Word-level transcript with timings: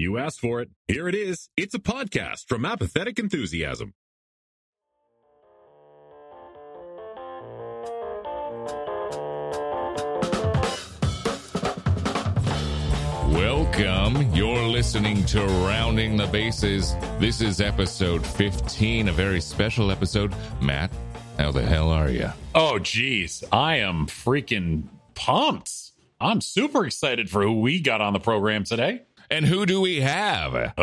You 0.00 0.16
asked 0.16 0.40
for 0.40 0.62
it. 0.62 0.70
Here 0.88 1.08
it 1.08 1.14
is. 1.14 1.50
It's 1.58 1.74
a 1.74 1.78
podcast 1.78 2.48
from 2.48 2.64
Apathetic 2.64 3.18
Enthusiasm. 3.18 3.92
Welcome. 13.28 14.34
You're 14.34 14.66
listening 14.68 15.22
to 15.26 15.44
Rounding 15.44 16.16
the 16.16 16.28
Bases. 16.32 16.94
This 17.18 17.42
is 17.42 17.60
episode 17.60 18.26
15, 18.26 19.08
a 19.08 19.12
very 19.12 19.42
special 19.42 19.90
episode. 19.90 20.34
Matt, 20.62 20.90
how 21.36 21.52
the 21.52 21.60
hell 21.60 21.90
are 21.90 22.08
you? 22.08 22.30
Oh, 22.54 22.78
geez. 22.78 23.44
I 23.52 23.76
am 23.76 24.06
freaking 24.06 24.84
pumped. 25.14 25.92
I'm 26.18 26.40
super 26.40 26.86
excited 26.86 27.28
for 27.28 27.42
who 27.42 27.60
we 27.60 27.80
got 27.80 28.00
on 28.00 28.14
the 28.14 28.18
program 28.18 28.64
today. 28.64 29.02
And 29.30 29.46
who 29.46 29.64
do 29.64 29.80
we 29.80 30.00
have? 30.00 30.52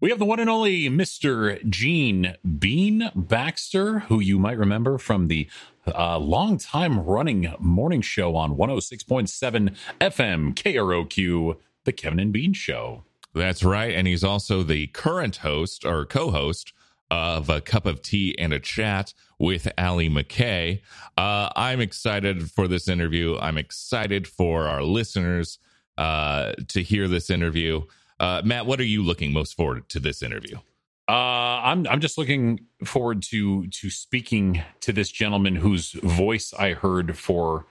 we 0.00 0.10
have 0.10 0.18
the 0.18 0.26
one 0.26 0.40
and 0.40 0.50
only 0.50 0.90
Mr. 0.90 1.66
Gene 1.70 2.36
Bean 2.58 3.10
Baxter, 3.14 4.00
who 4.00 4.20
you 4.20 4.38
might 4.38 4.58
remember 4.58 4.98
from 4.98 5.28
the 5.28 5.48
uh, 5.86 6.18
long 6.18 6.58
time 6.58 7.00
running 7.00 7.54
morning 7.58 8.02
show 8.02 8.36
on 8.36 8.56
106.7 8.56 9.74
FM 10.00 10.54
KROQ, 10.54 11.56
The 11.84 11.92
Kevin 11.92 12.20
and 12.20 12.32
Bean 12.32 12.52
Show. 12.52 13.04
That's 13.34 13.64
right. 13.64 13.94
And 13.94 14.06
he's 14.06 14.22
also 14.22 14.62
the 14.62 14.88
current 14.88 15.36
host 15.36 15.86
or 15.86 16.04
co 16.04 16.30
host 16.30 16.74
of 17.10 17.48
A 17.48 17.62
Cup 17.62 17.86
of 17.86 18.02
Tea 18.02 18.36
and 18.38 18.52
a 18.52 18.60
Chat 18.60 19.14
with 19.38 19.72
Allie 19.78 20.10
MacKay. 20.10 20.82
Uh, 21.16 21.48
I'm 21.56 21.80
excited 21.80 22.50
for 22.50 22.68
this 22.68 22.86
interview. 22.86 23.38
I'm 23.38 23.56
excited 23.56 24.28
for 24.28 24.68
our 24.68 24.82
listeners 24.82 25.58
uh, 25.98 26.52
to 26.68 26.82
hear 26.82 27.08
this 27.08 27.30
interview. 27.30 27.82
Uh, 28.20 28.42
Matt, 28.44 28.66
what 28.66 28.80
are 28.80 28.84
you 28.84 29.02
looking 29.02 29.32
most 29.32 29.56
forward 29.56 29.88
to 29.90 30.00
this 30.00 30.22
interview? 30.22 30.56
Uh, 31.08 31.60
I'm 31.62 31.86
I'm 31.86 32.00
just 32.00 32.16
looking 32.16 32.60
forward 32.84 33.22
to 33.24 33.66
to 33.66 33.90
speaking 33.90 34.62
to 34.80 34.92
this 34.92 35.10
gentleman 35.10 35.56
whose 35.56 35.92
voice 35.92 36.54
I 36.54 36.72
heard 36.72 37.18
for 37.18 37.66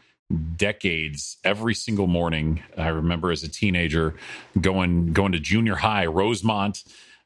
decades 0.56 1.38
every 1.44 1.74
single 1.74 2.08
morning. 2.08 2.62
I 2.78 2.90
remember 2.90 3.32
as 3.32 3.44
a 3.44 3.50
teenager 3.50 4.14
going 4.60 5.14
going 5.14 5.32
to 5.32 5.40
junior 5.40 5.76
high, 5.76 6.06
Rosemont, 6.06 6.84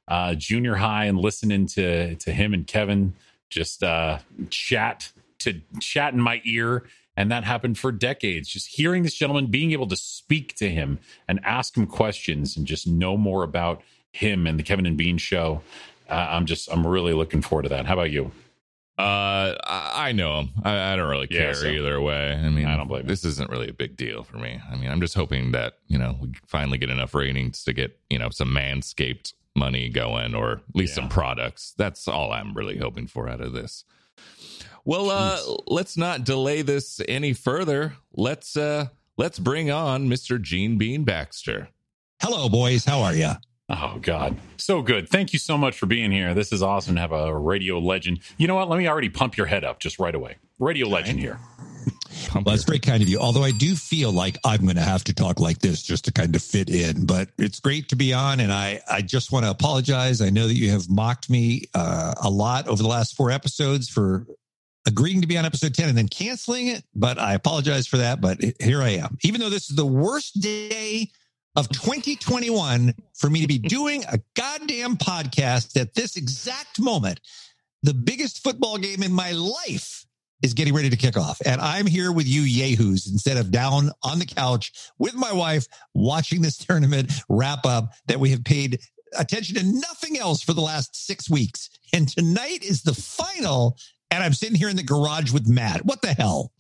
uh, 0.08 0.36
junior 0.36 0.76
high, 0.76 1.06
and 1.06 1.20
listening 1.20 1.68
to 1.68 2.16
to 2.16 2.32
him 2.32 2.54
and 2.54 2.66
Kevin 2.66 3.14
just 3.50 3.84
uh, 3.84 4.20
chat 4.50 5.12
to 5.40 5.62
chat 5.82 6.14
in 6.14 6.22
my 6.22 6.42
ear. 6.46 6.84
And 7.18 7.30
that 7.32 7.44
happened 7.44 7.78
for 7.78 7.92
decades. 7.92 8.48
Just 8.48 8.68
hearing 8.68 9.04
this 9.04 9.16
gentleman, 9.16 9.48
being 9.48 9.72
able 9.72 9.88
to 9.88 9.98
speak 9.98 10.56
to 10.58 10.70
him 10.70 11.00
and 11.28 11.42
ask 11.44 11.76
him 11.76 11.88
questions 11.88 12.56
and 12.56 12.66
just 12.66 12.88
know 12.88 13.18
more 13.18 13.44
about 13.44 13.82
him 14.14 14.48
and 14.48 14.58
the 14.58 14.64
Kevin 14.64 14.86
and 14.86 14.96
Bean 14.96 15.18
show 15.18 15.62
uh, 16.10 16.28
I'm 16.30 16.46
just 16.46 16.72
I'm 16.72 16.86
really 16.86 17.14
looking 17.14 17.42
forward 17.42 17.64
to 17.64 17.70
that. 17.70 17.86
How 17.86 17.94
about 17.94 18.12
you? 18.12 18.32
Uh, 18.98 19.54
I 19.64 20.12
know 20.12 20.40
him. 20.40 20.50
I, 20.64 20.94
I 20.94 20.96
don't 20.96 21.10
really 21.10 21.28
care 21.28 21.50
yeah, 21.50 21.54
so, 21.54 21.68
either 21.68 22.02
way. 22.02 22.34
I 22.34 22.50
mean, 22.50 22.66
I 22.66 22.76
don't 22.76 22.88
blame 22.88 23.06
this. 23.06 23.24
You. 23.24 23.30
Isn't 23.30 23.50
really 23.52 23.70
a 23.70 23.74
big 23.74 23.96
deal 23.96 24.24
for 24.24 24.38
me. 24.38 24.60
I 24.72 24.76
mean, 24.76 24.90
I'm 24.90 25.02
just 25.02 25.14
hoping 25.14 25.52
that 25.52 25.78
you 25.88 25.98
know 25.98 26.18
we 26.20 26.34
finally 26.46 26.78
get 26.78 26.90
enough 26.90 27.14
ratings 27.14 27.64
to 27.66 27.74
get 27.74 28.00
you 28.10 28.18
know 28.18 28.30
some 28.30 28.50
manscaped 28.50 29.34
money 29.56 29.90
going, 29.90 30.34
or 30.34 30.54
at 30.54 30.76
least 30.76 30.92
yeah. 30.92 31.04
some 31.04 31.10
products. 31.10 31.74
That's 31.78 32.08
all 32.08 32.32
I'm 32.32 32.54
really 32.54 32.78
hoping 32.78 33.08
for 33.08 33.30
out 33.30 33.42
of 33.42 33.54
this. 33.54 33.84
Well, 34.88 35.10
uh, 35.10 35.38
let's 35.68 35.98
not 35.98 36.24
delay 36.24 36.62
this 36.62 37.02
any 37.10 37.34
further. 37.34 37.96
Let's 38.14 38.56
uh, 38.56 38.86
let's 39.18 39.38
bring 39.38 39.70
on 39.70 40.08
Mr. 40.08 40.42
Gene 40.42 40.78
Bean 40.78 41.04
Baxter. 41.04 41.68
Hello, 42.22 42.48
boys. 42.48 42.86
How 42.86 43.02
are 43.02 43.14
you? 43.14 43.32
Oh 43.68 44.00
God, 44.02 44.38
so 44.56 44.82
good! 44.82 45.10
Thank 45.10 45.34
you 45.34 45.40
so 45.40 45.58
much 45.58 45.78
for 45.78 45.88
being 45.88 46.10
here. 46.10 46.34
This 46.34 46.54
is 46.54 46.64
awesome 46.64 46.96
to 46.96 47.02
have 47.02 47.12
a 47.12 47.38
radio 47.38 47.80
legend. 47.80 48.22
You 48.38 48.48
know 48.48 48.56
what? 48.56 48.70
Let 48.70 48.78
me 48.78 48.88
already 48.88 49.10
pump 49.10 49.36
your 49.36 49.48
head 49.48 49.66
up 49.66 49.82
just 49.82 50.00
right 50.00 50.16
away. 50.16 50.38
Radio 50.58 50.88
legend 50.88 51.20
here. 51.20 51.38
well, 52.34 52.46
that's 52.46 52.64
very 52.64 52.80
kind 52.80 53.04
of 53.04 53.10
you. 53.10 53.20
Although 53.20 53.44
I 53.44 53.52
do 53.52 53.76
feel 53.76 54.14
like 54.14 54.38
I'm 54.46 54.62
going 54.62 54.78
to 54.78 54.82
have 54.82 55.04
to 55.04 55.14
talk 55.14 55.42
like 55.42 55.60
this 55.60 55.84
just 55.84 56.06
to 56.06 56.14
kind 56.14 56.34
of 56.34 56.42
fit 56.42 56.70
in, 56.70 57.06
but 57.06 57.28
it's 57.38 57.60
great 57.60 57.90
to 57.90 57.98
be 57.98 58.14
on. 58.14 58.40
And 58.40 58.54
I, 58.54 58.80
I 58.90 59.02
just 59.02 59.34
want 59.34 59.44
to 59.44 59.52
apologize. 59.52 60.22
I 60.22 60.30
know 60.30 60.48
that 60.48 60.56
you 60.56 60.72
have 60.72 60.90
mocked 60.90 61.30
me 61.30 61.64
uh, 61.74 62.14
a 62.24 62.30
lot 62.30 62.70
over 62.70 62.82
the 62.82 62.88
last 62.88 63.18
four 63.18 63.32
episodes 63.32 63.90
for 63.90 64.26
agreeing 64.88 65.22
to 65.22 65.28
be 65.28 65.38
on 65.38 65.46
episode 65.46 65.76
10 65.76 65.90
and 65.90 65.98
then 65.98 66.08
canceling 66.08 66.68
it. 66.68 66.84
But 66.96 67.20
I 67.20 67.34
apologize 67.34 67.86
for 67.86 67.98
that. 67.98 68.22
But 68.22 68.40
here 68.60 68.82
I 68.82 68.92
am. 68.92 69.18
Even 69.22 69.42
though 69.42 69.50
this 69.50 69.70
is 69.70 69.76
the 69.76 69.86
worst 69.86 70.40
day 70.42 71.12
of 71.56 71.68
2021 71.70 72.94
for 73.16 73.30
me 73.30 73.42
to 73.42 73.48
be 73.48 73.58
doing 73.60 74.04
a 74.06 74.20
goddamn 74.36 74.96
podcast 74.96 75.80
at 75.80 75.94
this 75.94 76.16
exact 76.16 76.80
moment. 76.80 77.20
The 77.84 77.94
biggest 77.94 78.44
football 78.44 78.78
game 78.78 79.04
in 79.04 79.12
my 79.12 79.32
life 79.32 80.06
is 80.44 80.54
getting 80.54 80.74
ready 80.74 80.90
to 80.90 80.96
kick 80.96 81.18
off. 81.18 81.42
And 81.46 81.60
I'm 81.60 81.88
here 81.88 82.12
with 82.12 82.28
you, 82.28 82.42
Yahoos, 82.42 83.08
instead 83.12 83.38
of 83.38 83.52
down 83.52 83.92
on 84.04 84.20
the 84.20 84.26
couch 84.26 84.72
with 85.00 85.16
my 85.16 85.34
wife 85.34 85.68
watching 85.94 86.42
this 86.42 86.58
tournament 86.66 87.12
wrap 87.28 87.66
up 87.66 87.92
that 88.08 88.20
we 88.20 88.30
have 88.32 88.44
paid 88.44 88.80
attention 89.18 89.56
to 89.56 89.64
nothing 89.64 90.18
else 90.18 90.44
for 90.44 90.54
the 90.54 90.62
last 90.62 90.96
six 91.08 91.30
weeks. 91.30 91.70
And 91.94 92.08
tonight 92.08 92.64
is 92.64 92.84
the 92.84 92.94
final. 92.94 93.78
And 94.12 94.24
I'm 94.24 94.34
sitting 94.34 94.56
here 94.56 94.70
in 94.70 94.76
the 94.76 94.84
garage 94.84 95.32
with 95.32 95.48
Matt. 95.48 95.86
What 95.86 96.02
the 96.02 96.14
hell? 96.14 96.52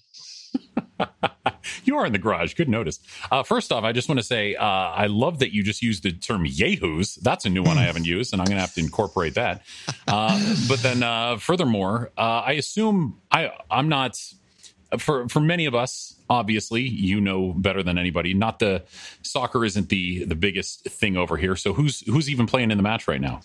you 1.83 1.97
are 1.97 2.05
in 2.05 2.11
the 2.11 2.19
garage. 2.19 2.53
Good 2.53 2.69
notice. 2.69 2.99
Uh, 3.31 3.43
first 3.43 3.71
off, 3.71 3.83
I 3.83 3.91
just 3.91 4.09
want 4.09 4.19
to 4.19 4.23
say 4.23 4.55
uh, 4.55 4.65
I 4.65 5.07
love 5.07 5.39
that 5.39 5.53
you 5.53 5.63
just 5.63 5.81
used 5.81 6.03
the 6.03 6.11
term 6.11 6.45
yahoos. 6.45 7.15
That's 7.15 7.45
a 7.45 7.49
new 7.49 7.63
one 7.63 7.77
I 7.77 7.83
haven't 7.83 8.05
used, 8.17 8.33
and 8.33 8.41
I'm 8.41 8.45
going 8.45 8.57
to 8.57 8.61
have 8.61 8.73
to 8.75 8.81
incorporate 8.81 9.35
that. 9.35 9.63
Uh, 10.07 10.55
but 10.67 10.81
then, 10.81 11.03
uh, 11.03 11.37
furthermore, 11.37 12.11
uh, 12.17 12.43
I 12.45 12.53
assume 12.53 13.19
I 13.31 13.51
I'm 13.69 13.89
not 13.89 14.21
for 14.97 15.27
for 15.29 15.39
many 15.39 15.65
of 15.65 15.75
us 15.75 16.15
obviously 16.29 16.81
you 16.81 17.21
know 17.21 17.53
better 17.53 17.83
than 17.83 17.97
anybody. 17.97 18.33
Not 18.33 18.59
the 18.59 18.83
soccer 19.21 19.65
isn't 19.65 19.89
the 19.89 20.25
the 20.25 20.35
biggest 20.35 20.85
thing 20.85 21.17
over 21.17 21.37
here. 21.37 21.55
So 21.55 21.73
who's 21.73 22.01
who's 22.07 22.29
even 22.29 22.47
playing 22.47 22.71
in 22.71 22.77
the 22.77 22.83
match 22.83 23.07
right 23.07 23.21
now? 23.21 23.41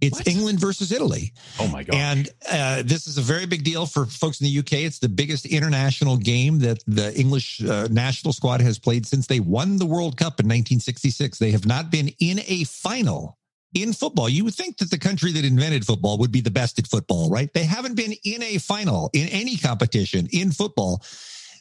It's 0.00 0.18
what? 0.18 0.28
england 0.28 0.60
versus 0.60 0.92
italy. 0.92 1.32
Oh 1.58 1.68
my 1.68 1.82
god 1.82 1.94
and 1.94 2.28
uh, 2.50 2.82
this 2.84 3.06
is 3.06 3.18
a 3.18 3.22
very 3.22 3.46
big 3.46 3.64
deal 3.64 3.86
for 3.86 4.06
folks 4.06 4.40
in 4.40 4.46
the 4.46 4.58
uk 4.58 4.72
it's 4.72 4.98
the 4.98 5.08
biggest 5.08 5.46
international 5.46 6.16
game 6.16 6.58
that 6.60 6.82
the 6.86 7.18
english 7.18 7.62
uh, 7.64 7.88
national 7.90 8.32
squad 8.32 8.60
has 8.60 8.78
played 8.78 9.06
since 9.06 9.26
they 9.26 9.40
won 9.40 9.76
the 9.76 9.86
world 9.86 10.16
cup 10.16 10.40
in 10.40 10.46
1966 10.46 11.38
they 11.38 11.50
have 11.50 11.66
not 11.66 11.90
been 11.90 12.10
in 12.20 12.40
a 12.46 12.64
final 12.64 13.38
in 13.76 13.92
football. 13.92 14.28
You 14.28 14.44
would 14.44 14.54
think 14.54 14.78
that 14.78 14.90
the 14.90 14.98
country 14.98 15.32
that 15.32 15.44
invented 15.44 15.84
football 15.84 16.18
would 16.18 16.32
be 16.32 16.40
the 16.40 16.50
best 16.50 16.78
at 16.78 16.86
football, 16.86 17.28
right? 17.28 17.52
They 17.52 17.64
haven't 17.64 17.94
been 17.94 18.14
in 18.24 18.42
a 18.42 18.58
final 18.58 19.10
in 19.12 19.28
any 19.28 19.56
competition 19.56 20.28
in 20.32 20.50
football 20.50 21.02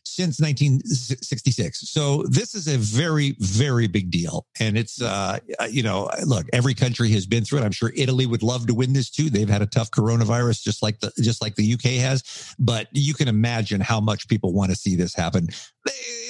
since 0.05 0.39
1966. 0.39 1.89
So 1.89 2.23
this 2.29 2.55
is 2.55 2.67
a 2.67 2.77
very, 2.77 3.35
very 3.39 3.87
big 3.87 4.11
deal. 4.11 4.45
And 4.59 4.77
it's, 4.77 5.01
uh, 5.01 5.39
you 5.69 5.83
know, 5.83 6.09
look, 6.25 6.45
every 6.53 6.73
country 6.73 7.09
has 7.11 7.25
been 7.25 7.43
through 7.43 7.59
it. 7.59 7.63
I'm 7.63 7.71
sure 7.71 7.91
Italy 7.95 8.25
would 8.25 8.43
love 8.43 8.67
to 8.67 8.73
win 8.73 8.93
this 8.93 9.09
too. 9.09 9.29
They've 9.29 9.49
had 9.49 9.61
a 9.61 9.67
tough 9.67 9.91
coronavirus, 9.91 10.63
just 10.63 10.83
like 10.83 10.99
the, 10.99 11.11
just 11.21 11.41
like 11.41 11.55
the 11.55 11.73
UK 11.73 12.01
has. 12.01 12.55
But 12.59 12.87
you 12.91 13.13
can 13.13 13.27
imagine 13.27 13.81
how 13.81 13.99
much 13.99 14.27
people 14.27 14.53
want 14.53 14.71
to 14.71 14.75
see 14.75 14.95
this 14.95 15.13
happen 15.15 15.49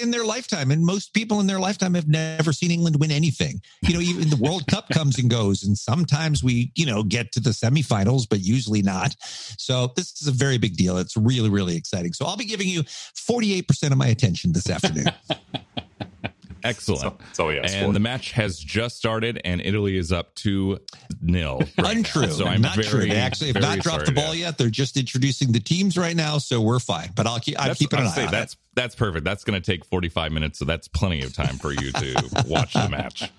in 0.01 0.11
their 0.11 0.25
lifetime. 0.25 0.71
And 0.71 0.85
most 0.85 1.13
people 1.13 1.39
in 1.39 1.47
their 1.47 1.59
lifetime 1.59 1.93
have 1.93 2.07
never 2.07 2.51
seen 2.51 2.71
England 2.71 2.97
win 2.99 3.11
anything. 3.11 3.61
You 3.81 3.93
know, 3.93 4.01
even 4.01 4.29
the 4.29 4.35
World 4.35 4.67
Cup 4.67 4.89
comes 4.89 5.17
and 5.17 5.29
goes, 5.29 5.63
and 5.63 5.77
sometimes 5.77 6.43
we, 6.43 6.71
you 6.75 6.85
know, 6.85 7.03
get 7.03 7.31
to 7.33 7.39
the 7.39 7.51
semifinals, 7.51 8.27
but 8.29 8.41
usually 8.41 8.81
not. 8.81 9.15
So 9.57 9.93
this 9.95 10.21
is 10.21 10.27
a 10.27 10.31
very 10.31 10.57
big 10.57 10.75
deal. 10.75 10.97
It's 10.97 11.15
really, 11.15 11.49
really 11.49 11.75
exciting. 11.75 12.13
So 12.13 12.25
I'll 12.25 12.37
be 12.37 12.45
giving 12.45 12.67
you 12.67 12.83
48% 12.83 13.64
of 13.69 13.97
my 13.97 14.07
attention 14.07 14.53
this 14.53 14.69
afternoon. 14.69 15.05
Excellent. 16.65 17.01
So, 17.01 17.17
so 17.33 17.49
yeah, 17.49 17.61
and 17.61 17.87
for. 17.87 17.93
the 17.93 17.99
match 17.99 18.31
has 18.31 18.57
just 18.57 18.97
started, 18.97 19.39
and 19.45 19.61
Italy 19.61 19.97
is 19.97 20.11
up 20.11 20.33
to 20.35 20.79
nil. 21.21 21.61
Right 21.77 21.97
Untrue. 21.97 22.23
Now. 22.23 22.29
So 22.29 22.47
I'm 22.47 22.61
not 22.61 22.75
very, 22.75 22.87
true. 22.87 23.01
They 23.01 23.17
actually 23.17 23.51
have 23.51 23.61
not 23.61 23.79
dropped 23.79 24.07
the 24.07 24.11
ball 24.11 24.33
yet. 24.33 24.57
They're 24.57 24.69
just 24.69 24.97
introducing 24.97 25.51
the 25.51 25.59
teams 25.59 25.95
right 25.95 26.15
now, 26.15 26.39
so 26.39 26.59
we're 26.59 26.79
fine. 26.79 27.11
But 27.15 27.27
I'll 27.27 27.39
keep. 27.39 27.61
I'm 27.61 27.75
keeping 27.75 27.99
an 27.99 28.07
eye 28.07 28.25
on 28.25 28.31
that's, 28.31 28.53
it. 28.53 28.59
That's 28.75 28.93
perfect. 28.93 29.23
That's 29.23 29.45
going 29.45 29.59
to 29.59 29.65
take 29.65 29.85
45 29.85 30.33
minutes, 30.33 30.59
so 30.59 30.65
that's 30.65 30.89
plenty 30.89 31.21
of 31.21 31.33
time 31.33 31.57
for 31.57 31.71
you 31.71 31.91
to 31.93 32.43
watch 32.47 32.73
the 32.73 32.89
match. 32.89 33.31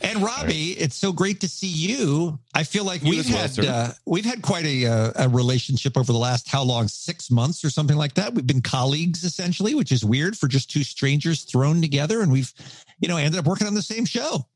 And 0.00 0.22
Robbie, 0.22 0.74
right. 0.74 0.76
it's 0.78 0.96
so 0.96 1.12
great 1.12 1.40
to 1.42 1.48
see 1.48 1.68
you. 1.68 2.38
I 2.54 2.64
feel 2.64 2.84
like 2.84 3.02
you 3.02 3.10
we've 3.10 3.26
had 3.26 3.56
well, 3.58 3.68
uh, 3.68 3.92
we've 4.06 4.24
had 4.24 4.40
quite 4.40 4.64
a, 4.64 4.86
uh, 4.86 5.12
a 5.16 5.28
relationship 5.28 5.98
over 5.98 6.12
the 6.12 6.18
last 6.18 6.48
how 6.48 6.62
long? 6.62 6.88
Six 6.88 7.30
months 7.30 7.62
or 7.62 7.68
something 7.68 7.96
like 7.96 8.14
that. 8.14 8.34
We've 8.34 8.46
been 8.46 8.62
colleagues 8.62 9.22
essentially, 9.22 9.74
which 9.74 9.92
is 9.92 10.02
weird 10.02 10.36
for 10.36 10.48
just 10.48 10.70
two 10.70 10.82
strangers 10.82 11.42
thrown 11.42 11.82
together, 11.82 12.22
and 12.22 12.32
we've 12.32 12.52
you 13.00 13.08
know 13.08 13.18
ended 13.18 13.38
up 13.38 13.46
working 13.46 13.66
on 13.66 13.74
the 13.74 13.82
same 13.82 14.06
show. 14.06 14.46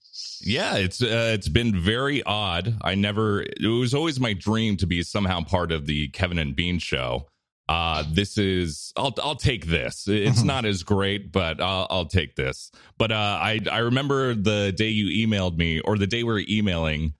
Yeah, 0.40 0.76
it's 0.76 1.02
uh, 1.02 1.32
it's 1.34 1.48
been 1.48 1.78
very 1.78 2.22
odd. 2.22 2.76
I 2.80 2.94
never. 2.94 3.42
It 3.42 3.66
was 3.66 3.92
always 3.92 4.18
my 4.18 4.32
dream 4.32 4.78
to 4.78 4.86
be 4.86 5.02
somehow 5.02 5.42
part 5.42 5.70
of 5.70 5.86
the 5.86 6.08
Kevin 6.08 6.38
and 6.38 6.56
Bean 6.56 6.78
show. 6.78 7.26
Uh, 7.70 8.02
this 8.12 8.36
is 8.36 8.92
I'll 8.96 9.14
I'll 9.22 9.36
take 9.36 9.66
this. 9.66 10.08
It's 10.08 10.42
Mhm. 10.42 10.46
not 10.46 10.64
as 10.64 10.82
great, 10.82 11.30
but 11.30 11.60
I'll, 11.60 11.86
I'll 11.88 12.06
take 12.06 12.34
this. 12.34 12.72
But 12.98 13.12
uh, 13.12 13.14
I 13.40 13.60
I 13.70 13.78
remember 13.78 14.34
the 14.34 14.72
day 14.76 14.88
you 14.88 15.26
emailed 15.26 15.56
me, 15.56 15.78
or 15.78 15.96
the 15.96 16.08
day 16.08 16.24
we 16.24 16.32
were 16.32 16.42
emailing, 16.48 17.14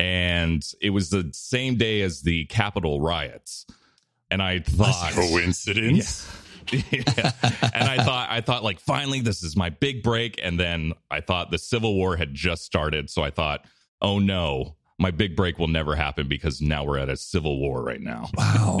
and 0.00 0.62
it 0.80 0.90
was 0.90 1.10
the 1.10 1.30
same 1.32 1.76
day 1.76 2.02
as 2.02 2.22
the 2.22 2.46
Capitol 2.46 3.00
riots, 3.00 3.66
and 4.32 4.42
I 4.42 4.58
thought 4.60 5.12
Coincidence? 5.12 6.28
yeah. 6.72 7.32
and 7.72 7.88
I 7.88 8.02
thought 8.04 8.26
I 8.30 8.40
thought 8.40 8.64
like 8.64 8.80
finally 8.80 9.20
this 9.20 9.42
is 9.44 9.56
my 9.56 9.70
big 9.70 10.02
break 10.02 10.38
and 10.42 10.58
then 10.60 10.92
I 11.10 11.20
thought 11.20 11.50
the 11.52 11.56
Civil 11.58 11.94
War 11.94 12.16
had 12.16 12.34
just 12.34 12.64
started 12.64 13.08
so 13.08 13.22
I 13.22 13.30
thought 13.30 13.64
oh 14.02 14.18
no 14.18 14.76
my 14.98 15.10
big 15.10 15.36
break 15.36 15.58
will 15.58 15.68
never 15.68 15.94
happen 15.94 16.28
because 16.28 16.60
now 16.60 16.84
we're 16.84 16.98
at 16.98 17.08
a 17.08 17.16
civil 17.16 17.58
war 17.60 17.82
right 17.82 18.00
now. 18.00 18.30
Wow. 18.36 18.80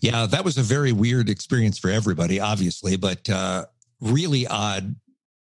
yeah, 0.00 0.26
that 0.26 0.44
was 0.44 0.58
a 0.58 0.62
very 0.62 0.92
weird 0.92 1.28
experience 1.28 1.78
for 1.78 1.90
everybody, 1.90 2.40
obviously, 2.40 2.96
but 2.96 3.28
uh, 3.30 3.66
really 4.00 4.46
odd 4.46 4.94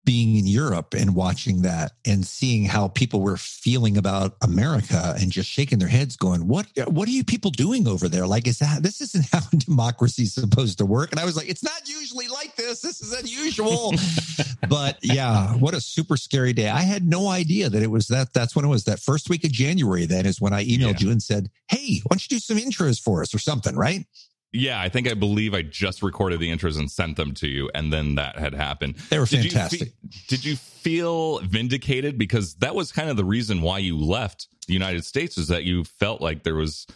being 0.05 0.37
in 0.37 0.47
Europe 0.47 0.93
and 0.97 1.13
watching 1.13 1.61
that 1.61 1.91
and 2.05 2.25
seeing 2.25 2.65
how 2.65 2.87
people 2.87 3.21
were 3.21 3.37
feeling 3.37 3.97
about 3.97 4.35
America 4.41 5.13
and 5.19 5.31
just 5.31 5.49
shaking 5.49 5.77
their 5.77 5.87
heads, 5.87 6.15
going, 6.15 6.47
"What? 6.47 6.67
What 6.87 7.07
are 7.07 7.11
you 7.11 7.23
people 7.23 7.51
doing 7.51 7.87
over 7.87 8.07
there? 8.07 8.25
Like, 8.25 8.47
is 8.47 8.59
that 8.59 8.81
this 8.81 9.01
isn't 9.01 9.25
how 9.31 9.41
democracy 9.57 10.23
is 10.23 10.33
supposed 10.33 10.77
to 10.79 10.85
work?" 10.85 11.11
And 11.11 11.19
I 11.19 11.25
was 11.25 11.35
like, 11.35 11.49
"It's 11.49 11.63
not 11.63 11.87
usually 11.87 12.27
like 12.27 12.55
this. 12.55 12.81
This 12.81 13.01
is 13.01 13.13
unusual." 13.13 13.93
but 14.69 14.97
yeah, 15.03 15.53
what 15.55 15.73
a 15.73 15.81
super 15.81 16.17
scary 16.17 16.53
day. 16.53 16.69
I 16.69 16.81
had 16.81 17.07
no 17.07 17.27
idea 17.27 17.69
that 17.69 17.83
it 17.83 17.91
was 17.91 18.07
that. 18.07 18.33
That's 18.33 18.55
when 18.55 18.65
it 18.65 18.69
was. 18.69 18.85
That 18.85 18.99
first 18.99 19.29
week 19.29 19.43
of 19.43 19.51
January. 19.51 20.05
Then 20.05 20.25
is 20.25 20.41
when 20.41 20.53
I 20.53 20.63
emailed 20.65 20.99
Yeah. 20.99 21.07
you 21.07 21.11
and 21.11 21.21
said, 21.21 21.49
"Hey, 21.67 21.99
why 22.05 22.15
don't 22.15 22.23
you 22.31 22.37
do 22.37 22.39
some 22.39 22.57
intros 22.57 22.99
for 22.99 23.21
us 23.21 23.33
or 23.35 23.39
something?" 23.39 23.75
Right? 23.75 24.05
Yeah, 24.51 24.81
I 24.81 24.89
think 24.89 25.07
I 25.07 25.13
believe 25.13 25.53
I 25.53 25.61
just 25.61 26.01
recorded 26.01 26.39
the 26.39 26.49
intros 26.49 26.77
and 26.79 26.89
sent 26.89 27.17
them 27.17 27.33
to 27.35 27.47
you 27.47 27.69
and 27.75 27.93
then 27.93 28.15
that 28.15 28.37
had 28.39 28.53
happened. 28.55 28.95
They 29.09 29.19
were 29.19 29.25
Did 29.25 29.43
you 29.45 29.51
fantastic. 29.51 29.79
fe- 29.89 29.93
did 30.27 30.43
you 30.45 30.55
feel 30.55 31.39
vindicated 31.39 32.17
because 32.17 32.55
that 32.55 32.73
was 32.73 32.91
kind 32.91 33.09
of 33.09 33.17
the 33.17 33.25
reason 33.25 33.61
why 33.61 33.77
you 33.77 33.97
left 33.97 34.47
the 34.67 34.73
United 34.73 35.05
States 35.05 35.37
is 35.37 35.49
that 35.49 35.63
you 35.65 35.83
felt 35.83 36.19
like 36.21 36.43
there 36.43 36.55
was 36.55 36.87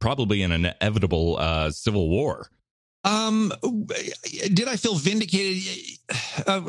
probably 0.00 0.42
an 0.42 0.52
inevitable 0.52 1.36
uh, 1.38 1.70
civil 1.70 2.08
war. 2.08 2.50
Um, 3.04 3.52
did 4.54 4.68
I 4.68 4.76
feel 4.76 4.94
vindicated? 4.94 5.98
Uh, 6.46 6.60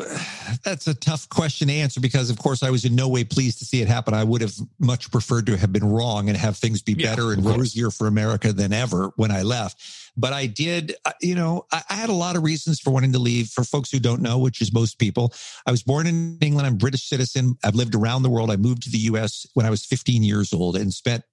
that's 0.64 0.88
a 0.88 0.96
tough 0.96 1.30
question 1.30 1.68
to 1.68 1.74
answer 1.76 2.00
because, 2.00 2.32
of 2.32 2.40
course, 2.40 2.64
I 2.64 2.72
was 2.72 2.86
in 2.86 2.96
no 2.96 3.08
way 3.08 3.24
pleased 3.24 3.60
to 3.60 3.66
see 3.66 3.82
it 3.82 3.88
happen. 3.88 4.16
I 4.16 4.24
would 4.24 4.42
have 4.42 4.56
much 4.80 5.12
preferred 5.12 5.46
to 5.48 5.58
have 5.58 5.72
been 5.72 5.84
wrong 5.86 6.30
and 6.30 6.38
have 6.38 6.58
things 6.58 6.82
be 6.82 6.94
Yeah, 6.94 7.12
better 7.12 7.34
and 7.34 7.46
rosier 7.46 7.92
for 7.92 8.08
America 8.08 8.52
than 8.52 8.74
ever 8.74 9.12
when 9.16 9.30
I 9.30 9.44
left. 9.44 9.80
But 10.16 10.34
I 10.34 10.46
did, 10.46 10.96
uh, 11.06 11.12
you 11.22 11.36
know, 11.36 11.66
I, 11.72 11.82
I 11.90 11.94
had 11.96 12.10
a 12.10 12.14
lot 12.14 12.36
of 12.36 12.44
reasons 12.44 12.80
for 12.80 12.92
wanting 12.92 13.14
to 13.14 13.20
leave. 13.20 13.48
For 13.50 13.64
folks 13.64 13.92
who 13.92 14.00
don't 14.00 14.22
know, 14.22 14.38
which 14.38 14.62
is 14.62 14.74
most 14.74 15.00
people, 15.00 15.34
I 15.66 15.72
was 15.72 15.84
born 15.84 16.08
in 16.08 16.38
England. 16.42 16.68
I'm 16.68 16.78
British 16.78 17.04
citizen. 17.04 17.58
I've 17.64 17.76
lived 17.76 17.96
around 17.96 18.24
the 18.24 18.30
world. 18.30 18.52
I 18.52 18.58
moved 18.58 18.84
to 18.84 18.92
the 18.92 19.00
U.S. 19.00 19.46
when 19.54 19.66
I 19.66 19.70
was 19.70 19.86
15 19.86 20.24
years 20.24 20.54
old 20.54 20.76
and 20.76 20.94
spent 20.94 21.24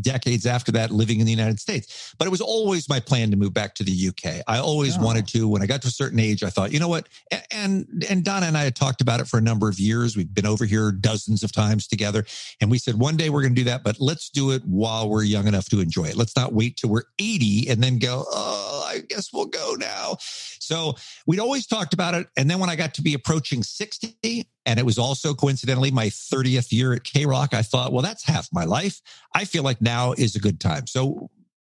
decades 0.00 0.46
after 0.46 0.72
that 0.72 0.90
living 0.90 1.20
in 1.20 1.26
the 1.26 1.32
United 1.32 1.60
States. 1.60 2.14
But 2.18 2.26
it 2.26 2.30
was 2.30 2.40
always 2.40 2.88
my 2.88 3.00
plan 3.00 3.30
to 3.30 3.36
move 3.36 3.52
back 3.52 3.74
to 3.76 3.84
the 3.84 3.92
UK. 3.92 4.42
I 4.46 4.58
always 4.58 4.96
Oh. 4.96 5.02
wanted 5.02 5.26
to. 5.28 5.48
When 5.48 5.62
I 5.62 5.66
got 5.66 5.82
to 5.82 5.88
a 5.88 5.90
certain 5.90 6.18
age, 6.20 6.42
I 6.42 6.50
thought, 6.50 6.72
you 6.72 6.78
know 6.78 6.88
what? 6.88 7.08
And 7.50 7.86
and 8.08 8.24
Donna 8.24 8.46
and 8.46 8.56
I 8.56 8.64
had 8.64 8.76
talked 8.76 9.00
about 9.00 9.20
it 9.20 9.26
for 9.28 9.38
a 9.38 9.42
number 9.42 9.68
of 9.68 9.78
years. 9.78 10.16
We've 10.16 10.32
been 10.32 10.46
over 10.46 10.64
here 10.64 10.92
dozens 10.92 11.42
of 11.42 11.52
times 11.52 11.86
together, 11.86 12.24
and 12.60 12.70
we 12.70 12.78
said 12.78 12.94
one 12.96 13.16
day 13.16 13.30
we're 13.30 13.42
going 13.42 13.54
to 13.54 13.60
do 13.60 13.64
that, 13.64 13.82
but 13.82 14.00
let's 14.00 14.30
do 14.30 14.50
it 14.52 14.62
while 14.64 15.08
we're 15.08 15.24
young 15.24 15.46
enough 15.46 15.68
to 15.70 15.80
enjoy 15.80 16.04
it. 16.04 16.16
Let's 16.16 16.36
not 16.36 16.52
wait 16.52 16.76
till 16.76 16.90
we're 16.90 17.04
80 17.18 17.68
and 17.68 17.82
then 17.82 17.98
go, 17.98 18.24
oh, 18.30 18.84
I 18.86 19.00
guess 19.08 19.32
we'll 19.32 19.46
go 19.46 19.74
now. 19.78 20.16
So 20.60 20.94
we'd 21.26 21.40
always 21.40 21.66
talked 21.66 21.92
about 21.94 22.14
it. 22.14 22.26
And 22.36 22.48
then 22.50 22.58
when 22.58 22.70
I 22.70 22.76
got 22.76 22.94
to 22.94 23.02
be 23.02 23.14
approaching 23.14 23.62
60, 23.62 24.48
and 24.66 24.78
it 24.78 24.86
was 24.86 24.98
also 24.98 25.34
coincidentally 25.34 25.90
my 25.90 26.06
30th 26.06 26.72
year 26.72 26.94
at 26.94 27.04
K 27.04 27.26
Rock, 27.26 27.54
I 27.54 27.62
thought, 27.62 27.92
well, 27.92 28.02
that's 28.02 28.24
half 28.24 28.48
my 28.52 28.64
life. 28.64 29.00
I 29.34 29.44
feel 29.44 29.62
like 29.62 29.80
now 29.80 30.12
is 30.12 30.36
a 30.36 30.40
good 30.40 30.60
time. 30.60 30.86
So 30.86 31.30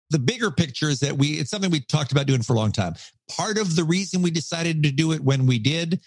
the 0.10 0.20
bigger 0.20 0.52
picture 0.52 0.90
is 0.90 1.02
that 1.02 1.18
we, 1.18 1.34
it's 1.34 1.52
something 1.52 1.70
we 1.70 1.82
talked 1.82 2.12
about 2.12 2.28
doing 2.28 2.42
for 2.42 2.54
a 2.54 2.56
long 2.56 2.72
time. 2.72 2.96
Part 3.30 3.58
of 3.58 3.76
the 3.76 3.84
reason 3.84 4.22
we 4.22 4.32
decided 4.32 4.84
to 4.84 4.92
do 4.92 5.12
it 5.12 5.22
when 5.22 5.46
we 5.46 5.60
did 5.60 6.00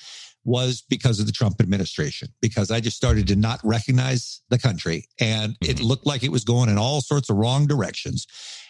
was 0.45 0.83
because 0.89 1.21
of 1.21 1.27
the 1.27 1.33
Trump 1.33 1.61
administration, 1.61 2.29
because 2.41 2.71
I 2.71 2.81
just 2.81 2.97
started 2.97 3.27
to 3.29 3.37
not 3.37 3.61
recognize 3.63 4.41
the 4.49 4.59
country 4.59 5.07
and 5.21 5.57
it 5.61 5.77
Mhm. 5.79 5.85
looked 5.85 6.07
like 6.07 6.23
it 6.23 6.33
was 6.33 6.45
going 6.45 6.69
in 6.71 6.79
all 6.79 7.01
sorts 7.03 7.29
of 7.31 7.37
wrong 7.37 7.67
directions. 7.67 8.27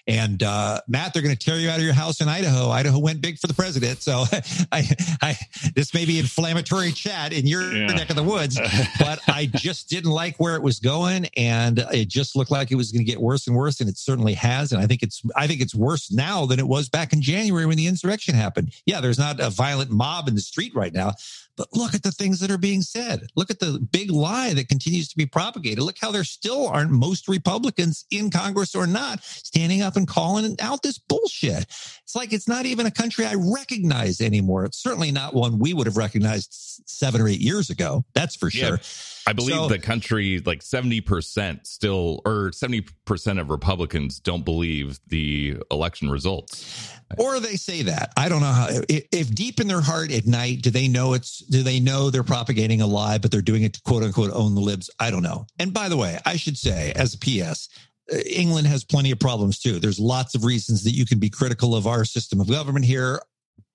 And 0.07 0.43
uh, 0.43 0.81
Matt, 0.89 1.13
they're 1.13 1.23
going 1.23 1.37
to 1.37 1.39
tear 1.45 1.57
you 1.59 1.69
out 1.69 1.79
of 1.79 1.85
your 1.85 1.93
house 1.93 2.21
in 2.23 2.29
Idaho. 2.29 2.71
Idaho 2.71 2.99
went 2.99 3.21
big 3.21 3.39
for 3.39 3.47
the 3.47 3.55
president, 3.55 4.03
so 4.03 4.25
I, 4.73 4.89
I, 5.23 5.37
this 5.77 5.93
may 5.93 6.07
be 6.07 6.19
inflammatory 6.19 6.91
chat 6.91 7.33
in 7.35 7.47
your 7.47 7.71
Yeah. 7.77 7.87
neck 7.89 8.09
of 8.11 8.17
the 8.17 8.23
woods, 8.23 8.59
but 8.99 9.21
I 9.29 9.47
just 9.55 9.89
didn't 9.91 10.11
like 10.11 10.37
where 10.39 10.57
it 10.57 10.63
was 10.63 10.81
going, 10.81 11.27
and 11.37 11.81
it 11.93 12.09
just 12.09 12.35
looked 12.35 12.51
like 12.51 12.71
it 12.73 12.77
was 12.77 12.91
going 12.91 13.05
to 13.05 13.11
get 13.11 13.21
worse 13.21 13.47
and 13.47 13.55
worse, 13.55 13.81
and 13.81 13.91
it 13.91 13.99
certainly 13.99 14.33
has. 14.35 14.73
And 14.73 14.81
I 14.83 14.87
think 14.87 15.03
it's, 15.03 15.21
I 15.37 15.47
think 15.47 15.61
it's 15.61 15.75
worse 15.75 16.11
now 16.11 16.47
than 16.47 16.59
it 16.59 16.67
was 16.67 16.89
back 16.89 17.13
in 17.13 17.21
January 17.21 17.67
when 17.67 17.77
the 17.77 17.87
insurrection 17.87 18.35
happened. 18.35 18.73
Yeah, 18.87 19.01
there's 19.03 19.19
not 19.19 19.39
a 19.39 19.51
violent 19.51 19.91
mob 19.91 20.29
in 20.29 20.35
the 20.35 20.41
street 20.41 20.75
right 20.75 20.95
now, 20.95 21.13
but 21.57 21.69
look 21.73 21.95
at 21.95 22.03
the 22.03 22.13
things 22.13 22.41
that 22.41 22.51
are 22.51 22.59
being 22.59 22.83
said. 22.83 23.27
Look 23.37 23.51
at 23.51 23.61
the 23.61 23.79
big 23.93 24.11
lie 24.11 24.55
that 24.55 24.69
continues 24.69 25.09
to 25.09 25.17
be 25.17 25.27
propagated. 25.27 25.81
Look 25.81 25.99
how 26.01 26.11
there 26.11 26.25
still 26.25 26.67
aren't 26.67 26.91
most 26.91 27.29
Republicans 27.29 28.05
in 28.11 28.31
Congress 28.31 28.75
or 28.75 28.87
not 28.87 29.23
standing 29.23 29.83
up 29.83 29.97
and 29.97 30.07
calling 30.07 30.57
out 30.61 30.83
this 30.83 30.99
bullshit. 30.99 31.67
It's 32.03 32.15
like 32.15 32.33
it's 32.33 32.49
not 32.49 32.67
even 32.67 32.87
a 32.87 32.91
country 32.91 33.27
I 33.27 33.35
recognize 33.35 34.21
anymore. 34.21 34.65
It's 34.65 34.83
certainly 34.83 35.13
not 35.13 35.35
one 35.35 35.59
we 35.59 35.75
would 35.75 35.87
have 35.87 35.97
recognized 35.97 36.83
seven 36.87 37.21
or 37.21 37.29
eight 37.29 37.41
years 37.41 37.71
ago. 37.71 38.05
That's 38.15 38.37
for 38.37 38.51
Yeah. 38.51 38.77
I 39.27 39.33
believe 39.33 39.55
So- 39.55 39.69
the 39.69 39.79
country 39.79 40.41
like 40.41 40.63
70% 40.63 41.67
still 41.67 42.21
or 42.25 42.51
70% 42.53 43.41
of 43.41 43.51
Republicans 43.51 44.19
don't 44.19 44.45
believe 44.45 44.99
the 45.07 45.57
election 45.71 46.11
results. 46.11 46.91
Or 47.19 47.41
they 47.41 47.57
say 47.57 47.83
that. 47.83 48.13
I 48.17 48.29
don't 48.29 48.41
know 48.41 48.53
how. 48.53 48.69
If, 48.89 49.07
if 49.11 49.35
deep 49.35 49.61
in 49.61 49.67
their 49.67 49.81
heart 49.81 50.13
at 50.13 50.27
night, 50.27 50.63
do 50.63 50.71
they 50.71 50.87
know 50.87 51.15
it's? 51.15 51.39
Do 51.39 51.63
they 51.63 51.81
know 51.81 52.11
they're 52.11 52.23
propagating 52.23 52.81
a 52.81 52.87
lie, 52.87 53.19
but 53.19 53.31
they're 53.33 53.43
doing 53.43 53.65
it 53.65 53.73
to 53.75 53.81
quote 53.83 54.03
unquote 54.05 54.31
own 54.33 54.55
the 54.55 54.61
libs? 54.61 54.91
I 55.01 55.11
don't 55.11 55.23
know. 55.23 55.47
And 55.59 55.75
by 55.75 55.89
the 55.89 55.97
way, 55.97 56.19
I 56.25 56.37
should 56.37 56.57
say, 56.57 56.93
as 56.95 57.15
a 57.15 57.19
PS, 57.19 57.69
uh, 58.13 58.17
England 58.19 58.69
has 58.69 58.85
plenty 58.85 59.11
of 59.11 59.19
problems 59.19 59.59
too. 59.59 59.81
There's 59.81 59.99
lots 59.99 60.35
of 60.37 60.45
reasons 60.45 60.85
that 60.85 60.93
you 60.93 61.05
can 61.05 61.19
be 61.19 61.31
critical 61.31 61.75
of 61.75 61.87
our 61.87 62.05
system 62.05 62.41
of 62.41 62.49
government 62.49 62.85
here. 62.85 63.21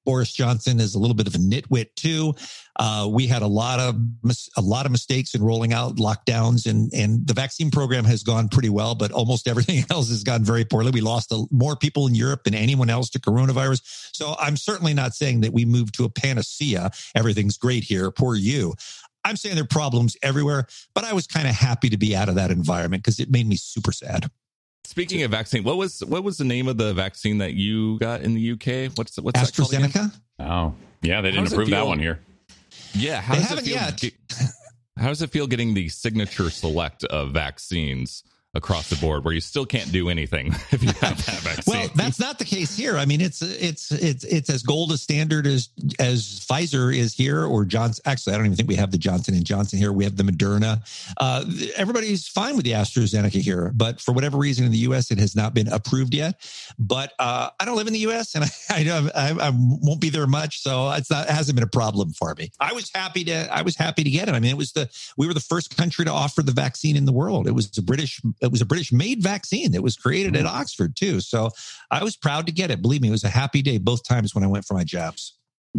Boris 0.06 0.32
Johnson 0.32 0.80
is 0.80 0.96
a 0.96 1.00
little 1.00 1.16
bit 1.16 1.28
of 1.28 1.36
a 1.36 1.38
nitwit 1.38 1.96
too. 1.96 2.34
Uh, 2.78 3.08
we 3.10 3.28
had 3.28 3.42
a 3.42 3.48
lot 3.48 3.80
of 3.80 3.96
mis- 4.24 4.50
a 4.58 4.62
lot 4.62 4.86
of 4.86 4.92
mistakes 4.92 5.34
in 5.34 5.42
rolling 5.42 5.74
out 5.74 5.96
lockdowns, 5.96 6.66
and 6.66 6.94
and 6.94 7.26
the 7.28 7.34
vaccine 7.34 7.72
program 7.72 8.06
has 8.06 8.24
gone 8.24 8.50
pretty 8.50 8.70
well, 8.70 8.96
but 8.96 9.12
almost 9.12 9.48
everything 9.48 9.84
else 9.90 10.10
has 10.10 10.24
gone 10.24 10.44
very 10.44 10.66
poorly. 10.66 10.92
We 10.92 11.02
lost 11.02 11.32
a, 11.32 11.46
more 11.52 11.76
people 11.76 12.08
in 12.08 12.16
Europe 12.16 12.44
than 12.44 12.54
anyone 12.54 12.90
else 12.90 13.10
to 13.12 13.20
coronavirus. 13.20 13.82
So 14.14 14.36
I'm 14.40 14.58
certainly 14.58 14.94
not 14.94 15.14
saying 15.14 15.42
that 15.42 15.54
we 15.54 15.66
moved 15.66 15.96
to 15.96 16.06
a 16.06 16.10
panacea. 16.10 16.92
Everything's 17.16 17.58
great 17.58 17.84
here. 17.84 18.12
Poor 18.12 18.36
you. 18.36 18.74
I'm 19.24 19.38
saying 19.38 19.56
there 19.56 19.64
are 19.64 19.68
problems 19.68 20.16
everywhere, 20.22 20.68
but 20.94 21.04
I 21.04 21.14
was 21.14 21.26
kind 21.26 21.48
of 21.48 21.56
happy 21.56 21.90
to 21.90 21.98
be 21.98 22.16
out 22.16 22.30
of 22.30 22.36
that 22.36 22.52
environment 22.52 23.04
because 23.04 23.20
it 23.20 23.32
made 23.32 23.48
me 23.48 23.56
super 23.56 23.92
sad. 23.92 24.30
Speaking 24.86 25.24
of 25.24 25.32
vaccine, 25.32 25.64
what 25.64 25.78
was 25.78 26.00
what 26.06 26.24
was 26.24 26.38
the 26.38 26.44
name 26.46 26.68
of 26.68 26.78
the 26.78 26.94
vaccine 26.94 27.40
that 27.40 27.54
you 27.54 27.98
got 28.00 28.22
in 28.22 28.34
the 28.34 28.52
UK? 28.52 28.92
What's 28.98 29.18
what's 29.20 29.40
that 29.42 29.54
called 29.56 29.74
again? 29.74 29.90
AstraZeneca. 29.90 30.14
Oh, 30.40 30.74
yeah, 31.02 31.22
they 31.22 31.32
didn't 31.32 31.52
approve 31.52 31.70
that 31.70 31.86
one 31.86 32.00
here. 32.00 32.20
Yeah, 32.94 33.20
how 33.22 33.34
They 33.36 33.42
does 33.42 33.46
it 33.46 33.50
haven't 33.50 33.66
feel? 33.66 33.74
yet. 33.76 33.98
ge- 33.98 34.44
how 34.98 35.08
does 35.10 35.22
it 35.22 35.30
feel 35.32 35.48
getting 35.48 35.74
the 35.74 35.90
signature 35.90 36.50
select 36.50 37.04
of 37.06 37.32
vaccines 37.32 38.24
across 38.56 38.90
the 38.90 38.96
board, 38.96 39.24
where 39.24 39.34
you 39.34 39.42
still 39.42 39.66
can't 39.66 39.92
do 39.92 40.10
anything 40.10 40.48
if 40.72 40.82
you 40.82 40.90
have 41.02 41.24
that 41.26 41.40
vaccine? 41.42 41.74
Well, 41.74 41.90
that's 41.94 42.20
not 42.20 42.40
the 42.40 42.46
case 42.46 42.76
here. 42.76 42.98
I 42.98 43.06
mean, 43.06 43.22
it's 43.22 43.42
it's 43.42 43.92
it's 43.92 44.24
it's 44.24 44.50
as 44.50 44.64
gold 44.64 44.92
a 44.92 44.98
standard 44.98 45.46
as 45.46 45.70
as 46.00 46.46
Pfizer 46.50 46.96
is 46.96 47.14
here, 47.14 47.46
or 47.46 47.66
Johnson. 47.66 48.02
Actually, 48.06 48.34
I 48.34 48.38
don't 48.38 48.46
even 48.48 48.58
think 48.58 48.70
we 48.70 48.76
have 48.76 48.92
the 48.92 48.98
Johnson 48.98 49.36
and 49.36 49.46
Johnson 49.46 49.78
here. 49.78 49.92
We 49.92 50.06
have 50.06 50.16
the 50.16 50.24
Moderna. 50.24 50.82
Uh, 51.18 51.46
everybody's 51.76 52.28
fine 52.28 52.56
with 52.56 52.66
the 52.66 52.72
AstraZeneca 52.72 53.42
here, 53.42 53.72
but 53.76 54.00
for 54.00 54.14
whatever 54.14 54.38
reason 54.38 54.66
in 54.66 54.72
the 54.72 54.80
U.S. 54.80 55.12
it 55.12 55.20
has 55.20 55.36
not 55.36 55.54
been 55.54 55.68
approved 55.68 56.14
yet. 56.14 56.42
But 56.80 57.14
uh, 57.20 57.50
I 57.60 57.66
don't 57.66 57.76
live 57.76 57.88
in 57.88 57.94
the 57.94 58.00
U.S. 58.00 58.36
and 58.36 58.46
I 58.70 59.10
I, 59.16 59.30
I 59.30 59.48
I 59.48 59.52
won't 59.54 60.02
be 60.02 60.10
there 60.10 60.28
much, 60.28 60.62
so 60.62 60.90
it's 60.92 61.12
not 61.12 61.28
it 61.28 61.32
hasn't 61.32 61.56
been 61.56 61.64
a 61.64 61.68
problem 61.68 62.14
for 62.14 62.34
me. 62.36 62.52
I 62.60 62.74
was 62.74 62.90
happy 62.94 63.24
to 63.26 63.54
I 63.54 63.62
was 63.62 63.76
happy 63.76 64.04
to 64.04 64.10
get 64.10 64.30
it. 64.30 64.36
I 64.36 64.40
mean, 64.40 64.52
it 64.52 64.58
was 64.58 64.72
the 64.72 64.90
we 65.18 65.28
were 65.28 65.34
the 65.34 65.40
first 65.40 65.76
country 65.76 66.06
to 66.06 66.12
offer 66.12 66.42
the 66.42 66.52
vaccine 66.52 66.96
in 66.96 67.06
the 67.06 67.12
world. 67.12 67.48
It 67.48 67.52
was 67.52 67.78
a 67.78 67.82
British 67.82 68.22
it 68.46 68.52
was 68.52 68.62
a 68.62 68.66
British 68.66 68.92
made 68.92 69.22
vaccine 69.22 69.72
that 69.72 69.82
was 69.82 69.96
created 69.96 70.36
at 70.36 70.46
Oxford 70.46 70.96
too. 70.96 71.20
So 71.20 71.50
I 71.92 72.04
was 72.04 72.16
proud 72.16 72.46
to 72.48 72.52
get 72.52 72.72
it. 72.72 72.82
Believe 72.82 73.02
me, 73.02 73.10
it 73.10 73.12
was 73.12 73.24
a 73.24 73.30
happy 73.30 73.62
day 73.62 73.78
both 73.78 74.04
times 74.04 74.34
when 74.34 74.44
I 74.44 74.48
went 74.48 74.66
for 74.66 74.74
my 74.74 74.84
jabs. 74.84 75.34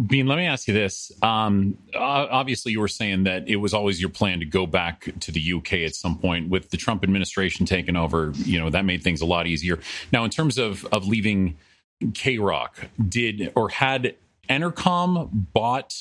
Bean, 0.05 0.27
let 0.27 0.37
me 0.37 0.45
ask 0.45 0.67
you 0.67 0.75
this. 0.75 1.11
Um, 1.23 1.77
obviously, 1.95 2.71
you 2.71 2.79
were 2.79 2.87
saying 2.87 3.23
that 3.23 3.47
it 3.47 3.55
was 3.55 3.73
always 3.73 3.99
your 3.99 4.11
plan 4.11 4.39
to 4.39 4.45
go 4.45 4.67
back 4.67 5.11
to 5.21 5.31
the 5.31 5.53
UK 5.53 5.73
at 5.73 5.95
some 5.95 6.19
point. 6.19 6.49
With 6.49 6.69
the 6.69 6.77
Trump 6.77 7.03
administration 7.03 7.65
taking 7.65 7.95
over, 7.95 8.31
you 8.35 8.59
know 8.59 8.69
that 8.69 8.85
made 8.85 9.01
things 9.01 9.21
a 9.21 9.25
lot 9.25 9.47
easier. 9.47 9.79
Now, 10.11 10.23
in 10.23 10.29
terms 10.29 10.59
of 10.59 10.85
of 10.91 11.07
leaving 11.07 11.57
K 12.13 12.37
Rock, 12.37 12.77
did 13.09 13.51
or 13.55 13.69
had 13.69 14.15
Entercom 14.47 15.29
bought 15.31 15.95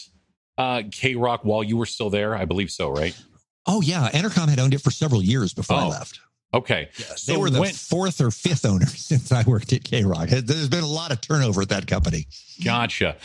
uh, 0.58 0.82
K 0.90 1.14
Rock 1.14 1.40
while 1.44 1.62
you 1.62 1.78
were 1.78 1.86
still 1.86 2.10
there? 2.10 2.34
I 2.34 2.44
believe 2.44 2.70
so, 2.70 2.90
right? 2.90 3.18
Oh 3.66 3.80
yeah, 3.80 4.10
Entercom 4.10 4.48
had 4.48 4.58
owned 4.58 4.74
it 4.74 4.82
for 4.82 4.90
several 4.90 5.22
years 5.22 5.54
before 5.54 5.76
oh. 5.76 5.80
I 5.80 5.86
left. 5.86 6.20
Okay. 6.56 6.88
Yeah, 6.98 7.14
so 7.16 7.32
they 7.32 7.38
were 7.38 7.50
the 7.50 7.60
when, 7.60 7.72
fourth 7.72 8.20
or 8.20 8.30
fifth 8.30 8.64
owner 8.64 8.86
since 8.86 9.30
I 9.30 9.42
worked 9.44 9.72
at 9.72 9.84
K 9.84 10.04
Rock. 10.04 10.28
There's 10.28 10.68
been 10.68 10.84
a 10.84 10.88
lot 10.88 11.12
of 11.12 11.20
turnover 11.20 11.62
at 11.62 11.68
that 11.68 11.86
company. 11.86 12.26
Gotcha. 12.64 13.16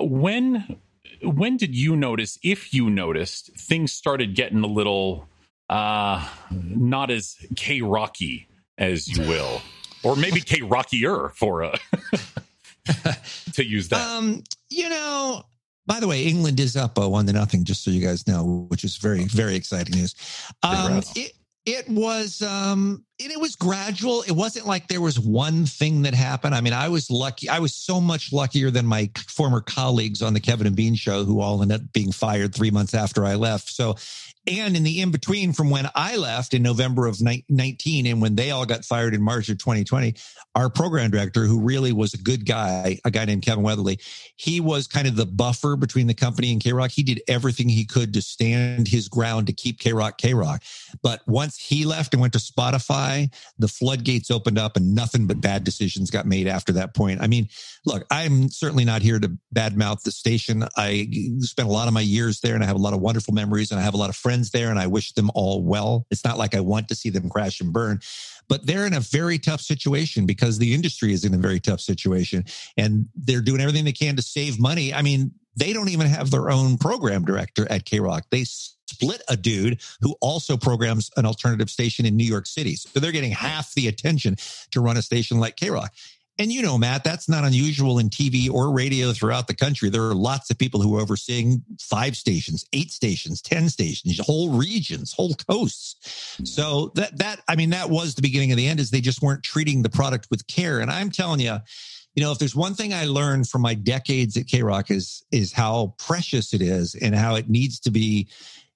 When 0.00 0.78
when 1.22 1.56
did 1.56 1.74
you 1.74 1.96
notice, 1.96 2.38
if 2.42 2.72
you 2.72 2.88
noticed, 2.88 3.54
things 3.56 3.92
started 3.92 4.34
getting 4.34 4.62
a 4.64 4.66
little 4.66 5.28
uh 5.68 6.26
not 6.50 7.10
as 7.10 7.36
K 7.56 7.82
Rocky 7.82 8.48
as 8.78 9.06
you 9.06 9.22
will, 9.28 9.60
or 10.02 10.16
maybe 10.16 10.40
K 10.40 10.62
Rockier 10.62 11.30
for 11.34 11.62
a 11.62 11.78
to 13.52 13.64
use 13.64 13.88
that. 13.88 14.00
Um, 14.00 14.44
you 14.70 14.88
know, 14.88 15.44
by 15.86 16.00
the 16.00 16.08
way, 16.08 16.24
England 16.24 16.58
is 16.58 16.76
up 16.76 16.98
uh, 16.98 17.08
one 17.08 17.26
to 17.26 17.32
nothing, 17.32 17.64
just 17.64 17.84
so 17.84 17.90
you 17.90 18.04
guys 18.04 18.26
know, 18.26 18.66
which 18.68 18.84
is 18.84 18.96
very, 18.96 19.24
very 19.24 19.54
exciting 19.54 19.96
news. 19.96 20.14
Um, 20.62 21.02
it, 21.14 21.32
it 21.66 21.88
was 21.88 22.42
um 22.42 23.04
it 23.18 23.40
was 23.40 23.56
gradual. 23.56 24.22
It 24.22 24.32
wasn't 24.32 24.66
like 24.66 24.88
there 24.88 25.00
was 25.00 25.18
one 25.18 25.66
thing 25.66 26.02
that 26.02 26.14
happened. 26.14 26.54
I 26.54 26.60
mean, 26.60 26.72
I 26.72 26.88
was 26.88 27.10
lucky. 27.10 27.48
I 27.48 27.60
was 27.60 27.74
so 27.74 28.00
much 28.00 28.32
luckier 28.32 28.70
than 28.70 28.86
my 28.86 29.10
former 29.28 29.60
colleagues 29.60 30.22
on 30.22 30.34
the 30.34 30.40
Kevin 30.40 30.66
and 30.66 30.76
Bean 30.76 30.94
show 30.94 31.24
who 31.24 31.40
all 31.40 31.62
ended 31.62 31.80
up 31.80 31.92
being 31.92 32.12
fired 32.12 32.54
3 32.54 32.70
months 32.70 32.94
after 32.94 33.24
I 33.24 33.34
left. 33.34 33.70
So 33.70 33.96
and 34.48 34.76
in 34.76 34.84
the 34.84 35.00
in 35.00 35.10
between 35.10 35.52
from 35.52 35.70
when 35.70 35.90
I 35.94 36.16
left 36.16 36.54
in 36.54 36.62
November 36.62 37.06
of 37.06 37.20
19 37.20 38.06
and 38.06 38.22
when 38.22 38.36
they 38.36 38.52
all 38.52 38.64
got 38.64 38.84
fired 38.84 39.12
in 39.12 39.20
March 39.20 39.48
of 39.48 39.58
2020, 39.58 40.14
our 40.54 40.70
program 40.70 41.10
director, 41.10 41.44
who 41.46 41.60
really 41.60 41.92
was 41.92 42.14
a 42.14 42.18
good 42.18 42.46
guy, 42.46 43.00
a 43.04 43.10
guy 43.10 43.24
named 43.24 43.42
Kevin 43.42 43.64
Weatherly, 43.64 43.98
he 44.36 44.60
was 44.60 44.86
kind 44.86 45.08
of 45.08 45.16
the 45.16 45.26
buffer 45.26 45.74
between 45.74 46.06
the 46.06 46.14
company 46.14 46.52
and 46.52 46.62
K 46.62 46.72
Rock. 46.72 46.92
He 46.92 47.02
did 47.02 47.22
everything 47.26 47.68
he 47.68 47.84
could 47.84 48.14
to 48.14 48.22
stand 48.22 48.86
his 48.86 49.08
ground 49.08 49.48
to 49.48 49.52
keep 49.52 49.80
K 49.80 49.92
Rock 49.92 50.16
K 50.16 50.32
Rock. 50.32 50.62
But 51.02 51.26
once 51.26 51.56
he 51.56 51.84
left 51.84 52.14
and 52.14 52.20
went 52.20 52.32
to 52.34 52.38
Spotify, 52.38 53.05
the 53.58 53.68
floodgates 53.68 54.30
opened 54.30 54.58
up 54.58 54.76
and 54.76 54.94
nothing 54.94 55.26
but 55.26 55.40
bad 55.40 55.64
decisions 55.64 56.10
got 56.10 56.26
made 56.26 56.46
after 56.46 56.72
that 56.74 56.94
point. 56.94 57.20
I 57.20 57.26
mean, 57.26 57.48
look, 57.84 58.06
I'm 58.10 58.48
certainly 58.48 58.84
not 58.84 59.02
here 59.02 59.18
to 59.18 59.36
badmouth 59.54 60.02
the 60.02 60.12
station. 60.12 60.64
I 60.76 61.08
spent 61.40 61.68
a 61.68 61.72
lot 61.72 61.88
of 61.88 61.94
my 61.94 62.00
years 62.00 62.40
there 62.40 62.54
and 62.54 62.62
I 62.62 62.66
have 62.66 62.76
a 62.76 62.80
lot 62.86 62.94
of 62.94 63.00
wonderful 63.00 63.34
memories 63.34 63.70
and 63.70 63.80
I 63.80 63.82
have 63.82 63.94
a 63.94 63.98
lot 63.98 64.08
of 64.08 64.16
friends 64.16 64.36
friends 64.36 64.50
there 64.50 64.70
and 64.70 64.78
I 64.78 64.86
wish 64.86 65.12
them 65.12 65.30
all 65.34 65.62
well. 65.62 66.06
It's 66.10 66.24
not 66.24 66.38
like 66.38 66.54
I 66.54 66.60
want 66.60 66.88
to 66.88 66.94
see 66.94 67.10
them 67.10 67.28
crash 67.28 67.60
and 67.60 67.72
burn, 67.72 68.00
but 68.48 68.66
they're 68.66 68.86
in 68.86 68.94
a 68.94 69.00
very 69.00 69.38
tough 69.38 69.60
situation 69.60 70.26
because 70.26 70.58
the 70.58 70.74
industry 70.74 71.12
is 71.12 71.24
in 71.24 71.34
a 71.34 71.38
very 71.38 71.60
tough 71.60 71.80
situation 71.80 72.44
and 72.76 73.06
they're 73.14 73.40
doing 73.40 73.60
everything 73.60 73.84
they 73.84 73.92
can 73.92 74.16
to 74.16 74.22
save 74.22 74.60
money. 74.60 74.92
I 74.92 75.02
mean, 75.02 75.32
they 75.56 75.72
don't 75.72 75.88
even 75.88 76.06
have 76.06 76.30
their 76.30 76.50
own 76.50 76.76
program 76.76 77.24
director 77.24 77.66
at 77.70 77.86
K 77.86 78.00
Rock. 78.00 78.24
They 78.30 78.44
split 78.86 79.22
a 79.28 79.36
dude 79.36 79.80
who 80.00 80.16
also 80.20 80.56
programs 80.56 81.10
an 81.16 81.26
alternative 81.26 81.70
station 81.70 82.06
in 82.06 82.16
New 82.16 82.24
York 82.24 82.46
City. 82.46 82.76
So 82.76 83.00
they're 83.00 83.12
getting 83.12 83.32
half 83.32 83.74
the 83.74 83.88
attention 83.88 84.36
to 84.70 84.80
run 84.80 84.96
a 84.96 85.02
station 85.02 85.38
like 85.38 85.56
K 85.56 85.70
Rock. 85.70 85.92
And 86.38 86.52
you 86.52 86.60
know, 86.60 86.76
Matt, 86.76 87.02
that's 87.02 87.28
not 87.28 87.44
unusual 87.44 87.98
in 87.98 88.10
TV 88.10 88.50
or 88.50 88.70
radio 88.70 89.12
throughout 89.12 89.46
the 89.46 89.54
country. 89.54 89.88
There 89.88 90.02
are 90.02 90.14
lots 90.14 90.50
of 90.50 90.58
people 90.58 90.82
who 90.82 90.96
are 90.96 91.00
overseeing 91.00 91.62
five 91.80 92.14
stations, 92.14 92.66
eight 92.74 92.90
stations, 92.90 93.40
10 93.40 93.70
stations, 93.70 94.18
whole 94.18 94.50
regions, 94.50 95.14
whole 95.14 95.34
coasts. 95.48 95.96
So 96.44 96.92
that, 96.94 97.16
that, 97.18 97.40
I 97.48 97.56
mean, 97.56 97.70
that 97.70 97.88
was 97.88 98.14
the 98.14 98.22
beginning 98.22 98.52
of 98.52 98.58
the 98.58 98.68
end 98.68 98.80
is 98.80 98.90
they 98.90 99.00
just 99.00 99.22
weren't 99.22 99.42
treating 99.42 99.82
the 99.82 99.88
product 99.88 100.28
with 100.30 100.46
care. 100.46 100.80
And 100.80 100.90
I'm 100.90 101.10
telling 101.10 101.40
you, 101.40 101.56
you 102.14 102.22
know, 102.22 102.32
if 102.32 102.38
there's 102.38 102.56
one 102.56 102.74
thing 102.74 102.92
I 102.92 103.06
learned 103.06 103.48
from 103.48 103.62
my 103.62 103.74
decades 103.74 104.36
at 104.36 104.46
K 104.46 104.62
Rock 104.62 104.90
is, 104.90 105.24
is 105.32 105.52
how 105.52 105.94
precious 105.98 106.52
it 106.52 106.60
is 106.60 106.94
and 106.94 107.14
how 107.14 107.36
it 107.36 107.48
needs 107.48 107.80
to 107.80 107.90
be 107.90 108.28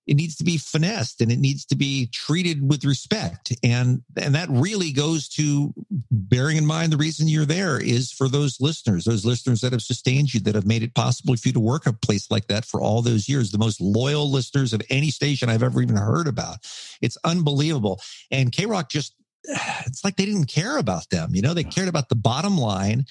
it 0.07 0.15
needs 0.15 0.37
to 0.37 0.45
be 0.45 0.57
finessed 0.57 1.21
and 1.21 1.31
it 1.31 1.39
needs 1.39 1.65
to 1.67 1.77
be 1.77 2.09
treated 2.13 2.69
with 2.69 2.85
respect. 2.85 3.53
And 3.63 4.03
and 4.17 4.35
that 4.35 4.49
really 4.51 4.93
goes 4.93 5.29
to 5.31 5.73
bearing 6.11 6.57
in 6.57 6.67
mind 6.67 6.93
the 6.93 6.97
reason 6.97 7.29
you're 7.29 7.45
there 7.45 7.81
is 7.81 8.11
for 8.11 8.29
those 8.29 8.61
listeners 8.61 9.05
those 9.05 9.25
listeners 9.25 9.61
that 9.61 9.73
have 9.73 9.83
sustained 9.83 10.33
you 10.35 10.41
that 10.41 10.55
have 10.55 10.67
made 10.67 10.83
it 10.83 10.95
possible 10.95 11.37
for 11.37 11.49
you 11.49 11.53
to 11.53 11.61
work 11.61 11.87
a 11.87 11.93
place 11.93 12.31
like 12.31 12.47
that 12.49 12.65
for 12.65 12.81
all 12.81 13.03
those 13.03 13.29
years 13.29 13.51
the 13.51 13.59
most 13.59 13.81
loyal 13.81 14.31
listeners 14.31 14.73
of 14.73 14.83
any 14.91 15.11
station 15.11 15.49
i've 15.49 15.63
ever 15.63 15.83
even 15.83 15.97
heard 15.97 16.27
about. 16.27 16.59
It's 17.01 17.19
unbelievable. 17.25 18.01
And 18.31 18.53
k-rock 18.53 18.91
just 18.91 19.15
it's 19.87 20.05
like 20.05 20.17
they 20.17 20.27
didn't 20.27 20.47
care 20.47 20.79
about 20.79 21.09
them 21.11 21.35
you 21.35 21.43
know 21.43 21.55
they 21.55 21.65
cared 21.65 21.89
about 21.89 22.09
the 22.09 22.17
bottom 22.17 22.57
line. 22.59 23.05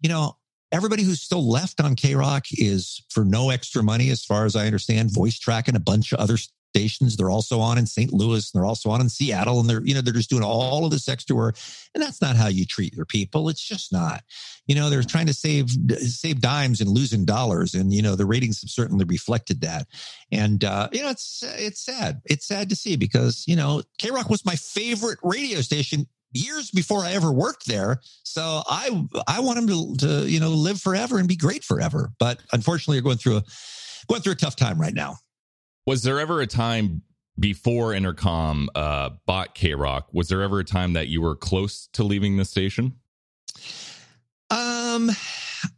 You 0.00 0.08
know 0.10 0.36
Everybody 0.74 1.04
who's 1.04 1.22
still 1.22 1.48
left 1.48 1.80
on 1.80 1.94
K 1.94 2.16
Rock 2.16 2.46
is 2.50 3.00
for 3.08 3.24
no 3.24 3.50
extra 3.50 3.80
money, 3.80 4.10
as 4.10 4.24
far 4.24 4.44
as 4.44 4.56
I 4.56 4.66
understand, 4.66 5.14
voice 5.14 5.38
tracking 5.38 5.76
a 5.76 5.80
bunch 5.80 6.12
of 6.12 6.18
other 6.18 6.36
stations. 6.36 7.16
They're 7.16 7.30
also 7.30 7.60
on 7.60 7.78
in 7.78 7.86
St. 7.86 8.12
Louis 8.12 8.52
and 8.52 8.60
they're 8.60 8.66
also 8.66 8.90
on 8.90 9.00
in 9.00 9.08
Seattle. 9.08 9.60
And 9.60 9.70
they're, 9.70 9.84
you 9.84 9.94
know, 9.94 10.00
they're 10.00 10.12
just 10.12 10.30
doing 10.30 10.42
all 10.42 10.84
of 10.84 10.90
this 10.90 11.08
extra 11.08 11.36
work. 11.36 11.56
And 11.94 12.02
that's 12.02 12.20
not 12.20 12.34
how 12.34 12.48
you 12.48 12.66
treat 12.66 12.92
your 12.92 13.04
people. 13.04 13.48
It's 13.48 13.62
just 13.62 13.92
not. 13.92 14.24
You 14.66 14.74
know, 14.74 14.90
they're 14.90 15.04
trying 15.04 15.26
to 15.26 15.32
save 15.32 15.70
save 15.98 16.40
dimes 16.40 16.80
and 16.80 16.90
losing 16.90 17.24
dollars. 17.24 17.74
And, 17.74 17.92
you 17.92 18.02
know, 18.02 18.16
the 18.16 18.26
ratings 18.26 18.60
have 18.62 18.70
certainly 18.70 19.04
reflected 19.04 19.60
that. 19.60 19.86
And 20.32 20.64
uh, 20.64 20.88
you 20.90 21.02
know, 21.02 21.10
it's 21.10 21.44
it's 21.56 21.84
sad. 21.84 22.20
It's 22.24 22.48
sad 22.48 22.68
to 22.70 22.76
see 22.76 22.96
because, 22.96 23.44
you 23.46 23.54
know, 23.54 23.82
K 23.98 24.10
Rock 24.10 24.28
was 24.28 24.44
my 24.44 24.56
favorite 24.56 25.20
radio 25.22 25.60
station 25.60 26.08
years 26.34 26.70
before 26.70 27.00
I 27.00 27.12
ever 27.12 27.32
worked 27.32 27.66
there. 27.66 28.00
So 28.24 28.62
I 28.68 29.06
I 29.26 29.40
want 29.40 29.58
him 29.58 29.66
to, 29.68 29.96
to 30.06 30.30
you 30.30 30.40
know 30.40 30.50
live 30.50 30.80
forever 30.80 31.18
and 31.18 31.28
be 31.28 31.36
great 31.36 31.64
forever. 31.64 32.12
But 32.18 32.40
unfortunately, 32.52 32.96
you're 32.96 33.02
going 33.02 33.18
through 33.18 33.38
a 33.38 33.44
going 34.08 34.20
through 34.20 34.32
a 34.32 34.36
tough 34.36 34.56
time 34.56 34.80
right 34.80 34.94
now. 34.94 35.16
Was 35.86 36.02
there 36.02 36.20
ever 36.20 36.40
a 36.40 36.46
time 36.46 37.02
before 37.38 37.92
Entercom 37.92 38.66
uh, 38.74 39.10
bought 39.26 39.54
K 39.54 39.74
Rock? 39.74 40.08
Was 40.12 40.28
there 40.28 40.42
ever 40.42 40.60
a 40.60 40.64
time 40.64 40.92
that 40.94 41.08
you 41.08 41.22
were 41.22 41.36
close 41.36 41.88
to 41.92 42.04
leaving 42.04 42.36
the 42.36 42.44
station? 42.44 42.94
Um, 44.50 45.10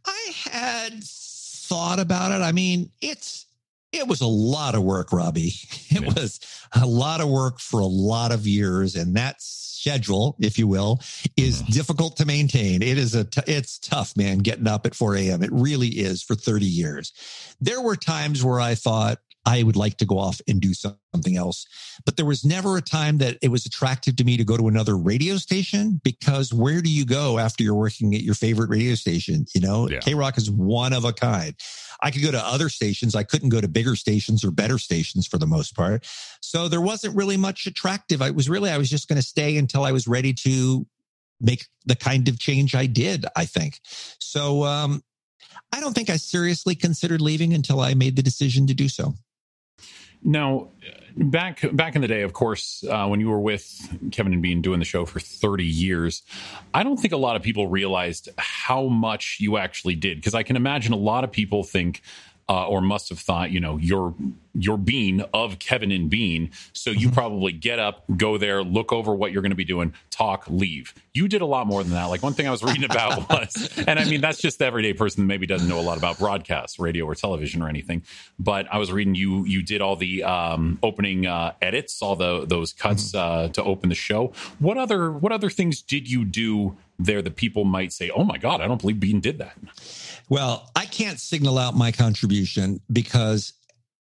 I 0.05 0.31
had 0.43 1.03
thought 1.03 1.99
about 1.99 2.31
it. 2.31 2.43
I 2.43 2.51
mean, 2.51 2.91
it's 3.01 3.45
it 3.91 4.07
was 4.07 4.21
a 4.21 4.27
lot 4.27 4.75
of 4.75 4.83
work, 4.83 5.11
Robbie. 5.11 5.53
It 5.89 6.03
yeah. 6.03 6.13
was 6.21 6.41
a 6.73 6.85
lot 6.85 7.21
of 7.21 7.29
work 7.29 7.61
for 7.61 7.79
a 7.79 7.85
lot 7.85 8.33
of 8.33 8.45
years, 8.45 8.97
and 8.97 9.15
that 9.15 9.37
schedule, 9.87 10.35
if 10.39 10.57
you 10.57 10.67
will, 10.67 10.99
is 11.37 11.61
mm-hmm. 11.61 11.71
difficult 11.71 12.17
to 12.17 12.25
maintain. 12.25 12.81
It 12.81 12.97
is 12.97 13.15
a 13.15 13.23
t- 13.23 13.41
it's 13.47 13.79
tough, 13.79 14.15
man. 14.17 14.39
Getting 14.39 14.67
up 14.67 14.85
at 14.85 14.95
4 14.95 15.15
a.m. 15.15 15.43
It 15.43 15.49
really 15.51 15.87
is 15.87 16.21
for 16.21 16.35
30 16.35 16.65
years. 16.65 17.13
There 17.61 17.81
were 17.81 17.95
times 17.95 18.43
where 18.43 18.59
I 18.59 18.75
thought, 18.75 19.19
I 19.47 19.63
would 19.63 19.77
like 19.77 19.95
to 19.99 20.05
go 20.05 20.19
off 20.19 20.41
and 20.45 20.59
do 20.59 20.73
something 20.73 21.37
else. 21.37 21.65
But 22.05 22.17
there 22.17 22.25
was 22.25 22.43
never 22.43 22.75
a 22.75 22.81
time 22.81 23.19
that 23.19 23.37
it 23.41 23.47
was 23.47 23.65
attractive 23.65 24.17
to 24.17 24.25
me 24.25 24.35
to 24.35 24.43
go 24.43 24.57
to 24.57 24.67
another 24.67 24.97
radio 24.97 25.37
station 25.37 26.01
because 26.03 26.53
where 26.53 26.81
do 26.81 26.91
you 26.91 27.05
go 27.05 27.39
after 27.39 27.63
you're 27.63 27.73
working 27.73 28.13
at 28.13 28.23
your 28.23 28.35
favorite 28.35 28.69
radio 28.69 28.93
station? 28.95 29.45
You 29.55 29.61
know, 29.61 29.89
yeah. 29.89 29.99
K 29.99 30.15
Rock 30.15 30.37
is 30.37 30.51
one 30.51 30.91
of 30.91 31.05
a 31.05 31.13
kind. 31.13 31.55
I 32.03 32.11
could 32.11 32.23
go 32.23 32.31
to 32.31 32.45
other 32.45 32.67
stations. 32.67 33.15
I 33.15 33.23
couldn't 33.23 33.47
go 33.47 33.61
to 33.61 33.69
bigger 33.69 33.95
stations 33.95 34.43
or 34.43 34.51
better 34.51 34.77
stations 34.77 35.25
for 35.25 35.37
the 35.37 35.47
most 35.47 35.77
part. 35.77 36.05
So 36.41 36.67
there 36.67 36.81
wasn't 36.81 37.15
really 37.15 37.37
much 37.37 37.67
attractive. 37.67 38.21
I 38.21 38.31
was 38.31 38.49
really, 38.49 38.69
I 38.69 38.77
was 38.77 38.89
just 38.89 39.07
going 39.07 39.15
to 39.15 39.25
stay 39.25 39.55
until 39.55 39.85
I 39.85 39.93
was 39.93 40.09
ready 40.09 40.33
to 40.33 40.85
make 41.39 41.67
the 41.85 41.95
kind 41.95 42.27
of 42.27 42.37
change 42.37 42.75
I 42.75 42.85
did, 42.85 43.25
I 43.33 43.45
think. 43.45 43.79
So, 44.19 44.65
um, 44.65 45.01
I 45.71 45.79
don't 45.79 45.93
think 45.93 46.09
I 46.09 46.17
seriously 46.17 46.75
considered 46.75 47.21
leaving 47.21 47.53
until 47.53 47.79
I 47.79 47.93
made 47.93 48.15
the 48.15 48.23
decision 48.23 48.67
to 48.67 48.73
do 48.73 48.87
so. 48.87 49.13
Now, 50.23 50.69
back 51.15 51.63
back 51.73 51.95
in 51.95 52.01
the 52.01 52.07
day, 52.07 52.21
of 52.21 52.33
course, 52.33 52.83
uh, 52.89 53.07
when 53.07 53.19
you 53.19 53.29
were 53.29 53.39
with 53.39 53.97
Kevin 54.11 54.33
and 54.33 54.41
Bean 54.41 54.61
doing 54.61 54.79
the 54.79 54.85
show 54.85 55.05
for 55.05 55.19
30 55.19 55.63
years, 55.63 56.23
I 56.73 56.83
don't 56.83 56.97
think 56.97 57.13
a 57.13 57.17
lot 57.17 57.35
of 57.35 57.41
people 57.41 57.67
realized 57.67 58.29
how 58.37 58.87
much 58.87 59.37
you 59.39 59.57
actually 59.57 59.95
did. 59.95 60.17
Because 60.17 60.33
I 60.33 60.43
can 60.43 60.55
imagine 60.55 60.93
a 60.93 60.97
lot 60.97 61.23
of 61.23 61.31
people 61.31 61.63
think 61.63 62.01
uh, 62.49 62.67
or 62.67 62.81
must 62.81 63.09
have 63.09 63.19
thought, 63.19 63.51
you 63.51 63.59
know, 63.59 63.77
you're 63.77 64.13
you're 64.59 64.77
Bean 64.77 65.21
of 65.33 65.59
Kevin 65.59 65.91
and 65.91 66.09
Bean. 66.09 66.49
So 66.73 66.89
you 66.89 67.07
mm-hmm. 67.07 67.13
probably 67.13 67.51
get 67.51 67.77
up, 67.77 68.03
go 68.15 68.37
there, 68.37 68.63
look 68.63 68.91
over 68.91 69.13
what 69.13 69.31
you're 69.31 69.41
going 69.41 69.51
to 69.51 69.55
be 69.55 69.65
doing, 69.65 69.93
talk, 70.09 70.45
leave. 70.47 70.95
You 71.13 71.27
did 71.27 71.41
a 71.41 71.45
lot 71.45 71.67
more 71.67 71.83
than 71.83 71.93
that. 71.93 72.05
Like 72.05 72.23
one 72.23 72.33
thing 72.33 72.47
I 72.47 72.51
was 72.51 72.63
reading 72.63 72.85
about 72.85 73.29
was, 73.29 73.77
and 73.85 73.99
I 73.99 74.05
mean, 74.05 74.21
that's 74.21 74.39
just 74.39 74.59
the 74.59 74.65
everyday 74.65 74.93
person 74.93 75.23
that 75.23 75.27
maybe 75.27 75.45
doesn't 75.45 75.67
know 75.67 75.79
a 75.79 75.81
lot 75.81 75.97
about 75.97 76.17
broadcast, 76.17 76.79
radio 76.79 77.05
or 77.05 77.13
television 77.13 77.61
or 77.61 77.69
anything. 77.69 78.03
But 78.39 78.67
I 78.71 78.77
was 78.77 78.91
reading 78.91 79.13
you, 79.13 79.45
you 79.45 79.61
did 79.61 79.81
all 79.81 79.95
the 79.95 80.23
um, 80.23 80.79
opening 80.81 81.27
uh, 81.27 81.53
edits, 81.61 82.01
all 82.01 82.15
the, 82.15 82.45
those 82.45 82.73
cuts 82.73 83.11
mm-hmm. 83.11 83.45
uh, 83.45 83.47
to 83.49 83.63
open 83.63 83.89
the 83.89 83.95
show. 83.95 84.33
What 84.59 84.77
other, 84.77 85.11
what 85.11 85.31
other 85.31 85.49
things 85.49 85.81
did 85.81 86.09
you 86.09 86.25
do 86.25 86.77
there 86.99 87.21
that 87.21 87.35
people 87.35 87.63
might 87.63 87.93
say, 87.93 88.09
oh 88.09 88.23
my 88.23 88.37
God, 88.37 88.61
I 88.61 88.67
don't 88.67 88.81
believe 88.81 88.99
Bean 88.99 89.19
did 89.19 89.37
that? 89.37 89.55
Well, 90.29 90.69
I 90.75 90.85
can't 90.85 91.19
signal 91.19 91.57
out 91.57 91.75
my 91.75 91.91
contribution 91.91 92.81
because 92.91 93.53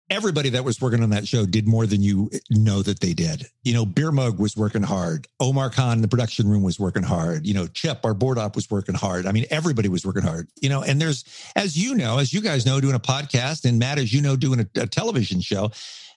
everybody 0.08 0.50
that 0.50 0.64
was 0.64 0.80
working 0.80 1.02
on 1.02 1.10
that 1.10 1.26
show 1.26 1.44
did 1.46 1.66
more 1.66 1.86
than 1.86 2.00
you 2.00 2.30
know 2.50 2.82
that 2.82 3.00
they 3.00 3.12
did. 3.12 3.46
You 3.64 3.74
know, 3.74 3.84
Beer 3.84 4.12
Mug 4.12 4.38
was 4.38 4.56
working 4.56 4.82
hard. 4.82 5.26
Omar 5.40 5.70
Khan, 5.70 6.00
the 6.00 6.08
production 6.08 6.48
room 6.48 6.62
was 6.62 6.78
working 6.78 7.02
hard. 7.02 7.46
You 7.46 7.54
know, 7.54 7.66
Chip, 7.66 8.04
our 8.04 8.14
board 8.14 8.38
op 8.38 8.54
was 8.54 8.70
working 8.70 8.94
hard. 8.94 9.26
I 9.26 9.32
mean, 9.32 9.46
everybody 9.50 9.88
was 9.88 10.06
working 10.06 10.22
hard, 10.22 10.48
you 10.60 10.68
know, 10.68 10.82
and 10.82 11.00
there's, 11.00 11.24
as 11.56 11.76
you 11.76 11.94
know, 11.94 12.18
as 12.18 12.32
you 12.32 12.40
guys 12.40 12.64
know, 12.64 12.80
doing 12.80 12.94
a 12.94 13.00
podcast 13.00 13.64
and 13.64 13.78
Matt, 13.78 13.98
as 13.98 14.12
you 14.12 14.22
know, 14.22 14.36
doing 14.36 14.60
a, 14.60 14.80
a 14.82 14.86
television 14.86 15.40
show, 15.40 15.70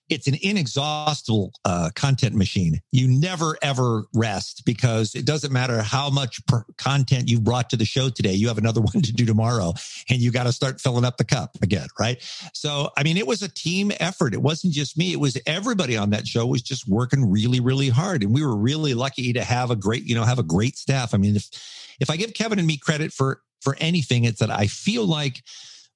it's 0.10 0.28
an 0.28 0.36
inexhaustible 0.42 1.54
uh, 1.66 1.90
content 1.96 2.36
machine. 2.36 2.82
You 2.92 3.08
never 3.08 3.58
ever 3.62 4.06
rest 4.14 4.64
because 4.66 5.16
it 5.16 5.26
doesn't 5.26 5.54
matter 5.54 5.82
how 5.82 6.10
much 6.10 6.42
content 6.78 7.30
you've 7.30 7.44
brought 7.44 7.70
to 7.70 7.78
the 7.78 7.86
show 7.86 8.10
today. 8.10 8.34
You 8.34 8.48
have 8.48 8.58
another 8.58 8.82
one 8.94 9.02
to 9.02 9.14
do 9.14 9.26
tomorrow, 9.26 9.74
and 10.10 10.20
you 10.20 10.32
got 10.32 10.44
to 10.44 10.52
start 10.52 10.82
filling 10.82 11.06
up 11.06 11.18
the 11.18 11.26
cup 11.26 11.58
again, 11.62 11.88
right? 12.00 12.22
So, 12.54 12.90
I 12.98 13.04
mean, 13.04 13.18
it 13.18 13.28
was 13.28 13.42
a 13.42 13.50
team 13.50 13.92
effort. 14.00 14.34
It 14.34 14.42
wasn't 14.42 14.74
just 14.74 14.98
me. 14.98 15.12
It 15.12 15.20
was 15.20 15.38
everybody 15.46 15.98
on 15.98 16.10
that 16.12 16.28
show 16.28 16.46
was 16.46 16.62
just 16.62 16.88
working 16.88 17.30
really, 17.30 17.60
really 17.60 17.90
hard, 17.90 18.24
and 18.24 18.34
we 18.34 18.44
were 18.44 18.58
really 18.58 18.94
lucky 18.94 19.34
to 19.34 19.44
have 19.44 19.72
a 19.72 19.76
great, 19.76 20.04
you 20.04 20.16
know, 20.16 20.24
have 20.24 20.40
a 20.40 20.44
great 20.44 20.78
staff. 20.78 21.14
I 21.14 21.18
mean, 21.18 21.36
if 21.36 21.50
if 22.00 22.10
I 22.10 22.16
give 22.16 22.34
Kevin 22.34 22.60
and 22.60 22.68
me 22.68 22.78
credit 22.78 23.14
for 23.14 23.42
for 23.62 23.76
anything, 23.80 24.24
it's 24.24 24.40
that 24.40 24.52
I 24.52 24.68
feel 24.68 25.06
like 25.06 25.44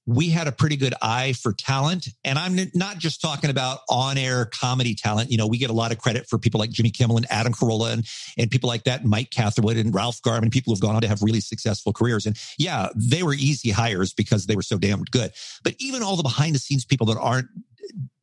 we 0.05 0.29
had 0.29 0.47
a 0.47 0.51
pretty 0.51 0.75
good 0.75 0.93
eye 1.01 1.33
for 1.33 1.53
talent. 1.53 2.09
And 2.25 2.37
I'm 2.37 2.57
not 2.73 2.97
just 2.97 3.21
talking 3.21 3.49
about 3.49 3.79
on 3.89 4.17
air 4.17 4.45
comedy 4.45 4.95
talent. 4.95 5.31
You 5.31 5.37
know, 5.37 5.47
we 5.47 5.57
get 5.57 5.69
a 5.69 5.73
lot 5.73 5.91
of 5.91 5.97
credit 5.97 6.27
for 6.27 6.37
people 6.37 6.59
like 6.59 6.71
Jimmy 6.71 6.89
Kimmel 6.89 7.17
and 7.17 7.25
Adam 7.29 7.53
Carolla 7.53 7.93
and, 7.93 8.05
and 8.37 8.51
people 8.51 8.67
like 8.67 8.83
that, 8.83 9.05
Mike 9.05 9.29
Catherwood 9.29 9.77
and 9.77 9.93
Ralph 9.93 10.21
Garman, 10.21 10.49
people 10.49 10.73
who've 10.73 10.81
gone 10.81 10.95
on 10.95 11.01
to 11.01 11.07
have 11.07 11.21
really 11.21 11.39
successful 11.39 11.93
careers. 11.93 12.25
And 12.25 12.37
yeah, 12.57 12.89
they 12.95 13.23
were 13.23 13.33
easy 13.33 13.71
hires 13.71 14.13
because 14.13 14.45
they 14.45 14.55
were 14.55 14.61
so 14.61 14.77
damn 14.77 15.03
good. 15.03 15.31
But 15.63 15.75
even 15.79 16.03
all 16.03 16.17
the 16.17 16.23
behind 16.23 16.55
the 16.55 16.59
scenes 16.59 16.83
people 16.83 17.07
that 17.07 17.17
aren't 17.17 17.47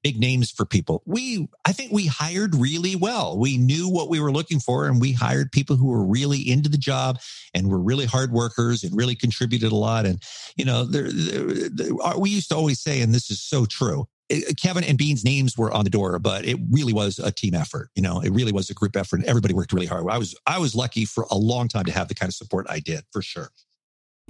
big 0.02 0.19
names 0.19 0.50
for 0.50 0.64
people. 0.64 1.02
We, 1.05 1.49
I 1.64 1.73
think 1.73 1.93
we 1.93 2.07
hired 2.07 2.55
really 2.55 2.97
well. 2.97 3.38
We 3.38 3.59
knew 3.59 3.88
what 3.88 4.09
we 4.09 4.21
were 4.21 4.33
looking 4.33 4.61
for 4.61 4.87
and 4.87 5.00
we 5.00 5.12
hired 5.12 5.52
people 5.52 5.76
who 5.76 5.88
were 5.88 6.05
really 6.05 6.38
into 6.38 6.69
the 6.69 6.79
job 6.79 7.21
and 7.55 7.69
were 7.69 7.81
really 7.81 8.07
hard 8.07 8.33
workers 8.33 8.83
and 8.83 8.97
really 8.97 9.14
contributed 9.14 9.73
a 9.73 9.76
lot. 9.76 10.07
And, 10.07 10.23
you 10.57 10.64
know, 10.64 10.85
there, 10.85 11.11
there, 11.12 11.93
we 12.17 12.31
used 12.31 12.49
to 12.49 12.57
always 12.57 12.81
say, 12.81 13.02
and 13.02 13.14
this 13.14 13.31
is 13.31 13.43
so 13.43 13.67
true. 13.67 14.07
Eh, 14.31 14.40
eh, 14.49 14.52
Kevin 14.61 14.85
and 14.85 14.97
Bean's 14.97 15.25
names 15.25 15.57
were 15.57 15.73
on 15.73 15.85
the 15.85 15.90
door, 15.90 16.19
but 16.19 16.47
it 16.47 16.59
really 16.71 16.93
was 16.93 17.19
a 17.19 17.31
team 17.31 17.55
effort. 17.55 17.90
You 17.95 18.02
know, 18.02 18.21
it 18.21 18.31
really 18.31 18.52
was 18.52 18.71
a 18.71 18.75
group 18.75 18.97
effort. 18.97 19.25
Everybody 19.26 19.55
worked 19.55 19.73
really 19.73 19.87
hard. 19.87 20.07
I 20.09 20.19
was, 20.19 20.35
I 20.47 20.59
was 20.59 20.75
lucky 20.75 21.05
for 21.05 21.26
a 21.31 21.37
long 21.37 21.69
time 21.69 21.85
to 21.85 21.93
have 21.93 22.09
the 22.09 22.14
kind 22.14 22.31
of 22.31 22.35
support 22.35 22.67
I 22.71 22.81
did 22.81 23.05
for 23.12 23.23
sure. 23.23 23.50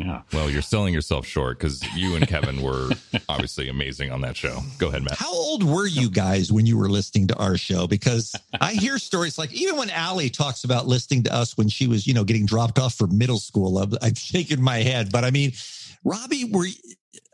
Yeah. 0.00 0.22
Well, 0.32 0.48
you're 0.48 0.62
selling 0.62 0.94
yourself 0.94 1.26
short 1.26 1.58
because 1.58 1.84
you 1.94 2.16
and 2.16 2.26
Kevin 2.26 2.62
were 2.62 2.88
obviously 3.28 3.68
amazing 3.68 4.10
on 4.10 4.22
that 4.22 4.34
show. 4.34 4.60
Go 4.78 4.88
ahead, 4.88 5.02
Matt. 5.02 5.18
How 5.18 5.30
old 5.30 5.62
were 5.62 5.86
you 5.86 6.08
guys 6.08 6.50
when 6.50 6.64
you 6.64 6.78
were 6.78 6.88
listening 6.88 7.26
to 7.28 7.36
our 7.36 7.58
show? 7.58 7.86
Because 7.86 8.34
I 8.58 8.72
hear 8.72 8.98
stories 8.98 9.36
like 9.36 9.52
even 9.52 9.76
when 9.76 9.90
Allie 9.90 10.30
talks 10.30 10.64
about 10.64 10.86
listening 10.86 11.24
to 11.24 11.34
us 11.34 11.58
when 11.58 11.68
she 11.68 11.86
was, 11.86 12.06
you 12.06 12.14
know, 12.14 12.24
getting 12.24 12.46
dropped 12.46 12.78
off 12.78 12.94
for 12.94 13.08
middle 13.08 13.38
school, 13.38 13.86
I've 14.00 14.16
shaken 14.16 14.62
my 14.62 14.78
head. 14.78 15.12
But 15.12 15.24
I 15.26 15.30
mean, 15.30 15.52
Robbie, 16.02 16.44
were 16.44 16.66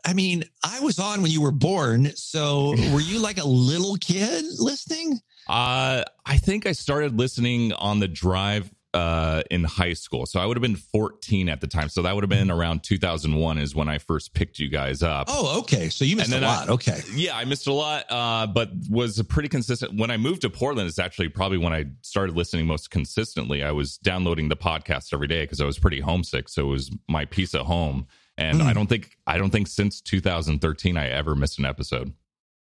I 0.05 0.13
mean, 0.13 0.43
I 0.61 0.81
was 0.81 0.99
on 0.99 1.21
when 1.21 1.31
you 1.31 1.41
were 1.41 1.51
born. 1.51 2.11
So 2.15 2.69
were 2.93 2.99
you 2.99 3.19
like 3.19 3.37
a 3.37 3.47
little 3.47 3.95
kid 3.95 4.43
listening? 4.59 5.21
Uh, 5.47 6.03
I 6.25 6.37
think 6.37 6.65
I 6.65 6.73
started 6.73 7.17
listening 7.17 7.71
on 7.71 7.99
the 7.99 8.09
drive 8.09 8.69
uh, 8.93 9.43
in 9.51 9.63
high 9.63 9.93
school. 9.93 10.25
So 10.25 10.39
I 10.39 10.45
would 10.45 10.57
have 10.57 10.61
been 10.61 10.75
14 10.75 11.49
at 11.49 11.61
the 11.61 11.67
time. 11.67 11.89
So 11.89 12.01
that 12.01 12.15
would 12.15 12.23
have 12.23 12.29
been 12.29 12.49
around 12.49 12.83
2001 12.83 13.57
is 13.57 13.75
when 13.75 13.89
I 13.89 13.97
first 13.97 14.33
picked 14.33 14.59
you 14.59 14.69
guys 14.69 15.03
up. 15.03 15.27
Oh, 15.29 15.59
okay. 15.59 15.89
So 15.89 16.05
you 16.05 16.15
missed 16.15 16.31
a 16.31 16.39
lot. 16.39 16.69
I, 16.69 16.73
okay. 16.73 17.01
Yeah, 17.13 17.37
I 17.37 17.45
missed 17.45 17.67
a 17.67 17.73
lot, 17.73 18.05
uh, 18.09 18.47
but 18.47 18.71
was 18.89 19.21
pretty 19.23 19.49
consistent. 19.49 19.99
When 19.99 20.09
I 20.09 20.17
moved 20.17 20.41
to 20.41 20.49
Portland, 20.49 20.87
it's 20.87 20.99
actually 20.99 21.29
probably 21.29 21.57
when 21.57 21.73
I 21.73 21.85
started 22.01 22.35
listening 22.35 22.65
most 22.65 22.89
consistently. 22.89 23.63
I 23.63 23.71
was 23.71 23.97
downloading 23.97 24.49
the 24.49 24.57
podcast 24.57 25.13
every 25.13 25.27
day 25.27 25.43
because 25.43 25.61
I 25.61 25.65
was 25.65 25.77
pretty 25.77 25.99
homesick. 25.99 26.49
So 26.49 26.67
it 26.67 26.71
was 26.71 26.91
my 27.07 27.25
piece 27.25 27.53
of 27.53 27.65
home. 27.65 28.07
And 28.37 28.61
mm. 28.61 28.65
I 28.65 28.73
don't 28.73 28.87
think 28.87 29.17
I 29.25 29.37
don't 29.37 29.49
think 29.49 29.67
since 29.67 29.99
2013 30.01 30.97
I 30.97 31.09
ever 31.09 31.35
missed 31.35 31.59
an 31.59 31.65
episode. 31.65 32.13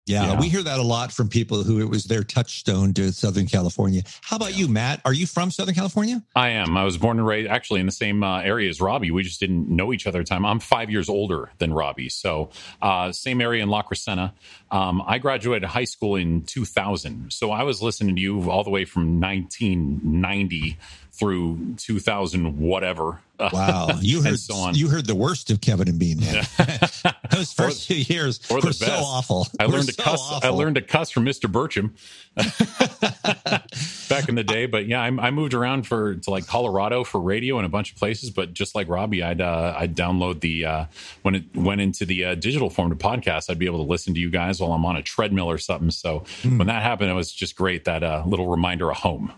Yeah, 0.08 0.24
yeah, 0.24 0.40
we 0.40 0.48
hear 0.48 0.62
that 0.62 0.78
a 0.78 0.82
lot 0.82 1.12
from 1.12 1.28
people 1.28 1.62
who 1.62 1.80
it 1.80 1.88
was 1.88 2.04
their 2.04 2.24
touchstone 2.24 2.94
to 2.94 3.12
Southern 3.12 3.46
California. 3.46 4.02
How 4.22 4.36
about 4.36 4.52
yeah. 4.52 4.60
you, 4.60 4.68
Matt? 4.68 5.00
Are 5.04 5.12
you 5.12 5.26
from 5.26 5.50
Southern 5.50 5.74
California? 5.74 6.22
I 6.35 6.48
am. 6.50 6.76
I 6.76 6.85
was 6.85 6.96
born 6.96 7.18
and 7.18 7.26
raised 7.26 7.50
actually 7.50 7.80
in 7.80 7.87
the 7.87 7.92
same 7.92 8.22
uh, 8.22 8.40
area 8.40 8.68
as 8.70 8.80
Robbie. 8.80 9.11
We 9.11 9.22
just 9.22 9.38
didn't 9.38 9.68
know 9.68 9.92
each 9.92 10.06
other 10.06 10.20
at 10.20 10.26
the 10.26 10.30
time. 10.30 10.46
I'm 10.46 10.61
five 10.61 10.90
years 10.90 11.09
older 11.09 11.50
than 11.59 11.74
Robbie, 11.74 12.09
so 12.09 12.50
uh, 12.80 13.12
same 13.12 13.40
area 13.40 13.62
in 13.62 13.68
La 13.68 13.83
Crescenta. 13.83 14.33
Um, 14.70 15.02
I 15.06 15.18
graduated 15.18 15.68
high 15.68 15.85
school 15.85 16.16
in 16.16 16.42
2000, 16.42 17.33
so 17.33 17.50
I 17.50 17.62
was 17.62 17.83
listening 17.83 18.16
to 18.16 18.22
you 18.22 18.50
all 18.50 18.64
the 18.64 18.70
way 18.70 18.85
from 18.85 19.20
1990 19.20 20.78
through 21.18 21.74
2000 21.78 22.59
whatever 22.59 23.20
wow 23.52 23.88
you 24.00 24.22
heard 24.22 24.38
so 24.38 24.54
on. 24.54 24.74
you 24.74 24.88
heard 24.88 25.07
the 25.07 25.14
worst 25.14 25.50
of 25.50 25.61
kevin 25.61 25.88
and 25.88 25.98
bean 25.98 26.20
man. 26.20 26.44
those 27.31 27.52
first 27.52 27.87
few 27.87 27.96
years 27.96 28.40
were 28.48 28.61
the 28.61 28.72
so 28.72 28.87
awful 28.87 29.46
i 29.59 29.66
learned 29.66 29.87
to 29.87 29.92
so 29.94 30.02
cuss 30.02 30.20
awful. 30.22 30.48
i 30.48 30.52
learned 30.52 30.76
to 30.76 30.81
cuss 30.81 31.11
from 31.11 31.24
mr 31.24 31.50
burcham 31.50 31.90
back 34.09 34.28
in 34.28 34.37
the 34.37 34.44
day 34.44 34.66
but 34.66 34.87
yeah 34.87 35.02
I, 35.02 35.07
I, 35.07 35.31
moved 35.31 35.54
around 35.54 35.87
for 35.87 36.14
to 36.14 36.31
like 36.31 36.46
colorado 36.46 37.02
for 37.02 37.20
radio 37.20 37.59
and 37.59 37.66
a 37.66 37.68
bunch 37.68 37.92
of 37.92 37.98
places 37.98 38.31
but 38.31 38.54
just 38.54 38.74
like 38.74 38.88
robbie 38.88 39.22
i'd 39.22 39.40
uh, 39.40 39.74
i'd 39.78 39.96
download 39.96 40.40
the 40.40 40.64
uh, 40.64 40.85
when 41.22 41.35
it 41.35 41.57
went 41.57 41.81
into 41.81 42.04
the 42.07 42.26
uh, 42.26 42.35
digital 42.37 42.70
form 42.70 42.90
to 42.90 42.96
podcast 42.96 43.50
i'd 43.50 43.59
be 43.59 43.66
able 43.66 43.85
to 43.85 43.90
listen 43.90 44.14
to 44.14 44.20
you 44.20 44.31
guys 44.31 44.61
while 44.61 44.72
i'm 44.72 44.85
on 44.85 44.96
a 44.96 45.02
treadmill 45.02 45.50
or 45.50 45.59
something 45.59 45.90
so 45.90 46.20
mm. 46.42 46.59
when 46.59 46.68
that 46.68 46.83
happened 46.83 47.11
it 47.11 47.14
was 47.14 47.33
just 47.33 47.57
great 47.57 47.85
that 47.85 48.04
uh, 48.04 48.22
little 48.26 48.46
reminder 48.46 48.90
of 48.90 48.96
home 48.98 49.33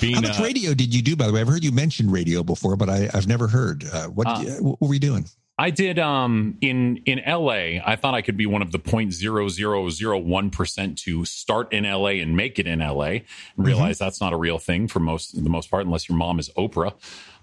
being, 0.00 0.14
How 0.14 0.20
much 0.22 0.40
uh, 0.40 0.44
radio 0.44 0.74
did 0.74 0.94
you 0.94 1.02
do, 1.02 1.16
by 1.16 1.26
the 1.26 1.32
way? 1.32 1.40
I've 1.40 1.48
heard 1.48 1.64
you 1.64 1.72
mention 1.72 2.10
radio 2.10 2.42
before, 2.42 2.76
but 2.76 2.88
I, 2.88 3.08
have 3.12 3.26
never 3.26 3.48
heard. 3.48 3.84
Uh, 3.84 4.06
what, 4.08 4.26
uh, 4.26 4.40
what 4.60 4.80
were 4.80 4.88
we 4.88 4.98
doing? 4.98 5.26
I 5.58 5.70
did 5.70 5.98
um, 5.98 6.56
in 6.60 6.96
in 7.04 7.20
LA. 7.26 7.78
I 7.84 7.96
thought 7.96 8.14
I 8.14 8.22
could 8.22 8.36
be 8.36 8.46
one 8.46 8.62
of 8.62 8.72
the 8.72 8.78
0.0001 8.78 10.52
percent 10.52 10.98
to 11.00 11.24
start 11.24 11.72
in 11.72 11.84
LA 11.84 12.06
and 12.06 12.36
make 12.36 12.58
it 12.58 12.66
in 12.66 12.78
LA. 12.78 13.04
And 13.04 13.22
realize 13.56 13.96
mm-hmm. 13.96 14.04
that's 14.04 14.20
not 14.20 14.32
a 14.32 14.36
real 14.36 14.58
thing 14.58 14.88
for 14.88 14.98
most 14.98 15.40
the 15.40 15.50
most 15.50 15.70
part, 15.70 15.84
unless 15.84 16.08
your 16.08 16.16
mom 16.16 16.38
is 16.38 16.48
Oprah. 16.56 16.94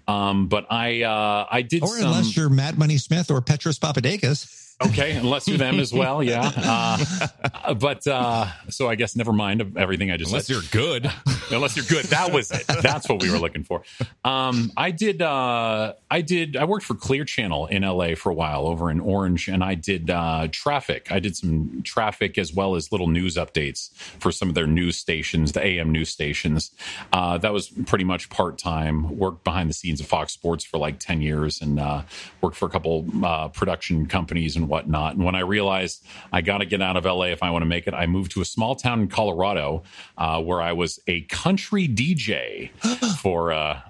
Um, 0.08 0.48
but 0.48 0.66
I 0.70 1.02
uh, 1.02 1.46
I 1.50 1.62
did, 1.62 1.82
or 1.82 1.88
some, 1.88 2.08
unless 2.08 2.36
you're 2.36 2.50
Matt 2.50 2.76
Money 2.76 2.98
Smith 2.98 3.30
or 3.30 3.40
Petros 3.40 3.78
Papadakis. 3.78 4.69
Okay, 4.82 5.12
unless 5.12 5.46
you're 5.46 5.58
them 5.58 5.78
as 5.78 5.92
well, 5.92 6.22
yeah. 6.22 6.50
Uh, 7.62 7.74
but 7.74 8.06
uh, 8.06 8.46
so 8.68 8.88
I 8.88 8.94
guess 8.94 9.14
never 9.16 9.32
mind 9.32 9.76
everything 9.76 10.10
I 10.10 10.16
just 10.16 10.30
unless 10.30 10.46
said. 10.46 10.54
you're 10.54 10.62
good. 10.70 11.10
unless 11.50 11.76
you're 11.76 11.84
good, 11.84 12.04
that 12.06 12.32
was 12.32 12.50
it. 12.50 12.64
That's 12.82 13.08
what 13.08 13.20
we 13.22 13.30
were 13.30 13.38
looking 13.38 13.64
for. 13.64 13.82
Um, 14.24 14.72
I 14.76 14.90
did. 14.90 15.20
Uh, 15.20 15.94
I 16.10 16.20
did. 16.22 16.56
I 16.56 16.64
worked 16.64 16.84
for 16.84 16.94
Clear 16.94 17.24
Channel 17.24 17.66
in 17.66 17.82
LA 17.82 18.14
for 18.14 18.30
a 18.30 18.34
while 18.34 18.66
over 18.66 18.90
in 18.90 19.00
Orange, 19.00 19.48
and 19.48 19.62
I 19.62 19.74
did 19.74 20.10
uh, 20.10 20.48
traffic. 20.50 21.10
I 21.10 21.18
did 21.18 21.36
some 21.36 21.82
traffic 21.84 22.38
as 22.38 22.52
well 22.54 22.76
as 22.76 22.92
little 22.92 23.08
news 23.08 23.36
updates 23.36 23.92
for 23.94 24.32
some 24.32 24.48
of 24.48 24.54
their 24.54 24.66
news 24.66 24.96
stations, 24.96 25.52
the 25.52 25.64
AM 25.64 25.92
news 25.92 26.08
stations. 26.08 26.70
Uh, 27.12 27.36
that 27.38 27.52
was 27.52 27.68
pretty 27.68 28.04
much 28.04 28.30
part 28.30 28.58
time. 28.58 29.18
Worked 29.18 29.44
behind 29.44 29.68
the 29.68 29.74
scenes 29.74 30.00
of 30.00 30.06
Fox 30.06 30.32
Sports 30.32 30.64
for 30.64 30.78
like 30.78 30.98
ten 30.98 31.20
years, 31.20 31.60
and 31.60 31.78
uh, 31.78 32.02
worked 32.40 32.56
for 32.56 32.66
a 32.66 32.70
couple 32.70 33.04
production 33.52 34.06
companies 34.06 34.56
and 34.56 34.68
whatnot. 34.70 35.16
And 35.16 35.24
when 35.24 35.34
I 35.34 35.40
realized 35.40 36.06
I 36.32 36.40
got 36.40 36.58
to 36.58 36.66
get 36.66 36.80
out 36.80 36.96
of 36.96 37.04
LA 37.04 37.24
if 37.24 37.42
I 37.42 37.50
want 37.50 37.62
to 37.62 37.66
make 37.66 37.86
it, 37.86 37.92
I 37.92 38.06
moved 38.06 38.30
to 38.32 38.40
a 38.40 38.44
small 38.44 38.74
town 38.76 39.00
in 39.00 39.08
Colorado 39.08 39.82
uh, 40.16 40.40
where 40.40 40.62
I 40.62 40.72
was 40.72 41.00
a 41.06 41.22
country 41.22 41.88
DJ 41.88 42.70
for 43.20 43.52
uh, 43.52 43.80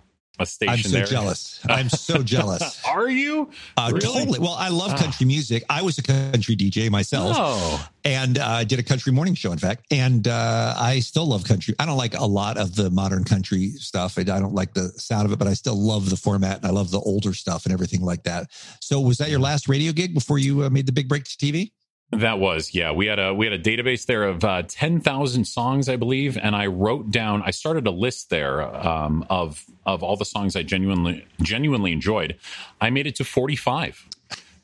a 0.41 0.47
station. 0.47 0.73
I'm 0.73 0.83
so 0.83 0.89
there. 0.89 1.07
jealous. 1.07 1.61
I'm 1.69 1.89
so 1.89 2.23
jealous. 2.23 2.83
Are 2.85 3.09
you? 3.09 3.51
Uh, 3.77 3.91
really? 3.93 4.01
Totally. 4.01 4.39
Well, 4.39 4.57
I 4.59 4.69
love 4.69 4.93
ah. 4.95 4.99
country 4.99 5.27
music. 5.27 5.65
I 5.69 5.83
was 5.83 5.99
a 5.99 6.03
country 6.03 6.57
DJ 6.57 6.91
myself, 6.91 7.37
oh. 7.39 7.89
and 8.05 8.39
uh, 8.39 8.47
I 8.47 8.65
did 8.65 8.79
a 8.79 8.83
country 8.83 9.13
morning 9.13 9.35
show, 9.35 9.53
in 9.53 9.59
fact. 9.59 9.87
And 9.91 10.27
uh, 10.27 10.75
I 10.77 11.01
still 11.01 11.27
love 11.27 11.45
country. 11.45 11.75
I 11.79 11.87
don't 11.87 11.99
like 11.99 12.15
a 12.15 12.25
lot 12.25 12.57
of 12.57 12.75
the 12.75 12.91
modern 12.91 13.25
country 13.25 13.71
stuff. 13.71 14.19
I 14.19 14.23
don't 14.23 14.55
like 14.55 14.75
the 14.75 14.89
sound 14.97 15.27
of 15.27 15.33
it, 15.33 15.39
but 15.39 15.49
I 15.49 15.55
still 15.55 15.77
love 15.77 16.11
the 16.11 16.17
format, 16.17 16.59
and 16.59 16.67
I 16.67 16.71
love 16.71 16.91
the 16.91 17.01
older 17.01 17.35
stuff 17.35 17.65
and 17.67 17.73
everything 17.73 18.03
like 18.03 18.25
that. 18.25 18.51
So, 18.81 19.01
was 19.01 19.19
that 19.19 19.31
your 19.31 19.41
last 19.41 19.69
radio 19.69 19.93
gig 19.93 20.15
before 20.15 20.39
you 20.39 20.65
uh, 20.65 20.71
made 20.71 20.87
the 20.87 20.93
big 20.93 21.09
break 21.09 21.25
to 21.25 21.37
TV? 21.37 21.73
That 22.13 22.41
was 22.41 22.75
yeah. 22.75 22.91
We 22.91 23.07
had 23.07 23.21
a 23.21 23.33
we 23.33 23.47
had 23.47 23.53
a 23.53 23.59
database 23.59 24.07
there 24.07 24.25
of 24.25 24.45
uh, 24.45 24.63
ten 24.67 25.01
thousand 25.01 25.45
songs, 25.45 25.89
I 25.89 25.95
believe, 25.95 26.37
and 26.37 26.57
I 26.57 26.67
wrote 26.67 27.13
down. 27.13 27.43
I 27.45 27.53
started 27.53 27.87
a 27.87 27.93
list 27.93 28.31
there 28.31 28.63
um, 28.63 29.25
of 29.31 29.65
of 29.87 30.03
all 30.03 30.17
the 30.17 30.25
songs 30.25 30.57
I 30.57 30.65
genuinely 30.65 31.25
genuinely 31.41 31.93
enjoyed. 31.93 32.37
I 32.81 32.91
made 32.91 33.07
it 33.07 33.15
to 33.17 33.25
forty 33.25 33.55
five. 33.55 34.05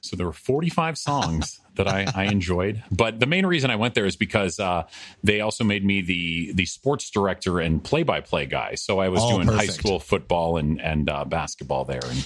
So 0.01 0.17
there 0.17 0.27
were 0.27 0.33
forty 0.33 0.71
five 0.71 0.99
songs 0.99 1.61
that 1.77 1.87
I, 1.87 2.07
I, 2.17 2.25
enjoyed. 2.25 2.83
But 2.91 3.21
the 3.21 3.27
main 3.27 3.47
reason 3.47 3.71
I 3.71 3.77
went 3.77 3.95
there 3.95 4.07
is 4.07 4.17
because 4.17 4.59
uh, 4.59 4.85
they 5.23 5.41
also 5.41 5.63
made 5.63 5.85
me 5.85 6.03
the 6.03 6.53
the 6.53 6.67
sports 6.67 7.11
director 7.11 7.61
and 7.61 7.83
play 7.83 8.03
by 8.03 8.21
play 8.23 8.47
guy. 8.47 8.75
So 8.75 8.99
I 8.99 9.09
was 9.09 9.21
oh, 9.23 9.37
doing 9.37 9.47
perfect. 9.47 9.67
high 9.67 9.73
school 9.73 10.01
football 10.01 10.57
and 10.57 10.81
and 10.81 11.09
uh, 11.09 11.25
basketball 11.25 11.85
there, 11.85 12.05
and 12.05 12.25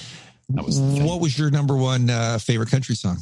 that 0.51 0.65
was. 0.65 0.81
The 0.81 1.05
what 1.05 1.21
was 1.21 1.39
your 1.39 1.51
number 1.51 1.77
one 1.77 2.09
uh, 2.09 2.39
favorite 2.39 2.71
country 2.71 2.95
song? 2.95 3.19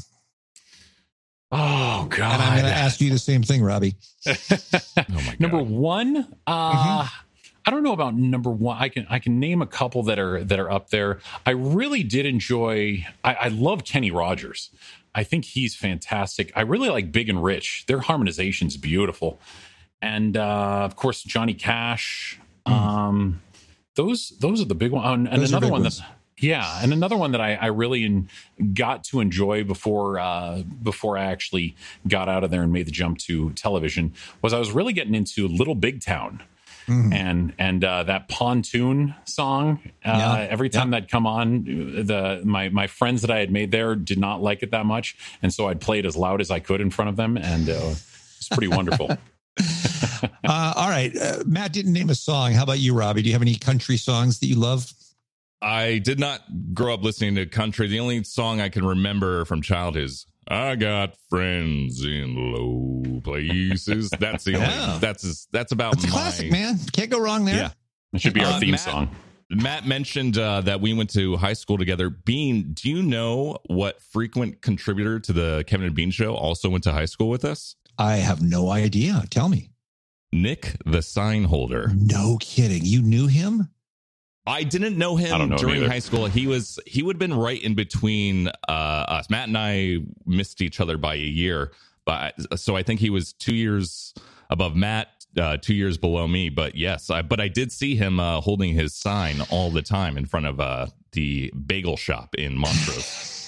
Oh 1.50 2.06
God! 2.10 2.34
And 2.34 2.42
I'm 2.42 2.58
going 2.60 2.72
to 2.72 2.78
ask 2.78 3.00
you 3.00 3.10
the 3.10 3.18
same 3.18 3.42
thing, 3.42 3.62
Robbie. 3.62 3.96
Oh 4.26 5.14
my 5.14 5.36
god. 5.36 5.40
number 5.40 5.62
one. 5.62 6.26
Uh, 6.46 7.02
Mm-hmm. 7.04 7.14
I 7.66 7.70
don't 7.70 7.82
know 7.82 7.92
about 7.92 8.14
number 8.14 8.48
one. 8.50 8.78
I 8.80 8.88
can 8.88 9.06
I 9.10 9.18
can 9.18 9.38
name 9.38 9.60
a 9.60 9.66
couple 9.66 10.02
that 10.04 10.18
are 10.18 10.42
that 10.42 10.58
are 10.58 10.70
up 10.70 10.88
there. 10.88 11.18
I 11.44 11.50
really 11.50 12.02
did 12.02 12.24
enjoy. 12.24 13.06
I, 13.22 13.34
I 13.34 13.48
love 13.48 13.84
Kenny 13.84 14.10
Rogers. 14.10 14.70
I 15.14 15.22
think 15.22 15.44
he's 15.44 15.74
fantastic. 15.76 16.50
I 16.56 16.62
really 16.62 16.88
like 16.88 17.12
Big 17.12 17.28
and 17.28 17.42
Rich. 17.44 17.84
Their 17.86 17.98
harmonization's 18.00 18.78
beautiful, 18.78 19.38
and 20.00 20.34
uh, 20.36 20.80
of 20.84 20.96
course 20.96 21.22
Johnny 21.22 21.52
Cash. 21.52 22.40
Um, 22.64 23.42
those 23.96 24.30
those 24.40 24.62
are 24.62 24.66
the 24.66 24.74
big 24.74 24.92
one. 24.92 25.04
And, 25.04 25.28
and. 25.28 25.42
Those 25.42 25.50
another 25.50 25.66
big 25.66 25.72
one 25.72 25.82
ones. 25.82 25.98
that 25.98 26.06
yeah, 26.40 26.80
and 26.82 26.92
another 26.92 27.16
one 27.16 27.32
that 27.32 27.40
I, 27.40 27.54
I 27.54 27.66
really 27.66 28.04
in, 28.04 28.28
got 28.74 29.04
to 29.04 29.20
enjoy 29.20 29.64
before 29.64 30.18
uh, 30.18 30.62
before 30.82 31.18
I 31.18 31.24
actually 31.24 31.76
got 32.06 32.28
out 32.28 32.44
of 32.44 32.50
there 32.50 32.62
and 32.62 32.72
made 32.72 32.86
the 32.86 32.92
jump 32.92 33.18
to 33.18 33.50
television 33.50 34.12
was 34.42 34.52
I 34.52 34.58
was 34.58 34.72
really 34.72 34.92
getting 34.92 35.14
into 35.14 35.48
Little 35.48 35.74
Big 35.74 36.00
Town. 36.02 36.42
Mhm. 36.86 37.12
And 37.12 37.52
and 37.58 37.84
uh, 37.84 38.04
that 38.04 38.28
pontoon 38.30 39.14
song, 39.26 39.78
uh, 40.06 40.14
Yeah, 40.16 40.46
every 40.48 40.70
time 40.70 40.90
that'd 40.92 41.10
come 41.10 41.26
on, 41.26 41.64
the 41.64 42.40
my 42.44 42.70
my 42.70 42.86
friends 42.86 43.20
that 43.20 43.30
I 43.30 43.40
had 43.40 43.52
made 43.52 43.70
there 43.72 43.94
did 43.94 44.18
not 44.18 44.40
like 44.40 44.62
it 44.62 44.70
that 44.70 44.86
much, 44.86 45.14
and 45.42 45.52
so 45.52 45.68
I'd 45.68 45.82
play 45.82 45.98
it 45.98 46.06
as 46.06 46.16
loud 46.16 46.40
as 46.40 46.50
I 46.50 46.60
could 46.60 46.80
in 46.80 46.88
front 46.88 47.10
of 47.10 47.16
them, 47.16 47.36
and 47.36 47.68
uh, 47.68 47.90
it's 48.38 48.48
pretty 48.48 48.68
wonderful. 48.68 49.10
Uh, 50.44 50.72
all 50.76 50.88
right. 50.88 51.14
Uh, 51.16 51.42
Matt 51.46 51.72
didn't 51.72 51.92
name 51.92 52.08
a 52.10 52.14
song. 52.14 52.52
How 52.52 52.62
about 52.62 52.78
you, 52.78 52.94
Robbie? 52.94 53.22
Do 53.22 53.28
you 53.28 53.34
have 53.34 53.42
any 53.42 53.54
country 53.56 53.96
songs 53.98 54.38
that 54.38 54.46
you 54.46 54.54
love? 54.56 54.92
I 55.60 55.98
did 55.98 56.18
not 56.20 56.40
grow 56.74 56.94
up 56.94 57.02
listening 57.02 57.34
to 57.36 57.46
country. 57.46 57.88
The 57.88 58.00
only 58.00 58.22
song 58.24 58.60
I 58.60 58.68
can 58.68 58.84
remember 58.84 59.44
from 59.44 59.60
childhood 59.62 60.04
is 60.04 60.26
"I 60.46 60.76
Got 60.76 61.14
Friends 61.30 62.04
in 62.04 62.52
Low 62.52 63.20
Places." 63.20 64.10
That's 64.20 64.44
the 64.44 64.54
only. 64.54 64.66
Yeah. 64.68 64.98
That's 65.00 65.46
that's 65.52 65.72
about 65.72 65.94
That's 65.94 66.04
my. 66.04 66.10
classic, 66.12 66.50
man. 66.52 66.78
Can't 66.92 67.10
go 67.10 67.20
wrong 67.20 67.44
there. 67.44 67.56
Yeah. 67.56 67.70
It 68.12 68.20
should 68.20 68.34
be 68.34 68.44
our 68.44 68.52
Uh, 68.54 68.60
theme 68.60 68.70
Matt- 68.72 68.80
song. 68.80 69.16
Matt 69.50 69.86
mentioned 69.86 70.36
uh, 70.36 70.60
that 70.60 70.80
we 70.82 70.92
went 70.92 71.08
to 71.14 71.36
high 71.38 71.54
school 71.54 71.78
together. 71.78 72.10
Bean, 72.10 72.74
do 72.74 72.90
you 72.90 73.02
know 73.02 73.56
what 73.66 74.02
frequent 74.02 74.60
contributor 74.60 75.18
to 75.20 75.32
the 75.32 75.64
Kevin 75.66 75.86
and 75.86 75.94
Bean 75.96 76.10
show 76.10 76.34
also 76.34 76.68
went 76.68 76.84
to 76.84 76.92
high 76.92 77.06
school 77.06 77.30
with 77.30 77.46
us? 77.46 77.74
I 77.96 78.16
have 78.16 78.42
no 78.42 78.68
idea. 78.70 79.24
Tell 79.30 79.48
me. 79.48 79.70
Nick, 80.32 80.76
the 80.84 81.00
sign 81.00 81.44
holder. 81.44 81.90
No 81.96 82.36
kidding. 82.38 82.84
You 82.84 83.00
knew 83.00 83.26
him? 83.26 83.70
I 84.48 84.62
didn't 84.62 84.96
know 84.96 85.16
him 85.16 85.50
know 85.50 85.56
during 85.56 85.78
either. 85.78 85.88
high 85.88 85.98
school. 85.98 86.26
He 86.26 86.46
was 86.46 86.78
he 86.86 87.02
would 87.02 87.16
have 87.16 87.20
been 87.20 87.34
right 87.34 87.62
in 87.62 87.74
between 87.74 88.48
uh, 88.68 88.72
us. 88.72 89.30
Matt 89.30 89.48
and 89.48 89.58
I 89.58 89.98
missed 90.26 90.60
each 90.62 90.80
other 90.80 90.96
by 90.96 91.14
a 91.14 91.18
year, 91.18 91.72
but 92.04 92.34
so 92.58 92.76
I 92.76 92.82
think 92.82 93.00
he 93.00 93.10
was 93.10 93.32
two 93.32 93.54
years 93.54 94.14
above 94.50 94.74
Matt, 94.76 95.08
uh, 95.36 95.58
two 95.58 95.74
years 95.74 95.98
below 95.98 96.26
me. 96.26 96.48
But 96.48 96.74
yes, 96.74 97.10
I, 97.10 97.22
but 97.22 97.40
I 97.40 97.48
did 97.48 97.70
see 97.72 97.96
him 97.96 98.18
uh, 98.20 98.40
holding 98.40 98.74
his 98.74 98.94
sign 98.94 99.42
all 99.50 99.70
the 99.70 99.82
time 99.82 100.16
in 100.16 100.26
front 100.26 100.46
of 100.46 100.60
uh, 100.60 100.86
the 101.12 101.52
bagel 101.66 101.96
shop 101.96 102.34
in 102.34 102.56
Montrose. 102.56 103.34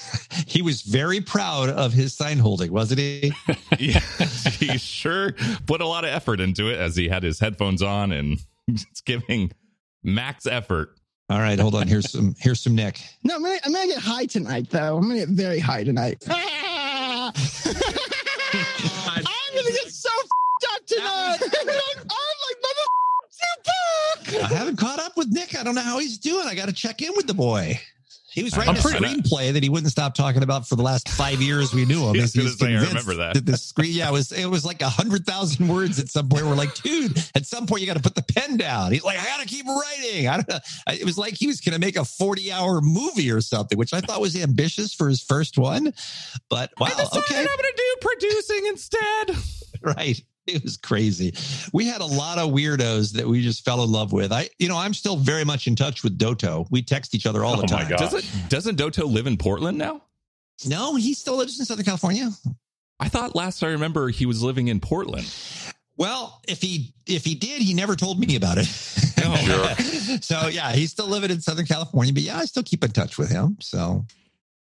He 0.47 0.61
was 0.61 0.83
very 0.83 1.21
proud 1.21 1.69
of 1.69 1.93
his 1.93 2.13
sign 2.15 2.39
holding, 2.39 2.73
wasn't 2.73 2.99
he? 2.99 3.33
yeah, 3.79 4.01
he 4.59 4.77
sure 4.77 5.35
put 5.67 5.81
a 5.81 5.87
lot 5.87 6.03
of 6.03 6.11
effort 6.11 6.41
into 6.41 6.69
it 6.69 6.81
as 6.81 6.97
he 6.97 7.09
had 7.09 7.23
his 7.23 7.39
headphones 7.39 7.81
on 7.81 8.11
and 8.11 8.41
just 8.71 9.05
giving 9.05 9.53
max 10.03 10.47
effort. 10.47 10.97
All 11.29 11.39
right, 11.39 11.59
hold 11.59 11.75
on. 11.75 11.87
Here's 11.87 12.11
some. 12.11 12.35
Here's 12.41 12.61
some 12.61 12.75
Nick. 12.75 13.01
No, 13.25 13.37
I'm 13.37 13.43
gonna, 13.43 13.59
I'm 13.65 13.73
gonna 13.73 13.87
get 13.87 13.99
high 13.99 14.27
tonight, 14.27 14.69
though. 14.71 14.97
I'm 14.97 15.03
gonna 15.03 15.21
get 15.21 15.29
very 15.29 15.59
high 15.59 15.85
tonight. 15.85 16.25
Ah! 17.23 17.33
I'm 18.53 19.55
gonna 19.55 19.71
get 19.71 19.91
so 19.93 20.09
f***ed 20.19 20.75
up 20.75 20.87
tonight. 20.87 21.39
I'm, 21.43 21.99
I'm 21.99 22.39
like 22.49 22.59
mother 22.63 22.91
I 24.43 24.55
haven't 24.55 24.77
caught 24.77 24.99
up 24.99 25.17
with 25.17 25.29
Nick. 25.31 25.57
I 25.57 25.63
don't 25.63 25.75
know 25.75 25.83
how 25.83 25.99
he's 25.99 26.19
doing. 26.19 26.47
I 26.47 26.55
got 26.55 26.67
to 26.67 26.75
check 26.75 27.03
in 27.03 27.13
with 27.17 27.27
the 27.27 27.35
boy. 27.35 27.79
He 28.33 28.43
was 28.45 28.57
writing 28.57 28.75
I'm 28.75 28.79
a 28.79 28.81
pretty- 28.81 29.05
screenplay 29.05 29.53
that 29.53 29.63
he 29.63 29.69
wouldn't 29.69 29.91
stop 29.91 30.15
talking 30.15 30.43
about 30.43 30.69
for 30.69 30.77
the 30.77 30.83
last 30.83 31.09
five 31.09 31.43
years 31.43 31.75
we 31.75 31.85
knew 31.85 32.03
him. 32.03 32.09
I 32.17 32.23
was 32.23 32.23
as 32.23 32.33
he 32.33 32.39
gonna 32.41 32.51
say, 32.51 32.77
I 32.77 32.89
remember 32.89 33.15
that. 33.17 33.45
the 33.45 33.57
screen, 33.57 33.93
yeah, 33.93 34.09
it 34.09 34.13
was 34.13 34.33
it 34.33 34.47
was 34.47 34.65
like 34.65 34.83
a 34.83 34.89
hundred 34.89 35.27
thousand 35.27 35.67
words 35.69 35.99
at 35.99 36.09
some 36.09 36.29
point. 36.29 36.45
We're 36.45 36.55
like, 36.55 36.75
dude, 36.83 37.19
at 37.35 37.47
some 37.47 37.67
point 37.67 37.81
you 37.81 37.87
got 37.87 37.97
to 37.97 38.03
put 38.03 38.15
the 38.15 38.23
pen 38.23 38.57
down. 38.57 38.93
He's 38.93 39.03
like, 39.05 39.19
I 39.19 39.25
got 39.25 39.41
to 39.41 39.47
keep 39.47 39.67
writing. 39.67 40.29
I 40.29 40.37
don't 40.37 40.49
know. 40.49 40.59
It 40.89 41.05
was 41.05 41.19
like 41.19 41.35
he 41.35 41.47
was 41.47 41.61
going 41.61 41.75
to 41.75 41.81
make 41.81 41.97
a 41.97 42.05
forty-hour 42.05 42.81
movie 42.83 43.31
or 43.31 43.41
something, 43.41 43.77
which 43.77 43.93
I 43.93 44.01
thought 44.01 44.21
was 44.21 44.37
ambitious 44.41 44.95
for 44.95 45.09
his 45.09 45.23
first 45.23 45.59
one. 45.59 45.93
But 46.49 46.71
wow, 46.79 46.87
okay, 46.87 47.39
I'm 47.39 47.47
going 47.47 47.59
to 47.59 47.73
do 47.77 47.95
producing 48.01 48.67
instead. 48.67 49.37
right. 49.83 50.23
It 50.55 50.65
was 50.65 50.77
crazy. 50.77 51.35
We 51.73 51.87
had 51.87 52.01
a 52.01 52.07
lot 52.07 52.39
of 52.39 52.51
weirdos 52.51 53.13
that 53.13 53.27
we 53.27 53.43
just 53.43 53.65
fell 53.65 53.85
in 53.85 53.93
love 53.93 54.13
with. 54.13 54.33
I, 54.33 54.49
you 54.59 54.69
know, 54.69 54.77
I'm 54.77 54.95
still 54.95 55.17
very 55.17 55.45
much 55.45 55.67
in 55.67 55.77
touch 55.77 56.03
with 56.03 56.19
Doto. 56.19 56.67
We 56.71 56.83
text 56.83 57.15
each 57.15 57.27
other 57.27 57.45
all 57.45 57.57
the 57.57 57.67
Oh 57.73 57.77
my 57.77 57.85
time. 57.85 57.97
Doesn't 57.97 58.25
doesn't 58.49 58.77
Doto 58.77 59.07
live 59.07 59.27
in 59.27 59.37
Portland 59.37 59.79
now? 59.79 60.03
No, 60.67 60.97
he 60.97 61.15
still 61.15 61.37
lives 61.37 61.59
in 61.59 61.65
Southern 61.65 61.85
California. 61.85 62.31
I 62.99 63.09
thought 63.09 63.35
last 63.35 63.63
I 63.63 63.69
remember 63.69 64.09
he 64.09 64.27
was 64.27 64.43
living 64.43 64.69
in 64.69 64.81
Portland. 64.81 65.33
Well, 65.97 66.41
if 66.49 66.61
he 66.61 66.93
if 67.07 67.25
he 67.25 67.35
did, 67.35 67.63
he 67.63 67.75
never 67.75 67.95
told 67.95 68.19
me 68.19 68.37
about 68.37 68.59
it. 68.59 68.67
Oh, 69.23 69.75
so 70.21 70.49
yeah, 70.49 70.73
he's 70.73 70.91
still 70.91 71.07
living 71.07 71.31
in 71.31 71.41
Southern 71.41 71.67
California. 71.67 72.13
But 72.13 72.23
yeah, 72.23 72.39
I 72.39 72.45
still 72.47 72.63
keep 72.63 72.83
in 72.85 72.91
touch 72.91 73.19
with 73.19 73.31
him. 73.31 73.57
So 73.61 74.05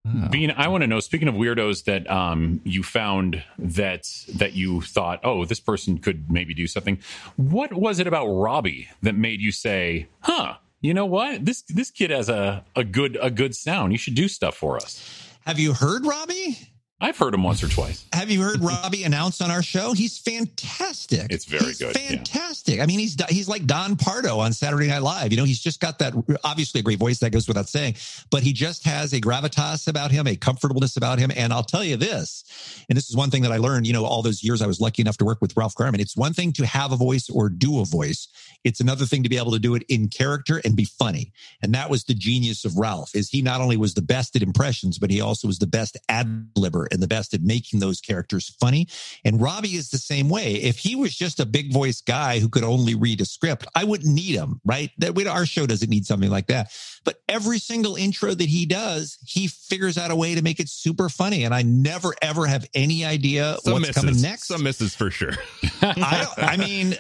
Oh. 0.07 0.29
Bean, 0.31 0.53
I 0.57 0.69
want 0.69 0.83
to 0.83 0.87
know. 0.87 1.01
Speaking 1.01 1.29
of 1.29 1.35
weirdos 1.35 1.85
that 1.85 2.11
um, 2.11 2.61
you 2.65 2.83
found 2.83 3.43
that 3.59 4.07
that 4.37 4.55
you 4.55 4.81
thought, 4.81 5.21
oh, 5.23 5.45
this 5.45 5.61
person 5.61 5.99
could 5.99 6.31
maybe 6.31 6.55
do 6.55 6.67
something. 6.67 6.99
What 7.37 7.73
was 7.75 7.99
it 7.99 8.07
about 8.07 8.27
Robbie 8.27 8.89
that 9.03 9.15
made 9.15 9.41
you 9.41 9.53
say, 9.53 10.09
huh? 10.21 10.55
You 10.81 10.95
know 10.95 11.07
what? 11.07 11.45
This 11.45 11.63
this 11.63 11.91
kid 11.91 12.11
has 12.11 12.29
a 12.29 12.65
a 12.75 12.85
good 12.85 13.19
a 13.21 13.31
good 13.31 13.55
sound. 13.55 13.93
You 13.93 13.99
should 13.99 14.15
do 14.15 14.29
stuff 14.29 14.57
for 14.57 14.77
us. 14.77 15.03
have 15.45 15.59
you 15.59 15.73
heard 15.75 16.07
Robbie? 16.07 16.59
I've 17.01 17.17
heard 17.17 17.33
him 17.33 17.45
once 17.45 17.63
or 17.63 17.69
twice. 17.69 18.05
Have 18.13 18.29
you 18.29 18.43
heard 18.43 18.61
Robbie 18.61 19.05
announce 19.05 19.41
on 19.41 19.53
our 19.53 19.63
show? 19.63 19.93
He's 19.93 20.19
fantastic. 20.19 21.31
It's 21.31 21.45
very 21.45 21.67
He's 21.67 21.79
good, 21.79 21.97
yeah. 21.97 22.09
Fantastic. 22.09 22.81
I 22.81 22.87
mean, 22.87 22.99
he's 22.99 23.17
he's 23.29 23.49
like 23.49 23.67
Don 23.67 23.95
Pardo 23.95 24.41
on 24.41 24.53
Saturday 24.53 24.89
Night 24.89 25.03
Live. 25.03 25.31
You 25.31 25.39
know, 25.39 25.45
he's 25.45 25.61
just 25.61 25.79
got 25.79 26.01
that 26.01 26.15
obviously 26.43 26.81
a 26.81 26.83
great 26.83 26.99
voice 26.99 27.21
that 27.21 27.31
goes 27.31 27.47
without 27.47 27.69
saying, 27.69 27.95
but 28.31 28.43
he 28.43 28.53
just 28.53 28.85
has 28.85 29.13
a 29.13 29.21
gravitas 29.21 29.87
about 29.87 30.11
him, 30.11 30.27
a 30.27 30.35
comfortableness 30.35 30.97
about 30.97 31.21
him. 31.21 31.31
And 31.37 31.53
I'll 31.53 31.63
tell 31.63 31.85
you 31.85 31.97
this, 31.97 32.85
and 32.89 32.97
this 32.97 33.09
is 33.09 33.17
one 33.17 33.31
thing 33.31 33.43
that 33.43 33.53
I 33.53 33.59
learned, 33.59 33.87
you 33.87 33.93
know, 33.93 34.05
all 34.05 34.23
those 34.23 34.43
years 34.43 34.61
I 34.61 34.67
was 34.67 34.81
lucky 34.81 35.01
enough 35.01 35.19
to 35.19 35.25
work 35.25 35.41
with 35.41 35.57
Ralph 35.57 35.77
Garman. 35.77 36.01
It's 36.01 36.17
one 36.17 36.33
thing 36.33 36.53
to 36.55 36.67
have 36.67 36.91
a 36.91 36.97
voice 36.97 37.31
or 37.31 37.49
do 37.49 37.81
a 37.81 37.85
voice. 37.85 38.27
It's 38.65 38.81
another 38.81 39.05
thing 39.05 39.23
to 39.23 39.29
be 39.29 39.39
able 39.39 39.53
to 39.53 39.61
do 39.61 39.77
it 39.77 39.85
in 39.89 40.09
character 40.09 40.61
and 40.65 40.75
be 40.75 40.85
funny. 40.85 41.33
And 41.63 41.73
that 41.75 41.91
was 41.91 42.05
the 42.05 42.15
genius 42.15 42.65
of 42.65 42.77
Ralph 42.77 43.15
is 43.15 43.29
he 43.29 43.41
not 43.41 43.61
only 43.61 43.77
was 43.77 43.95
the 43.95 44.03
best 44.03 44.35
at 44.35 44.43
impressions, 44.43 44.99
but 44.99 45.11
he 45.11 45.21
also 45.21 45.47
was 45.47 45.61
the 45.61 45.67
best 45.69 45.97
ad 46.09 46.49
libber 46.59 46.88
and 46.93 47.03
the 47.03 47.09
best 47.09 47.35
at 47.35 47.43
making 47.43 47.81
those 47.81 48.01
characters 48.01 48.55
funny. 48.61 48.89
And 49.25 49.41
Robbie 49.41 49.75
is 49.77 49.91
the 49.91 49.99
same 49.99 50.29
way. 50.29 50.55
If 50.55 50.79
he 50.79 50.95
was 50.97 51.15
just 51.15 51.41
a 51.41 51.47
big 51.47 51.73
voice 51.73 52.01
guy 52.01 52.39
who 52.39 52.49
could 52.49 52.65
only 52.65 52.95
read 52.95 53.21
a 53.21 53.25
script, 53.25 53.67
I 53.75 53.85
wouldn't 53.85 54.13
need 54.15 54.35
him, 54.35 54.61
right? 54.65 54.91
That 54.99 55.15
we, 55.15 55.27
our 55.27 55.47
show 55.47 55.67
doesn't 55.67 55.91
need 55.91 56.07
something 56.07 56.31
like 56.31 56.47
that. 56.49 56.73
But 57.05 57.21
every 57.29 57.59
single 57.59 57.97
intro 57.97 58.35
that 58.35 58.49
he 58.49 58.67
does, 58.67 59.19
he 59.25 59.49
figures 59.49 59.97
out 59.97 60.11
a 60.11 60.17
way 60.17 60.35
to 60.35 60.43
make 60.43 60.61
it 60.61 60.69
super 60.69 61.09
funny. 61.09 61.45
And 61.45 61.55
I 61.55 61.63
never 61.63 62.15
ever 62.23 62.47
have 62.47 62.69
any 62.75 63.05
idea 63.05 63.57
Some 63.63 63.75
what's 63.75 63.87
misses. 63.87 64.03
coming 64.03 64.21
next. 64.21 64.47
Some 64.49 64.63
misses 64.63 64.95
for 64.95 65.11
sure. 65.11 65.33
I 65.81 66.25
don't, 66.37 66.47
I 66.49 66.57
mean, 66.57 66.95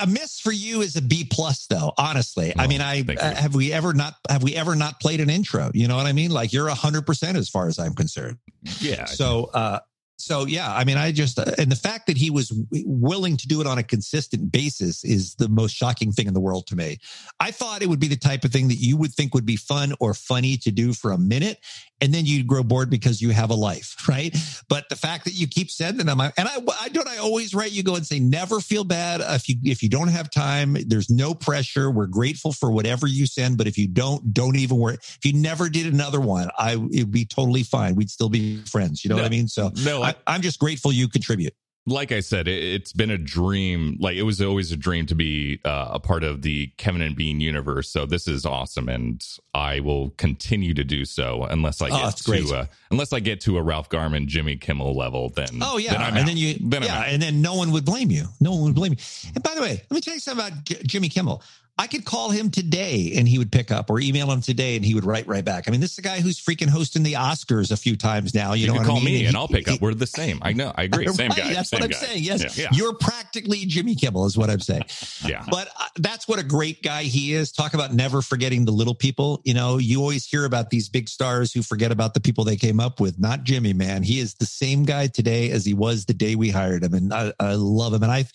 a 0.00 0.06
miss 0.06 0.40
for 0.40 0.52
you 0.52 0.80
is 0.82 0.96
a 0.96 1.02
B 1.02 1.26
plus, 1.30 1.66
though. 1.66 1.92
Honestly, 1.98 2.54
I 2.56 2.64
Oh, 2.64 2.68
mean, 2.68 2.80
I 2.80 3.04
uh, 3.20 3.34
have 3.34 3.54
we 3.54 3.72
ever 3.74 3.92
not 3.92 4.14
have 4.30 4.42
we 4.42 4.54
ever 4.56 4.74
not 4.74 5.00
played 5.00 5.20
an 5.20 5.28
intro? 5.28 5.70
You 5.74 5.86
know 5.86 5.96
what 5.96 6.06
I 6.06 6.12
mean? 6.12 6.30
Like 6.30 6.52
you're 6.52 6.68
a 6.68 6.74
hundred 6.74 7.04
percent 7.06 7.36
as 7.36 7.48
far 7.50 7.68
as 7.68 7.78
I'm 7.78 7.94
concerned. 7.94 8.38
Yeah. 8.80 9.04
So, 9.06 9.50
uh, 9.54 9.80
so 10.16 10.46
yeah, 10.46 10.72
I 10.72 10.84
mean, 10.84 10.96
I 10.96 11.12
just 11.12 11.38
uh, 11.38 11.44
and 11.58 11.70
the 11.70 11.76
fact 11.76 12.06
that 12.06 12.16
he 12.16 12.30
was 12.30 12.48
w- 12.48 12.84
willing 12.86 13.36
to 13.36 13.48
do 13.48 13.60
it 13.60 13.66
on 13.66 13.78
a 13.78 13.82
consistent 13.82 14.52
basis 14.52 15.04
is 15.04 15.34
the 15.34 15.48
most 15.48 15.72
shocking 15.74 16.12
thing 16.12 16.26
in 16.26 16.34
the 16.34 16.40
world 16.40 16.66
to 16.68 16.76
me. 16.76 16.98
I 17.40 17.50
thought 17.50 17.82
it 17.82 17.88
would 17.88 18.00
be 18.00 18.08
the 18.08 18.16
type 18.16 18.44
of 18.44 18.52
thing 18.52 18.68
that 18.68 18.76
you 18.76 18.96
would 18.96 19.12
think 19.12 19.34
would 19.34 19.44
be 19.46 19.56
fun 19.56 19.92
or 20.00 20.14
funny 20.14 20.56
to 20.58 20.70
do 20.70 20.92
for 20.92 21.10
a 21.10 21.18
minute, 21.18 21.58
and 22.00 22.14
then 22.14 22.26
you'd 22.26 22.46
grow 22.46 22.62
bored 22.62 22.90
because 22.90 23.20
you 23.20 23.30
have 23.30 23.50
a 23.50 23.54
life, 23.54 23.96
right? 24.08 24.34
But 24.68 24.88
the 24.88 24.96
fact 24.96 25.24
that 25.24 25.34
you 25.34 25.48
keep 25.48 25.68
sending 25.70 26.06
them, 26.06 26.20
I- 26.20 26.32
and 26.36 26.48
I, 26.48 26.58
I 26.80 26.88
don't, 26.90 27.08
I 27.08 27.18
always 27.18 27.52
write 27.52 27.72
you 27.72 27.82
go 27.82 27.96
and 27.96 28.06
say, 28.06 28.20
never 28.20 28.60
feel 28.60 28.84
bad 28.84 29.20
if 29.20 29.48
you 29.48 29.56
if 29.64 29.82
you 29.82 29.88
don't 29.88 30.08
have 30.08 30.30
time. 30.30 30.76
There's 30.86 31.10
no 31.10 31.34
pressure. 31.34 31.90
We're 31.90 32.06
grateful 32.06 32.52
for 32.52 32.70
whatever 32.70 33.06
you 33.08 33.26
send, 33.26 33.58
but 33.58 33.66
if 33.66 33.76
you 33.76 33.88
don't, 33.88 34.32
don't 34.32 34.56
even 34.56 34.76
worry. 34.76 34.94
If 34.94 35.24
you 35.24 35.32
never 35.32 35.68
did 35.68 35.92
another 35.92 36.20
one, 36.20 36.50
I 36.56 36.74
it'd 36.92 37.10
be 37.10 37.24
totally 37.24 37.64
fine. 37.64 37.96
We'd 37.96 38.10
still 38.10 38.28
be 38.28 38.58
friends. 38.64 39.04
You 39.04 39.08
know 39.10 39.16
what 39.16 39.24
I 39.24 39.28
mean? 39.30 39.48
So 39.48 39.72
no, 39.84 40.03
I, 40.04 40.14
I'm 40.26 40.42
just 40.42 40.58
grateful 40.58 40.92
you 40.92 41.08
contribute. 41.08 41.54
like 41.86 42.12
I 42.12 42.20
said, 42.20 42.48
it, 42.48 42.80
has 42.82 42.92
been 42.94 43.10
a 43.10 43.18
dream. 43.18 43.98
Like 44.00 44.16
it 44.16 44.22
was 44.22 44.40
always 44.40 44.72
a 44.72 44.76
dream 44.76 45.04
to 45.06 45.14
be 45.14 45.60
uh, 45.66 45.88
a 45.92 46.00
part 46.00 46.24
of 46.24 46.40
the 46.40 46.68
Kevin 46.78 47.02
and 47.02 47.14
Bean 47.14 47.40
universe. 47.40 47.90
So 47.90 48.06
this 48.06 48.26
is 48.26 48.46
awesome, 48.46 48.88
and 48.88 49.22
I 49.52 49.80
will 49.80 50.10
continue 50.16 50.72
to 50.74 50.82
do 50.84 51.04
so 51.04 51.42
unless 51.44 51.82
I 51.82 51.88
Oh, 51.90 52.10
get 52.10 52.22
great. 52.24 52.46
to 52.46 52.54
uh, 52.56 52.66
unless 52.90 53.12
I 53.12 53.20
get 53.20 53.40
to 53.42 53.58
a 53.58 53.62
Ralph 53.62 53.90
Garman, 53.90 54.28
Jimmy 54.28 54.56
Kimmel 54.56 54.96
level. 54.96 55.28
Then 55.28 55.48
Oh 55.60 55.76
yeah, 55.76 55.92
then 55.92 56.00
and 56.02 56.18
out. 56.18 56.26
then 56.26 56.36
you 56.38 56.54
Then 56.60 56.82
yeah, 56.84 57.02
and 57.02 57.20
then 57.20 57.42
no 57.42 57.54
one 57.54 57.70
would 57.72 57.84
blame 57.84 58.10
you. 58.10 58.28
No 58.40 58.52
one 58.52 58.62
would 58.62 58.74
blame 58.74 58.92
you. 58.92 58.98
And 59.34 59.42
by 59.44 59.54
the 59.54 59.60
way, 59.60 59.72
let 59.90 59.90
me 59.92 60.00
tell 60.00 60.14
you 60.14 60.20
something 60.20 60.46
about 60.46 60.64
J- 60.64 60.82
Jimmy 60.86 61.10
Kimmel. 61.10 61.42
I 61.76 61.88
could 61.88 62.04
call 62.04 62.30
him 62.30 62.50
today 62.50 63.14
and 63.16 63.26
he 63.26 63.36
would 63.38 63.50
pick 63.50 63.72
up, 63.72 63.90
or 63.90 63.98
email 63.98 64.30
him 64.30 64.40
today 64.40 64.76
and 64.76 64.84
he 64.84 64.94
would 64.94 65.04
write 65.04 65.26
right 65.26 65.44
back. 65.44 65.64
I 65.66 65.72
mean, 65.72 65.80
this 65.80 65.92
is 65.92 65.98
a 65.98 66.02
guy 66.02 66.20
who's 66.20 66.38
freaking 66.40 66.68
hosting 66.68 67.02
the 67.02 67.14
Oscars 67.14 67.72
a 67.72 67.76
few 67.76 67.96
times 67.96 68.32
now. 68.32 68.52
You, 68.52 68.62
you, 68.62 68.66
know 68.68 68.74
can 68.78 68.84
call 68.86 68.96
I 68.98 69.00
mean? 69.00 69.04
me 69.06 69.24
and 69.26 69.34
he- 69.34 69.40
I'll 69.40 69.48
pick 69.48 69.66
he- 69.68 69.74
up. 69.74 69.80
We're 69.80 69.94
the 69.94 70.06
same. 70.06 70.38
I 70.42 70.52
know. 70.52 70.72
I 70.76 70.84
agree. 70.84 71.06
Same 71.14 71.30
Right, 71.30 71.38
guy, 71.38 71.52
That's 71.54 71.70
same 71.70 71.78
what 71.80 71.84
I'm 71.86 71.90
guy. 71.90 71.98
saying. 71.98 72.22
Yes, 72.22 72.56
Yeah. 72.56 72.68
you're 72.72 72.94
practically 72.94 73.64
Jimmy 73.66 73.94
Kimmel, 73.96 74.24
is 74.26 74.36
what 74.38 74.50
I'm 74.50 74.60
saying. 74.60 74.84
Yeah. 75.24 75.44
But 75.50 75.68
uh, 75.68 75.84
that's 75.96 76.28
what 76.28 76.38
a 76.38 76.42
great 76.42 76.82
guy 76.82 77.04
he 77.04 77.32
is. 77.32 77.50
Talk 77.50 77.72
about 77.72 77.94
never 77.94 78.20
forgetting 78.20 78.64
the 78.66 78.72
little 78.72 78.94
people. 78.94 79.40
You 79.44 79.54
know, 79.54 79.78
you 79.78 80.00
always 80.00 80.26
hear 80.26 80.44
about 80.44 80.68
these 80.70 80.88
big 80.88 81.08
stars 81.08 81.52
who 81.52 81.62
forget 81.62 81.90
about 81.92 82.12
the 82.14 82.20
people 82.20 82.44
they 82.44 82.56
came 82.56 82.78
up 82.78 83.00
with. 83.00 83.18
Not 83.18 83.42
Jimmy, 83.44 83.72
man. 83.72 84.02
He 84.02 84.18
is 84.20 84.34
the 84.34 84.44
same 84.44 84.84
guy 84.84 85.06
today 85.06 85.50
as 85.50 85.64
he 85.64 85.72
was 85.72 86.04
the 86.04 86.12
day 86.12 86.34
we 86.36 86.50
hired 86.50 86.84
him, 86.84 86.92
and 86.94 87.12
I, 87.14 87.32
I 87.40 87.54
love 87.54 87.94
him. 87.94 88.02
And 88.02 88.12
I, 88.12 88.26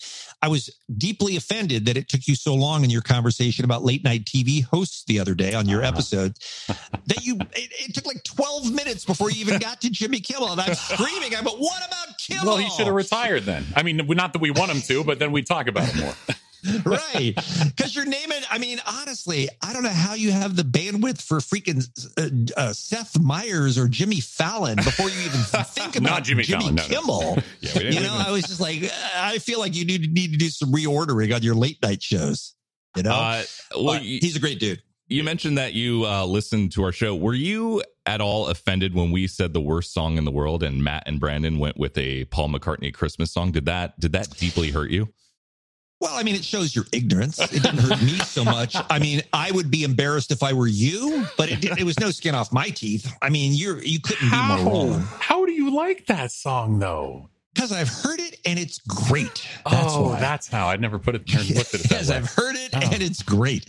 I 0.42 0.48
was 0.48 0.70
deeply 0.96 1.36
offended 1.36 1.84
that 1.86 1.96
it 1.96 2.08
took 2.08 2.26
you 2.26 2.34
so 2.34 2.54
long 2.54 2.82
in 2.84 2.90
your 2.90 3.02
conversation 3.02 3.64
about 3.64 3.84
late 3.84 4.02
night 4.04 4.24
TV 4.24 4.64
hosts 4.64 5.04
the 5.06 5.20
other 5.20 5.34
day 5.34 5.52
on 5.54 5.68
your 5.68 5.80
Uh-huh. 5.82 5.88
episode 5.88 6.36
that 7.06 7.24
you. 7.24 7.36
It, 7.54 7.70
it 7.88 7.94
took 7.94 8.06
like 8.06 8.22
12 8.24 8.72
minutes 8.72 9.04
before 9.04 9.30
you 9.30 9.40
even 9.40 9.58
got 9.58 9.80
to 9.82 9.90
Jimmy 9.90 10.20
Kimmel, 10.20 10.52
and 10.52 10.60
I'm 10.60 10.74
screaming. 10.74 11.34
I'm, 11.36 11.44
but 11.44 11.58
what 11.58 11.86
about 11.86 12.18
Kimmel? 12.18 12.46
Well, 12.46 12.56
he 12.56 12.70
should 12.70 12.86
have 12.86 12.94
retired 12.94 13.44
then. 13.44 13.64
I 13.76 13.82
mean, 13.82 13.96
not 14.08 14.32
that 14.32 14.40
we 14.40 14.50
want 14.50 14.70
him 14.70 14.80
to, 14.82 15.04
but 15.04 15.18
then 15.18 15.30
we 15.32 15.42
talk 15.42 15.66
about 15.68 15.88
him 15.88 16.00
more. 16.04 16.14
right 16.84 17.34
because 17.66 17.94
you're 17.94 18.04
naming 18.04 18.40
i 18.50 18.58
mean 18.58 18.80
honestly 18.86 19.48
i 19.62 19.72
don't 19.72 19.82
know 19.82 19.88
how 19.88 20.14
you 20.14 20.30
have 20.30 20.56
the 20.56 20.62
bandwidth 20.62 21.22
for 21.22 21.38
freaking 21.38 21.86
uh, 22.56 22.60
uh, 22.60 22.72
seth 22.72 23.18
meyers 23.20 23.78
or 23.78 23.88
jimmy 23.88 24.20
fallon 24.20 24.76
before 24.76 25.08
you 25.08 25.18
even 25.20 25.40
think 25.64 25.96
about 25.96 26.10
Not 26.10 26.24
Jimmy 26.24 26.44
Fallon, 26.44 26.74
no, 26.74 26.82
no. 26.82 26.88
kimmel 26.88 27.38
Yeah, 27.60 27.78
you 27.78 28.00
know 28.00 28.14
even- 28.14 28.26
i 28.26 28.30
was 28.30 28.44
just 28.44 28.60
like 28.60 28.90
i 29.16 29.38
feel 29.38 29.58
like 29.58 29.74
you 29.74 29.84
need, 29.84 30.12
need 30.12 30.32
to 30.32 30.38
do 30.38 30.48
some 30.48 30.72
reordering 30.72 31.34
on 31.34 31.42
your 31.42 31.54
late 31.54 31.78
night 31.82 32.02
shows 32.02 32.54
you 32.96 33.02
know 33.02 33.12
Uh, 33.12 33.42
well, 33.76 33.84
But 33.94 34.02
he's 34.02 34.36
a 34.36 34.40
great 34.40 34.58
dude 34.58 34.82
you 35.10 35.24
mentioned 35.24 35.58
that 35.58 35.72
you 35.72 36.06
uh, 36.06 36.24
listened 36.24 36.70
to 36.72 36.84
our 36.84 36.92
show. 36.92 37.16
Were 37.16 37.34
you 37.34 37.82
at 38.06 38.20
all 38.20 38.46
offended 38.46 38.94
when 38.94 39.10
we 39.10 39.26
said 39.26 39.52
the 39.52 39.60
worst 39.60 39.92
song 39.92 40.16
in 40.18 40.24
the 40.24 40.30
world 40.30 40.62
and 40.62 40.84
Matt 40.84 41.02
and 41.06 41.18
Brandon 41.18 41.58
went 41.58 41.76
with 41.76 41.98
a 41.98 42.26
Paul 42.26 42.48
McCartney 42.50 42.94
Christmas 42.94 43.32
song? 43.32 43.50
Did 43.50 43.64
that 43.64 43.98
did 43.98 44.12
that 44.12 44.30
deeply 44.36 44.70
hurt 44.70 44.92
you? 44.92 45.08
Well 46.00 46.14
i 46.16 46.22
mean 46.22 46.34
it 46.34 46.44
shows 46.44 46.74
your 46.74 46.84
ignorance 46.92 47.38
it 47.38 47.62
didn't 47.62 47.78
hurt 47.78 48.00
me 48.02 48.18
so 48.18 48.44
much 48.44 48.76
i 48.90 48.98
mean 48.98 49.22
i 49.32 49.50
would 49.52 49.70
be 49.70 49.84
embarrassed 49.84 50.30
if 50.30 50.42
i 50.42 50.52
were 50.52 50.66
you 50.66 51.24
but 51.36 51.50
it, 51.50 51.64
it 51.78 51.84
was 51.84 51.98
no 52.00 52.10
skin 52.10 52.34
off 52.34 52.52
my 52.52 52.68
teeth 52.70 53.12
i 53.22 53.28
mean 53.28 53.52
you're 53.54 53.82
you 53.82 54.00
couldn't 54.00 54.30
be 54.30 54.36
more 54.36 54.58
wrong 54.90 55.00
How 55.18 55.44
do 55.46 55.52
you 55.52 55.74
like 55.74 56.06
that 56.06 56.32
song 56.32 56.78
though? 56.78 57.28
because 57.54 57.72
i've 57.72 57.88
heard 57.88 58.20
it 58.20 58.38
and 58.46 58.58
it's 58.58 58.78
great 58.78 59.46
that's 59.64 59.92
oh, 59.94 60.10
why. 60.10 60.20
that's 60.20 60.48
how. 60.48 60.68
I'd 60.68 60.80
never 60.80 60.98
put 60.98 61.14
it 61.14 61.26
there 61.26 61.40
and 61.40 61.50
looked 61.50 61.74
at 61.74 61.80
it 61.80 61.88
that 61.90 61.96
yes, 61.98 62.10
way. 62.10 62.16
I've 62.16 62.32
heard 62.32 62.56
it 62.56 62.70
Oh. 62.72 62.78
and 62.92 63.02
it's 63.02 63.22
great. 63.22 63.64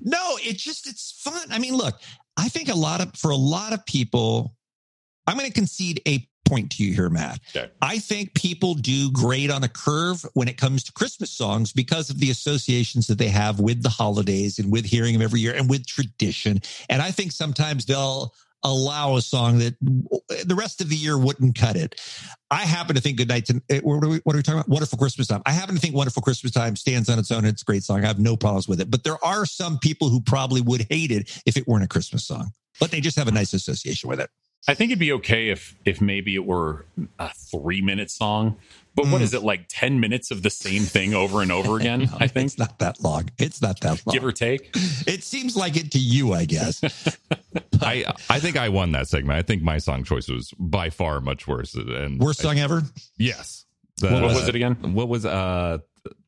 No, 0.00 0.38
it 0.42 0.56
just 0.58 0.86
it's 0.88 1.10
fun. 1.20 1.48
I 1.50 1.58
mean, 1.58 1.74
look, 1.74 2.00
I 2.36 2.48
think 2.48 2.68
a 2.68 2.74
lot 2.74 3.00
of 3.00 3.14
for 3.16 3.30
a 3.30 3.36
lot 3.36 3.72
of 3.72 3.84
people, 3.84 4.54
I'm 5.26 5.36
going 5.36 5.48
to 5.48 5.52
concede 5.52 6.00
a 6.06 6.26
point 6.44 6.70
to 6.72 6.84
you 6.84 6.94
here, 6.94 7.10
Matt. 7.10 7.40
Okay. 7.54 7.70
I 7.82 7.98
think 7.98 8.34
people 8.34 8.74
do 8.74 9.10
great 9.10 9.50
on 9.50 9.64
a 9.64 9.68
curve 9.68 10.24
when 10.34 10.48
it 10.48 10.56
comes 10.56 10.84
to 10.84 10.92
Christmas 10.92 11.30
songs 11.30 11.72
because 11.72 12.10
of 12.10 12.18
the 12.18 12.30
associations 12.30 13.06
that 13.06 13.18
they 13.18 13.28
have 13.28 13.60
with 13.60 13.82
the 13.82 13.88
holidays 13.88 14.58
and 14.58 14.70
with 14.70 14.84
hearing 14.84 15.12
them 15.12 15.22
every 15.22 15.40
year 15.40 15.54
and 15.54 15.68
with 15.68 15.86
tradition. 15.86 16.60
And 16.88 17.02
I 17.02 17.10
think 17.10 17.32
sometimes 17.32 17.86
they'll 17.86 18.32
allow 18.64 19.16
a 19.16 19.22
song 19.22 19.58
that 19.58 19.76
the 19.80 20.54
rest 20.54 20.80
of 20.80 20.88
the 20.88 20.96
year 20.96 21.18
wouldn't 21.18 21.56
cut 21.56 21.76
it. 21.76 22.00
I 22.50 22.62
happen 22.62 22.96
to 22.96 23.00
think 23.00 23.18
Good 23.18 23.28
Night 23.28 23.44
to 23.46 23.62
eh, 23.68 23.80
what 23.80 24.02
are 24.02 24.08
we, 24.08 24.20
what 24.24 24.34
are 24.34 24.38
we 24.38 24.42
talking 24.42 24.60
about? 24.60 24.68
Wonderful 24.68 24.98
Christmas 24.98 25.26
Time. 25.26 25.42
I 25.44 25.52
happen 25.52 25.74
to 25.74 25.80
think 25.80 25.94
Wonderful 25.94 26.22
Christmas 26.22 26.52
Time 26.52 26.74
stands 26.74 27.10
on 27.10 27.18
its 27.18 27.30
own. 27.30 27.44
It's 27.44 27.62
a 27.62 27.64
great 27.64 27.84
song. 27.84 28.02
I 28.02 28.06
have 28.06 28.18
no 28.18 28.36
problems 28.36 28.66
with 28.66 28.80
it. 28.80 28.90
But 28.90 29.04
there 29.04 29.22
are 29.22 29.44
some 29.44 29.78
people 29.78 30.08
who 30.08 30.20
probably 30.20 30.62
would 30.62 30.86
hate 30.88 31.10
it 31.10 31.42
if 31.46 31.56
it 31.56 31.68
weren't 31.68 31.84
a 31.84 31.88
Christmas 31.88 32.26
song. 32.26 32.50
But 32.80 32.90
they 32.90 33.00
just 33.00 33.18
have 33.18 33.28
a 33.28 33.32
nice 33.32 33.52
association 33.52 34.08
with 34.08 34.20
it. 34.20 34.30
I 34.66 34.74
think 34.74 34.90
it'd 34.90 34.98
be 34.98 35.12
okay 35.12 35.48
if 35.50 35.76
if 35.84 36.00
maybe 36.00 36.34
it 36.34 36.44
were 36.44 36.86
a 37.18 37.30
three 37.34 37.80
minute 37.82 38.10
song. 38.10 38.56
But 38.96 39.06
what 39.08 39.20
Mm. 39.20 39.24
is 39.24 39.34
it 39.34 39.42
like 39.42 39.66
ten 39.68 39.98
minutes 39.98 40.30
of 40.30 40.42
the 40.44 40.50
same 40.50 40.82
thing 40.84 41.14
over 41.14 41.42
and 41.42 41.50
over 41.50 41.76
again? 41.78 42.08
I 42.20 42.28
think 42.28 42.46
it's 42.46 42.58
not 42.58 42.78
that 42.78 43.02
long. 43.02 43.28
It's 43.38 43.60
not 43.60 43.80
that 43.80 44.06
long. 44.06 44.14
give 44.14 44.24
or 44.24 44.30
take. 44.32 44.70
It 45.06 45.24
seems 45.24 45.56
like 45.56 45.76
it 45.76 45.90
to 45.92 45.98
you, 45.98 46.32
I 46.32 46.44
guess. 46.44 46.80
I 47.82 48.04
I 48.30 48.38
think 48.40 48.56
I 48.56 48.68
won 48.68 48.92
that 48.92 49.08
segment. 49.08 49.36
I 49.38 49.42
think 49.42 49.62
my 49.62 49.78
song 49.78 50.04
choice 50.04 50.28
was 50.28 50.52
by 50.58 50.90
far 50.90 51.20
much 51.20 51.46
worse. 51.48 51.74
And 51.74 52.20
Worst 52.20 52.40
song 52.40 52.58
ever. 52.58 52.82
yes. 53.18 53.64
The- 53.98 54.10
What 54.10 54.22
was 54.22 54.48
it 54.48 54.54
again? 54.54 54.76
What 54.94 55.08
was 55.08 55.26
uh? 55.26 55.78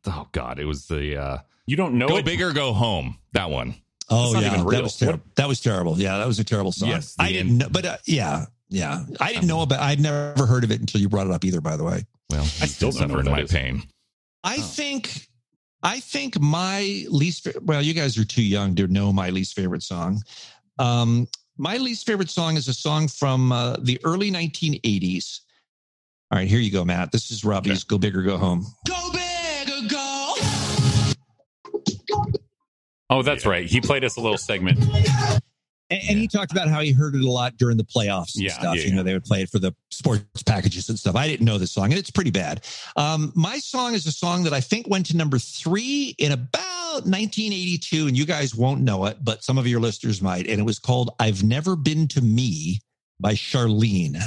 Oh 0.07 0.29
God, 0.33 0.59
it 0.59 0.65
was 0.67 0.87
the 0.89 1.17
uh, 1.17 1.39
You 1.67 1.77
don't 1.77 1.95
know 1.99 2.09
"Go 2.09 2.17
it. 2.19 2.25
Big 2.25 2.41
or 2.43 2.53
Go 2.53 2.73
Home." 2.73 3.19
That 3.33 3.51
one. 3.51 3.77
Oh 4.09 4.39
yeah, 4.41 4.51
that 4.63 4.83
was 4.83 4.97
terrible. 4.97 5.25
That 5.35 5.49
was 5.49 5.61
terrible. 5.61 5.99
Yeah, 5.99 6.19
that 6.19 6.27
was 6.27 6.39
a 6.39 6.45
terrible 6.45 6.73
song. 6.73 6.91
Yes, 6.91 7.15
the 7.17 7.25
I 7.25 7.33
didn't 7.33 7.49
end- 7.51 7.59
know, 7.59 7.69
but 7.71 7.85
uh, 7.85 7.97
yeah, 8.07 8.47
yeah, 8.69 9.05
I 9.21 9.33
didn't 9.33 9.49
know 9.49 9.63
about. 9.63 9.81
I'd 9.81 10.01
never 10.01 10.47
heard 10.47 10.63
of 10.65 10.71
it 10.71 10.81
until 10.81 11.01
you 11.01 11.09
brought 11.09 11.27
it 11.27 11.33
up. 11.33 11.45
Either, 11.45 11.61
by 11.61 11.77
the 11.77 11.85
way. 11.85 12.05
Well, 12.31 12.43
I 12.43 12.67
still 12.67 12.91
don't 12.91 13.09
suffer 13.09 13.21
in 13.21 13.27
my 13.27 13.41
is. 13.43 13.51
pain. 13.51 13.83
I 14.45 14.57
Oh. 14.59 14.63
think, 14.63 15.29
I 15.83 15.99
think 16.01 16.39
my 16.41 17.05
least. 17.09 17.49
Well, 17.63 17.83
you 17.83 17.95
guys 17.95 18.17
are 18.19 18.25
too 18.25 18.43
young 18.43 18.75
to 18.77 18.87
know 18.87 19.13
my 19.13 19.31
least 19.31 19.55
favorite 19.55 19.83
song. 19.83 20.23
Um, 20.79 21.27
my 21.59 21.77
least 21.79 22.07
favorite 22.07 22.31
song 22.31 22.57
is 22.57 22.69
a 22.69 22.75
song 22.75 23.09
from 23.09 23.51
uh, 23.51 23.77
the 23.81 23.99
early 24.05 24.31
1980s. 24.31 25.41
All 26.31 26.39
right, 26.39 26.47
here 26.49 26.59
you 26.61 26.71
go, 26.71 26.85
Matt. 26.85 27.13
This 27.13 27.31
is 27.31 27.45
Robbie's 27.45 27.83
"Go 27.85 27.99
Big 27.99 28.17
or 28.17 28.23
Go 28.23 28.37
Home." 28.37 28.67
Go 28.87 29.11
big 29.13 29.69
or 29.71 29.89
go. 29.89 30.35
Oh, 33.11 33.23
that's 33.23 33.47
right. 33.47 33.67
He 33.67 33.81
played 33.81 34.05
us 34.05 34.17
a 34.17 34.21
little 34.21 34.39
segment. 34.39 34.79
And, 35.89 36.01
and 36.11 36.19
he 36.19 36.27
talked 36.27 36.51
about 36.51 36.67
how 36.69 36.81
he 36.81 36.91
heard 36.91 37.15
it 37.15 37.23
a 37.25 37.31
lot 37.31 37.57
during 37.57 37.77
the 37.77 37.85
playoffs 37.85 38.35
and 38.35 38.43
Yeah, 38.45 38.53
stuff. 38.55 38.77
yeah, 38.77 38.83
you 38.87 38.95
know, 38.95 39.05
they 39.05 39.13
would 39.13 39.23
play 39.25 39.43
it 39.43 39.49
for 39.51 39.61
the 39.61 39.73
sports 39.93 40.43
packages 40.45 40.89
and 40.89 40.99
stuff. 40.99 41.15
I 41.15 41.29
didn't 41.29 41.47
know 41.47 41.59
this 41.59 41.71
song, 41.71 41.85
and 41.85 41.95
it's 41.95 42.11
pretty 42.11 42.33
bad. 42.33 42.65
Um, 42.97 43.31
my 43.37 43.59
song 43.59 43.95
is 43.95 44.05
a 44.07 44.11
song 44.13 44.43
that 44.45 44.53
I 44.53 44.61
think 44.61 44.89
went 44.89 45.07
to 45.07 45.17
number 45.17 45.39
three 45.39 46.17
in 46.19 46.33
about 46.33 47.05
1982, 47.05 48.09
and 48.09 48.19
you 48.19 48.27
guys 48.27 48.57
won't 48.57 48.81
know 48.81 49.05
it, 49.07 49.19
but 49.23 49.45
some 49.45 49.59
of 49.59 49.69
your 49.69 49.79
listeners 49.79 50.21
might. 50.21 50.49
And 50.49 50.59
it 50.59 50.65
was 50.65 50.81
called 50.81 51.15
"I've 51.21 51.45
Never 51.45 51.77
Been 51.77 52.09
to 52.09 52.21
Me" 52.21 52.81
by 53.21 53.35
Charlene. 53.35 54.21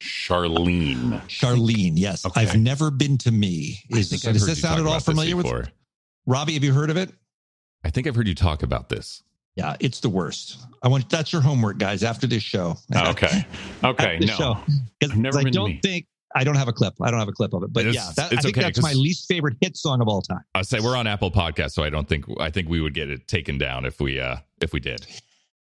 Charlene. 0.00 1.20
Charlene, 1.28 1.92
yes, 1.96 2.24
Okay. 2.26 2.40
I've 2.40 2.56
never 2.58 2.90
been 2.90 3.18
to 3.18 3.30
me. 3.30 3.78
Is, 3.90 4.08
does 4.08 4.46
this 4.46 4.60
sound 4.60 4.80
at 4.80 4.86
all 4.86 4.98
familiar 5.00 5.36
with. 5.36 5.68
Robbie? 6.26 6.54
Have 6.54 6.64
you 6.64 6.72
heard 6.72 6.90
of 6.90 6.96
it? 6.96 7.12
I 7.84 7.90
think 7.90 8.06
I've 8.06 8.14
heard 8.14 8.28
you 8.28 8.34
talk 8.34 8.62
about 8.62 8.88
this. 8.88 9.22
Yeah, 9.56 9.76
it's 9.80 10.00
the 10.00 10.08
worst. 10.08 10.58
I 10.82 10.88
want 10.88 11.08
that's 11.10 11.32
your 11.32 11.42
homework, 11.42 11.78
guys. 11.78 12.02
After 12.02 12.26
this 12.26 12.42
show, 12.42 12.76
okay. 12.96 13.44
Okay. 13.84 14.18
No. 14.20 14.26
show. 14.26 14.54
'Cause 15.00 15.10
I've 15.10 15.16
never 15.16 15.38
I 15.40 15.42
been 15.44 15.52
to 15.52 15.58
don't 15.58 15.68
me. 15.72 15.80
think 15.82 16.06
I 16.34 16.44
don't 16.44 16.54
have 16.56 16.68
a 16.68 16.72
clip. 16.72 16.94
I 17.02 17.10
don't 17.10 17.20
have 17.20 17.28
a 17.28 17.32
clip 17.32 17.52
of 17.52 17.62
it. 17.62 17.72
But 17.72 17.86
It's- 17.86 17.94
yeah, 17.94 18.10
that, 18.16 18.38
I 18.38 18.40
think 18.40 18.56
okay, 18.56 18.62
that's 18.66 18.80
my 18.80 18.94
least 18.94 19.28
favorite 19.28 19.56
hit 19.60 19.76
song 19.76 20.00
of 20.00 20.08
all 20.08 20.22
time. 20.22 20.40
I 20.54 20.62
say 20.62 20.80
we're 20.80 20.96
on 20.96 21.06
Apple 21.06 21.30
Podcast, 21.30 21.72
so 21.72 21.82
I 21.82 21.90
don't 21.90 22.08
think 22.08 22.24
I 22.40 22.48
think 22.50 22.68
we 22.70 22.80
would 22.80 22.94
get 22.94 23.10
it 23.10 23.28
taken 23.28 23.58
down 23.58 23.84
if 23.84 24.00
we 24.00 24.18
uh 24.18 24.36
if 24.62 24.72
we 24.72 24.80
did. 24.80 25.06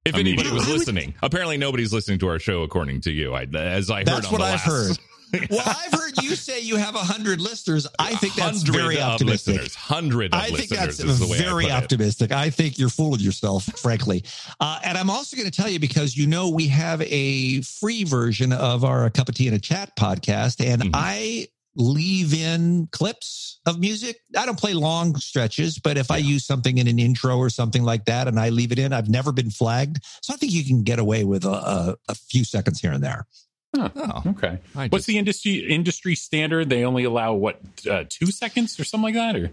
If 0.03 0.15
anybody 0.15 0.51
was 0.51 0.67
listening, 0.69 1.13
apparently 1.21 1.57
nobody's 1.57 1.91
listening 1.93 2.19
to 2.19 2.27
our 2.29 2.39
show, 2.39 2.63
according 2.63 3.01
to 3.01 3.11
you. 3.11 3.33
I, 3.33 3.43
as 3.43 3.89
I 3.91 3.99
heard 3.99 4.07
That's 4.07 4.25
on 4.27 4.31
what 4.33 4.37
the 4.39 4.43
I've 4.45 4.51
last, 4.53 4.65
heard. 4.65 4.97
Well, 5.49 5.61
I've 5.65 5.91
heard 5.99 6.21
you 6.23 6.35
say 6.35 6.61
you 6.61 6.77
have 6.77 6.95
a 6.95 6.99
hundred 6.99 7.41
listeners. 7.41 7.85
I 7.99 8.15
think 8.15 8.35
that's 8.35 8.61
very 8.63 8.97
of 8.97 9.03
optimistic. 9.03 9.55
listeners. 9.55 9.75
Hundred 9.75 10.33
I 10.33 10.47
think 10.47 10.71
listeners 10.71 10.97
that's 10.97 10.99
is 10.99 11.19
the 11.19 11.35
I 11.35 11.37
very 11.37 11.65
it. 11.65 11.71
optimistic. 11.71 12.31
I 12.31 12.49
think 12.49 12.79
you're 12.79 12.89
fooling 12.89 13.19
yourself, 13.21 13.65
frankly. 13.79 14.23
Uh, 14.59 14.79
and 14.83 14.97
I'm 14.97 15.09
also 15.09 15.35
going 15.35 15.49
to 15.49 15.55
tell 15.55 15.69
you 15.69 15.79
because 15.79 16.15
you 16.15 16.27
know 16.27 16.49
we 16.49 16.67
have 16.69 17.01
a 17.01 17.61
free 17.61 18.03
version 18.05 18.53
of 18.53 18.83
our 18.85 19.05
A 19.05 19.09
Cup 19.11 19.27
of 19.29 19.35
Tea 19.35 19.47
and 19.47 19.55
a 19.55 19.59
Chat 19.59 19.95
podcast, 19.97 20.65
and 20.65 20.81
Mhm. 20.83 20.91
I 20.93 21.47
leave 21.75 22.33
in 22.33 22.87
clips 22.91 23.59
of 23.67 23.79
music. 23.79 24.19
I 24.35 24.45
don't 24.47 24.57
play 24.57 24.73
long 24.73 25.15
stretches, 25.17 25.77
but 25.77 25.95
if 25.97 26.09
I 26.09 26.17
use 26.17 26.43
something 26.45 26.79
in 26.79 26.87
an 26.87 26.97
intro 26.97 27.37
or 27.37 27.49
something 27.51 27.83
like 27.83 28.05
that, 28.05 28.27
and 28.27 28.39
I 28.39 28.49
leave 28.49 28.71
it 28.71 28.79
in, 28.79 28.93
I've 28.93 29.09
never 29.09 29.31
been 29.31 29.51
flagged, 29.51 30.03
so 30.23 30.33
I 30.33 30.37
think 30.37 30.53
you 30.53 30.63
can 30.63 30.81
get 30.83 30.97
away 30.99 31.23
with 31.23 31.45
a, 31.45 31.49
a, 31.51 31.95
a 32.09 32.15
few 32.15 32.43
seconds 32.43 32.79
here 32.81 32.93
and 32.93 33.03
there. 33.03 33.27
Oh, 33.75 34.23
Okay. 34.27 34.59
I 34.75 34.87
What's 34.87 35.05
the 35.05 35.17
industry 35.17 35.57
industry 35.69 36.15
standard? 36.15 36.69
They 36.69 36.83
only 36.83 37.03
allow 37.03 37.33
what 37.33 37.59
uh, 37.89 38.05
two 38.09 38.27
seconds 38.27 38.79
or 38.79 38.83
something 38.83 39.03
like 39.03 39.15
that, 39.15 39.35
or 39.35 39.51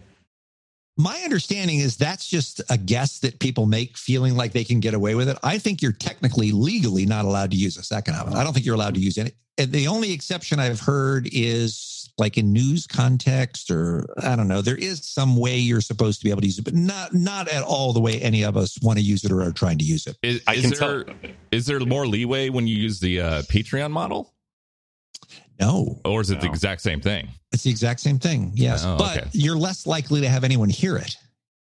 My 0.97 1.21
understanding 1.25 1.79
is 1.81 1.97
that's 1.97 2.27
just 2.29 2.61
a 2.71 2.79
guess 2.79 3.19
that 3.21 3.41
people 3.41 3.67
make 3.67 3.97
feeling 3.99 4.37
like 4.37 4.53
they 4.53 4.65
can 4.65 4.81
get 4.81 4.95
away 4.95 5.15
with 5.15 5.29
it. 5.29 5.37
I 5.43 5.59
think 5.59 5.83
you're 5.83 5.93
technically 5.93 6.53
legally 6.53 7.07
not 7.07 7.25
allowed 7.25 7.51
to 7.51 7.57
use 7.57 7.77
a 7.77 7.83
second 7.83 8.15
of 8.15 8.29
it. 8.29 8.35
I 8.35 8.45
don't 8.45 8.53
think 8.53 8.65
you're 8.65 8.77
allowed 8.77 8.95
to 8.95 9.01
use 9.01 9.19
any. 9.19 9.33
And 9.59 9.73
the 9.73 9.89
only 9.89 10.13
exception 10.13 10.59
I've 10.59 10.81
heard 10.81 11.29
is 11.33 11.94
like 12.17 12.39
in 12.39 12.53
news 12.53 12.87
context, 12.87 13.71
or 13.71 14.07
I 14.23 14.37
don't 14.37 14.47
know. 14.49 14.63
There 14.63 14.77
is 14.77 15.05
some 15.07 15.37
way 15.37 15.57
you're 15.59 15.81
supposed 15.81 16.21
to 16.21 16.25
be 16.25 16.31
able 16.31 16.43
to 16.43 16.47
use 16.47 16.59
it, 16.59 16.65
but 16.65 16.75
not 16.75 17.13
not 17.15 17.49
at 17.49 17.63
all 17.65 17.93
the 17.93 18.01
way 18.01 18.21
any 18.21 18.45
of 18.45 18.57
us 18.57 18.79
want 18.83 18.99
to 18.99 19.05
use 19.05 19.25
it 19.25 19.33
or 19.33 19.43
are 19.43 19.53
trying 19.53 19.79
to 19.79 19.85
use 19.85 20.07
it. 20.07 20.17
Is, 20.23 20.41
I 20.47 20.55
is 20.55 20.61
can 20.63 20.71
there 20.79 21.05
tell. 21.05 21.15
is 21.51 21.67
there 21.67 21.81
more 21.81 22.07
leeway 22.07 22.51
when 22.51 22.67
you 22.69 22.77
use 22.77 23.01
the 23.01 23.21
uh, 23.21 23.43
Patreon 23.43 23.91
model, 23.91 24.33
No, 25.61 26.01
or 26.05 26.21
is 26.21 26.31
it 26.31 26.41
the 26.41 26.47
exact 26.47 26.81
same 26.83 27.01
thing? 27.01 27.29
it's 27.53 27.63
the 27.63 27.71
exact 27.71 28.01
same 28.01 28.19
thing. 28.19 28.53
Yes, 28.55 28.85
Oh, 28.85 28.97
but 28.99 29.19
okay. 29.19 29.29
you're 29.33 29.57
less 29.57 29.87
likely 29.87 30.21
to 30.23 30.29
have 30.29 30.43
anyone 30.45 30.69
hear 30.69 30.97
it. 30.97 31.17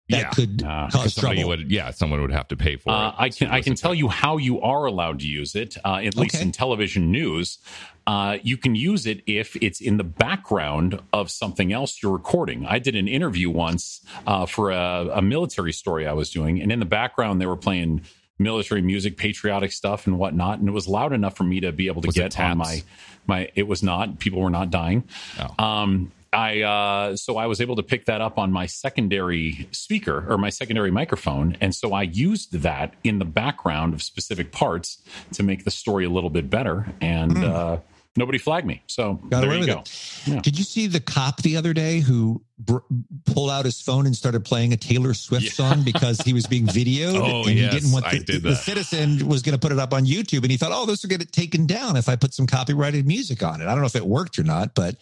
That 0.09 0.17
yeah, 0.19 0.29
could 0.31 0.63
Ah, 0.65 0.89
cause 0.91 1.15
trouble. 1.15 1.47
would 1.47 1.71
yeah 1.71 1.89
someone 1.91 2.19
would 2.21 2.31
have 2.33 2.47
to 2.49 2.57
pay 2.57 2.75
for 2.75 2.89
Uh, 2.91 3.09
it. 3.09 3.15
I 3.17 3.29
can 3.29 3.49
I 3.49 3.61
can 3.61 3.75
tell 3.75 3.93
you 3.93 4.07
how 4.09 4.37
you 4.37 4.59
are 4.61 4.85
allowed 4.85 5.19
to 5.19 5.27
use 5.27 5.55
it. 5.55 5.77
Uh, 5.85 6.01
at 6.03 6.15
least 6.17 6.35
Okay. 6.35 6.43
in 6.43 6.51
television 6.51 7.11
news, 7.11 7.59
uh, 8.07 8.37
you 8.41 8.57
can 8.57 8.75
use 8.75 9.05
it 9.05 9.21
if 9.27 9.55
it's 9.57 9.79
in 9.79 9.97
the 9.97 10.03
background 10.03 10.99
of 11.13 11.29
something 11.29 11.71
else 11.71 12.01
you're 12.01 12.11
recording. 12.11 12.65
I 12.65 12.79
did 12.79 12.95
an 12.95 13.07
interview 13.07 13.49
once 13.49 14.01
uh, 14.25 14.45
for 14.45 14.71
a, 14.71 15.09
a 15.13 15.21
military 15.21 15.73
story 15.73 16.07
I 16.07 16.13
was 16.13 16.31
doing, 16.31 16.61
and 16.61 16.71
in 16.71 16.79
the 16.79 16.85
background 16.85 17.39
they 17.39 17.45
were 17.45 17.57
playing 17.57 18.01
military 18.39 18.81
music, 18.81 19.17
patriotic 19.17 19.71
stuff, 19.71 20.07
and 20.07 20.17
whatnot, 20.17 20.59
and 20.59 20.67
it 20.67 20.71
was 20.71 20.87
loud 20.87 21.13
enough 21.13 21.37
for 21.37 21.43
me 21.43 21.59
to 21.59 21.71
be 21.71 21.87
able 21.87 22.01
to 22.01 22.07
Was 22.07 22.15
get 22.15 22.39
on 22.39 22.57
my 22.57 22.83
my. 23.27 23.49
It 23.55 23.67
was 23.67 23.83
not. 23.83 24.19
People 24.19 24.41
were 24.41 24.49
not 24.49 24.71
dying. 24.71 25.03
Oh. 25.39 25.63
Um, 25.63 26.11
I 26.33 26.61
uh, 26.61 27.15
so 27.17 27.37
I 27.37 27.45
was 27.47 27.59
able 27.59 27.75
to 27.75 27.83
pick 27.83 28.05
that 28.05 28.21
up 28.21 28.39
on 28.39 28.51
my 28.51 28.65
secondary 28.65 29.67
speaker 29.71 30.25
or 30.29 30.37
my 30.37 30.49
secondary 30.49 30.89
microphone, 30.89 31.57
and 31.59 31.75
so 31.75 31.93
I 31.93 32.03
used 32.03 32.53
that 32.53 32.93
in 33.03 33.19
the 33.19 33.25
background 33.25 33.93
of 33.93 34.01
specific 34.01 34.51
parts 34.51 35.01
to 35.33 35.43
make 35.43 35.65
the 35.65 35.71
story 35.71 36.05
a 36.05 36.09
little 36.09 36.29
bit 36.29 36.49
better. 36.49 36.87
And 37.01 37.37
uh, 37.43 37.77
nobody 38.15 38.37
flagged 38.37 38.67
me, 38.67 38.83
so. 38.87 39.13
Got 39.29 39.41
there 39.41 39.49
away 39.49 39.59
you 39.61 39.65
go. 39.65 39.83
Yeah. 40.25 40.41
Did 40.41 40.57
you 40.57 40.63
see 40.63 40.87
the 40.87 40.99
cop 40.99 41.41
the 41.41 41.57
other 41.57 41.73
day 41.73 41.99
who 41.99 42.43
br- 42.59 42.77
pulled 43.25 43.49
out 43.49 43.65
his 43.65 43.79
phone 43.81 44.05
and 44.05 44.15
started 44.15 44.43
playing 44.45 44.73
a 44.73 44.77
Taylor 44.77 45.13
Swift 45.13 45.45
Yeah. 45.45 45.51
song 45.51 45.83
because 45.83 46.19
he 46.21 46.33
was 46.33 46.45
being 46.47 46.65
videoed 46.67 47.15
Oh, 47.15 47.47
and 47.47 47.57
yes, 47.57 47.73
he 47.73 47.79
didn't 47.79 47.91
want 47.93 48.05
the, 48.11 48.19
did 48.19 48.43
the 48.43 48.49
that. 48.49 48.55
citizen 48.57 49.27
was 49.27 49.41
going 49.41 49.53
to 49.53 49.59
put 49.59 49.71
it 49.71 49.79
up 49.79 49.93
on 49.93 50.05
YouTube 50.05 50.41
and 50.43 50.51
he 50.51 50.57
thought, 50.57 50.71
oh, 50.73 50.85
this 50.85 51.01
will 51.03 51.09
get 51.09 51.21
it 51.21 51.31
taken 51.31 51.65
down 51.65 51.95
if 51.95 52.09
I 52.09 52.15
put 52.15 52.33
some 52.33 52.47
copyrighted 52.47 53.05
music 53.07 53.41
on 53.43 53.61
it. 53.61 53.65
I 53.65 53.71
don't 53.71 53.79
know 53.79 53.85
if 53.87 53.95
it 53.95 54.05
worked 54.05 54.37
or 54.39 54.43
not, 54.43 54.75
but 54.75 54.97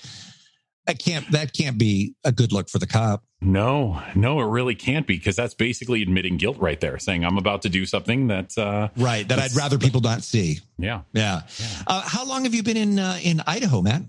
that 0.90 1.00
can't 1.00 1.30
that 1.32 1.54
can't 1.54 1.78
be 1.78 2.16
a 2.24 2.32
good 2.32 2.52
look 2.52 2.68
for 2.70 2.80
the 2.80 2.88
cop. 2.88 3.24
No, 3.42 4.02
no, 4.16 4.42
it 4.42 4.46
really 4.46 4.76
can't 4.76 5.08
be 5.08 5.16
because 5.18 5.36
that's 5.36 5.54
basically 5.54 6.02
admitting 6.02 6.38
guilt 6.38 6.58
right 6.60 6.80
there, 6.80 6.98
saying 7.00 7.24
I'm 7.24 7.38
about 7.38 7.62
to 7.62 7.70
do 7.70 7.86
something 7.86 8.28
that, 8.28 8.58
uh, 8.58 8.90
Right. 8.98 9.26
That 9.30 9.40
I'd 9.40 9.54
rather 9.56 9.78
people 9.78 10.02
not 10.02 10.24
see. 10.24 10.60
yeah. 10.78 11.02
Yeah. 11.14 11.44
Uh, 11.88 12.02
how 12.06 12.26
long 12.26 12.44
have 12.44 12.54
you 12.54 12.64
been 12.64 12.76
in 12.76 13.00
uh, 13.00 13.18
in 13.24 13.42
Idaho, 13.48 13.82
Matt? 13.82 14.02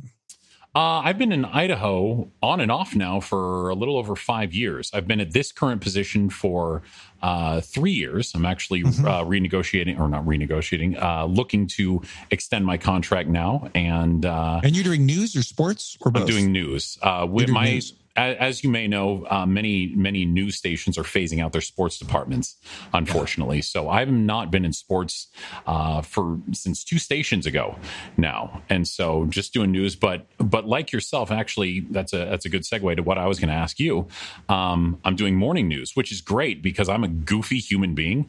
Uh, 0.75 1.01
I've 1.05 1.19
been 1.19 1.33
in 1.33 1.45
Idaho 1.45 2.31
on 2.43 2.61
and 2.61 2.71
off 2.73 2.95
now 2.95 3.21
for 3.21 3.69
a 3.71 3.75
little 3.75 3.97
over 3.99 4.15
five 4.17 4.55
years. 4.55 4.91
I've 4.95 5.07
been 5.07 5.21
at 5.21 5.33
this 5.33 5.51
current 5.53 5.81
position 5.81 6.31
for 6.31 6.83
uh, 7.23 7.61
three 7.61 7.93
years. 7.93 8.33
I'm 8.35 8.45
actually 8.47 8.83
Mhm. 8.83 9.05
uh, 9.05 9.25
renegotiating, 9.25 9.99
or 9.99 10.09
not 10.09 10.25
renegotiating, 10.25 11.01
uh, 11.03 11.27
looking 11.27 11.67
to 11.79 12.03
extend 12.31 12.65
my 12.67 12.77
contract 12.79 13.29
now. 13.29 13.69
And 13.75 14.25
uh, 14.25 14.61
And 14.63 14.75
you're 14.75 14.85
doing 14.85 15.05
news 15.07 15.37
or 15.37 15.43
sports 15.43 15.97
or 16.01 16.11
both? 16.11 16.23
I'm 16.23 16.29
doing 16.29 16.53
news. 16.53 16.99
Uh, 17.03 17.27
with 17.31 17.47
doing 17.47 17.55
my, 17.55 17.71
news. 17.73 17.93
As 18.17 18.65
you 18.65 18.71
may 18.71 18.89
know, 18.89 19.27
uh, 19.31 19.47
many 19.47 19.93
many 19.95 20.25
news 20.25 20.57
stations 20.57 20.99
are 20.99 21.03
phasing 21.03 21.43
out 21.43 21.53
their 21.53 21.61
sports 21.61 21.99
departments, 21.99 22.57
unfortunately. 22.93 23.63
So 23.63 23.89
I've 23.89 24.11
not 24.11 24.51
been 24.51 24.65
in 24.65 24.73
sports 24.73 25.29
uh, 25.67 26.03
for 26.03 26.39
since 26.53 26.85
two 26.85 26.99
stations 26.99 27.47
ago 27.47 27.77
now, 28.17 28.63
and 28.69 28.87
so 28.87 29.27
just 29.27 29.53
doing 29.53 29.71
news. 29.71 29.95
But 29.97 30.27
but 30.39 30.67
like 30.67 30.93
yourself, 30.93 31.31
actually, 31.31 31.81
that's 31.81 32.13
a 32.13 32.19
that's 32.19 32.45
a 32.45 32.49
good 32.49 32.63
segue 32.63 32.97
to 32.97 33.03
what 33.03 33.19
I 33.19 33.27
was 33.27 33.39
going 33.39 33.51
to 33.51 33.55
ask 33.55 33.79
you. 33.79 34.09
Um, 34.49 35.01
I'm 35.05 35.17
doing 35.17 35.37
morning 35.37 35.69
news, 35.69 35.95
which 35.95 36.11
is 36.11 36.21
great 36.21 36.63
because 36.63 36.89
I'm 36.89 37.05
a 37.05 37.09
goofy 37.09 37.59
human 37.59 37.95
being. 37.95 38.29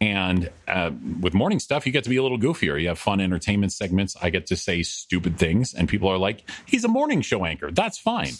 And 0.00 0.50
uh, 0.68 0.92
with 1.20 1.34
morning 1.34 1.58
stuff, 1.58 1.84
you 1.84 1.92
get 1.92 2.04
to 2.04 2.10
be 2.10 2.16
a 2.18 2.22
little 2.22 2.38
goofier. 2.38 2.80
You 2.80 2.88
have 2.88 3.00
fun 3.00 3.20
entertainment 3.20 3.72
segments. 3.72 4.16
I 4.22 4.30
get 4.30 4.46
to 4.46 4.56
say 4.56 4.82
stupid 4.84 5.38
things, 5.38 5.74
and 5.74 5.88
people 5.88 6.08
are 6.08 6.18
like, 6.18 6.48
he's 6.66 6.84
a 6.84 6.88
morning 6.88 7.20
show 7.20 7.44
anchor. 7.44 7.72
That's 7.72 7.98
fine. 7.98 8.34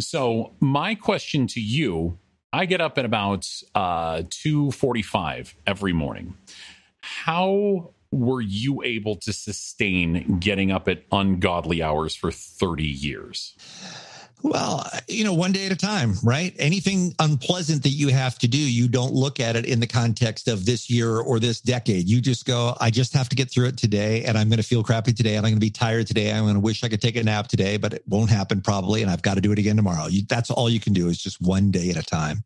So, 0.00 0.54
my 0.60 0.94
question 0.94 1.46
to 1.48 1.60
you 1.60 2.18
I 2.52 2.66
get 2.66 2.82
up 2.82 2.98
at 2.98 3.04
about 3.06 3.48
uh, 3.74 4.18
2.45 4.24 5.54
every 5.66 5.94
morning. 5.94 6.36
How 7.00 7.94
were 8.10 8.42
you 8.42 8.82
able 8.82 9.16
to 9.16 9.32
sustain 9.32 10.38
getting 10.38 10.70
up 10.70 10.86
at 10.86 11.04
ungodly 11.10 11.82
hours 11.82 12.14
for 12.14 12.30
30 12.30 12.84
years? 12.84 13.56
Well, 14.44 14.84
you 15.06 15.22
know, 15.22 15.34
one 15.34 15.52
day 15.52 15.66
at 15.66 15.72
a 15.72 15.76
time, 15.76 16.14
right? 16.24 16.52
Anything 16.58 17.14
unpleasant 17.20 17.84
that 17.84 17.90
you 17.90 18.08
have 18.08 18.38
to 18.40 18.48
do, 18.48 18.58
you 18.58 18.88
don't 18.88 19.12
look 19.12 19.38
at 19.38 19.54
it 19.54 19.66
in 19.66 19.78
the 19.78 19.86
context 19.86 20.48
of 20.48 20.66
this 20.66 20.90
year 20.90 21.18
or 21.18 21.38
this 21.38 21.60
decade. 21.60 22.08
You 22.08 22.20
just 22.20 22.44
go, 22.44 22.76
I 22.80 22.90
just 22.90 23.12
have 23.12 23.28
to 23.28 23.36
get 23.36 23.50
through 23.50 23.66
it 23.66 23.76
today, 23.76 24.24
and 24.24 24.36
I'm 24.36 24.48
going 24.48 24.56
to 24.58 24.64
feel 24.64 24.82
crappy 24.82 25.12
today, 25.12 25.36
and 25.36 25.46
I'm 25.46 25.52
going 25.52 25.60
to 25.60 25.66
be 25.66 25.70
tired 25.70 26.08
today. 26.08 26.32
I'm 26.32 26.42
going 26.42 26.54
to 26.54 26.60
wish 26.60 26.82
I 26.82 26.88
could 26.88 27.00
take 27.00 27.14
a 27.14 27.22
nap 27.22 27.46
today, 27.46 27.76
but 27.76 27.94
it 27.94 28.02
won't 28.08 28.30
happen 28.30 28.60
probably, 28.60 29.02
and 29.02 29.10
I've 29.10 29.22
got 29.22 29.34
to 29.34 29.40
do 29.40 29.52
it 29.52 29.60
again 29.60 29.76
tomorrow. 29.76 30.08
You, 30.08 30.22
that's 30.28 30.50
all 30.50 30.68
you 30.68 30.80
can 30.80 30.92
do 30.92 31.06
is 31.06 31.18
just 31.18 31.40
one 31.40 31.70
day 31.70 31.90
at 31.90 31.96
a 31.96 32.02
time. 32.02 32.42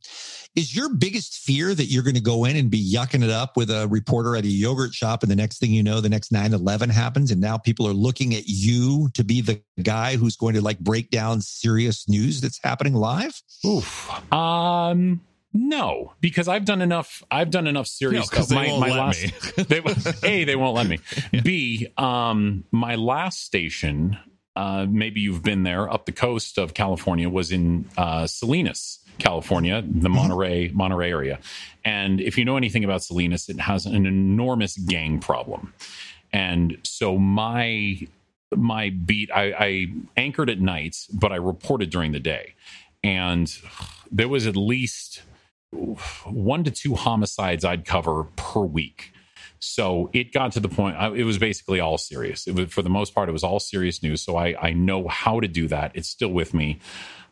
Is 0.55 0.75
your 0.75 0.89
biggest 0.89 1.35
fear 1.41 1.75
that 1.75 1.85
you're 1.85 2.03
going 2.03 2.15
to 2.15 2.21
go 2.21 2.47
in 2.47 2.57
and 2.57 2.71
be 2.71 2.83
yucking 2.83 3.23
it 3.23 3.29
up 3.29 3.59
with 3.59 3.71
a 3.71 3.87
reporter 3.89 4.37
at 4.37 4.45
a 4.45 4.49
yogurt 4.49 4.95
shop, 4.95 5.23
and 5.23 5.31
the 5.31 5.37
next 5.37 5.59
thing 5.59 5.71
you 5.71 5.83
know, 5.83 6.01
the 6.01 6.09
next 6.09 6.31
9 6.31 6.53
11 6.53 6.91
happens, 6.91 7.31
and 7.31 7.41
now 7.41 7.57
people 7.57 7.87
are 7.87 7.93
looking 7.93 8.35
at 8.35 8.45
you 8.47 9.09
to 9.15 9.25
be 9.25 9.41
the 9.41 9.61
guy 9.83 10.17
who's 10.17 10.37
going 10.37 10.55
to 10.55 10.61
like 10.61 10.79
break 10.79 11.11
down 11.11 11.41
serious 11.41 11.86
news 12.09 12.41
that's 12.41 12.61
happening 12.63 12.95
live? 12.95 13.43
Oof. 13.65 14.11
Um, 14.33 15.21
no, 15.53 16.13
because 16.21 16.49
I've 16.49 16.65
done 16.65 16.83
enough. 16.83 17.23
I've 17.31 17.51
done 17.51 17.67
enough 17.67 17.87
serious 17.87 18.31
No, 18.31 18.37
'cause 18.37 18.47
stuff. 18.49 18.63
they 18.63 18.71
won't 18.71 18.91
let 18.91 19.57
me. 19.57 19.65
they, 20.23 20.31
a, 20.43 20.45
they 20.45 20.57
won't 20.57 20.75
let 20.75 20.87
me. 20.87 20.99
B, 21.43 21.89
um, 21.97 22.65
my 22.71 22.95
last 22.97 23.43
station. 23.43 24.19
Uh, 24.55 24.87
maybe 24.89 25.21
you've 25.21 25.43
been 25.43 25.65
there 25.65 25.91
up 25.93 26.07
the 26.07 26.13
coast 26.13 26.57
of 26.59 26.73
California. 26.75 27.29
Was 27.29 27.53
in 27.53 27.87
uh, 27.97 28.27
Salinas, 28.27 28.99
California, 29.19 29.83
the 29.87 30.09
Monterey 30.09 30.69
Monterey 30.75 31.11
area. 31.11 31.39
And 31.85 32.21
if 32.21 32.37
you 32.39 32.45
know 32.45 32.57
anything 32.57 32.83
about 32.85 33.03
Salinas, 33.05 33.49
it 33.49 33.61
has 33.61 33.85
an 33.87 34.07
enormous 34.07 34.77
gang 34.79 35.21
problem. 35.21 35.73
And 36.33 36.79
so 36.85 37.17
my 37.19 38.01
my 38.55 38.91
beat, 38.91 39.31
I, 39.35 39.53
I 39.59 39.87
anchored 40.17 40.51
at 40.51 40.61
night, 40.61 40.97
but 41.13 41.33
I 41.33 41.37
reported 41.37 41.91
during 41.91 42.13
the 42.13 42.21
day. 42.21 42.55
And 43.03 43.53
there 44.11 44.29
was 44.29 44.47
at 44.47 44.57
least 44.57 45.23
one 46.25 46.65
to 46.65 46.71
two 46.71 46.95
homicides 46.95 47.65
I'd 47.65 47.85
cover 47.85 48.25
per 48.37 48.61
week. 48.61 49.13
So 49.59 50.11
it 50.13 50.33
got 50.33 50.53
to 50.53 50.61
the 50.61 50.69
point. 50.69 50.97
I, 50.97 51.13
it 51.13 51.25
was 51.25 51.39
basically 51.39 51.81
all 51.81 51.99
serious. 51.99 52.47
It 52.47 52.55
was 52.55 52.69
for 52.69 52.83
the 52.83 52.91
most 52.91 53.15
part. 53.15 53.29
It 53.29 53.33
was 53.33 53.45
all 53.45 53.59
serious 53.59 54.03
news. 54.03 54.23
So 54.23 54.37
I 54.37 54.55
I 54.61 54.73
know 54.73 55.09
how 55.09 55.41
to 55.41 55.49
do 55.49 55.67
that. 55.69 55.93
It's 55.95 56.09
still 56.09 56.29
with 56.29 56.55
me. 56.55 56.79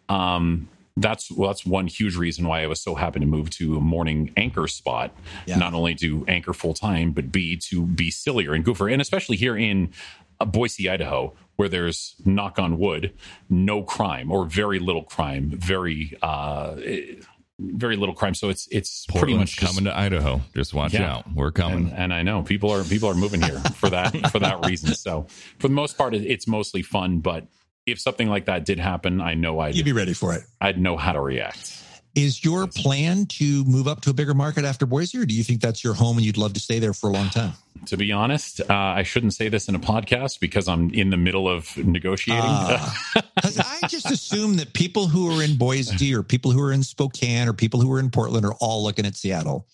Um, 0.09 0.69
that's 0.97 1.31
well, 1.31 1.51
that's 1.51 1.67
one 1.67 1.87
huge 1.87 2.17
reason 2.17 2.47
why 2.47 2.63
I 2.63 2.67
was 2.67 2.81
so 2.81 2.95
happy 2.95 3.21
to 3.21 3.27
move 3.27 3.51
to 3.51 3.77
a 3.77 3.81
morning 3.81 4.33
anchor 4.37 4.67
spot. 4.69 5.13
Yeah. 5.47 5.57
Not 5.57 5.75
only 5.75 5.95
to 5.97 6.25
anchor 6.29 6.53
full 6.53 6.75
time, 6.75 7.13
but 7.13 7.33
b 7.33 7.57
to 7.57 7.85
be 7.85 8.11
sillier 8.11 8.55
and 8.55 8.65
goofier, 8.65 8.93
and 8.93 9.03
especially 9.03 9.37
here 9.37 9.57
in 9.57 9.91
Boise, 10.47 10.89
Idaho, 10.89 11.35
where 11.57 11.69
there's 11.69 12.17
knock 12.25 12.59
on 12.59 12.79
wood, 12.79 13.13
no 13.49 13.83
crime 13.83 14.31
or 14.33 14.45
very 14.47 14.79
little 14.79 15.03
crime, 15.05 15.51
very 15.51 16.17
uh, 16.23 16.77
very 17.59 17.97
little 17.97 18.15
crime. 18.15 18.35
So 18.35 18.49
it's 18.49 18.67
it's 18.71 19.07
pretty 19.07 19.19
Portland's 19.33 19.53
much 19.53 19.57
just- 19.59 19.73
coming 19.77 19.85
to 19.93 19.97
Idaho. 19.99 20.41
Just 20.55 20.75
watch 20.75 20.95
Yeah. 20.95 21.17
out. 21.17 21.33
We're 21.35 21.53
coming. 21.53 21.91
and, 21.91 21.93
and 21.93 22.15
I 22.15 22.23
know 22.23 22.43
people 22.43 22.71
are 22.71 22.83
people 22.85 23.09
are 23.09 23.15
moving 23.15 23.43
here 23.43 23.59
for 23.77 23.91
that 23.91 24.31
for 24.33 24.39
that 24.41 24.67
reason. 24.67 24.95
So 24.95 25.27
for 25.59 25.69
the 25.69 25.75
most 25.75 25.97
part, 25.97 26.15
it's 26.15 26.49
mostly 26.49 26.83
fun. 26.83 27.21
But 27.21 27.47
if 27.87 28.01
something 28.01 28.29
like 28.29 28.47
that 28.47 28.65
did 28.65 28.79
happen, 28.81 29.21
I 29.21 29.35
know 29.35 29.61
I'd 29.61 29.75
You'd 29.77 29.85
be 29.85 29.93
ready 29.93 30.15
for 30.15 30.35
it. 30.35 30.43
I'd 30.61 30.81
know 30.81 30.97
how 30.97 31.13
to 31.13 31.21
react. 31.21 31.84
Is 32.15 32.45
your 32.45 32.69
plan 32.69 33.27
to 33.27 33.65
move 33.65 33.89
up 33.89 34.01
to 34.03 34.11
a 34.11 34.13
bigger 34.13 34.35
market 34.35 34.65
after 34.65 34.87
Boise, 34.87 35.19
or 35.19 35.27
do 35.27 35.35
you 35.35 35.43
think 35.43 35.61
that's 35.61 35.83
your 35.83 35.95
home 35.95 36.17
and 36.17 36.25
you'd 36.25 36.37
love 36.37 36.53
to 36.53 36.61
stay 36.61 36.79
there 36.79 36.93
for 36.93 37.11
a 37.11 37.13
long 37.13 37.29
time? 37.31 37.55
To 37.87 37.97
be 37.97 38.13
honest, 38.13 38.61
uh, 38.61 38.65
I 38.73 39.03
shouldn't 39.03 39.35
say 39.35 39.49
this 39.49 39.69
in 39.69 39.75
a 39.75 39.81
podcast 39.81 40.39
because 40.39 40.69
I'm 40.69 40.91
in 40.91 41.11
the 41.11 41.17
middle 41.17 41.49
of 41.49 41.77
negotiating. 41.77 42.45
Because 43.35 43.59
I 43.59 43.89
just 43.89 44.11
assume 44.11 44.57
that 44.57 44.73
people 44.73 45.07
who 45.09 45.37
are 45.37 45.43
in 45.43 45.59
Boise 45.59 46.15
or 46.15 46.23
people 46.23 46.51
who 46.51 46.63
are 46.63 46.73
in 46.73 46.83
Spokane 46.83 47.47
or 47.47 47.53
people 47.53 47.81
who 47.81 47.93
are 47.93 47.99
in 47.99 48.09
Portland 48.09 48.47
are 48.47 48.55
all 48.55 48.83
looking 48.83 49.05
at 49.05 49.17
Seattle. 49.17 49.67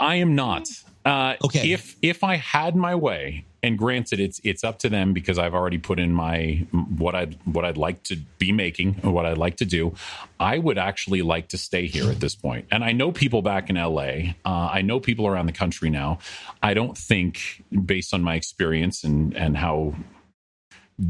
I 0.00 0.14
am 0.14 0.34
not. 0.34 0.68
Uh, 1.04 1.34
Okay. 1.44 1.72
If 1.72 1.96
if 2.02 2.22
I 2.22 2.36
had 2.36 2.76
my 2.76 2.94
way, 2.94 3.44
and 3.62 3.78
granted, 3.78 4.20
it's 4.20 4.40
it's 4.44 4.64
up 4.64 4.78
to 4.80 4.88
them 4.88 5.12
because 5.12 5.38
I've 5.38 5.54
already 5.54 5.78
put 5.78 5.98
in 5.98 6.12
my 6.12 6.66
what 6.96 7.14
I'd 7.14 7.36
what 7.44 7.64
I'd 7.64 7.76
like 7.76 8.02
to 8.04 8.16
be 8.38 8.52
making 8.52 9.00
or 9.02 9.10
what 9.12 9.26
I'd 9.26 9.38
like 9.38 9.56
to 9.56 9.64
do. 9.64 9.94
I 10.38 10.58
would 10.58 10.78
actually 10.78 11.22
like 11.22 11.48
to 11.48 11.58
stay 11.58 11.86
here 11.86 12.10
at 12.10 12.20
this 12.20 12.34
point. 12.34 12.66
And 12.70 12.84
I 12.84 12.92
know 12.92 13.12
people 13.12 13.42
back 13.42 13.70
in 13.70 13.76
LA. 13.76 14.34
Uh, 14.44 14.68
I 14.72 14.82
know 14.82 15.00
people 15.00 15.26
around 15.26 15.46
the 15.46 15.52
country 15.52 15.90
now. 15.90 16.18
I 16.62 16.74
don't 16.74 16.96
think, 16.96 17.62
based 17.84 18.14
on 18.14 18.22
my 18.22 18.34
experience 18.34 19.04
and 19.04 19.36
and 19.36 19.56
how 19.56 19.94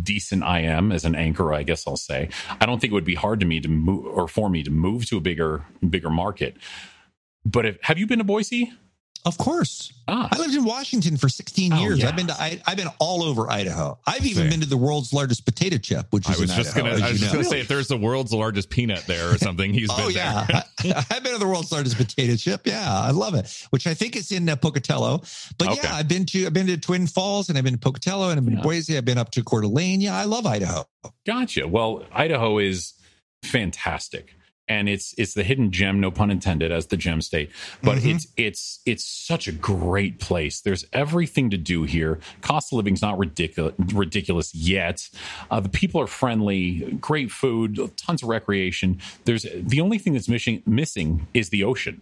decent 0.02 0.42
I 0.42 0.60
am 0.60 0.92
as 0.92 1.04
an 1.04 1.14
anchor, 1.14 1.52
I 1.52 1.64
guess 1.64 1.86
I'll 1.86 1.96
say, 1.96 2.30
I 2.60 2.66
don't 2.66 2.80
think 2.80 2.92
it 2.92 2.94
would 2.94 3.04
be 3.04 3.14
hard 3.14 3.40
to 3.40 3.46
me 3.46 3.60
to 3.60 3.68
move 3.68 4.06
or 4.06 4.28
for 4.28 4.48
me 4.48 4.62
to 4.62 4.70
move 4.70 5.06
to 5.06 5.16
a 5.18 5.20
bigger 5.20 5.64
bigger 5.88 6.10
market. 6.10 6.56
But 7.44 7.66
if, 7.66 7.78
have 7.82 7.98
you 7.98 8.06
been 8.06 8.18
to 8.18 8.24
Boise? 8.24 8.72
Of 9.24 9.38
course. 9.38 9.92
Ah. 10.08 10.28
I 10.32 10.38
lived 10.38 10.54
in 10.56 10.64
Washington 10.64 11.16
for 11.16 11.28
16 11.28 11.72
Oh, 11.72 11.76
years. 11.80 12.00
yeah. 12.00 12.08
I've 12.08 12.16
been 12.16 12.26
to 12.26 12.32
I, 12.34 12.60
I've 12.66 12.76
been 12.76 12.88
all 12.98 13.22
over 13.22 13.48
Idaho. 13.48 13.96
I've 14.04 14.26
even 14.26 14.42
Same. 14.44 14.50
been 14.50 14.60
to 14.62 14.66
the 14.66 14.76
world's 14.76 15.12
largest 15.12 15.44
potato 15.44 15.78
chip, 15.78 16.06
which 16.10 16.28
I 16.28 16.32
is 16.32 16.40
was 16.40 16.50
in 16.50 16.56
just 16.56 16.76
Idaho, 16.76 16.90
gonna. 16.96 17.06
I 17.06 17.10
was 17.12 17.20
just 17.20 17.32
know. 17.32 17.38
gonna 17.38 17.48
say 17.48 17.60
if 17.60 17.68
there's 17.68 17.86
the 17.86 17.96
world's 17.96 18.32
largest 18.32 18.68
peanut 18.68 19.04
there 19.06 19.32
or 19.32 19.38
something, 19.38 19.72
he's 19.72 19.88
Oh 19.92 20.08
been 20.08 20.16
yeah, 20.16 20.44
there. 20.82 20.94
I've 21.10 21.22
been 21.22 21.34
to 21.34 21.38
the 21.38 21.46
world's 21.46 21.70
largest 21.70 21.96
potato 21.98 22.34
chip. 22.34 22.66
Yeah, 22.66 22.82
I 22.84 23.12
love 23.12 23.34
it. 23.34 23.64
Which 23.70 23.86
I 23.86 23.94
think 23.94 24.16
is 24.16 24.32
in 24.32 24.48
uh, 24.48 24.56
Pocatello. 24.56 25.22
But 25.56 25.68
Okay. 25.68 25.80
yeah, 25.84 25.94
I've 25.94 26.08
been 26.08 26.26
to 26.26 26.46
I've 26.46 26.52
been 26.52 26.66
to 26.66 26.76
Twin 26.76 27.06
Falls 27.06 27.48
and 27.48 27.56
I've 27.56 27.62
been 27.64 27.74
to 27.74 27.78
Pocatello 27.78 28.30
and 28.30 28.38
I've 28.38 28.44
been 28.44 28.54
Yeah. 28.54 28.60
to 28.62 28.66
Boise. 28.68 28.96
I've 28.98 29.04
been 29.04 29.18
up 29.18 29.30
to 29.32 29.44
Coeur 29.44 29.60
d'Alene. 29.60 30.00
Yeah, 30.00 30.16
I 30.16 30.24
love 30.24 30.46
Idaho. 30.46 30.84
Gotcha. 31.24 31.68
Well, 31.68 32.04
Idaho 32.12 32.58
is 32.58 32.94
fantastic. 33.44 34.34
And 34.68 34.88
it's 34.88 35.12
it's 35.18 35.34
the 35.34 35.42
hidden 35.42 35.72
gem, 35.72 35.98
no 36.00 36.10
pun 36.12 36.30
intended, 36.30 36.70
as 36.70 36.86
the 36.86 36.96
gem 36.96 37.20
state. 37.20 37.50
But 37.82 37.98
Mhm. 37.98 38.14
it's 38.14 38.26
it's 38.36 38.80
it's 38.86 39.04
such 39.04 39.48
a 39.48 39.52
great 39.52 40.20
place. 40.20 40.60
There's 40.60 40.84
everything 40.92 41.50
to 41.50 41.56
do 41.58 41.82
here. 41.82 42.20
Cost 42.42 42.72
of 42.72 42.76
living's 42.76 43.02
not 43.02 43.18
ridiculous 43.18 43.74
ridiculous 43.92 44.54
yet. 44.54 45.08
Uh, 45.50 45.58
the 45.60 45.68
people 45.68 46.00
are 46.00 46.06
friendly, 46.06 46.96
great 47.00 47.30
food, 47.32 47.90
tons 47.96 48.22
of 48.22 48.28
recreation. 48.28 49.00
There's 49.24 49.44
the 49.54 49.80
only 49.80 49.98
thing 49.98 50.12
that's 50.12 50.28
missing 50.28 50.62
missing 50.64 51.26
is 51.34 51.48
the 51.50 51.64
ocean, 51.64 52.00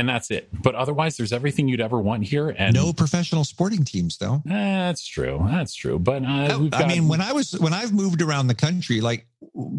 and 0.00 0.08
that's 0.08 0.30
it. 0.30 0.48
But 0.52 0.74
otherwise, 0.74 1.16
there's 1.16 1.32
everything 1.32 1.68
you'd 1.68 1.80
ever 1.80 2.00
want 2.00 2.24
here. 2.24 2.48
And 2.48 2.74
No 2.74 2.92
professional 2.92 3.44
sporting 3.44 3.84
teams 3.84 4.16
though. 4.16 4.42
That's 4.44 5.06
true. 5.06 5.46
That's 5.48 5.74
true. 5.74 5.98
But 5.98 6.24
uh, 6.24 6.58
we've 6.60 6.74
I 6.74 6.86
mean, 6.88 7.06
when 7.06 7.20
I 7.20 7.32
was 7.32 7.52
when 7.52 7.72
I've 7.74 7.92
moved 7.92 8.22
around 8.22 8.46
the 8.48 8.54
country, 8.54 9.00
like 9.00 9.26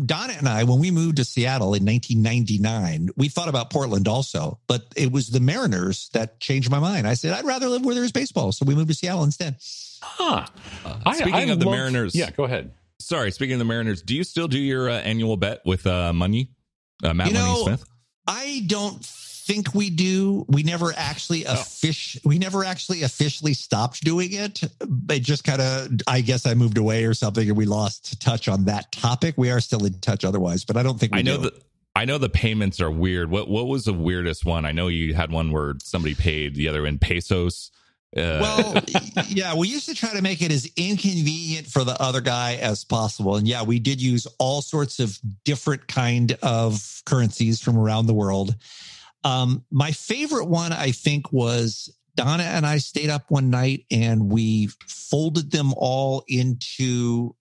Donna 0.06 0.34
and 0.38 0.48
I, 0.48 0.64
when 0.64 0.80
we 0.80 0.92
moved 0.92 1.18
to 1.18 1.26
Seattle 1.26 1.74
in 1.74 1.84
1999, 1.86 3.10
we 3.18 3.28
thought 3.30 3.50
about 3.50 3.70
Portland 3.72 4.08
also, 4.08 4.60
but 4.68 4.86
it 4.96 5.12
was 5.12 5.30
the 5.30 5.40
Mariners 5.40 6.10
that 6.14 6.40
changed 6.40 6.70
my 6.70 6.80
mind. 6.80 7.08
I 7.08 7.16
said 7.16 7.34
I'd 7.34 7.46
rather 7.46 7.68
live 7.68 7.84
where 7.84 7.96
there's 7.96 8.12
baseball, 8.12 8.52
so 8.52 8.66
we 8.66 8.76
moved 8.76 8.90
to 8.90 8.94
Seattle 8.96 9.24
instead. 9.24 9.56
huh. 10.02 10.46
Uh, 10.86 11.14
speaking 11.14 11.50
of 11.50 11.60
the 11.60 11.66
love- 11.66 11.76
Mariners, 11.76 12.16
yeah, 12.16 12.30
go 12.32 12.44
ahead. 12.44 12.72
Sorry, 13.00 13.32
speaking 13.32 13.54
of 13.54 13.60
the 13.60 13.66
Mariners, 13.66 14.04
do 14.04 14.16
you 14.16 14.24
still 14.24 14.48
do 14.48 14.60
your 14.60 14.88
uh, 14.88 14.94
annual 14.94 15.36
bet 15.36 15.62
with 15.66 15.88
uh, 15.88 16.14
Money, 16.14 16.52
uh, 17.04 17.14
Matt 17.16 17.30
You 17.30 17.34
know, 17.34 17.52
Money 17.52 17.64
Smith? 17.64 17.86
I 18.28 18.64
don't 18.68 19.04
think 19.48 19.74
we 19.74 19.90
do. 19.90 20.46
We 20.48 20.64
never 20.64 20.94
actually 20.96 21.46
Oh. 21.48 21.54
offic- 21.56 22.20
we 22.26 22.38
never 22.38 22.64
actually 22.64 23.04
officially 23.04 23.54
stopped 23.54 24.04
doing 24.04 24.32
it. 24.34 24.62
It 25.10 25.20
just 25.20 25.44
kind 25.44 25.62
of 25.62 25.90
I 26.08 26.22
guess 26.22 26.46
I 26.46 26.54
moved 26.54 26.78
away 26.78 27.06
or 27.06 27.14
something 27.14 27.48
and 27.48 27.58
we 27.58 27.66
lost 27.66 28.20
touch 28.22 28.48
on 28.48 28.66
that 28.66 28.92
topic. 28.92 29.36
We 29.38 29.50
are 29.50 29.60
still 29.62 29.86
in 29.86 29.94
touch 30.00 30.24
otherwise, 30.26 30.64
but 30.66 30.78
I 30.78 30.84
don't 30.84 31.00
think 31.00 31.14
we 31.14 31.20
I 31.20 31.22
know 31.24 31.38
do. 31.38 31.44
that. 31.44 31.54
I 31.96 32.06
know 32.06 32.18
the 32.18 32.30
payments 32.30 32.80
are 32.80 32.92
weird. 32.92 33.30
What 33.30 33.50
what 33.50 33.68
was 33.68 33.84
the 33.86 33.94
weirdest 33.94 34.46
one? 34.46 34.64
I 34.66 34.72
know 34.72 34.88
you 34.88 35.14
had 35.14 35.32
one 35.32 35.52
where 35.52 35.74
somebody 35.84 36.16
paid 36.16 36.56
the 36.56 36.68
other 36.70 36.86
in 36.86 37.00
pesos. 37.00 37.72
Uh, 38.16 38.40
well, 38.42 38.84
yeah, 39.30 39.56
we 39.56 39.70
used 39.70 39.86
to 39.88 39.96
try 39.96 40.14
to 40.14 40.22
make 40.22 40.42
it 40.42 40.52
as 40.52 40.70
inconvenient 40.76 41.66
for 41.66 41.86
the 41.86 42.00
other 42.02 42.20
guy 42.22 42.56
as 42.56 42.84
possible. 42.84 43.38
And 43.38 43.48
yeah, 43.48 43.64
we 43.64 43.80
did 43.80 44.02
use 44.02 44.28
all 44.38 44.62
sorts 44.62 45.00
of 45.00 45.18
different 45.46 45.88
kind 45.88 46.38
of 46.44 47.02
currencies 47.06 47.62
from 47.62 47.78
around 47.78 48.08
the 48.08 48.14
world. 48.14 48.54
Um, 49.24 49.64
my 49.72 49.92
favorite 49.92 50.46
one, 50.46 50.74
I 50.74 50.92
think, 50.92 51.32
was 51.32 51.96
Donna 52.16 52.44
and 52.44 52.66
I 52.66 52.78
stayed 52.78 53.10
up 53.10 53.26
one 53.30 53.50
night 53.50 53.86
and 53.92 54.32
we 54.32 54.70
folded 54.88 55.52
them 55.52 55.74
all 55.78 56.24
into. 56.28 57.36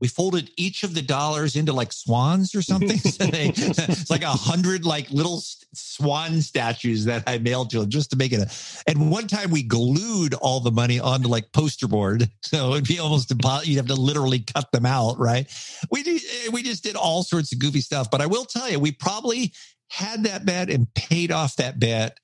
We 0.00 0.08
folded 0.08 0.50
each 0.56 0.82
of 0.82 0.94
the 0.94 1.02
dollars 1.02 1.56
into 1.56 1.72
like 1.72 1.92
swans 1.92 2.54
or 2.54 2.62
something. 2.62 2.98
So 3.10 3.26
they, 3.26 3.52
it's 3.54 4.10
like 4.10 4.22
a 4.22 4.30
hundred 4.30 4.84
like 4.84 5.10
little 5.10 5.42
swan 5.74 6.40
statues 6.42 7.04
that 7.06 7.24
I 7.26 7.38
mailed 7.38 7.70
to 7.70 7.80
them 7.80 7.90
just 7.90 8.10
to 8.10 8.16
make 8.16 8.32
it 8.32 8.40
a. 8.40 8.90
And 8.90 9.10
one 9.10 9.26
time 9.26 9.50
we 9.50 9.62
glued 9.62 10.34
all 10.34 10.60
the 10.60 10.70
money 10.70 11.00
onto 11.00 11.28
like 11.28 11.52
poster 11.52 11.88
board, 11.88 12.28
so 12.42 12.72
it'd 12.72 12.86
be 12.86 12.98
almost 12.98 13.30
impossible. 13.30 13.68
You'd 13.68 13.78
have 13.78 13.86
to 13.86 13.94
literally 13.94 14.40
cut 14.40 14.70
them 14.72 14.86
out, 14.86 15.18
right? 15.18 15.48
We 15.90 16.02
did, 16.02 16.22
eh, 16.22 16.50
we 16.52 16.62
just 16.62 16.82
did 16.82 16.96
all 16.96 17.22
sorts 17.22 17.52
of 17.52 17.58
goofy 17.58 17.80
stuff. 17.80 18.10
But 18.10 18.20
I 18.20 18.26
will 18.26 18.44
tell 18.44 18.70
you, 18.70 18.78
we 18.78 18.92
probably 18.92 19.52
had 19.88 20.24
that 20.24 20.46
bet 20.46 20.70
and 20.70 20.92
paid 20.94 21.32
off 21.32 21.56
that 21.56 21.78
bet 21.78 22.18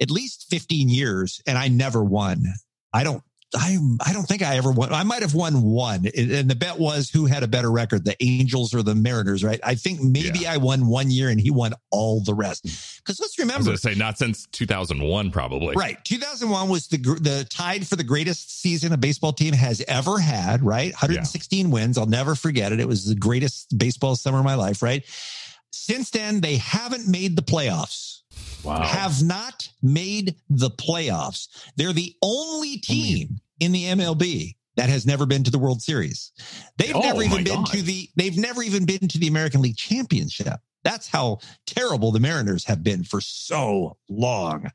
at 0.00 0.10
least 0.10 0.46
15 0.50 0.88
years, 0.88 1.40
and 1.46 1.58
I 1.58 1.68
never 1.68 2.02
won. 2.02 2.44
I 2.92 3.04
don't. 3.04 3.22
I 3.54 3.78
I 4.04 4.12
don't 4.12 4.24
think 4.24 4.42
I 4.42 4.56
ever 4.56 4.70
won. 4.70 4.92
I 4.92 5.02
might 5.04 5.22
have 5.22 5.34
won 5.34 5.62
one, 5.62 6.06
and 6.14 6.30
and 6.30 6.50
the 6.50 6.54
bet 6.54 6.78
was 6.78 7.08
who 7.08 7.26
had 7.26 7.42
a 7.42 7.48
better 7.48 7.70
record, 7.70 8.04
the 8.04 8.16
Angels 8.22 8.74
or 8.74 8.82
the 8.82 8.94
Mariners, 8.94 9.42
right? 9.42 9.58
I 9.64 9.74
think 9.74 10.02
maybe 10.02 10.46
I 10.46 10.58
won 10.58 10.86
one 10.86 11.10
year 11.10 11.30
and 11.30 11.40
he 11.40 11.50
won 11.50 11.72
all 11.90 12.20
the 12.20 12.34
rest. 12.34 12.64
Hmm. 12.64 12.98
Because 12.98 13.20
let's 13.20 13.38
I 13.38 13.44
was 13.44 13.48
remember, 13.48 13.72
to 13.72 13.78
say 13.78 13.94
not 13.94 14.18
since 14.18 14.46
2001, 14.52 15.30
probably. 15.30 15.74
Right. 15.76 16.02
2001 16.04 16.68
was 16.68 16.88
the 16.88 16.98
the 16.98 17.46
tied 17.48 17.86
for 17.86 17.96
the 17.96 18.04
greatest 18.04 18.60
season 18.60 18.92
a 18.92 18.98
baseball 18.98 19.32
team 19.32 19.54
has 19.54 19.82
ever 19.88 20.18
had, 20.18 20.62
right? 20.62 20.92
116 20.92 21.70
wins. 21.70 21.96
I'll 21.96 22.06
never 22.06 22.34
forget 22.34 22.72
it. 22.72 22.80
It 22.80 22.88
was 22.88 23.06
the 23.06 23.14
greatest 23.14 23.78
baseball 23.78 24.14
summer 24.16 24.38
of 24.38 24.44
my 24.44 24.56
life, 24.56 24.82
right? 24.82 25.04
Since 25.70 26.10
then, 26.10 26.40
they 26.40 26.56
haven't 26.56 27.08
made 27.08 27.36
the 27.36 27.42
playoffs. 27.42 28.07
Wow. 28.64 28.82
Have 28.82 29.22
not 29.22 29.68
made 29.82 30.34
the 30.50 30.70
playoffs. 30.70 31.48
They're 31.76 31.92
the 31.92 32.14
only 32.22 32.78
team 32.78 33.40
in 33.60 33.72
the 33.72 33.84
MLB 33.84 34.56
that 34.76 34.88
has 34.88 35.06
never 35.06 35.26
been 35.26 35.44
to 35.44 35.50
the 35.50 35.58
World 35.58 35.80
Series. 35.82 36.32
They've 36.76 36.94
Oh, 36.94 37.00
never 37.00 37.22
even 37.22 37.44
been 37.44 37.64
God. 37.64 37.66
to 37.72 37.82
the 37.82 38.08
they've 38.16 38.36
never 38.36 38.62
even 38.62 38.84
been 38.84 39.08
to 39.08 39.18
the 39.18 39.28
American 39.28 39.62
League 39.62 39.76
Championship. 39.76 40.60
That's 40.84 41.08
how 41.08 41.38
terrible 41.66 42.12
the 42.12 42.20
Mariners 42.20 42.64
have 42.64 42.82
been 42.82 43.04
for 43.04 43.20
so 43.20 43.96
long. 44.08 44.70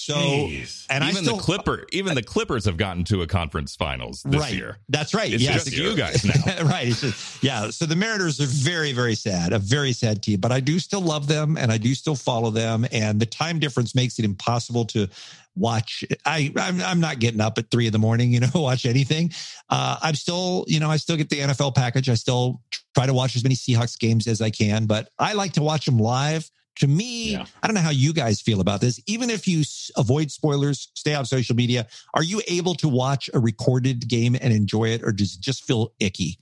So 0.00 0.14
Jeez. 0.14 0.86
and 0.88 1.04
even 1.04 1.16
I 1.16 1.20
still, 1.20 1.36
the 1.36 1.42
Clipper, 1.42 1.84
even 1.92 2.14
the 2.14 2.22
Clippers 2.22 2.64
have 2.64 2.76
gotten 2.76 3.04
to 3.04 3.22
a 3.22 3.26
conference 3.26 3.76
finals 3.76 4.22
this 4.22 4.40
right. 4.40 4.52
year. 4.52 4.78
That's 4.88 5.12
right. 5.12 5.32
It's 5.32 5.42
yes. 5.42 5.64
just 5.64 5.76
you 5.76 5.94
guys 5.94 6.24
now. 6.46 6.64
right. 6.64 6.92
Just- 6.92 7.42
yeah. 7.42 7.70
So 7.70 7.84
the 7.84 7.96
Mariners 7.96 8.40
are 8.40 8.46
very, 8.46 8.92
very 8.92 9.14
sad, 9.14 9.52
a 9.52 9.58
very 9.58 9.92
sad 9.92 10.22
team, 10.22 10.40
but 10.40 10.52
I 10.52 10.60
do 10.60 10.78
still 10.78 11.02
love 11.02 11.26
them 11.26 11.58
and 11.58 11.70
I 11.70 11.78
do 11.78 11.94
still 11.94 12.16
follow 12.16 12.50
them. 12.50 12.86
And 12.92 13.20
the 13.20 13.26
time 13.26 13.58
difference 13.58 13.94
makes 13.94 14.18
it 14.18 14.24
impossible 14.24 14.86
to 14.86 15.08
watch. 15.54 16.04
I, 16.24 16.50
I'm, 16.56 16.80
I'm 16.80 17.00
not 17.00 17.18
getting 17.18 17.40
up 17.40 17.58
at 17.58 17.70
three 17.70 17.86
in 17.86 17.92
the 17.92 17.98
morning, 17.98 18.32
you 18.32 18.40
know, 18.40 18.48
watch 18.54 18.86
anything. 18.86 19.32
Uh, 19.68 19.96
I'm 20.00 20.14
still, 20.14 20.64
you 20.66 20.80
know, 20.80 20.90
I 20.90 20.96
still 20.96 21.16
get 21.16 21.28
the 21.28 21.40
NFL 21.40 21.74
package. 21.74 22.08
I 22.08 22.14
still 22.14 22.62
try 22.94 23.06
to 23.06 23.14
watch 23.14 23.36
as 23.36 23.42
many 23.42 23.54
Seahawks 23.54 23.98
games 23.98 24.26
as 24.26 24.40
I 24.40 24.50
can, 24.50 24.86
but 24.86 25.10
I 25.18 25.34
like 25.34 25.52
to 25.54 25.62
watch 25.62 25.84
them 25.84 25.98
live. 25.98 26.50
To 26.76 26.86
me, 26.86 27.32
Yeah. 27.32 27.44
I 27.62 27.66
don't 27.66 27.74
know 27.74 27.80
how 27.82 27.90
you 27.90 28.12
guys 28.12 28.40
feel 28.40 28.60
about 28.60 28.80
this. 28.80 29.00
Even 29.06 29.28
if 29.28 29.46
you 29.46 29.64
avoid 29.96 30.30
spoilers, 30.30 30.88
stay 30.94 31.14
off 31.14 31.26
social 31.26 31.54
media, 31.54 31.86
are 32.14 32.22
you 32.22 32.40
able 32.48 32.74
to 32.76 32.88
watch 32.88 33.28
a 33.34 33.38
recorded 33.38 34.08
game 34.08 34.34
and 34.40 34.52
enjoy 34.52 34.88
it, 34.88 35.02
or 35.02 35.12
does 35.12 35.34
it 35.34 35.40
just 35.40 35.64
feel 35.64 35.92
icky? 36.00 36.38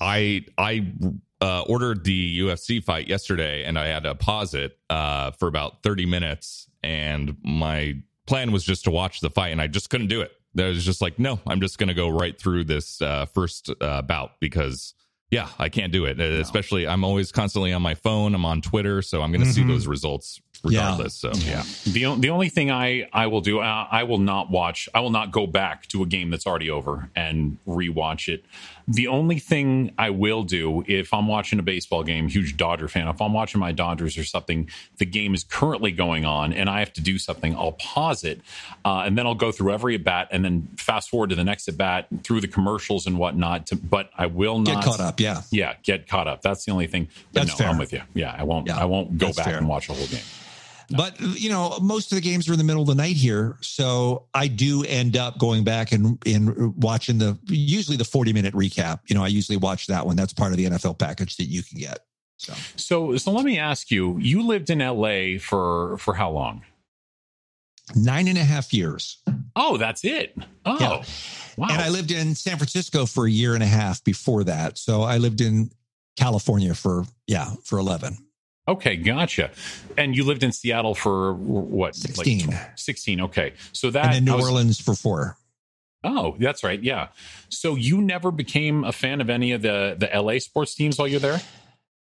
I 0.00 0.44
I 0.58 0.92
uh, 1.40 1.62
ordered 1.62 2.04
the 2.04 2.40
UFC 2.40 2.82
fight 2.82 3.08
yesterday, 3.08 3.64
and 3.64 3.78
I 3.78 3.86
had 3.86 4.02
to 4.02 4.14
pause 4.14 4.54
it 4.54 4.78
uh, 4.90 5.30
for 5.32 5.48
about 5.48 5.82
thirty 5.82 6.04
minutes. 6.06 6.68
And 6.82 7.36
my 7.44 7.96
plan 8.26 8.52
was 8.52 8.64
just 8.64 8.84
to 8.84 8.90
watch 8.90 9.20
the 9.20 9.30
fight, 9.30 9.48
and 9.50 9.60
I 9.60 9.66
just 9.66 9.88
couldn't 9.90 10.08
do 10.08 10.20
it. 10.20 10.32
I 10.58 10.64
was 10.68 10.84
just 10.84 11.00
like, 11.00 11.18
no, 11.18 11.38
I'm 11.46 11.60
just 11.60 11.78
going 11.78 11.88
to 11.88 11.94
go 11.94 12.08
right 12.08 12.38
through 12.38 12.64
this 12.64 13.00
uh, 13.00 13.26
first 13.26 13.70
uh, 13.80 14.02
bout 14.02 14.32
because. 14.40 14.94
Yeah, 15.30 15.48
I 15.58 15.68
can't 15.68 15.92
do 15.92 16.06
it. 16.06 16.20
Uh, 16.20 16.24
Especially, 16.40 16.86
I'm 16.88 17.04
always 17.04 17.30
constantly 17.30 17.72
on 17.72 17.82
my 17.82 17.94
phone. 17.94 18.34
I'm 18.34 18.44
on 18.44 18.60
Twitter, 18.60 19.00
so 19.02 19.22
I'm 19.22 19.30
going 19.30 19.44
to 19.44 19.52
see 19.52 19.62
Mhm. 19.62 19.68
those 19.68 19.86
results 19.86 20.40
Yeah. 20.68 20.80
regardless. 20.80 21.14
So 21.14 21.30
Yeah. 21.34 21.62
The, 21.86 22.16
the 22.18 22.30
only 22.30 22.48
thing 22.48 22.70
I, 22.70 23.08
I 23.12 23.28
will 23.28 23.40
do, 23.40 23.60
I, 23.60 23.86
I 23.90 24.02
will 24.02 24.18
not 24.18 24.50
watch, 24.50 24.88
I 24.92 25.00
will 25.00 25.10
not 25.10 25.30
go 25.30 25.46
back 25.46 25.86
to 25.88 26.02
a 26.02 26.06
game 26.06 26.30
that's 26.30 26.46
already 26.46 26.68
over 26.68 27.10
and 27.14 27.58
rewatch 27.66 28.28
it. 28.28 28.44
The 28.88 29.08
only 29.08 29.38
thing 29.38 29.92
I 29.98 30.10
will 30.10 30.42
do 30.42 30.84
if 30.86 31.12
I'm 31.14 31.28
watching 31.28 31.58
a 31.58 31.62
baseball 31.62 32.02
game, 32.02 32.28
huge 32.28 32.56
Dodger 32.56 32.88
fan, 32.88 33.08
if 33.08 33.20
I'm 33.20 33.32
watching 33.32 33.60
my 33.60 33.72
Dodgers 33.72 34.18
or 34.18 34.24
something, 34.24 34.68
the 34.98 35.06
game 35.06 35.34
is 35.34 35.44
currently 35.44 35.92
going 35.92 36.24
on 36.24 36.52
and 36.52 36.68
I 36.68 36.80
have 36.80 36.92
to 36.94 37.00
do 37.00 37.18
something, 37.18 37.54
I'll 37.54 37.72
pause 37.72 38.24
it 38.24 38.40
uh, 38.84 39.02
and 39.06 39.16
then 39.16 39.26
I'll 39.26 39.34
go 39.34 39.52
through 39.52 39.72
every 39.72 39.94
at 39.94 40.04
bat 40.04 40.28
and 40.30 40.44
then 40.44 40.68
fast 40.76 41.10
forward 41.10 41.30
to 41.30 41.36
the 41.36 41.44
next 41.44 41.68
at 41.68 41.76
bat 41.76 42.08
through 42.22 42.40
the 42.40 42.48
commercials 42.48 43.06
and 43.06 43.18
whatnot. 43.18 43.66
To, 43.68 43.76
but 43.76 44.10
I 44.16 44.26
will 44.26 44.58
not 44.58 44.76
Get 44.76 44.84
caught 44.84 45.00
up, 45.00 45.20
yeah. 45.20 45.42
Yeah, 45.50 45.74
get 45.82 46.08
caught 46.08 46.28
up. 46.28 46.42
That's 46.42 46.64
the 46.64 46.72
only 46.72 46.86
thing. 46.86 47.08
But 47.32 47.40
That's 47.40 47.50
no, 47.50 47.56
fair. 47.56 47.68
I'm 47.68 47.78
with 47.78 47.92
you. 47.92 48.02
Yeah, 48.14 48.34
I 48.36 48.44
won't. 48.44 48.66
Yeah, 48.66 48.78
I 48.78 48.84
won't 48.84 49.18
go 49.18 49.32
back 49.32 49.46
fair. 49.46 49.58
and 49.58 49.68
watch 49.68 49.88
a 49.88 49.92
whole 49.92 50.06
game. 50.06 50.20
But 50.96 51.20
you 51.20 51.50
know, 51.50 51.78
most 51.80 52.10
of 52.12 52.16
the 52.16 52.22
games 52.22 52.48
are 52.48 52.52
in 52.52 52.58
the 52.58 52.64
middle 52.64 52.82
of 52.82 52.88
the 52.88 52.94
night 52.94 53.16
here, 53.16 53.56
so 53.60 54.26
I 54.34 54.48
do 54.48 54.84
end 54.84 55.16
up 55.16 55.38
going 55.38 55.64
back 55.64 55.92
and 55.92 56.18
and 56.26 56.74
watching 56.76 57.18
the 57.18 57.38
usually 57.46 57.96
the 57.96 58.04
forty 58.04 58.32
minute 58.32 58.54
recap. 58.54 59.00
You 59.06 59.14
know, 59.14 59.22
I 59.22 59.28
usually 59.28 59.58
watch 59.58 59.86
that 59.86 60.04
one. 60.04 60.16
That's 60.16 60.32
part 60.32 60.50
of 60.50 60.58
the 60.58 60.66
NFL 60.66 60.98
package 60.98 61.36
that 61.36 61.44
you 61.44 61.62
can 61.62 61.78
get. 61.78 62.00
So 62.38 62.54
So, 62.76 63.16
so 63.16 63.30
let 63.30 63.44
me 63.44 63.58
ask 63.58 63.90
you: 63.90 64.18
You 64.18 64.42
lived 64.42 64.70
in 64.70 64.80
LA 64.80 65.38
for 65.38 65.96
for 65.98 66.14
how 66.14 66.30
long? 66.30 66.62
nine 67.94 68.28
and 68.28 68.38
a 68.38 68.44
half 68.44 68.72
years. 68.72 69.18
Oh, 69.56 69.76
that's 69.76 70.04
it. 70.04 70.36
Oh, 70.64 70.76
yeah. 70.80 71.02
wow. 71.56 71.68
And 71.70 71.80
I 71.80 71.88
lived 71.88 72.10
in 72.10 72.34
San 72.34 72.56
Francisco 72.56 73.06
for 73.06 73.26
a 73.26 73.30
year 73.30 73.54
and 73.54 73.62
a 73.62 73.66
half 73.66 74.02
before 74.04 74.44
that. 74.44 74.78
So 74.78 75.02
I 75.02 75.18
lived 75.18 75.40
in 75.40 75.70
California 76.16 76.74
for, 76.74 77.04
yeah, 77.26 77.50
for 77.64 77.78
11. 77.78 78.16
Okay, 78.68 78.96
gotcha. 78.96 79.50
And 79.96 80.14
you 80.14 80.24
lived 80.24 80.42
in 80.42 80.52
Seattle 80.52 80.94
for 80.94 81.34
what? 81.34 81.94
16. 81.94 82.48
Like 82.48 82.78
16. 82.78 83.20
Okay. 83.22 83.54
So 83.72 83.90
that. 83.90 84.06
And 84.06 84.14
then 84.14 84.24
New 84.24 84.36
was, 84.36 84.48
Orleans 84.48 84.80
for 84.80 84.94
four. 84.94 85.36
Oh, 86.04 86.36
that's 86.38 86.62
right. 86.64 86.82
Yeah. 86.82 87.08
So 87.48 87.74
you 87.74 88.00
never 88.00 88.30
became 88.30 88.84
a 88.84 88.92
fan 88.92 89.20
of 89.20 89.28
any 89.28 89.52
of 89.52 89.62
the 89.62 89.96
the 89.98 90.08
LA 90.18 90.38
sports 90.38 90.74
teams 90.74 90.98
while 90.98 91.08
you're 91.08 91.20
there? 91.20 91.40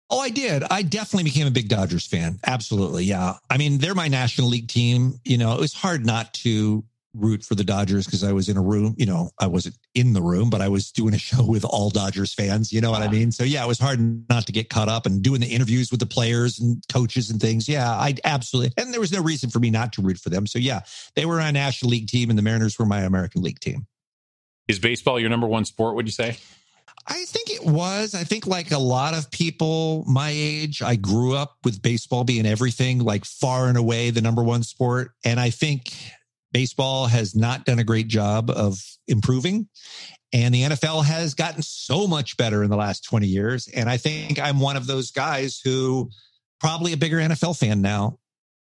Oh, 0.09 0.20
I 0.20 0.30
did. 0.30 0.62
I 0.70 0.82
definitely 0.82 1.24
became 1.24 1.46
a 1.46 1.50
big 1.50 1.68
Dodgers 1.68 2.07
fan. 2.07 2.38
Absolutely. 2.46 3.04
Yeah. 3.04 3.34
I 3.50 3.57
mean, 3.57 3.78
they're 3.78 3.94
my 3.94 4.09
National 4.09 4.48
League 4.48 4.68
team. 4.68 5.18
You 5.24 5.38
know, 5.38 5.54
it 5.54 5.61
was 5.61 5.74
hard 5.74 6.07
not 6.07 6.32
to 6.34 6.84
root 7.16 7.44
for 7.44 7.54
the 7.54 7.64
Dodgers 7.64 8.06
because 8.06 8.22
I 8.22 8.32
was 8.32 8.48
in 8.48 8.56
a 8.56 8.62
room, 8.62 8.94
you 8.98 9.06
know, 9.06 9.30
I 9.38 9.46
wasn't 9.46 9.76
in 9.94 10.12
the 10.12 10.22
room, 10.22 10.50
but 10.50 10.60
I 10.60 10.68
was 10.68 10.90
doing 10.92 11.14
a 11.14 11.18
show 11.26 11.44
with 11.44 11.64
all 11.64 11.90
Dodgers 11.90 12.34
fans, 12.34 12.72
you 12.72 12.80
know 12.80 12.90
what 12.90 13.02
I 13.02 13.08
mean? 13.08 13.32
So 13.32 13.44
yeah, 13.44 13.64
it 13.64 13.68
was 13.68 13.78
hard 13.78 14.28
not 14.28 14.46
to 14.46 14.52
get 14.52 14.68
caught 14.68 14.88
up 14.88 15.06
and 15.06 15.22
doing 15.22 15.40
the 15.40 15.46
interviews 15.46 15.90
with 15.90 16.00
the 16.00 16.06
players 16.06 16.60
and 16.60 16.82
coaches 16.92 17.30
and 17.30 17.40
things. 17.40 17.68
Yeah, 17.68 17.90
I 17.90 18.14
absolutely, 18.24 18.72
and 18.76 18.92
there 18.92 19.00
was 19.00 19.12
no 19.12 19.22
reason 19.22 19.50
for 19.50 19.58
me 19.58 19.70
not 19.70 19.92
to 19.94 20.02
root 20.02 20.18
for 20.18 20.30
them. 20.30 20.46
So 20.46 20.58
yeah, 20.58 20.80
they 21.14 21.26
were 21.26 21.36
my 21.36 21.50
National 21.50 21.90
League 21.90 22.08
team 22.08 22.30
and 22.30 22.38
the 22.38 22.42
Mariners 22.42 22.78
were 22.78 22.86
my 22.86 23.00
American 23.00 23.42
League 23.42 23.60
team. 23.60 23.86
Is 24.68 24.78
baseball 24.78 25.20
your 25.20 25.30
number 25.30 25.46
one 25.46 25.64
sport, 25.64 25.94
would 25.94 26.06
you 26.06 26.12
say? 26.12 26.36
I 27.08 27.24
think 27.26 27.50
it 27.50 27.64
was. 27.64 28.14
I 28.14 28.24
think, 28.24 28.46
like 28.46 28.72
a 28.72 28.78
lot 28.78 29.14
of 29.14 29.30
people 29.30 30.04
my 30.08 30.30
age, 30.32 30.82
I 30.82 30.96
grew 30.96 31.36
up 31.36 31.56
with 31.64 31.80
baseball 31.80 32.24
being 32.24 32.46
everything, 32.46 32.98
like 32.98 33.24
far 33.24 33.68
and 33.68 33.78
away 33.78 34.10
the 34.10 34.20
number 34.20 34.42
one 34.42 34.64
sport. 34.64 35.12
And 35.24 35.38
I 35.38 35.50
think 35.50 35.94
baseball 36.57 37.04
has 37.04 37.36
not 37.36 37.66
done 37.66 37.78
a 37.78 37.84
great 37.84 38.09
job 38.09 38.50
of 38.50 38.82
improving. 39.09 39.68
And 40.32 40.54
the 40.54 40.62
NFL 40.62 41.04
has 41.04 41.34
gotten 41.34 41.61
so 41.61 42.07
much 42.07 42.38
better 42.38 42.64
in 42.64 42.70
the 42.70 42.78
last 42.78 43.04
20 43.04 43.26
years. 43.26 43.68
And 43.68 43.90
I 43.90 43.98
think 43.98 44.40
I'm 44.40 44.59
one 44.59 44.74
of 44.78 44.86
those 44.86 45.11
guys 45.11 45.61
who 45.62 46.09
probably 46.59 46.94
a 46.94 46.96
bigger 46.96 47.18
NFL 47.18 47.59
fan 47.59 47.82
now. 47.82 48.18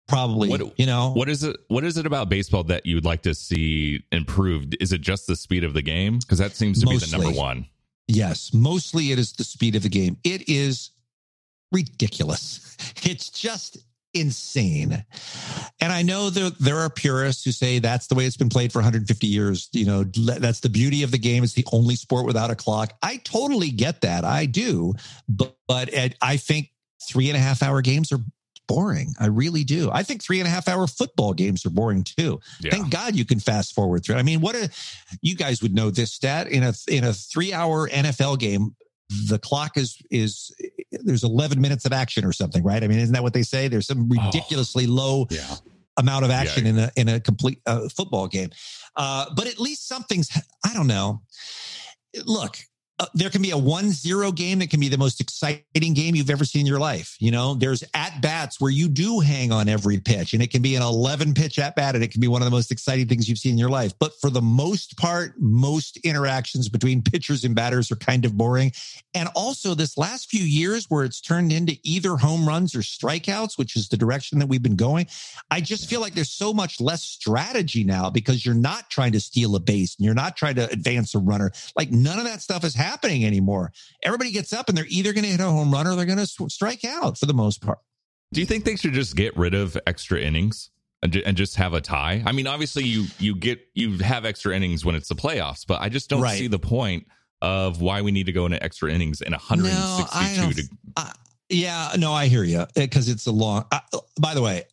Probably, 0.09 0.51
what, 0.51 0.79
you 0.79 0.85
know, 0.85 1.13
what 1.15 1.31
is 1.31 1.43
it? 1.43 1.57
What 1.69 1.85
is 1.85 1.97
it 1.97 2.05
about 2.05 2.29
baseball 2.29 2.65
that 2.65 2.85
you 2.85 2.97
would 2.97 3.07
like 3.07 3.23
to 3.23 3.35
see 3.35 4.05
improved? 4.13 4.77
Is 4.79 4.93
it 4.93 5.01
just 5.01 5.27
the 5.27 5.37
speed 5.37 5.65
of 5.65 5.73
the 5.73 5.83
game? 5.83 6.19
Because 6.19 6.37
that 6.37 6.53
seems 6.57 6.81
to 6.81 6.87
Mostly. 6.87 7.07
be 7.07 7.11
the 7.11 7.17
number 7.17 7.39
one. 7.39 7.67
Yes, 8.09 8.53
mostly 8.53 9.13
it 9.13 9.19
is 9.19 9.33
the 9.33 9.45
speed 9.45 9.75
of 9.75 9.85
the 9.85 9.89
game. 9.89 10.19
It 10.23 10.51
is 10.51 10.91
ridiculous. 11.73 12.67
It's 13.03 13.31
just 13.31 13.79
insane. 14.15 15.05
And 15.81 15.93
I 15.93 16.03
know 16.03 16.31
there 16.31 16.51
there 16.61 16.79
are 16.79 16.91
purists 16.91 17.45
who 17.45 17.53
say 17.53 17.79
that's 17.79 18.07
the 18.07 18.15
way 18.15 18.27
it's 18.27 18.37
been 18.37 18.49
played 18.49 18.73
for 18.73 18.79
150 18.79 19.27
years. 19.27 19.69
You 19.73 19.87
know, 19.87 20.05
that's 20.05 20.61
the 20.61 20.69
beauty 20.69 21.03
of 21.03 21.11
the 21.11 21.19
game. 21.19 21.45
It's 21.45 21.55
the 21.55 21.67
only 21.73 21.97
sport 21.97 22.27
without 22.27 22.51
a 22.51 22.57
clock. 22.57 22.93
I 23.03 23.19
totally 23.19 23.71
get 23.71 24.01
that. 24.03 24.25
I 24.25 24.47
do, 24.47 24.95
but 25.29 25.57
but 25.69 25.91
I 26.21 26.37
think 26.37 26.71
three 27.03 27.29
and 27.29 27.37
a 27.37 27.41
half 27.41 27.63
hour 27.63 27.81
games 27.81 28.13
are 28.13 28.21
boring. 28.71 29.15
I 29.19 29.27
really 29.27 29.65
do. 29.65 29.91
I 29.93 30.05
think 30.05 30.23
three 30.23 30.39
and 30.39 30.47
a 30.47 30.51
half 30.51 30.69
hour 30.69 30.87
football 30.87 31.33
games 31.33 31.67
are 31.67 31.71
boring 31.71 32.05
too. 32.05 32.39
Yeah. 32.61 32.71
Thank 32.71 32.91
God 32.91 33.17
you 33.17 33.25
can 33.25 33.41
fast 33.41 33.75
forward 33.75 34.05
through. 34.05 34.15
I 34.15 34.23
mean, 34.23 34.41
what 34.41 34.55
a 34.55 34.71
you 35.23 35.35
guys 35.35 35.61
would 35.61 35.75
know 35.75 35.91
this 35.91 36.13
stat 36.13 36.47
in 36.47 36.63
a 36.63 36.73
in 36.89 37.03
a 37.03 37.13
three 37.13 37.53
hour 37.53 37.89
NFL 37.89 38.39
game. 38.39 38.77
The 39.29 39.39
clock 39.39 39.77
is 39.77 39.99
is 40.11 40.55
there's 40.93 41.25
11 41.25 41.61
minutes 41.61 41.85
of 41.85 41.93
action 41.93 42.25
or 42.25 42.33
something, 42.33 42.63
right? 42.63 42.83
I 42.83 42.89
mean, 42.89 42.99
isn't 42.99 43.13
that 43.13 43.23
what 43.23 43.33
they 43.33 43.43
say? 43.43 43.69
There's 43.69 43.87
some 43.87 44.09
oh. 44.13 44.25
ridiculously 44.27 44.87
oh, 44.87 44.93
low 44.93 45.27
yeah. 45.31 45.57
amount 45.99 46.25
of 46.25 46.31
action 46.31 46.65
yeah. 46.65 46.71
in 46.71 46.79
a 46.79 46.91
in 46.97 47.09
a 47.09 47.21
complete 47.21 47.61
uh, 47.67 47.89
football 47.89 48.29
game. 48.29 48.51
Uh, 48.97 49.27
but 49.35 49.47
at 49.47 49.59
least 49.59 49.89
something's 49.89 50.31
I 50.65 50.75
don't 50.75 50.87
know. 50.87 51.23
Look, 52.25 52.59
uh, 53.01 53.07
there 53.15 53.31
can 53.31 53.41
be 53.41 53.51
a 53.51 53.57
1-0 53.57 54.35
game 54.35 54.59
that 54.59 54.69
can 54.69 54.79
be 54.79 54.91
the 54.91 54.99
most 54.99 55.23
exciting 55.23 55.95
game 55.95 56.15
you've 56.15 56.29
ever 56.29 56.45
seen 56.45 56.61
in 56.61 56.67
your 56.67 56.79
life. 56.79 57.17
You 57.19 57.31
know, 57.31 57.55
there's 57.55 57.83
at 57.95 58.21
bats 58.21 58.61
where 58.61 58.71
you 58.71 58.91
do 58.91 59.21
hang 59.21 59.53
on 59.53 59.71
every 59.71 59.99
pitch 59.99 60.35
and 60.35 60.43
it 60.43 60.51
can 60.51 60.61
be 60.61 60.77
an 60.77 60.83
11 60.83 61.33
pitch 61.33 61.59
at 61.59 61.75
bat 61.75 61.95
and 61.95 62.05
it 62.05 62.11
can 62.13 62.21
be 62.21 62.29
one 62.29 62.43
of 62.43 62.45
the 62.45 62.51
most 62.51 62.71
exciting 62.71 63.09
things 63.09 63.27
you've 63.27 63.39
seen 63.39 63.53
in 63.53 63.59
your 63.59 63.71
life. 63.71 63.95
But 63.99 64.13
for 64.21 64.29
the 64.29 64.43
most 64.43 64.99
part, 64.99 65.33
most 65.39 65.97
interactions 66.05 66.69
between 66.69 67.01
pitchers 67.01 67.43
and 67.43 67.55
batters 67.55 67.91
are 67.91 67.97
kind 67.97 68.27
of 68.27 68.37
boring. 68.37 68.73
And 69.15 69.31
also 69.35 69.75
this 69.75 69.97
last 69.97 70.29
few 70.29 70.45
years 70.45 70.85
where 70.91 71.05
it's 71.05 71.23
turned 71.23 71.53
into 71.53 71.79
either 71.83 72.19
home 72.19 72.47
runs 72.47 72.75
or 72.75 72.81
strikeouts, 72.81 73.57
which 73.57 73.77
is 73.77 73.89
the 73.89 73.97
direction 73.97 74.41
that 74.41 74.47
we've 74.47 74.63
been 74.63 74.77
going. 74.77 75.07
I 75.51 75.63
just 75.63 75.89
feel 75.89 76.03
like 76.03 76.13
there's 76.13 76.31
so 76.31 76.53
much 76.53 76.83
less 76.83 77.03
strategy 77.03 77.83
now 77.83 78.11
because 78.11 78.45
you're 78.45 78.55
not 78.55 78.91
trying 78.91 79.13
to 79.13 79.21
steal 79.21 79.57
a 79.57 79.61
base 79.61 79.97
and 79.97 80.05
you're 80.05 80.15
not 80.15 80.37
trying 80.37 80.57
to 80.57 80.71
advance 80.71 81.15
a 81.15 81.19
runner. 81.19 81.51
Like 81.75 81.91
none 81.91 82.19
of 82.19 82.27
that 82.27 82.43
stuff 82.43 82.63
is 82.63 82.75
happening 82.75 82.90
happening 82.91 83.25
anymore. 83.25 83.73
Everybody 84.03 84.31
gets 84.31 84.53
up 84.53 84.69
and 84.69 84.77
they're 84.77 84.87
either 84.89 85.13
going 85.13 85.25
to 85.25 85.31
hit 85.31 85.41
a 85.41 85.45
home 85.45 85.73
run 85.73 85.87
or 85.87 85.95
they're 85.95 86.07
going 86.07 86.19
to 86.19 86.27
strike 86.27 86.85
out 86.85 87.19
for 87.19 87.27
the 87.27 87.35
most 87.35 87.63
part. 87.63 87.79
Do 88.33 88.41
you 88.41 88.47
think 88.47 88.65
they 88.65 88.77
should 88.77 88.93
just 88.93 89.17
get 89.17 89.37
rid 89.37 89.55
of 89.55 89.77
extra 89.87 90.21
innings 90.21 90.71
and, 91.03 91.15
and 91.17 91.37
just 91.37 91.57
have 91.57 91.73
a 91.73 91.81
tie? 91.81 92.23
I 92.25 92.33
mean, 92.33 92.47
obviously 92.47 92.85
you 92.85 93.07
you 93.19 93.35
get 93.35 93.61
you 93.75 93.99
have 93.99 94.25
extra 94.25 94.55
innings 94.55 94.85
when 94.85 94.95
it's 94.95 95.09
the 95.09 95.17
playoffs, 95.17 95.67
but 95.67 95.81
I 95.81 95.89
just 95.89 96.11
don't 96.11 96.23
right. 96.23 96.39
see 96.39 96.47
the 96.47 96.59
point 96.59 97.07
of 97.43 97.81
why 97.81 98.03
we 98.03 98.13
need 98.13 98.27
to 98.27 98.33
go 98.33 98.47
into 98.47 98.63
extra 98.63 98.93
innings 98.93 99.21
in 99.21 99.33
162 99.33 100.47
no, 100.47 100.53
to 100.53 100.63
uh, 100.97 101.13
yeah, 101.49 101.93
no, 101.99 102.13
I 102.13 102.27
hear 102.27 102.45
you 102.45 102.67
because 102.75 103.09
it's 103.09 103.27
a 103.27 103.33
long. 103.33 103.65
Uh, 103.73 103.81
by 104.21 104.35
the 104.35 104.43
way, 104.43 104.65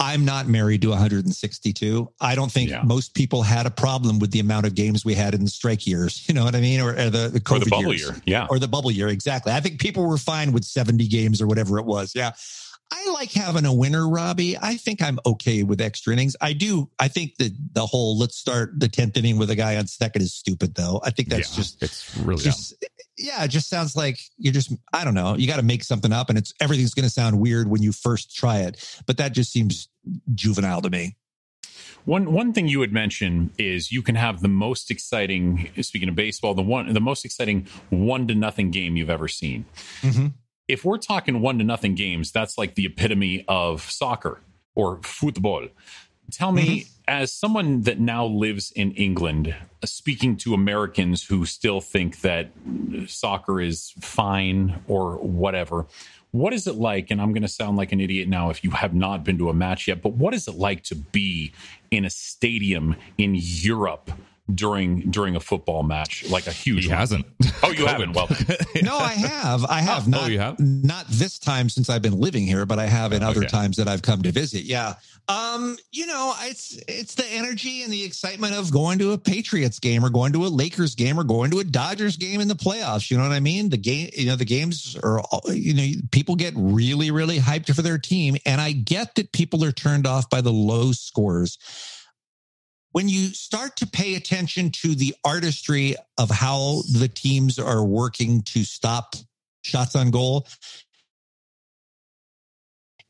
I'm 0.00 0.24
not 0.24 0.48
married 0.48 0.82
to 0.82 0.88
162. 0.90 2.12
I 2.20 2.34
don't 2.34 2.50
think 2.50 2.70
yeah. 2.70 2.82
most 2.84 3.14
people 3.14 3.42
had 3.42 3.64
a 3.64 3.70
problem 3.70 4.18
with 4.18 4.32
the 4.32 4.40
amount 4.40 4.66
of 4.66 4.74
games 4.74 5.04
we 5.04 5.14
had 5.14 5.34
in 5.34 5.44
the 5.44 5.50
strike 5.50 5.86
years. 5.86 6.22
You 6.34 6.40
know 6.40 6.44
what 6.44 6.56
I 6.56 6.60
mean? 6.60 6.80
Or, 6.80 6.90
or 6.90 7.10
the, 7.10 7.28
the 7.28 7.40
COVID 7.40 7.56
or 7.56 7.58
the 7.60 7.70
bubble 7.70 7.94
years. 7.94 8.02
year. 8.02 8.22
Yeah. 8.26 8.46
Or 8.50 8.58
the 8.58 8.66
bubble 8.66 8.90
year. 8.90 9.08
Exactly. 9.08 9.52
I 9.52 9.60
think 9.60 9.78
people 9.78 10.04
were 10.04 10.16
fine 10.16 10.52
with 10.52 10.64
70 10.64 11.06
games 11.06 11.40
or 11.40 11.46
whatever 11.46 11.78
it 11.78 11.84
was. 11.84 12.12
Yeah. 12.14 12.32
I 12.90 13.10
like 13.10 13.32
having 13.32 13.64
a 13.64 13.74
winner, 13.74 14.08
Robbie. 14.08 14.56
I 14.56 14.76
think 14.76 15.02
I'm 15.02 15.18
okay 15.26 15.62
with 15.62 15.80
extra 15.80 16.12
innings. 16.12 16.36
I 16.40 16.52
do. 16.52 16.90
I 16.98 17.08
think 17.08 17.36
that 17.38 17.52
the 17.72 17.86
whole 17.86 18.18
let's 18.18 18.36
start 18.36 18.78
the 18.78 18.88
10th 18.88 19.16
inning 19.16 19.38
with 19.38 19.50
a 19.50 19.56
guy 19.56 19.76
on 19.76 19.86
second 19.86 20.22
is 20.22 20.34
stupid, 20.34 20.74
though. 20.74 21.00
I 21.02 21.10
think 21.10 21.28
that's 21.28 21.50
yeah, 21.50 21.56
just, 21.56 21.82
it's 21.82 22.16
really, 22.18 22.42
just, 22.42 22.74
yeah, 23.16 23.42
it 23.42 23.48
just 23.48 23.68
sounds 23.68 23.96
like 23.96 24.18
you're 24.36 24.52
just, 24.52 24.72
I 24.92 25.04
don't 25.04 25.14
know, 25.14 25.34
you 25.34 25.46
got 25.46 25.56
to 25.56 25.64
make 25.64 25.82
something 25.82 26.12
up 26.12 26.28
and 26.28 26.38
it's 26.38 26.52
everything's 26.60 26.94
going 26.94 27.04
to 27.04 27.10
sound 27.10 27.40
weird 27.40 27.68
when 27.68 27.82
you 27.82 27.92
first 27.92 28.34
try 28.34 28.60
it. 28.60 29.02
But 29.06 29.16
that 29.16 29.32
just 29.32 29.50
seems 29.50 29.88
juvenile 30.34 30.82
to 30.82 30.90
me. 30.90 31.16
One 32.04 32.32
one 32.32 32.52
thing 32.52 32.68
you 32.68 32.80
would 32.80 32.92
mention 32.92 33.50
is 33.58 33.90
you 33.90 34.02
can 34.02 34.14
have 34.14 34.42
the 34.42 34.48
most 34.48 34.90
exciting. 34.90 35.70
Speaking 35.80 36.10
of 36.10 36.14
baseball, 36.14 36.52
the 36.52 36.62
one 36.62 36.92
the 36.92 37.00
most 37.00 37.24
exciting 37.24 37.66
one 37.88 38.28
to 38.28 38.34
nothing 38.34 38.70
game 38.70 38.96
you've 38.96 39.08
ever 39.08 39.26
seen. 39.26 39.64
Mm-hmm. 40.02 40.26
If 40.66 40.84
we're 40.84 40.98
talking 40.98 41.40
one 41.40 41.58
to 41.58 41.64
nothing 41.64 41.94
games, 41.94 42.32
that's 42.32 42.56
like 42.56 42.74
the 42.74 42.86
epitome 42.86 43.44
of 43.48 43.82
soccer 43.82 44.40
or 44.74 45.00
football. 45.02 45.68
Tell 46.30 46.52
me, 46.52 46.80
mm-hmm. 46.80 46.88
as 47.06 47.32
someone 47.32 47.82
that 47.82 48.00
now 48.00 48.24
lives 48.24 48.72
in 48.72 48.92
England, 48.92 49.54
speaking 49.84 50.36
to 50.38 50.54
Americans 50.54 51.22
who 51.24 51.44
still 51.44 51.80
think 51.80 52.22
that 52.22 52.50
soccer 53.06 53.60
is 53.60 53.92
fine 54.00 54.80
or 54.88 55.16
whatever, 55.18 55.86
what 56.30 56.52
is 56.52 56.66
it 56.66 56.76
like? 56.76 57.10
And 57.10 57.20
I'm 57.20 57.32
going 57.32 57.42
to 57.42 57.48
sound 57.48 57.76
like 57.76 57.92
an 57.92 58.00
idiot 58.00 58.26
now 58.28 58.50
if 58.50 58.64
you 58.64 58.70
have 58.70 58.94
not 58.94 59.22
been 59.22 59.38
to 59.38 59.50
a 59.50 59.54
match 59.54 59.86
yet, 59.86 60.02
but 60.02 60.14
what 60.14 60.34
is 60.34 60.48
it 60.48 60.54
like 60.54 60.82
to 60.84 60.96
be 60.96 61.52
in 61.90 62.04
a 62.04 62.10
stadium 62.10 62.96
in 63.18 63.36
Europe? 63.36 64.10
During 64.52 65.10
during 65.10 65.36
a 65.36 65.40
football 65.40 65.82
match, 65.82 66.28
like 66.28 66.46
a 66.46 66.52
huge. 66.52 66.84
He 66.84 66.90
one. 66.90 66.98
hasn't. 66.98 67.26
Oh, 67.62 67.70
you 67.70 67.86
haven't. 67.86 68.12
Well, 68.12 68.28
no, 68.82 68.96
I 68.96 69.12
have. 69.12 69.64
I 69.64 69.80
have 69.80 70.06
oh, 70.06 70.10
not. 70.10 70.22
Oh, 70.24 70.26
you 70.26 70.38
have? 70.38 70.58
Not 70.60 71.06
this 71.08 71.38
time 71.38 71.68
since 71.68 71.88
I've 71.88 72.02
been 72.02 72.20
living 72.20 72.46
here, 72.46 72.66
but 72.66 72.78
I 72.78 72.86
have 72.86 73.12
in 73.12 73.22
other 73.22 73.40
okay. 73.40 73.48
times 73.48 73.76
that 73.78 73.88
I've 73.88 74.02
come 74.02 74.22
to 74.22 74.32
visit. 74.32 74.64
Yeah. 74.64 74.94
Um, 75.26 75.78
you 75.90 76.06
know, 76.06 76.34
it's 76.42 76.78
it's 76.86 77.14
the 77.14 77.26
energy 77.26 77.82
and 77.82 77.90
the 77.90 78.04
excitement 78.04 78.54
of 78.54 78.70
going 78.70 78.98
to 78.98 79.12
a 79.12 79.18
Patriots 79.18 79.78
game 79.78 80.04
or 80.04 80.10
going 80.10 80.34
to 80.34 80.44
a 80.44 80.48
Lakers 80.48 80.94
game 80.94 81.18
or 81.18 81.24
going 81.24 81.50
to 81.52 81.60
a 81.60 81.64
Dodgers 81.64 82.18
game 82.18 82.42
in 82.42 82.48
the 82.48 82.54
playoffs. 82.54 83.10
You 83.10 83.16
know 83.16 83.22
what 83.22 83.32
I 83.32 83.40
mean? 83.40 83.70
The 83.70 83.78
game, 83.78 84.10
you 84.12 84.26
know, 84.26 84.36
the 84.36 84.44
games 84.44 84.98
are, 85.02 85.22
you 85.46 85.72
know, 85.72 85.86
people 86.10 86.36
get 86.36 86.52
really, 86.54 87.10
really 87.10 87.38
hyped 87.38 87.74
for 87.74 87.80
their 87.80 87.96
team, 87.96 88.36
and 88.44 88.60
I 88.60 88.72
get 88.72 89.14
that 89.14 89.32
people 89.32 89.64
are 89.64 89.72
turned 89.72 90.06
off 90.06 90.28
by 90.28 90.42
the 90.42 90.52
low 90.52 90.92
scores 90.92 91.56
when 92.94 93.08
you 93.08 93.26
start 93.30 93.74
to 93.74 93.88
pay 93.88 94.14
attention 94.14 94.70
to 94.70 94.94
the 94.94 95.16
artistry 95.24 95.96
of 96.16 96.30
how 96.30 96.82
the 96.92 97.08
teams 97.08 97.58
are 97.58 97.84
working 97.84 98.40
to 98.42 98.62
stop 98.62 99.16
shots 99.62 99.96
on 99.96 100.12
goal, 100.12 100.46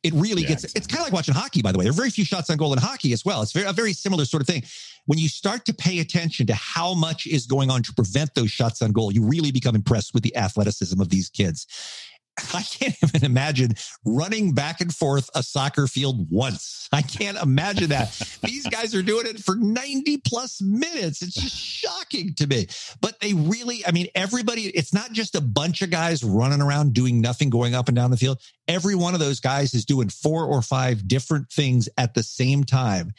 it 0.02 0.14
really 0.14 0.40
yeah, 0.40 0.48
gets 0.48 0.64
it's 0.74 0.86
kind 0.86 1.00
of 1.00 1.04
like 1.04 1.12
watching 1.12 1.34
hockey 1.34 1.60
by 1.60 1.70
the 1.70 1.76
way. 1.76 1.84
There 1.84 1.90
are 1.90 1.94
very 1.94 2.08
few 2.08 2.24
shots 2.24 2.48
on 2.48 2.56
goal 2.56 2.72
in 2.72 2.78
hockey 2.78 3.12
as 3.12 3.26
well. 3.26 3.42
It's 3.42 3.52
very, 3.52 3.66
a 3.66 3.74
very 3.74 3.92
similar 3.92 4.24
sort 4.24 4.40
of 4.40 4.46
thing. 4.46 4.62
When 5.04 5.18
you 5.18 5.28
start 5.28 5.66
to 5.66 5.74
pay 5.74 5.98
attention 5.98 6.46
to 6.46 6.54
how 6.54 6.94
much 6.94 7.26
is 7.26 7.46
going 7.46 7.70
on 7.70 7.82
to 7.82 7.92
prevent 7.92 8.34
those 8.34 8.50
shots 8.50 8.80
on 8.80 8.92
goal 8.92 9.12
you 9.12 9.22
really 9.22 9.52
become 9.52 9.74
impressed 9.74 10.14
with 10.14 10.22
the 10.22 10.34
athleticism 10.34 10.98
of 10.98 11.10
these 11.10 11.28
kids 11.28 11.66
I 12.54 12.62
can't 12.62 12.96
even 13.02 13.24
imagine 13.24 13.74
running 14.04 14.52
back 14.52 14.80
and 14.80 14.94
forth 14.94 15.30
a 15.34 15.42
soccer 15.42 15.86
field 15.86 16.30
once. 16.30 16.88
I 16.92 17.02
can't 17.02 17.36
imagine 17.38 17.90
that. 17.90 18.12
These 18.42 18.66
guys 18.66 18.94
are 18.94 19.02
doing 19.02 19.26
it 19.26 19.40
for 19.40 19.54
90 19.54 20.18
plus 20.18 20.60
minutes. 20.60 21.22
It's 21.22 21.34
just 21.34 21.56
shocking 21.56 22.34
to 22.34 22.46
me. 22.46 22.66
But 23.00 23.20
they 23.20 23.34
really, 23.34 23.86
I 23.86 23.92
mean, 23.92 24.08
everybody, 24.14 24.62
it's 24.62 24.92
not 24.92 25.12
just 25.12 25.34
a 25.34 25.40
bunch 25.40 25.82
of 25.82 25.90
guys 25.90 26.24
running 26.24 26.60
around 26.60 26.92
doing 26.92 27.20
nothing, 27.20 27.50
going 27.50 27.74
up 27.74 27.88
and 27.88 27.96
down 27.96 28.10
the 28.10 28.16
field. 28.16 28.40
Every 28.66 28.94
one 28.94 29.14
of 29.14 29.20
those 29.20 29.40
guys 29.40 29.74
is 29.74 29.84
doing 29.84 30.08
four 30.08 30.44
or 30.44 30.62
five 30.62 31.06
different 31.06 31.50
things 31.50 31.88
at 31.98 32.14
the 32.14 32.22
same 32.22 32.64
time 32.64 33.12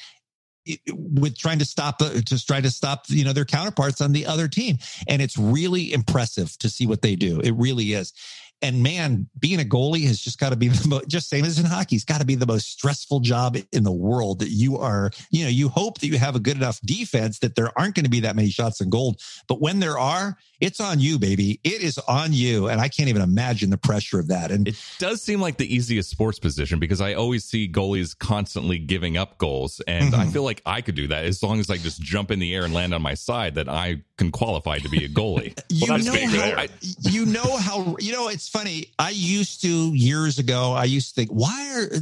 with 0.87 1.37
trying 1.37 1.59
to 1.59 1.65
stop 1.65 2.01
uh, 2.01 2.19
just 2.21 2.47
try 2.47 2.59
to 2.59 2.71
stop 2.71 3.05
you 3.07 3.23
know 3.23 3.33
their 3.33 3.45
counterparts 3.45 4.01
on 4.01 4.11
the 4.11 4.25
other 4.25 4.47
team 4.47 4.77
and 5.07 5.21
it's 5.21 5.37
really 5.37 5.93
impressive 5.93 6.57
to 6.57 6.69
see 6.69 6.87
what 6.87 7.03
they 7.03 7.15
do 7.15 7.39
it 7.41 7.51
really 7.51 7.93
is 7.93 8.13
and 8.61 8.81
man, 8.81 9.27
being 9.39 9.59
a 9.59 9.63
goalie 9.63 10.05
has 10.07 10.19
just 10.19 10.39
got 10.39 10.49
to 10.49 10.55
be 10.55 10.67
the 10.69 10.87
most, 10.87 11.07
just 11.07 11.29
same 11.29 11.45
as 11.45 11.59
in 11.59 11.65
hockey, 11.65 11.95
it's 11.95 12.05
got 12.05 12.19
to 12.19 12.25
be 12.25 12.35
the 12.35 12.45
most 12.45 12.71
stressful 12.71 13.19
job 13.19 13.57
in 13.71 13.83
the 13.83 13.91
world 13.91 14.39
that 14.39 14.49
you 14.49 14.77
are, 14.77 15.11
you 15.29 15.43
know, 15.43 15.49
you 15.49 15.69
hope 15.69 15.99
that 15.99 16.07
you 16.07 16.17
have 16.17 16.35
a 16.35 16.39
good 16.39 16.57
enough 16.57 16.79
defense 16.81 17.39
that 17.39 17.55
there 17.55 17.71
aren't 17.77 17.95
going 17.95 18.05
to 18.05 18.09
be 18.09 18.21
that 18.21 18.35
many 18.35 18.49
shots 18.49 18.81
in 18.81 18.89
goal. 18.89 19.15
But 19.47 19.61
when 19.61 19.79
there 19.79 19.97
are, 19.99 20.37
it's 20.61 20.79
on 20.79 20.99
you, 20.99 21.19
baby. 21.19 21.59
It 21.63 21.81
is 21.81 21.97
on 22.07 22.33
you. 22.33 22.67
And 22.69 22.79
I 22.79 22.87
can't 22.87 23.09
even 23.09 23.21
imagine 23.21 23.69
the 23.69 23.77
pressure 23.77 24.19
of 24.19 24.27
that. 24.29 24.51
And 24.51 24.69
it 24.69 24.75
does 24.99 25.21
seem 25.21 25.41
like 25.41 25.57
the 25.57 25.73
easiest 25.73 26.09
sports 26.09 26.39
position 26.39 26.79
because 26.79 27.01
I 27.01 27.13
always 27.13 27.43
see 27.43 27.67
goalies 27.67 28.17
constantly 28.17 28.79
giving 28.79 29.17
up 29.17 29.37
goals. 29.37 29.81
And 29.87 30.13
mm-hmm. 30.13 30.21
I 30.21 30.27
feel 30.27 30.43
like 30.43 30.61
I 30.65 30.81
could 30.81 30.95
do 30.95 31.07
that 31.07 31.25
as 31.25 31.43
long 31.43 31.59
as 31.59 31.69
I 31.69 31.77
just 31.77 32.01
jump 32.01 32.31
in 32.31 32.39
the 32.39 32.55
air 32.55 32.63
and 32.63 32.73
land 32.73 32.93
on 32.93 33.01
my 33.01 33.13
side 33.13 33.55
that 33.55 33.67
I 33.67 34.03
can 34.17 34.31
qualify 34.31 34.79
to 34.79 34.89
be 34.89 35.03
a 35.05 35.09
goalie. 35.09 35.57
you, 35.69 35.87
well, 35.89 35.99
know 35.99 36.27
how, 36.27 36.61
I, 36.61 36.69
you 37.01 37.25
know 37.25 37.57
how, 37.57 37.97
you 37.99 38.13
know, 38.13 38.29
it's 38.29 38.47
funny. 38.47 38.87
I 38.97 39.09
used 39.09 39.61
to 39.61 39.67
years 39.67 40.39
ago, 40.39 40.73
I 40.73 40.85
used 40.85 41.09
to 41.09 41.15
think, 41.15 41.29
why 41.31 41.73
are 41.75 41.95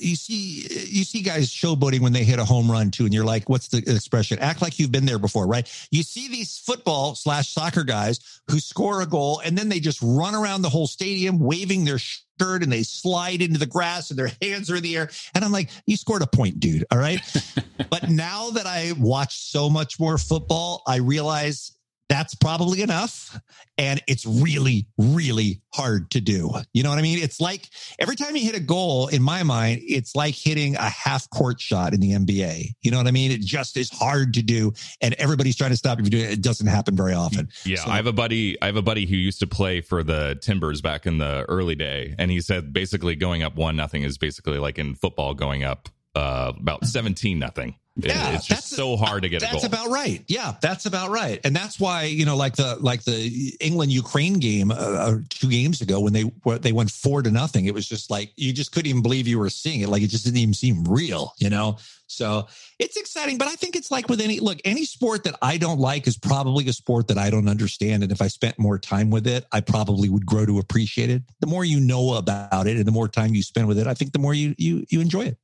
you 0.00 0.16
see, 0.16 0.66
you 0.88 1.04
see 1.04 1.22
guys 1.22 1.50
showboating 1.50 2.00
when 2.00 2.12
they 2.12 2.24
hit 2.24 2.38
a 2.38 2.44
home 2.44 2.70
run 2.70 2.90
too. 2.90 3.04
And 3.04 3.14
you're 3.14 3.24
like, 3.24 3.48
what's 3.48 3.68
the 3.68 3.78
expression? 3.78 4.38
Act 4.40 4.62
like 4.62 4.78
you've 4.78 4.92
been 4.92 5.06
there 5.06 5.18
before, 5.18 5.46
right? 5.46 5.70
You 5.90 6.02
see 6.02 6.28
these 6.28 6.58
football 6.58 7.14
slash 7.14 7.52
soccer 7.52 7.84
guys 7.84 8.40
who 8.50 8.58
score 8.58 9.02
a 9.02 9.06
goal 9.06 9.40
and 9.44 9.56
then 9.56 9.68
they 9.68 9.80
just 9.80 10.00
run 10.02 10.34
around 10.34 10.62
the 10.62 10.68
whole 10.68 10.86
stadium 10.86 11.38
waving 11.38 11.84
their 11.84 11.98
and 12.40 12.72
they 12.72 12.82
slide 12.82 13.40
into 13.40 13.58
the 13.58 13.66
grass 13.66 14.10
and 14.10 14.18
their 14.18 14.30
hands 14.42 14.70
are 14.70 14.76
in 14.76 14.82
the 14.82 14.96
air. 14.96 15.10
And 15.34 15.44
I'm 15.44 15.52
like, 15.52 15.70
you 15.86 15.96
scored 15.96 16.22
a 16.22 16.26
point, 16.26 16.60
dude. 16.60 16.84
All 16.90 16.98
right. 16.98 17.20
but 17.90 18.10
now 18.10 18.50
that 18.50 18.66
I 18.66 18.92
watch 18.98 19.50
so 19.50 19.70
much 19.70 20.00
more 20.00 20.18
football, 20.18 20.82
I 20.86 20.96
realize 20.96 21.76
that's 22.12 22.34
probably 22.34 22.82
enough. 22.82 23.40
And 23.78 24.02
it's 24.06 24.26
really, 24.26 24.86
really 24.98 25.62
hard 25.72 26.10
to 26.10 26.20
do. 26.20 26.50
You 26.74 26.82
know 26.82 26.90
what 26.90 26.98
I 26.98 27.02
mean? 27.02 27.18
It's 27.18 27.40
like 27.40 27.70
every 27.98 28.16
time 28.16 28.36
you 28.36 28.44
hit 28.44 28.54
a 28.54 28.60
goal, 28.60 29.08
in 29.08 29.22
my 29.22 29.42
mind, 29.44 29.80
it's 29.82 30.14
like 30.14 30.34
hitting 30.34 30.76
a 30.76 30.90
half 30.90 31.30
court 31.30 31.58
shot 31.58 31.94
in 31.94 32.00
the 32.00 32.10
NBA. 32.10 32.74
You 32.82 32.90
know 32.90 32.98
what 32.98 33.06
I 33.06 33.12
mean? 33.12 33.30
It 33.30 33.40
just 33.40 33.78
is 33.78 33.88
hard 33.88 34.34
to 34.34 34.42
do. 34.42 34.74
And 35.00 35.14
everybody's 35.14 35.56
trying 35.56 35.70
to 35.70 35.76
stop 35.76 35.96
you 35.98 36.04
from 36.04 36.10
doing 36.10 36.24
it. 36.24 36.32
It 36.32 36.42
doesn't 36.42 36.66
happen 36.66 36.94
very 36.94 37.14
often. 37.14 37.48
Yeah. 37.64 37.78
So, 37.78 37.90
I 37.90 37.96
have 37.96 38.06
a 38.06 38.12
buddy, 38.12 38.60
I 38.60 38.66
have 38.66 38.76
a 38.76 38.82
buddy 38.82 39.06
who 39.06 39.16
used 39.16 39.40
to 39.40 39.46
play 39.46 39.80
for 39.80 40.02
the 40.02 40.38
Timbers 40.42 40.82
back 40.82 41.06
in 41.06 41.16
the 41.16 41.46
early 41.48 41.76
day. 41.76 42.14
And 42.18 42.30
he 42.30 42.42
said 42.42 42.74
basically 42.74 43.16
going 43.16 43.42
up 43.42 43.56
one 43.56 43.74
nothing 43.74 44.02
is 44.02 44.18
basically 44.18 44.58
like 44.58 44.78
in 44.78 44.96
football 44.96 45.32
going 45.32 45.64
up 45.64 45.88
uh, 46.14 46.52
about 46.58 46.84
17 46.84 47.38
nothing. 47.38 47.76
Yeah, 47.96 48.34
it's 48.34 48.46
just 48.46 48.70
so 48.70 48.96
hard 48.96 49.22
to 49.22 49.28
get. 49.28 49.42
That's 49.42 49.64
about 49.64 49.90
right. 49.90 50.24
Yeah, 50.26 50.54
that's 50.62 50.86
about 50.86 51.10
right. 51.10 51.38
And 51.44 51.54
that's 51.54 51.78
why 51.78 52.04
you 52.04 52.24
know, 52.24 52.36
like 52.36 52.56
the 52.56 52.76
like 52.80 53.04
the 53.04 53.54
England 53.60 53.92
Ukraine 53.92 54.34
game 54.34 54.70
uh, 54.70 54.74
uh 54.74 55.18
two 55.28 55.50
games 55.50 55.82
ago 55.82 56.00
when 56.00 56.14
they 56.14 56.24
they 56.60 56.72
went 56.72 56.90
four 56.90 57.22
to 57.22 57.30
nothing. 57.30 57.66
It 57.66 57.74
was 57.74 57.86
just 57.86 58.10
like 58.10 58.32
you 58.36 58.54
just 58.54 58.72
couldn't 58.72 58.88
even 58.88 59.02
believe 59.02 59.28
you 59.28 59.38
were 59.38 59.50
seeing 59.50 59.80
it. 59.82 59.90
Like 59.90 60.02
it 60.02 60.06
just 60.06 60.24
didn't 60.24 60.38
even 60.38 60.54
seem 60.54 60.84
real. 60.84 61.34
You 61.38 61.50
know. 61.50 61.76
So 62.06 62.46
it's 62.78 62.96
exciting, 62.96 63.38
but 63.38 63.48
I 63.48 63.54
think 63.54 63.74
it's 63.74 63.90
like 63.90 64.08
with 64.08 64.20
any 64.20 64.38
look, 64.40 64.58
any 64.64 64.84
sport 64.84 65.24
that 65.24 65.34
I 65.40 65.56
don't 65.56 65.78
like 65.78 66.06
is 66.06 66.18
probably 66.18 66.68
a 66.68 66.72
sport 66.72 67.08
that 67.08 67.18
I 67.18 67.30
don't 67.30 67.48
understand. 67.48 68.02
And 68.02 68.12
if 68.12 68.20
I 68.20 68.28
spent 68.28 68.58
more 68.58 68.78
time 68.78 69.10
with 69.10 69.26
it, 69.26 69.46
I 69.50 69.60
probably 69.60 70.08
would 70.08 70.26
grow 70.26 70.44
to 70.44 70.58
appreciate 70.58 71.10
it. 71.10 71.22
The 71.40 71.46
more 71.46 71.64
you 71.64 71.80
know 71.80 72.14
about 72.14 72.66
it 72.66 72.76
and 72.76 72.86
the 72.86 72.92
more 72.92 73.08
time 73.08 73.34
you 73.34 73.42
spend 73.42 73.66
with 73.66 73.78
it, 73.78 73.86
I 73.86 73.94
think 73.94 74.12
the 74.12 74.18
more 74.18 74.34
you 74.34 74.54
you 74.58 74.84
you 74.90 75.00
enjoy 75.00 75.24
it. 75.24 75.38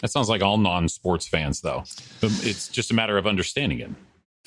That 0.00 0.08
sounds 0.08 0.28
like 0.28 0.42
all 0.42 0.58
non-sports 0.58 1.26
fans, 1.26 1.60
though. 1.60 1.84
It's 2.20 2.68
just 2.68 2.90
a 2.90 2.94
matter 2.94 3.16
of 3.16 3.26
understanding 3.26 3.80
it. 3.80 3.90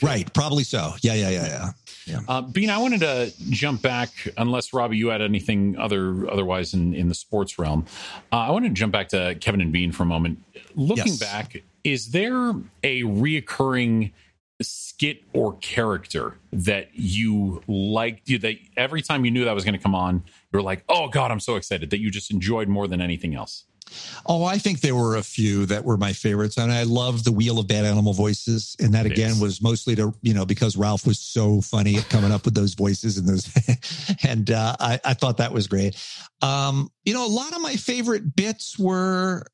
Right. 0.02 0.32
Probably 0.34 0.64
so. 0.64 0.94
Yeah. 1.02 1.14
Yeah. 1.16 1.30
Yeah. 1.30 1.46
Yeah. 1.48 1.72
Yeah. 2.06 2.20
Uh, 2.28 2.42
Bean, 2.42 2.70
I 2.70 2.78
wanted 2.78 3.00
to 3.02 3.34
jump 3.50 3.82
back, 3.82 4.10
unless 4.38 4.72
Robbie, 4.72 4.98
you 4.98 5.08
had 5.08 5.22
anything 5.22 5.78
other 5.78 6.30
otherwise 6.30 6.74
in 6.74 6.94
in 6.94 7.10
the 7.10 7.16
sports 7.16 7.60
realm. 7.60 7.86
Uh, 8.32 8.38
I 8.38 8.52
wanted 8.52 8.70
to 8.70 8.76
jump 8.76 8.94
back 8.94 9.10
to 9.10 9.36
Kevin 9.42 9.60
and 9.60 9.74
Bean 9.74 9.92
for 9.92 10.04
a 10.04 10.06
moment. 10.06 10.44
Looking 10.76 11.08
yes. 11.08 11.20
back, 11.20 11.64
is 11.84 12.12
there 12.12 12.52
a 12.84 13.02
reoccurring 13.02 14.12
skit 14.62 15.24
or 15.34 15.58
character 15.58 16.38
that 16.54 16.90
you 16.94 17.62
liked? 17.68 18.28
That 18.28 18.56
every 18.78 19.02
time 19.02 19.26
you 19.26 19.32
knew 19.32 19.46
that 19.46 19.56
was 19.56 19.66
going 19.66 19.76
to 19.76 19.84
come 19.84 19.96
on, 19.96 20.24
you 20.26 20.58
were 20.58 20.62
like, 20.62 20.84
"Oh 20.88 21.10
God, 21.10 21.32
I'm 21.32 21.40
so 21.40 21.56
excited!" 21.56 21.90
That 21.90 22.00
you 22.00 22.12
just 22.12 22.32
enjoyed 22.32 22.68
more 22.68 22.88
than 22.88 23.02
anything 23.02 23.36
else. 23.36 23.66
Oh, 24.26 24.44
I 24.44 24.58
think 24.58 24.82
there 24.82 24.96
were 24.96 25.16
a 25.16 25.24
few 25.24 25.66
that 25.68 25.84
were 25.84 25.98
my 25.98 26.14
favorites, 26.14 26.58
and 26.58 26.72
I 26.72 26.84
love 26.84 27.24
the 27.24 27.32
Wheel 27.32 27.60
of 27.60 27.68
Bad 27.68 27.86
Animal 27.86 28.14
voices, 28.14 28.76
and 28.80 28.94
that 28.94 29.06
again 29.06 29.30
yes. 29.30 29.42
was 29.42 29.62
mostly 29.62 29.96
to 29.96 30.14
you 30.22 30.34
know 30.34 30.46
because 30.46 30.76
Ralph 30.76 31.06
was 31.06 31.20
so 31.20 31.62
funny 31.62 31.98
at 31.98 32.10
coming 32.10 32.32
up 32.32 32.46
with 32.46 32.54
those 32.54 32.74
voices 32.74 33.18
and 33.18 33.28
those, 33.28 33.50
and 34.24 34.52
uh, 34.52 34.76
I, 34.80 35.00
I 35.04 35.14
thought 35.14 35.38
that 35.38 35.54
was 35.54 35.68
great. 35.68 35.96
Um, 36.42 36.90
you 37.06 37.14
know, 37.14 37.26
a 37.26 37.30
lot 37.30 37.54
of 37.54 37.62
my 37.62 37.76
favorite 37.76 38.36
bits 38.36 38.78
were, 38.78 39.46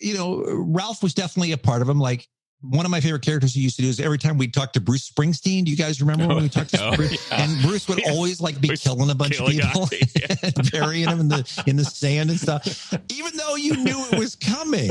you 0.00 0.14
know, 0.14 0.44
Ralph 0.46 1.02
was 1.02 1.14
definitely 1.14 1.52
a 1.52 1.58
part 1.58 1.80
of 1.80 1.88
them, 1.88 1.98
like 1.98 2.28
one 2.62 2.84
of 2.84 2.90
my 2.90 3.00
favorite 3.00 3.22
characters 3.22 3.54
he 3.54 3.60
used 3.60 3.76
to 3.76 3.82
do 3.82 3.88
is 3.88 4.00
every 4.00 4.18
time 4.18 4.36
we 4.36 4.46
talk 4.46 4.72
to 4.74 4.80
Bruce 4.80 5.08
Springsteen. 5.08 5.64
Do 5.64 5.70
you 5.70 5.76
guys 5.76 6.00
remember 6.00 6.26
when 6.26 6.36
we 6.36 6.44
oh, 6.44 6.48
talked 6.48 6.70
to 6.70 6.84
oh, 6.92 6.96
Bruce? 6.96 7.30
Yeah. 7.30 7.42
And 7.42 7.62
Bruce 7.62 7.88
would 7.88 8.06
always 8.08 8.40
like 8.40 8.60
be 8.60 8.68
Bruce 8.68 8.82
killing 8.82 9.10
a 9.10 9.14
bunch 9.14 9.40
of 9.40 9.48
people, 9.48 9.88
yeah. 10.16 10.50
burying 10.70 11.06
them 11.06 11.20
in 11.20 11.28
the 11.28 11.62
in 11.66 11.76
the 11.76 11.84
sand 11.84 12.30
and 12.30 12.38
stuff, 12.38 12.92
even 13.10 13.36
though 13.36 13.56
you 13.56 13.76
knew 13.76 14.04
it 14.12 14.18
was 14.18 14.36
coming. 14.36 14.90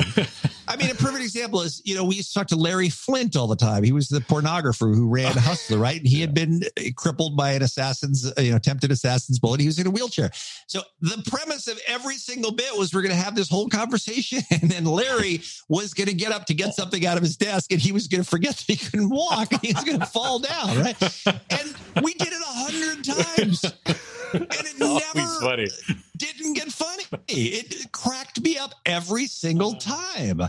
I 0.70 0.78
mean, 0.78 0.90
a 0.90 0.96
perfect 0.96 1.24
example 1.24 1.62
is 1.62 1.82
you 1.84 1.96
know 1.96 2.06
we 2.06 2.16
used 2.16 2.32
to 2.32 2.40
talk 2.40 2.48
to 2.48 2.56
Larry 2.56 2.90
Flynt 2.90 3.36
all 3.36 3.48
the 3.48 3.56
time. 3.56 3.84
He 3.84 3.92
was 3.92 4.08
the 4.08 4.20
pornographer 4.20 4.96
who 4.96 5.08
ran 5.08 5.32
Hustler, 5.36 5.78
right? 5.78 5.98
And 5.98 6.08
he 6.08 6.18
yeah. 6.18 6.28
had 6.28 6.34
been 6.34 6.62
uh, 6.78 6.84
crippled 6.96 7.36
by 7.36 7.52
an 7.52 7.62
assassin's, 7.62 8.26
uh, 8.26 8.42
you 8.42 8.52
know, 8.52 8.58
attempted 8.58 8.92
assassin's 8.92 9.40
bullet. 9.40 9.60
He 9.60 9.68
was 9.68 9.80
in 9.80 9.88
a 9.88 9.92
wheelchair. 9.92 10.32
So 10.68 10.82
the 11.02 11.22
premise 11.28 11.68
of 11.68 11.80
every 11.88 12.16
single 12.16 12.52
bit 12.52 12.78
was 12.78 12.94
we're 12.94 13.02
going 13.02 13.16
to 13.16 13.22
have 13.22 13.36
this 13.36 13.50
whole 13.50 13.68
conversation, 13.68 14.40
and 14.52 14.72
then 14.72 14.86
Larry 14.86 15.42
was 15.68 15.94
going 15.94 16.08
to 16.08 16.16
get 16.16 16.32
up 16.32 16.46
to 16.46 16.54
get 16.54 16.74
something 16.74 17.06
out 17.06 17.18
of 17.18 17.24
his 17.24 17.36
desk 17.36 17.50
desk 17.50 17.72
and 17.72 17.82
he 17.82 17.92
was 17.92 18.08
going 18.08 18.24
to 18.24 18.30
forget 18.30 18.56
that 18.56 18.66
he 18.68 18.76
couldn't 18.76 19.10
walk 19.10 19.52
and 19.52 19.62
he 19.62 19.74
was 19.74 19.84
going 19.84 20.00
to 20.00 20.06
fall 20.06 20.40
down, 20.40 20.78
right? 20.80 21.02
And 21.26 21.76
we 22.04 22.14
did 22.14 22.30
it 22.30 22.42
a 22.42 22.46
hundred 22.46 23.04
times. 23.04 23.64
And 24.34 24.48
it 24.52 24.80
never 25.16 25.28
funny. 25.42 25.68
Didn't 26.20 26.54
get 26.54 26.72
funny. 26.72 27.04
It 27.32 27.92
cracked 27.92 28.42
me 28.42 28.58
up 28.58 28.74
every 28.86 29.28
single 29.28 29.76
time. 29.76 30.42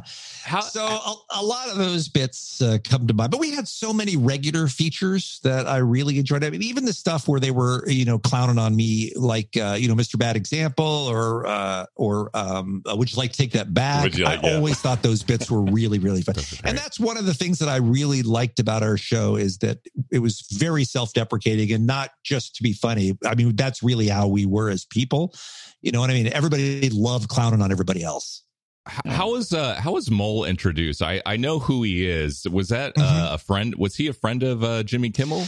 How, 0.42 0.60
so 0.60 0.82
a, 0.82 1.14
a 1.38 1.42
lot 1.42 1.68
of 1.68 1.76
those 1.76 2.08
bits 2.08 2.62
uh, 2.62 2.78
come 2.82 3.06
to 3.06 3.14
mind. 3.14 3.30
But 3.30 3.40
we 3.40 3.54
had 3.54 3.68
so 3.68 3.92
many 3.92 4.16
regular 4.16 4.66
features 4.66 5.40
that 5.44 5.66
I 5.66 5.78
really 5.78 6.18
enjoyed. 6.18 6.42
I 6.42 6.50
mean, 6.50 6.62
even 6.62 6.86
the 6.86 6.94
stuff 6.94 7.28
where 7.28 7.38
they 7.38 7.50
were, 7.50 7.86
you 7.86 8.06
know, 8.06 8.18
clowning 8.18 8.58
on 8.58 8.74
me, 8.74 9.12
like 9.14 9.56
uh, 9.56 9.76
you 9.78 9.88
know, 9.88 9.94
Mr. 9.94 10.18
Bad 10.18 10.36
Example, 10.36 10.86
or 10.86 11.46
uh, 11.46 11.86
or 11.96 12.30
um, 12.34 12.82
uh, 12.90 12.96
would 12.96 13.12
you 13.12 13.18
like 13.18 13.32
to 13.32 13.38
take 13.38 13.52
that 13.52 13.74
back? 13.74 14.04
Like, 14.04 14.14
I 14.22 14.40
yeah. 14.42 14.56
always 14.56 14.78
thought 14.78 15.02
those 15.02 15.22
bits 15.22 15.50
were 15.50 15.62
really 15.62 15.98
really 15.98 16.22
fun, 16.22 16.36
and 16.64 16.78
that's 16.78 16.98
one 16.98 17.18
of 17.18 17.26
the 17.26 17.34
things 17.34 17.58
that 17.58 17.68
I 17.68 17.76
really 17.76 18.22
liked 18.22 18.58
about 18.58 18.82
our 18.82 18.96
show 18.96 19.36
is 19.36 19.58
that 19.58 19.78
it 20.10 20.20
was 20.20 20.40
very 20.50 20.84
self 20.84 21.12
deprecating 21.12 21.72
and 21.72 21.86
not 21.86 22.10
just 22.24 22.56
to 22.56 22.62
be 22.62 22.72
funny. 22.72 23.18
I 23.26 23.34
mean, 23.34 23.54
that's 23.54 23.82
really 23.82 24.08
how 24.08 24.28
we 24.28 24.46
were 24.46 24.70
as 24.70 24.84
people. 24.86 25.34
You 25.82 25.92
know 25.92 26.00
what 26.00 26.10
I 26.10 26.14
mean? 26.14 26.28
Everybody 26.28 26.90
loved 26.90 27.28
clowning 27.28 27.62
on 27.62 27.72
everybody 27.72 28.02
else. 28.02 28.44
How 28.86 29.32
was 29.32 29.52
uh 29.52 29.74
how 29.74 29.92
was 29.92 30.10
Mole 30.10 30.44
introduced? 30.44 31.02
I 31.02 31.22
I 31.26 31.36
know 31.36 31.58
who 31.58 31.82
he 31.82 32.08
is. 32.08 32.46
Was 32.48 32.68
that 32.68 32.96
uh, 32.96 33.00
mm-hmm. 33.02 33.34
a 33.34 33.38
friend? 33.38 33.74
Was 33.76 33.94
he 33.94 34.08
a 34.08 34.12
friend 34.12 34.42
of 34.42 34.64
uh, 34.64 34.82
Jimmy 34.82 35.10
Kimmel? 35.10 35.46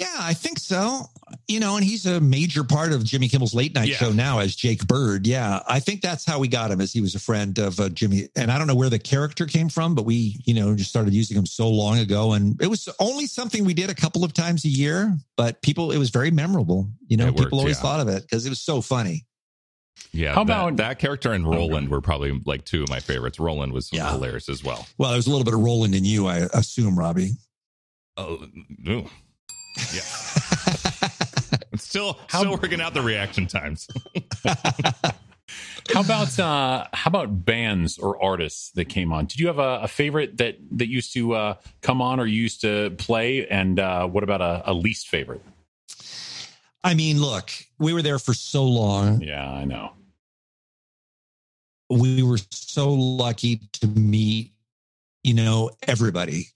Yeah, 0.00 0.16
I 0.18 0.32
think 0.32 0.58
so. 0.58 1.02
You 1.46 1.60
know, 1.60 1.76
and 1.76 1.84
he's 1.84 2.06
a 2.06 2.20
major 2.20 2.64
part 2.64 2.92
of 2.92 3.04
Jimmy 3.04 3.28
Kimmel's 3.28 3.52
late 3.52 3.74
night 3.74 3.88
yeah. 3.88 3.96
show 3.96 4.12
now 4.12 4.38
as 4.38 4.56
Jake 4.56 4.86
Byrd. 4.86 5.26
Yeah, 5.26 5.60
I 5.68 5.78
think 5.78 6.00
that's 6.00 6.24
how 6.24 6.38
we 6.38 6.48
got 6.48 6.70
him, 6.70 6.80
as 6.80 6.90
he 6.90 7.02
was 7.02 7.14
a 7.14 7.20
friend 7.20 7.58
of 7.58 7.78
uh, 7.78 7.90
Jimmy. 7.90 8.28
And 8.34 8.50
I 8.50 8.56
don't 8.56 8.66
know 8.66 8.74
where 8.74 8.88
the 8.88 8.98
character 8.98 9.44
came 9.44 9.68
from, 9.68 9.94
but 9.94 10.06
we, 10.06 10.40
you 10.46 10.54
know, 10.54 10.74
just 10.74 10.88
started 10.88 11.12
using 11.12 11.36
him 11.36 11.44
so 11.44 11.68
long 11.68 11.98
ago, 11.98 12.32
and 12.32 12.60
it 12.62 12.68
was 12.68 12.88
only 12.98 13.26
something 13.26 13.62
we 13.62 13.74
did 13.74 13.90
a 13.90 13.94
couple 13.94 14.24
of 14.24 14.32
times 14.32 14.64
a 14.64 14.68
year. 14.68 15.14
But 15.36 15.60
people, 15.60 15.92
it 15.92 15.98
was 15.98 16.08
very 16.08 16.30
memorable. 16.30 16.88
You 17.06 17.18
know, 17.18 17.30
people 17.30 17.58
always 17.58 17.76
yeah. 17.76 17.82
thought 17.82 18.00
of 18.00 18.08
it 18.08 18.22
because 18.22 18.46
it 18.46 18.48
was 18.48 18.60
so 18.60 18.80
funny. 18.80 19.26
Yeah, 20.12 20.34
how 20.34 20.40
about 20.42 20.78
that, 20.78 20.88
that 20.88 20.98
character 20.98 21.32
and 21.32 21.46
Roland 21.46 21.90
were 21.90 22.00
probably 22.00 22.40
like 22.46 22.64
two 22.64 22.82
of 22.82 22.88
my 22.88 23.00
favorites. 23.00 23.38
Roland 23.38 23.74
was 23.74 23.90
yeah. 23.92 24.10
hilarious 24.10 24.48
as 24.48 24.64
well. 24.64 24.86
Well, 24.96 25.12
there's 25.12 25.26
a 25.26 25.30
little 25.30 25.44
bit 25.44 25.52
of 25.52 25.60
Roland 25.60 25.94
in 25.94 26.06
you, 26.06 26.26
I 26.26 26.48
assume, 26.54 26.98
Robbie. 26.98 27.32
Oh, 28.16 28.46
no. 28.78 29.06
Yeah. 29.76 30.00
still 31.76 32.18
still 32.28 32.50
working 32.50 32.80
out 32.80 32.94
the 32.94 33.02
reaction 33.02 33.46
times. 33.46 33.88
how 35.92 36.00
about 36.00 36.38
uh 36.38 36.86
how 36.92 37.08
about 37.08 37.44
bands 37.44 37.98
or 37.98 38.22
artists 38.22 38.70
that 38.72 38.86
came 38.86 39.12
on? 39.12 39.26
Did 39.26 39.40
you 39.40 39.46
have 39.48 39.58
a, 39.58 39.80
a 39.82 39.88
favorite 39.88 40.36
that 40.38 40.56
that 40.72 40.88
used 40.88 41.12
to 41.14 41.34
uh 41.34 41.54
come 41.82 42.00
on 42.00 42.20
or 42.20 42.26
used 42.26 42.60
to 42.62 42.90
play? 42.98 43.46
And 43.46 43.78
uh 43.78 44.06
what 44.06 44.22
about 44.22 44.40
a, 44.40 44.62
a 44.66 44.72
least 44.72 45.08
favorite? 45.08 45.42
I 46.82 46.94
mean, 46.94 47.20
look, 47.20 47.50
we 47.78 47.92
were 47.92 48.02
there 48.02 48.18
for 48.18 48.32
so 48.32 48.64
long. 48.64 49.20
Yeah, 49.20 49.50
I 49.50 49.64
know. 49.64 49.92
We 51.90 52.22
were 52.22 52.38
so 52.50 52.92
lucky 52.92 53.60
to 53.72 53.86
meet, 53.86 54.52
you 55.22 55.34
know, 55.34 55.70
everybody 55.86 56.46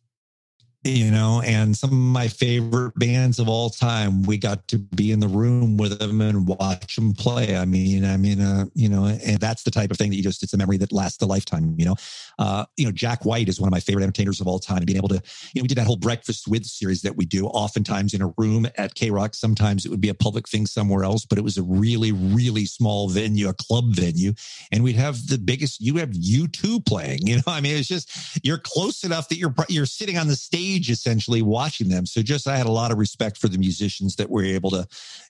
you 0.85 1.11
know, 1.11 1.41
and 1.43 1.75
some 1.75 1.91
of 1.91 1.97
my 1.97 2.29
favorite 2.29 2.93
bands 2.99 3.39
of 3.39 3.49
all 3.49 3.71
time, 3.71 4.23
we 4.23 4.37
got 4.37 4.69
to 4.69 4.79
be 4.79 5.13
in 5.13 5.21
the 5.21 5.29
room 5.29 5.79
with 5.79 5.99
them 5.99 6.21
and 6.21 6.47
watch 6.47 6.97
them 6.97 7.15
play. 7.15 7.57
I 7.57 7.65
mean, 7.65 8.05
I 8.05 8.19
mean, 8.19 8.41
uh, 8.43 8.67
you 8.75 8.91
know, 8.91 9.07
and 9.07 9.41
that's 9.41 9.63
the 9.63 9.71
type 9.71 9.91
of 9.91 9.97
thing 9.97 10.11
that 10.11 10.17
you 10.17 10.23
just, 10.23 10.43
it's 10.43 10.53
a 10.53 10.59
memory 10.59 10.77
that 10.77 10.93
lasts 10.93 11.23
a 11.23 11.27
lifetime, 11.27 11.75
you 11.79 11.87
know. 11.87 11.97
Uh, 12.39 12.67
you 12.77 12.85
know, 12.85 12.93
Jack 12.93 13.25
White 13.25 13.49
is 13.49 13.59
one 13.59 13.67
of 13.67 13.71
my 13.71 13.81
favorite 13.81 14.03
entertainers 14.03 14.43
of 14.43 14.47
all 14.47 14.59
time. 14.59 14.79
And 14.79 14.87
being 14.87 14.99
able 14.99 15.09
to, 15.09 15.23
you 15.55 15.61
know, 15.61 15.63
we 15.63 15.69
did 15.69 15.79
that 15.79 15.87
whole 15.87 15.97
breakfast 15.97 16.47
with 16.47 16.67
series 16.67 17.01
that 17.01 17.17
we 17.17 17.25
do 17.25 17.47
oftentimes 17.47 18.13
in 18.13 18.21
a 18.21 18.35
room 18.37 18.67
at 18.77 18.95
KROQ. 18.95 19.35
Sometimes 19.35 19.87
it 19.87 19.89
would 19.89 20.03
be 20.03 20.11
a 20.11 20.15
public 20.15 20.47
thing 20.47 20.67
somewhere 20.67 21.05
else, 21.05 21.25
but 21.25 21.39
it 21.39 21.45
was 21.45 21.57
a 21.57 21.63
really, 21.63 22.13
really 22.13 22.67
small 22.67 23.09
venue, 23.09 23.49
a 23.49 23.55
club 23.55 23.95
venue. 23.95 24.35
And 24.71 24.85
we'd 24.85 24.97
have 24.97 25.29
the 25.29 25.39
biggest, 25.39 25.81
you 25.81 25.97
have 25.97 26.11
U2 26.11 26.85
playing, 26.85 27.21
you 27.27 27.37
know, 27.37 27.43
I 27.47 27.63
mean, 27.63 27.77
it's 27.77 27.89
just, 27.89 28.39
you're 28.45 28.59
close 28.59 29.03
enough 29.03 29.31
that 29.31 29.39
you're, 29.39 29.55
you're 29.71 29.87
sitting 29.87 30.19
on 30.19 30.29
the 30.29 30.37
stage 30.37 30.74
essentially 30.77 31.43
watching 31.43 31.89
them. 31.89 32.07
So 32.07 32.23
just 32.23 32.47
I 32.47 32.57
had 32.57 32.67
a 32.67 32.73
lot 32.73 32.91
of 32.91 32.99
respect 32.99 33.39
for 33.39 33.49
the 33.49 33.59
musicians 33.59 34.17
that 34.17 34.31
we're 34.31 34.55
able 34.55 34.71
to 34.71 34.87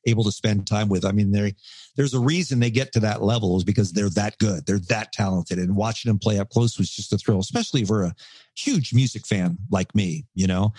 able 0.06 0.24
to 0.24 0.32
spend 0.32 0.66
time 0.66 0.88
with. 0.88 1.04
I 1.04 1.12
mean, 1.12 1.30
they 1.32 1.54
there's 1.96 2.14
a 2.14 2.20
reason 2.20 2.60
they 2.60 2.70
get 2.70 2.92
to 2.92 3.00
that 3.00 3.22
level 3.22 3.56
is 3.56 3.64
because 3.64 3.92
they're 3.92 4.10
that 4.10 4.38
good, 4.38 4.66
they're 4.66 4.78
that 4.88 5.12
talented, 5.12 5.58
and 5.58 5.76
watching 5.76 6.10
them 6.10 6.18
play 6.18 6.38
up 6.38 6.50
close 6.50 6.78
was 6.78 6.90
just 6.90 7.12
a 7.12 7.18
thrill, 7.18 7.38
especially 7.38 7.84
for 7.84 8.04
a 8.04 8.14
huge 8.56 8.94
music 8.94 9.26
fan 9.26 9.58
like 9.70 9.94
me, 9.94 10.24
you 10.34 10.46
know. 10.46 10.72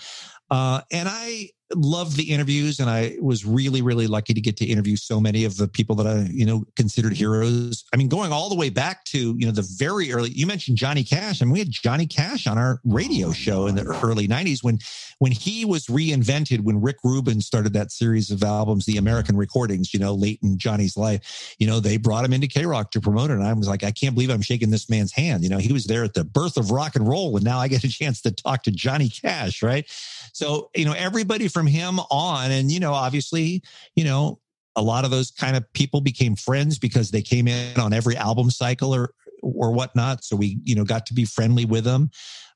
Uh, 0.50 0.80
and 0.92 1.08
I 1.08 1.50
loved 1.74 2.16
the 2.16 2.32
interviews 2.32 2.78
and 2.78 2.88
I 2.88 3.16
was 3.20 3.44
really, 3.44 3.82
really 3.82 4.06
lucky 4.06 4.34
to 4.34 4.40
get 4.40 4.56
to 4.58 4.64
interview 4.64 4.96
so 4.96 5.20
many 5.20 5.44
of 5.44 5.56
the 5.56 5.66
people 5.66 5.96
that 5.96 6.06
I, 6.06 6.28
you 6.30 6.46
know, 6.46 6.64
considered 6.76 7.12
heroes. 7.14 7.84
I 7.92 7.96
mean, 7.96 8.08
going 8.08 8.32
all 8.32 8.48
the 8.48 8.54
way 8.54 8.70
back 8.70 9.04
to, 9.06 9.34
you 9.36 9.46
know, 9.46 9.52
the 9.52 9.66
very 9.76 10.12
early, 10.12 10.30
you 10.30 10.46
mentioned 10.46 10.76
Johnny 10.76 11.02
Cash 11.02 11.40
and 11.40 11.50
we 11.50 11.58
had 11.58 11.70
Johnny 11.70 12.06
Cash 12.06 12.46
on 12.46 12.56
our 12.56 12.80
radio 12.84 13.28
oh, 13.28 13.32
show 13.32 13.66
in 13.66 13.74
the 13.74 13.84
early 14.02 14.28
nineties 14.28 14.62
when, 14.62 14.78
when 15.18 15.32
he 15.32 15.64
was 15.64 15.86
reinvented, 15.86 16.60
when 16.60 16.80
Rick 16.80 16.98
Rubin 17.02 17.40
started 17.40 17.72
that 17.72 17.90
series 17.90 18.30
of 18.30 18.42
albums, 18.42 18.86
the 18.86 18.98
American 18.98 19.32
mm-hmm. 19.32 19.40
recordings, 19.40 19.92
you 19.92 19.98
know, 19.98 20.14
late 20.14 20.38
in 20.42 20.58
Johnny's 20.58 20.96
life, 20.96 21.54
you 21.58 21.66
know, 21.66 21.80
they 21.80 21.96
brought 21.96 22.24
him 22.24 22.32
into 22.32 22.46
KROQ 22.46 22.90
to 22.92 23.00
promote 23.00 23.30
it. 23.30 23.34
And 23.34 23.42
I 23.42 23.52
was 23.54 23.68
like, 23.68 23.82
I 23.82 23.90
can't 23.90 24.14
believe 24.14 24.30
I'm 24.30 24.42
shaking 24.42 24.70
this 24.70 24.88
man's 24.88 25.12
hand. 25.12 25.42
You 25.42 25.48
know, 25.48 25.58
he 25.58 25.72
was 25.72 25.86
there 25.86 26.04
at 26.04 26.14
the 26.14 26.24
birth 26.24 26.56
of 26.56 26.70
rock 26.70 26.94
and 26.94 27.08
roll. 27.08 27.34
And 27.36 27.44
now 27.44 27.58
I 27.58 27.68
get 27.68 27.82
a 27.82 27.88
chance 27.88 28.20
to 28.22 28.30
talk 28.30 28.62
to 28.64 28.70
Johnny 28.70 29.08
Cash. 29.08 29.62
Right. 29.62 29.86
So, 30.32 30.70
you 30.74 30.84
know, 30.84 30.92
everybody 30.92 31.48
from 31.56 31.66
him 31.66 31.98
on. 32.10 32.50
And, 32.50 32.70
you 32.70 32.80
know, 32.80 32.92
obviously, 32.92 33.62
you 33.94 34.04
know, 34.04 34.38
a 34.76 34.82
lot 34.82 35.06
of 35.06 35.10
those 35.10 35.30
kind 35.30 35.56
of 35.56 35.64
people 35.72 36.02
became 36.02 36.36
friends 36.36 36.78
because 36.78 37.10
they 37.10 37.22
came 37.22 37.48
in 37.48 37.80
on 37.80 37.94
every 37.94 38.14
album 38.14 38.50
cycle 38.50 38.94
or 38.94 39.14
or 39.40 39.72
whatnot. 39.72 40.22
So 40.22 40.36
we, 40.36 40.58
you 40.64 40.74
know, 40.74 40.84
got 40.84 41.06
to 41.06 41.14
be 41.14 41.24
friendly 41.24 41.64
with 41.64 41.84
them. 41.84 42.10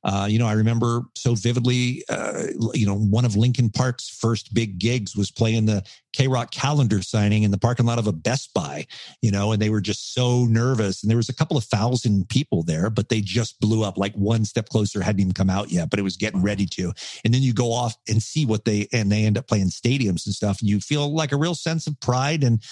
Uh, 0.05 0.27
you 0.29 0.39
know, 0.39 0.47
I 0.47 0.53
remember 0.53 1.03
so 1.15 1.35
vividly, 1.35 2.05
uh, 2.11 2.45
you 2.75 2.85
know, 2.85 2.97
one 2.97 3.25
of 3.25 3.37
Linkin 3.37 3.71
Park's 3.71 4.09
first 4.09 4.53
big 4.53 4.79
gigs 4.79 5.17
was 5.17 5.31
playing 5.31 5.65
the 5.65 5.83
KROQ 6.17 6.51
calendar 6.51 7.03
signing 7.03 7.43
in 7.43 7.51
the 7.51 7.59
parking 7.59 7.87
lot 7.87 7.99
of 7.99 8.07
a 8.07 8.13
Best 8.13 8.53
Buy, 8.55 8.87
you 9.23 9.31
know, 9.31 9.53
and 9.53 9.61
they 9.61 9.71
were 9.71 9.81
just 9.81 10.15
so 10.15 10.45
nervous. 10.45 11.03
And 11.03 11.11
there 11.11 11.17
was 11.17 11.29
a 11.29 11.35
couple 11.35 11.57
of 11.57 11.65
thousand 11.65 12.29
people 12.29 12.63
there, 12.63 12.91
but 12.91 13.09
they 13.09 13.21
just 13.21 13.61
blew 13.61 13.85
up 13.85 13.97
like 13.97 14.15
one 14.15 14.45
step 14.45 14.69
closer, 14.69 15.03
hadn't 15.03 15.21
even 15.21 15.33
come 15.33 15.51
out 15.51 15.71
yet, 15.71 15.91
but 15.91 15.99
it 15.99 16.03
was 16.03 16.17
getting 16.17 16.43
ready 16.43 16.67
to. 16.67 16.93
And 17.25 17.33
then 17.33 17.43
you 17.43 17.53
go 17.53 17.73
off 17.73 17.97
and 18.09 18.23
see 18.23 18.45
what 18.45 18.65
they, 18.65 18.89
and 18.93 19.11
they 19.11 19.25
end 19.25 19.39
up 19.39 19.47
playing 19.47 19.69
stadiums 19.69 20.27
and 20.27 20.35
stuff. 20.35 20.61
And 20.61 20.69
you 20.69 20.81
feel 20.81 21.13
like 21.15 21.33
a 21.33 21.37
real 21.37 21.55
sense 21.55 21.87
of 21.87 21.99
pride 22.01 22.43
and, 22.43 22.63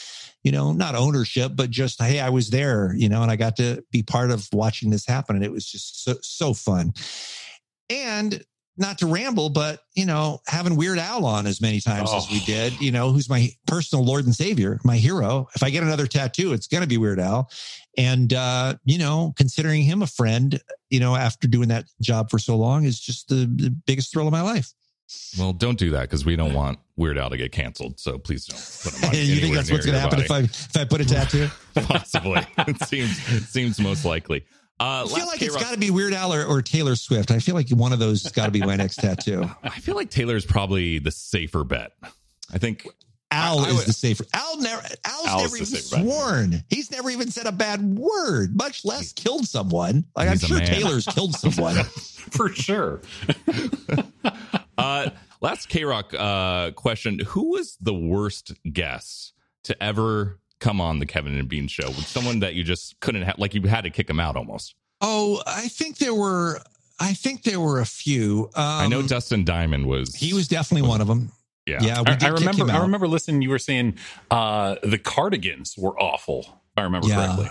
you 0.43 0.53
know, 0.53 0.73
not 0.73 0.95
ownership, 0.95 1.53
but 1.55 1.71
just, 1.71 2.03
hey, 2.03 2.21
I 2.21 2.31
was 2.31 2.51
there, 2.51 2.95
you 2.97 3.09
know, 3.09 3.23
and 3.23 3.31
I 3.31 3.37
got 3.37 3.57
to 3.57 3.85
be 3.93 4.03
part 4.03 4.31
of 4.31 4.49
watching 4.53 4.91
this 4.91 5.07
happen. 5.07 5.37
And 5.37 5.45
it 5.45 5.53
was 5.53 5.67
just 5.67 6.05
so, 6.05 6.15
so 6.23 6.55
fun. 6.55 6.93
And 7.91 8.45
not 8.79 8.99
to 8.99 9.07
ramble, 9.07 9.51
but 9.51 9.81
you 9.95 10.07
know, 10.07 10.41
having 10.47 10.77
Weird 10.77 10.99
Al 10.99 11.27
on 11.27 11.47
as 11.47 11.61
many 11.61 11.81
times 11.81 12.11
oh. 12.13 12.19
as 12.19 12.31
we 12.31 12.39
oh. 12.39 12.47
did, 12.47 12.81
you 12.81 12.93
know, 12.93 13.11
who's 13.11 13.29
my 13.29 13.51
personal 13.67 14.05
Lord 14.05 14.25
and 14.25 14.35
Savior, 14.35 14.81
my 14.85 14.97
hero. 14.97 15.49
If 15.55 15.63
I 15.63 15.71
get 15.71 15.83
another 15.83 16.07
tattoo, 16.07 16.53
it's 16.53 16.67
going 16.67 16.83
to 16.83 16.89
be 16.89 16.97
Weird 16.97 17.21
Al. 17.21 17.51
And, 17.97 18.33
uh, 18.33 18.77
you 18.85 18.99
know, 18.99 19.35
considering 19.37 19.83
him 19.83 20.03
a 20.03 20.07
friend, 20.07 20.61
you 20.91 21.01
know, 21.01 21.17
after 21.17 21.49
doing 21.49 21.69
that 21.69 21.87
job 22.01 22.31
for 22.31 22.39
so 22.39 22.57
long 22.57 22.85
is 22.85 23.01
just 23.01 23.29
the, 23.29 23.51
the 23.57 23.71
biggest 23.87 24.13
thrill 24.13 24.27
of 24.27 24.33
my 24.33 24.43
life. 24.43 24.73
Well, 25.39 25.55
don't 25.55 25.79
do 25.79 25.91
that 25.91 26.03
because 26.03 26.27
we 26.27 26.37
don't 26.37 26.53
want 26.53 26.79
Weird 26.97 27.17
Al 27.17 27.31
to 27.31 27.37
get 27.37 27.51
canceled. 27.51 27.99
So 27.99 28.19
please 28.19 28.45
don't 28.45 28.93
put 28.93 29.01
him 29.01 29.09
on. 29.09 29.15
you 29.27 29.41
think 29.41 29.55
that's 29.55 29.71
what's 29.71 29.87
going 29.87 29.95
to 29.95 30.01
happen 30.01 30.21
if 30.21 30.31
I 30.31 30.41
if 30.41 30.77
I 30.77 30.85
put 30.85 31.01
a 31.01 31.05
tattoo? 31.05 31.49
Possibly. 31.75 32.47
it 32.59 32.83
seems 32.85 33.33
it 33.33 33.45
seems 33.45 33.81
most 33.81 34.05
likely. 34.05 34.45
Uh, 34.81 35.05
I 35.05 35.15
feel 35.15 35.27
like 35.27 35.41
KROQ. 35.41 35.47
it's 35.47 35.57
got 35.57 35.73
to 35.73 35.79
be 35.79 35.91
Weird 35.91 36.13
Al 36.13 36.33
or, 36.33 36.45
or, 36.45 36.63
Taylor 36.63 36.95
Swift. 36.95 37.33
I 37.33 37.41
feel 37.41 37.57
like 37.57 37.69
one 37.71 37.93
of 37.93 37.99
those 37.99 38.23
has 38.23 38.33
got 38.33 38.47
to 38.47 38.53
be 38.53 38.61
my 38.61 38.77
next 38.77 38.97
tattoo. 38.97 39.51
I 39.63 39.81
feel 39.81 39.97
like 39.97 40.11
Taylor's 40.11 40.47
probably 40.47 41.01
the 41.01 41.11
safer 41.11 41.65
bet. 41.65 41.93
I 42.53 42.59
think 42.59 42.87
Al 43.31 43.61
I, 43.61 43.67
I 43.67 43.71
is 43.71 43.85
the 43.85 43.93
safer. 43.93 44.25
Al 44.33 44.61
never. 44.61 44.83
Al's, 45.05 45.27
Al's 45.27 45.43
never 45.43 45.57
even 45.57 45.67
sworn. 45.67 46.51
Bet. 46.51 46.65
He's 46.71 46.91
never 46.91 47.11
even 47.11 47.31
said 47.31 47.47
a 47.47 47.53
bad 47.53 47.83
word, 47.83 48.57
much 48.57 48.85
less 48.85 49.13
killed 49.13 49.47
someone. 49.47 50.05
Like 50.17 50.31
He's 50.31 50.45
I'm 50.45 50.49
sure 50.49 50.61
Taylor's 50.61 51.07
killed 51.07 51.35
someone 51.35 51.75
for 51.85 52.49
sure. 52.49 53.01
uh, 54.79 55.11
last 55.41 55.69
KROQ 55.69 56.15
uh, 56.15 56.71
question: 56.73 57.19
Who 57.29 57.51
was 57.51 57.77
the 57.81 57.95
worst 57.95 58.53
guest 58.73 59.35
to 59.65 59.83
ever 59.83 60.39
come 60.61 60.81
on 60.81 60.99
the 60.99 61.07
Kevin 61.07 61.37
and 61.39 61.49
Bean 61.49 61.69
show 61.69 61.89
with 61.89 62.07
someone 62.07 62.41
that 62.41 62.55
you 62.55 62.65
just 62.65 62.99
couldn't 63.01 63.23
have, 63.23 63.39
like 63.39 63.55
you 63.55 63.63
had 63.63 63.83
to 63.83 63.91
kick 63.91 64.09
him 64.09 64.21
out 64.21 64.37
almost? 64.37 64.75
Oh, 65.01 65.43
I 65.47 65.69
think 65.69 65.99
there 65.99 66.15
were. 66.15 66.61
I 67.01 67.13
think 67.13 67.45
there 67.45 67.61
were 67.61 67.81
a 67.81 67.87
few. 67.87 68.51
Um, 68.57 68.65
I 68.65 68.87
know 68.89 69.01
um, 69.01 69.07
Dustin 69.07 69.45
Diamond 69.45 69.87
was. 69.87 70.15
He 70.17 70.35
was 70.35 70.49
definitely 70.49 70.83
was, 70.83 70.89
one 70.89 71.01
of 71.01 71.07
them. 71.07 71.31
Yeah, 71.67 71.79
yeah. 71.81 72.03
I, 72.05 72.19
I, 72.21 72.29
remember. 72.29 72.71
I 72.71 72.81
remember 72.81 73.07
listening. 73.07 73.43
You 73.43 73.51
were 73.51 73.59
saying 73.59 73.99
uh, 74.31 74.77
the 74.83 74.99
Cardigans 74.99 75.77
were 75.79 75.99
awful. 76.01 76.41
If 76.41 76.79
I 76.79 76.83
remember 76.83 77.09
yeah. 77.09 77.27
correctly. 77.27 77.51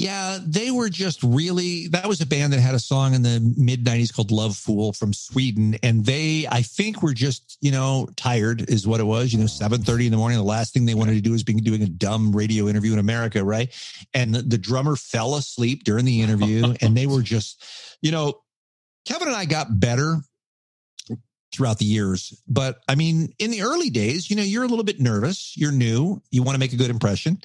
Yeah, 0.00 0.38
they 0.42 0.70
were 0.70 0.88
just 0.88 1.22
really. 1.22 1.88
That 1.88 2.08
was 2.08 2.22
a 2.22 2.26
band 2.26 2.54
that 2.54 2.60
had 2.60 2.74
a 2.74 2.78
song 2.78 3.12
in 3.12 3.20
the 3.20 3.38
mid 3.58 3.84
'90s 3.84 4.14
called 4.14 4.30
"Lovefool" 4.30 4.96
from 4.96 5.12
Sweden, 5.12 5.76
and 5.82 6.06
they, 6.06 6.46
I 6.50 6.62
think, 6.62 7.02
were 7.02 7.12
just 7.12 7.58
you 7.60 7.70
know 7.70 8.08
tired, 8.16 8.70
is 8.70 8.86
what 8.86 9.00
it 9.00 9.04
was. 9.04 9.30
You 9.30 9.40
know, 9.40 9.46
seven 9.46 9.82
thirty 9.82 10.06
in 10.06 10.10
the 10.10 10.16
morning. 10.16 10.38
The 10.38 10.44
last 10.44 10.72
thing 10.72 10.86
they 10.86 10.94
wanted 10.94 11.16
to 11.16 11.20
do 11.20 11.32
was 11.32 11.42
be 11.42 11.52
doing 11.52 11.82
a 11.82 11.86
dumb 11.86 12.32
radio 12.34 12.66
interview 12.68 12.94
in 12.94 12.98
America, 12.98 13.44
right? 13.44 13.68
And 14.14 14.34
the, 14.34 14.40
the 14.40 14.56
drummer 14.56 14.96
fell 14.96 15.34
asleep 15.34 15.84
during 15.84 16.06
the 16.06 16.22
interview, 16.22 16.74
and 16.80 16.96
they 16.96 17.06
were 17.06 17.20
just, 17.20 17.62
you 18.00 18.10
know, 18.10 18.40
Kevin 19.04 19.28
and 19.28 19.36
I 19.36 19.44
got 19.44 19.80
better 19.80 20.22
throughout 21.52 21.78
the 21.78 21.84
years. 21.84 22.40
But 22.48 22.80
I 22.88 22.94
mean, 22.94 23.32
in 23.38 23.50
the 23.50 23.62
early 23.62 23.90
days, 23.90 24.30
you 24.30 24.36
know, 24.36 24.42
you're 24.42 24.64
a 24.64 24.68
little 24.68 24.84
bit 24.84 25.00
nervous. 25.00 25.56
You're 25.56 25.72
new. 25.72 26.22
You 26.30 26.42
want 26.42 26.54
to 26.54 26.60
make 26.60 26.72
a 26.72 26.76
good 26.76 26.90
impression. 26.90 27.40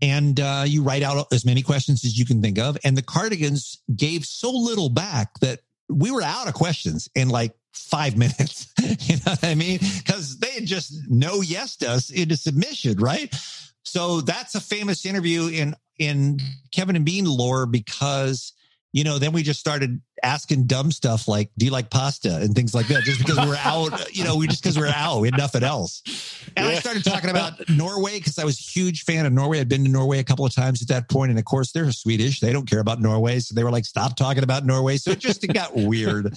And 0.00 0.40
uh, 0.40 0.64
you 0.66 0.82
write 0.82 1.02
out 1.02 1.26
as 1.32 1.44
many 1.44 1.62
questions 1.62 2.04
as 2.04 2.18
you 2.18 2.24
can 2.24 2.40
think 2.40 2.58
of. 2.58 2.78
And 2.84 2.96
the 2.96 3.02
Cardigans 3.02 3.78
gave 3.94 4.24
so 4.24 4.50
little 4.50 4.88
back 4.88 5.38
that 5.40 5.60
we 5.88 6.10
were 6.10 6.22
out 6.22 6.48
of 6.48 6.54
questions 6.54 7.08
in 7.14 7.28
like 7.28 7.54
five 7.74 8.16
minutes. 8.16 8.72
you 8.80 9.16
know 9.16 9.32
what 9.32 9.44
I 9.44 9.54
mean? 9.54 9.78
Because 9.98 10.38
they 10.38 10.60
just 10.60 10.94
no 11.08 11.42
yes 11.42 11.82
us 11.82 12.10
into 12.10 12.36
submission, 12.36 12.98
right? 12.98 13.34
So 13.82 14.20
that's 14.20 14.54
a 14.54 14.60
famous 14.60 15.04
interview 15.04 15.48
in 15.48 15.74
in 15.98 16.38
Kevin 16.72 16.96
and 16.96 17.04
Bean 17.04 17.26
lore 17.26 17.66
because 17.66 18.54
you 18.92 19.04
know, 19.04 19.18
then 19.18 19.32
we 19.32 19.42
just 19.42 19.60
started 19.60 20.00
asking 20.22 20.66
dumb 20.66 20.90
stuff 20.92 21.28
like, 21.28 21.50
do 21.58 21.66
you 21.66 21.72
like 21.72 21.90
pasta 21.90 22.36
and 22.36 22.54
things 22.54 22.74
like 22.74 22.88
that, 22.88 23.02
just 23.02 23.18
because 23.18 23.38
we 23.38 23.52
are 23.52 23.58
out, 23.64 24.14
you 24.16 24.24
know, 24.24 24.36
we 24.36 24.46
just 24.46 24.62
because 24.62 24.78
we 24.78 24.84
are 24.84 24.94
out, 24.94 25.20
we 25.20 25.28
had 25.28 25.36
nothing 25.36 25.62
else. 25.62 26.02
And 26.56 26.66
yeah. 26.66 26.72
I 26.72 26.74
started 26.76 27.04
talking 27.04 27.30
about 27.30 27.68
Norway 27.68 28.18
because 28.18 28.38
I 28.38 28.44
was 28.44 28.58
a 28.58 28.62
huge 28.62 29.04
fan 29.04 29.26
of 29.26 29.32
Norway. 29.32 29.60
I'd 29.60 29.68
been 29.68 29.84
to 29.84 29.90
Norway 29.90 30.18
a 30.18 30.24
couple 30.24 30.46
of 30.46 30.54
times 30.54 30.82
at 30.82 30.88
that 30.88 31.08
point, 31.08 31.30
And 31.30 31.38
of 31.38 31.44
course, 31.44 31.72
they're 31.72 31.90
Swedish. 31.92 32.40
They 32.40 32.52
don't 32.52 32.68
care 32.68 32.80
about 32.80 33.00
Norway. 33.00 33.40
So 33.40 33.54
they 33.54 33.64
were 33.64 33.70
like, 33.70 33.84
stop 33.84 34.16
talking 34.16 34.42
about 34.42 34.64
Norway. 34.64 34.96
So 34.96 35.12
it 35.12 35.18
just 35.18 35.44
it 35.44 35.54
got 35.54 35.74
weird. 35.74 36.34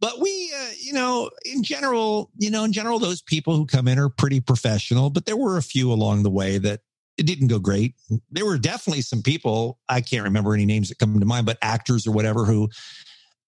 But 0.00 0.20
we, 0.20 0.52
uh, 0.56 0.70
you 0.80 0.92
know, 0.92 1.30
in 1.44 1.62
general, 1.62 2.30
you 2.38 2.50
know, 2.50 2.64
in 2.64 2.72
general, 2.72 2.98
those 2.98 3.20
people 3.20 3.56
who 3.56 3.66
come 3.66 3.88
in 3.88 3.98
are 3.98 4.08
pretty 4.08 4.40
professional, 4.40 5.10
but 5.10 5.26
there 5.26 5.36
were 5.36 5.56
a 5.56 5.62
few 5.62 5.92
along 5.92 6.22
the 6.22 6.30
way 6.30 6.58
that 6.58 6.80
it 7.16 7.26
didn't 7.26 7.48
go 7.48 7.58
great. 7.58 7.94
There 8.30 8.46
were 8.46 8.58
definitely 8.58 9.02
some 9.02 9.22
people, 9.22 9.80
I 9.88 10.00
can't 10.00 10.22
remember 10.22 10.54
any 10.54 10.66
names 10.66 10.88
that 10.88 10.98
come 10.98 11.18
to 11.18 11.26
mind, 11.26 11.46
but 11.46 11.58
actors 11.60 12.06
or 12.06 12.12
whatever 12.12 12.44
who 12.44 12.68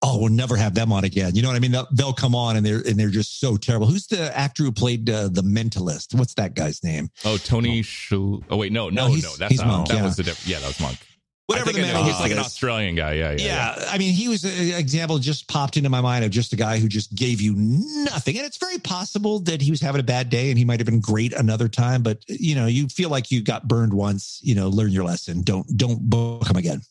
oh, 0.03 0.19
we'll 0.19 0.33
never 0.33 0.57
have 0.57 0.75
them 0.75 0.93
on 0.93 1.05
again. 1.05 1.35
You 1.35 1.43
know 1.43 1.49
what 1.49 1.57
I 1.57 1.61
mean? 1.61 1.73
They'll, 1.73 1.89
they'll 1.93 2.13
come 2.13 2.35
on 2.35 2.57
and 2.57 2.65
they're 2.65 2.81
and 2.81 2.99
they're 2.99 3.11
just 3.11 3.41
so 3.41 3.57
terrible. 3.57 3.87
Who's 3.87 4.07
the 4.07 4.37
actor 4.37 4.65
who 4.65 4.73
played 4.73 5.09
uh, 5.11 5.29
the 5.29 5.43
Mentalist? 5.43 6.15
What's 6.15 6.35
that 6.35 6.55
guy's 6.55 6.83
name? 6.83 7.11
Oh, 7.25 7.37
Tony. 7.37 7.85
Oh, 8.13 8.43
oh 8.51 8.57
wait, 8.57 8.73
no, 8.73 8.89
no, 8.89 9.09
No, 9.09 9.15
no. 9.15 9.37
that's 9.37 9.59
not, 9.59 9.67
Monk, 9.67 9.89
that 9.89 9.97
yeah. 9.97 10.05
was 10.05 10.17
the 10.17 10.23
diff- 10.23 10.47
yeah, 10.47 10.59
that 10.59 10.67
was 10.67 10.81
Monk. 10.81 10.99
Whatever 11.51 11.73
the 11.73 11.81
man. 11.81 12.05
He's 12.05 12.21
like 12.21 12.31
an. 12.31 12.39
Australian 12.39 12.95
guy. 12.95 13.15
Yeah, 13.15 13.33
yeah, 13.33 13.37
yeah. 13.39 13.75
Yeah, 13.77 13.85
I 13.89 13.99
mean, 13.99 14.15
he 14.15 14.29
was 14.29 14.45
an 14.45 14.79
example 14.79 15.19
just 15.19 15.49
popped 15.49 15.77
into 15.77 15.91
my 15.91 16.01
mind 16.01 16.25
of 16.25 16.31
just 16.31 16.53
a 16.53 16.57
guy 16.57 16.79
who 16.79 16.87
just 16.87 17.13
gave 17.17 17.41
you 17.41 17.55
nothing. 17.57 18.37
And 18.37 18.47
it's 18.47 18.59
very 18.59 18.79
possible 18.79 19.41
that 19.41 19.61
he 19.61 19.73
was 19.73 19.81
having 19.81 20.01
a 20.01 20.05
bad 20.05 20.31
day 20.31 20.51
and 20.51 20.59
he 20.59 20.65
might 20.65 20.79
have 20.79 20.87
been 20.87 21.01
great 21.01 21.33
another 21.33 21.67
time. 21.67 22.05
But 22.05 22.19
you 22.29 22.55
know, 22.55 22.67
you 22.67 22.87
feel 22.87 23.11
like 23.11 23.33
you 23.33 23.43
got 23.43 23.67
burned 23.67 23.93
once. 23.93 24.39
You 24.45 24.55
know, 24.55 24.69
learn 24.69 24.93
your 24.93 25.03
lesson. 25.03 25.43
Don't 25.43 25.67
don't 25.77 25.99
book 26.09 26.49
him 26.49 26.57
again. 26.57 26.83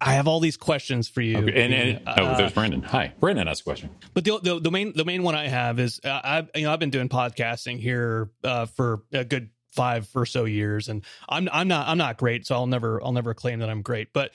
I 0.00 0.14
have 0.14 0.28
all 0.28 0.40
these 0.40 0.56
questions 0.56 1.08
for 1.08 1.20
you. 1.20 1.38
Okay, 1.38 1.64
and, 1.64 1.74
and 1.74 2.02
oh, 2.06 2.24
Uh, 2.24 2.36
there's 2.36 2.52
Brandon. 2.52 2.82
Hi, 2.82 3.12
Brandon 3.20 3.46
has 3.46 3.60
a 3.60 3.64
question. 3.64 3.90
But 4.14 4.24
the, 4.24 4.38
the 4.40 4.60
the 4.60 4.70
main 4.70 4.92
the 4.94 5.04
main 5.04 5.22
one 5.22 5.34
I 5.34 5.48
have 5.48 5.78
is 5.78 6.00
uh, 6.04 6.20
I've 6.22 6.50
you 6.54 6.62
know 6.62 6.72
I've 6.72 6.78
been 6.78 6.90
doing 6.90 7.08
podcasting 7.08 7.78
here 7.78 8.30
uh, 8.44 8.66
for 8.66 9.02
a 9.12 9.24
good 9.24 9.50
five 9.72 10.08
or 10.14 10.26
so 10.26 10.44
years, 10.44 10.88
and 10.88 11.04
I'm 11.28 11.48
I'm 11.52 11.68
not 11.68 11.88
I'm 11.88 11.98
not 11.98 12.16
great, 12.16 12.46
so 12.46 12.54
I'll 12.54 12.66
never 12.66 13.02
I'll 13.02 13.12
never 13.12 13.34
claim 13.34 13.60
that 13.60 13.70
I'm 13.70 13.82
great. 13.82 14.12
But 14.12 14.32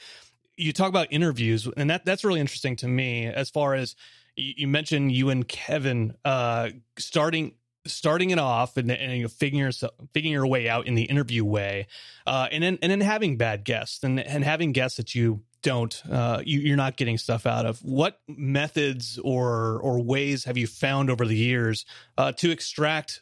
you 0.55 0.74
talk 0.74 0.89
about 0.89 1.07
interviews, 1.11 1.68
and 1.78 1.89
that 1.89 2.05
that's 2.05 2.24
really 2.24 2.39
interesting 2.39 2.76
to 2.78 2.88
me 2.88 3.28
as 3.28 3.49
far 3.49 3.74
as 3.74 3.95
you, 4.36 4.53
you 4.57 4.68
mentioned 4.68 5.11
you 5.11 5.30
and 5.30 5.47
Kevin 5.47 6.16
uh, 6.26 6.70
starting 6.97 7.53
starting 7.86 8.30
it 8.30 8.39
off 8.39 8.78
and, 8.78 8.89
and 8.91 9.18
you 9.18 9.24
know, 9.24 9.28
figuring 9.28 9.64
yourself, 9.64 9.93
figuring 10.14 10.32
your 10.32 10.47
way 10.47 10.70
out 10.70 10.88
in 10.88 10.95
the 10.95 11.03
interview 11.03 11.43
way, 11.43 11.88
uh, 12.28 12.47
and 12.51 12.64
then 12.64 12.78
and 12.82 12.91
then 12.91 13.01
having 13.01 13.38
bad 13.38 13.64
guests 13.64 14.03
and 14.03 14.20
and 14.20 14.43
having 14.43 14.72
guests 14.72 14.97
that 14.97 15.16
you 15.16 15.41
don't 15.64 16.01
uh, 16.11 16.41
you, 16.45 16.59
you're 16.59 16.78
not 16.78 16.97
getting 16.97 17.18
stuff 17.18 17.47
out 17.47 17.66
of. 17.66 17.80
What 17.80 18.20
methods 18.28 19.18
or 19.24 19.80
or 19.80 20.01
ways 20.01 20.43
have 20.43 20.57
you 20.57 20.68
found 20.68 21.09
over 21.09 21.26
the 21.26 21.36
years 21.36 21.86
uh, 22.18 22.32
to 22.34 22.51
extract 22.51 23.22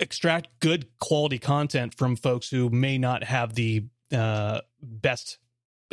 extract 0.00 0.48
good 0.60 0.86
quality 0.98 1.38
content 1.38 1.94
from 1.94 2.16
folks 2.16 2.50
who 2.50 2.70
may 2.70 2.98
not 2.98 3.22
have 3.22 3.54
the 3.54 3.84
uh, 4.12 4.60
best 4.82 5.38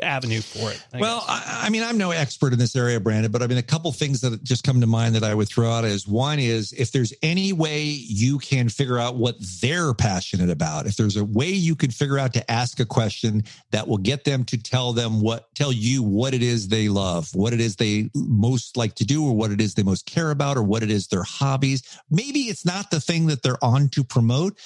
avenue 0.01 0.41
for 0.41 0.71
it? 0.71 0.83
I 0.93 0.99
well. 0.99 1.23
I, 1.27 1.63
I 1.63 1.69
mean, 1.69 1.83
I'm 1.83 1.97
no 1.97 2.11
expert 2.11 2.53
in 2.53 2.59
this 2.59 2.75
area, 2.75 2.99
Brandon, 2.99 3.31
but 3.31 3.41
I 3.41 3.47
mean, 3.47 3.57
a 3.57 3.63
couple 3.63 3.91
things 3.91 4.21
that 4.21 4.43
just 4.43 4.63
come 4.63 4.81
to 4.81 4.87
mind 4.87 5.15
that 5.15 5.23
I 5.23 5.33
would 5.33 5.47
throw 5.47 5.69
out 5.69 5.85
is 5.85 6.07
one 6.07 6.39
is 6.39 6.73
if 6.73 6.91
there's 6.91 7.13
any 7.21 7.53
way 7.53 7.83
you 7.83 8.37
can 8.37 8.69
figure 8.69 8.97
out 8.97 9.15
what 9.15 9.35
they're 9.61 9.93
passionate 9.93 10.49
about, 10.49 10.85
if 10.85 10.95
there's 10.95 11.17
a 11.17 11.25
way 11.25 11.49
you 11.49 11.75
can 11.75 11.91
figure 11.91 12.17
out 12.17 12.33
to 12.33 12.51
ask 12.51 12.79
a 12.79 12.85
question 12.85 13.43
that 13.71 13.87
will 13.87 13.97
get 13.97 14.23
them 14.23 14.43
to 14.45 14.57
tell 14.57 14.93
them 14.93 15.21
what, 15.21 15.53
tell 15.55 15.71
you 15.71 16.03
what 16.03 16.33
it 16.33 16.43
is 16.43 16.67
they 16.67 16.89
love, 16.89 17.29
what 17.33 17.53
it 17.53 17.59
is 17.59 17.75
they 17.75 18.09
most 18.15 18.77
like 18.77 18.95
to 18.95 19.05
do, 19.05 19.25
or 19.25 19.35
what 19.35 19.51
it 19.51 19.61
is 19.61 19.73
they 19.73 19.83
most 19.83 20.05
care 20.05 20.31
about, 20.31 20.57
or 20.57 20.63
what 20.63 20.83
it 20.83 20.91
is 20.91 21.07
their 21.07 21.23
hobbies. 21.23 21.83
Maybe 22.09 22.41
it's 22.41 22.65
not 22.65 22.91
the 22.91 22.99
thing 22.99 23.27
that 23.27 23.43
they're 23.43 23.63
on 23.63 23.89
to 23.89 24.03
promote 24.03 24.57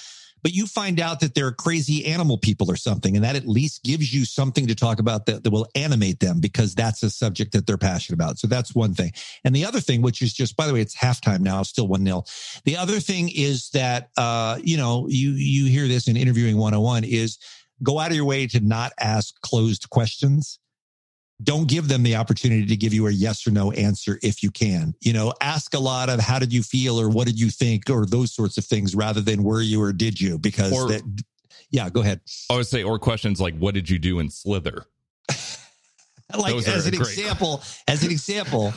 but 0.42 0.52
you 0.52 0.66
find 0.66 1.00
out 1.00 1.20
that 1.20 1.34
they're 1.34 1.52
crazy 1.52 2.06
animal 2.06 2.38
people 2.38 2.70
or 2.70 2.76
something, 2.76 3.16
and 3.16 3.24
that 3.24 3.36
at 3.36 3.46
least 3.46 3.84
gives 3.84 4.12
you 4.12 4.24
something 4.24 4.66
to 4.66 4.74
talk 4.74 4.98
about 4.98 5.26
that, 5.26 5.44
that 5.44 5.50
will 5.50 5.68
animate 5.74 6.20
them 6.20 6.40
because 6.40 6.74
that's 6.74 7.02
a 7.02 7.10
subject 7.10 7.52
that 7.52 7.66
they're 7.66 7.78
passionate 7.78 8.16
about. 8.16 8.38
So 8.38 8.46
that's 8.46 8.74
one 8.74 8.94
thing. 8.94 9.12
And 9.44 9.54
the 9.54 9.64
other 9.64 9.80
thing, 9.80 10.02
which 10.02 10.22
is 10.22 10.32
just, 10.32 10.56
by 10.56 10.66
the 10.66 10.74
way, 10.74 10.80
it's 10.80 10.96
halftime 10.96 11.40
now, 11.40 11.62
still 11.62 11.88
one 11.88 12.02
nil. 12.02 12.26
The 12.64 12.76
other 12.76 13.00
thing 13.00 13.30
is 13.34 13.70
that, 13.70 14.10
uh, 14.16 14.58
you 14.62 14.76
know, 14.76 15.06
you, 15.08 15.30
you 15.30 15.66
hear 15.66 15.88
this 15.88 16.08
in 16.08 16.16
interviewing 16.16 16.56
101 16.56 17.04
is 17.04 17.38
go 17.82 17.98
out 17.98 18.10
of 18.10 18.16
your 18.16 18.24
way 18.24 18.46
to 18.48 18.60
not 18.60 18.92
ask 19.00 19.40
closed 19.40 19.90
questions 19.90 20.58
don't 21.42 21.68
give 21.68 21.88
them 21.88 22.02
the 22.02 22.16
opportunity 22.16 22.66
to 22.66 22.76
give 22.76 22.92
you 22.94 23.06
a 23.06 23.10
yes 23.10 23.46
or 23.46 23.50
no 23.50 23.72
answer 23.72 24.18
if 24.22 24.42
you 24.42 24.50
can. 24.50 24.94
You 25.00 25.12
know, 25.12 25.32
ask 25.40 25.74
a 25.74 25.78
lot 25.78 26.08
of 26.08 26.20
how 26.20 26.38
did 26.38 26.52
you 26.52 26.62
feel 26.62 27.00
or 27.00 27.08
what 27.08 27.26
did 27.26 27.38
you 27.40 27.50
think 27.50 27.88
or 27.90 28.06
those 28.06 28.32
sorts 28.34 28.58
of 28.58 28.64
things 28.64 28.94
rather 28.94 29.20
than 29.20 29.42
were 29.42 29.60
you 29.62 29.82
or 29.82 29.92
did 29.92 30.20
you? 30.20 30.38
Because 30.38 30.72
Or- 30.72 30.88
that, 30.88 31.02
yeah, 31.70 31.88
go 31.90 32.00
ahead. 32.02 32.20
I 32.50 32.56
would 32.56 32.66
say, 32.66 32.82
or 32.82 32.98
questions 32.98 33.40
like, 33.40 33.56
"What 33.56 33.74
did 33.74 33.88
you 33.88 33.98
do 33.98 34.18
in 34.20 34.30
Slither?" 34.30 34.84
Like 36.34 36.54
Those 36.54 36.68
as 36.68 36.86
an 36.86 36.92
great. 36.94 37.00
example, 37.08 37.62
as 37.86 38.04
an 38.04 38.10
example, 38.10 38.72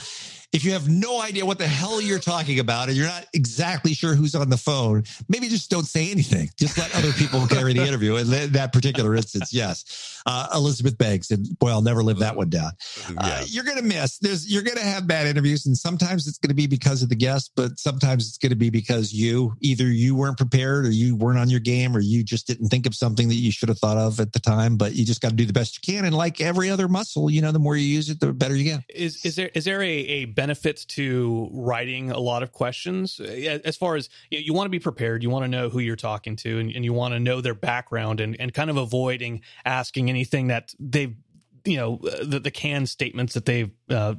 if 0.55 0.63
you 0.63 0.71
have 0.71 0.87
no 0.87 1.21
idea 1.21 1.45
what 1.45 1.57
the 1.57 1.67
hell 1.67 1.99
you're 1.99 2.17
talking 2.17 2.59
about 2.59 2.87
and 2.87 2.95
you're 2.97 3.07
not 3.07 3.25
exactly 3.33 3.93
sure 3.93 4.15
who's 4.15 4.33
on 4.35 4.49
the 4.49 4.55
phone, 4.57 5.03
maybe 5.27 5.49
just 5.49 5.69
don't 5.69 5.83
say 5.85 6.09
anything. 6.11 6.49
Just 6.57 6.77
let 6.77 6.95
other 6.95 7.11
people 7.11 7.45
carry 7.49 7.73
the 7.73 7.85
interview. 7.85 8.15
In 8.15 8.29
that- 8.29 8.53
that 8.53 8.71
particular 8.71 9.15
instance, 9.15 9.51
yes, 9.51 10.21
uh, 10.25 10.47
Elizabeth 10.55 10.97
Banks, 10.97 11.29
and 11.31 11.45
boy, 11.59 11.69
I'll 11.69 11.81
never 11.81 12.01
live 12.03 12.19
that 12.19 12.35
one 12.37 12.49
down. 12.49 12.71
Uh, 13.17 13.43
you're 13.47 13.65
going 13.65 13.77
to 13.77 13.83
miss. 13.83 14.17
There's 14.19 14.49
you're 14.49 14.61
going 14.63 14.77
to 14.77 14.83
have 14.83 15.07
bad 15.07 15.27
interviews, 15.27 15.65
and 15.65 15.75
sometimes 15.77 16.27
it's 16.27 16.37
going 16.37 16.49
to 16.49 16.55
be 16.55 16.67
because 16.67 17.03
of 17.03 17.09
the 17.09 17.15
guest, 17.15 17.51
but 17.55 17.77
sometimes 17.77 18.27
it's 18.29 18.37
going 18.37 18.51
to 18.51 18.55
be 18.55 18.69
because 18.69 19.11
you 19.11 19.53
either 19.61 19.85
you 19.85 20.15
weren't 20.15 20.37
prepared, 20.37 20.85
or 20.85 20.89
you 20.91 21.15
weren't 21.17 21.37
on 21.39 21.49
your 21.49 21.59
game, 21.59 21.97
or 21.97 21.99
you 21.99 22.23
just 22.23 22.47
didn't 22.47 22.69
think 22.69 22.85
of 22.85 22.95
something 22.95 23.27
that 23.27 23.35
you 23.35 23.51
should 23.51 23.67
have 23.67 23.79
thought 23.79 23.97
of 23.97 24.19
at 24.21 24.31
the 24.31 24.39
time. 24.39 24.77
But 24.77 24.93
you 24.95 25.03
just 25.05 25.21
got 25.21 25.29
to 25.29 25.35
do 25.35 25.45
the 25.45 25.53
best 25.53 25.75
you 25.85 25.93
can, 25.93 26.05
and 26.05 26.15
like 26.15 26.39
every 26.39 26.69
other 26.69 26.87
muscle, 26.87 27.29
you 27.29 27.41
know, 27.41 27.51
the 27.51 27.59
more 27.59 27.75
you 27.75 27.85
use 27.87 28.09
it, 28.09 28.19
the 28.19 28.31
better 28.31 28.55
you 28.55 28.63
get. 28.63 28.83
is 28.89 29.25
is 29.25 29.35
there 29.35 29.49
is 29.53 29.65
there 29.65 29.81
a, 29.81 29.89
a 29.89 30.25
benefit 30.45 30.85
to 30.87 31.49
writing 31.51 32.11
a 32.11 32.19
lot 32.19 32.43
of 32.43 32.51
questions. 32.51 33.19
As 33.19 33.75
far 33.75 33.95
as 33.95 34.09
you, 34.29 34.37
you 34.37 34.53
want 34.53 34.67
to 34.67 34.69
be 34.69 34.77
prepared 34.77 35.23
you 35.23 35.29
want 35.31 35.43
to 35.43 35.47
know 35.47 35.69
who 35.69 35.79
you're 35.79 35.95
talking 35.95 36.35
to 36.35 36.59
and, 36.59 36.71
and 36.71 36.85
you 36.85 36.93
want 36.93 37.15
to 37.15 37.19
know 37.19 37.41
their 37.41 37.55
background 37.55 38.19
and, 38.19 38.35
and 38.39 38.53
kind 38.53 38.69
of 38.69 38.77
avoiding 38.77 39.41
asking 39.65 40.07
anything 40.07 40.47
that 40.47 40.75
they've 40.79 41.15
you 41.63 41.77
know 41.77 41.99
uh, 42.03 42.23
the, 42.23 42.39
the 42.39 42.51
canned 42.51 42.87
statements 42.87 43.33
that 43.33 43.45
they've 43.45 43.71
uh, 43.89 44.13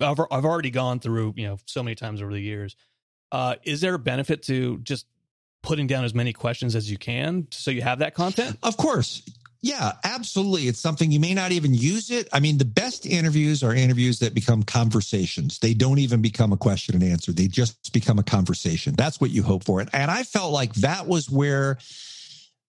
I've, 0.00 0.20
I've 0.30 0.44
already 0.44 0.70
gone 0.70 1.00
through 1.00 1.34
you 1.36 1.48
know 1.48 1.58
so 1.66 1.82
many 1.82 1.96
times 1.96 2.22
over 2.22 2.32
the 2.32 2.40
years. 2.40 2.76
Uh, 3.32 3.56
is 3.64 3.80
there 3.80 3.94
a 3.94 3.98
benefit 3.98 4.44
to 4.44 4.78
just 4.78 5.06
putting 5.60 5.88
down 5.88 6.04
as 6.04 6.14
many 6.14 6.32
questions 6.32 6.76
as 6.76 6.88
you 6.88 6.98
can 6.98 7.48
so 7.50 7.72
you 7.72 7.82
have 7.82 7.98
that 7.98 8.14
content? 8.14 8.58
Of 8.62 8.76
course. 8.76 9.22
Yeah, 9.64 9.92
absolutely. 10.04 10.68
It's 10.68 10.78
something 10.78 11.10
you 11.10 11.18
may 11.18 11.32
not 11.32 11.50
even 11.50 11.72
use 11.72 12.10
it. 12.10 12.28
I 12.34 12.38
mean, 12.38 12.58
the 12.58 12.66
best 12.66 13.06
interviews 13.06 13.62
are 13.62 13.74
interviews 13.74 14.18
that 14.18 14.34
become 14.34 14.62
conversations. 14.62 15.58
They 15.58 15.72
don't 15.72 15.98
even 15.98 16.20
become 16.20 16.52
a 16.52 16.56
question 16.58 16.94
and 16.94 17.02
answer. 17.02 17.32
They 17.32 17.48
just 17.48 17.90
become 17.94 18.18
a 18.18 18.22
conversation. 18.22 18.94
That's 18.94 19.22
what 19.22 19.30
you 19.30 19.42
hope 19.42 19.64
for. 19.64 19.80
And 19.80 20.10
I 20.10 20.22
felt 20.22 20.52
like 20.52 20.74
that 20.74 21.06
was 21.06 21.30
where 21.30 21.78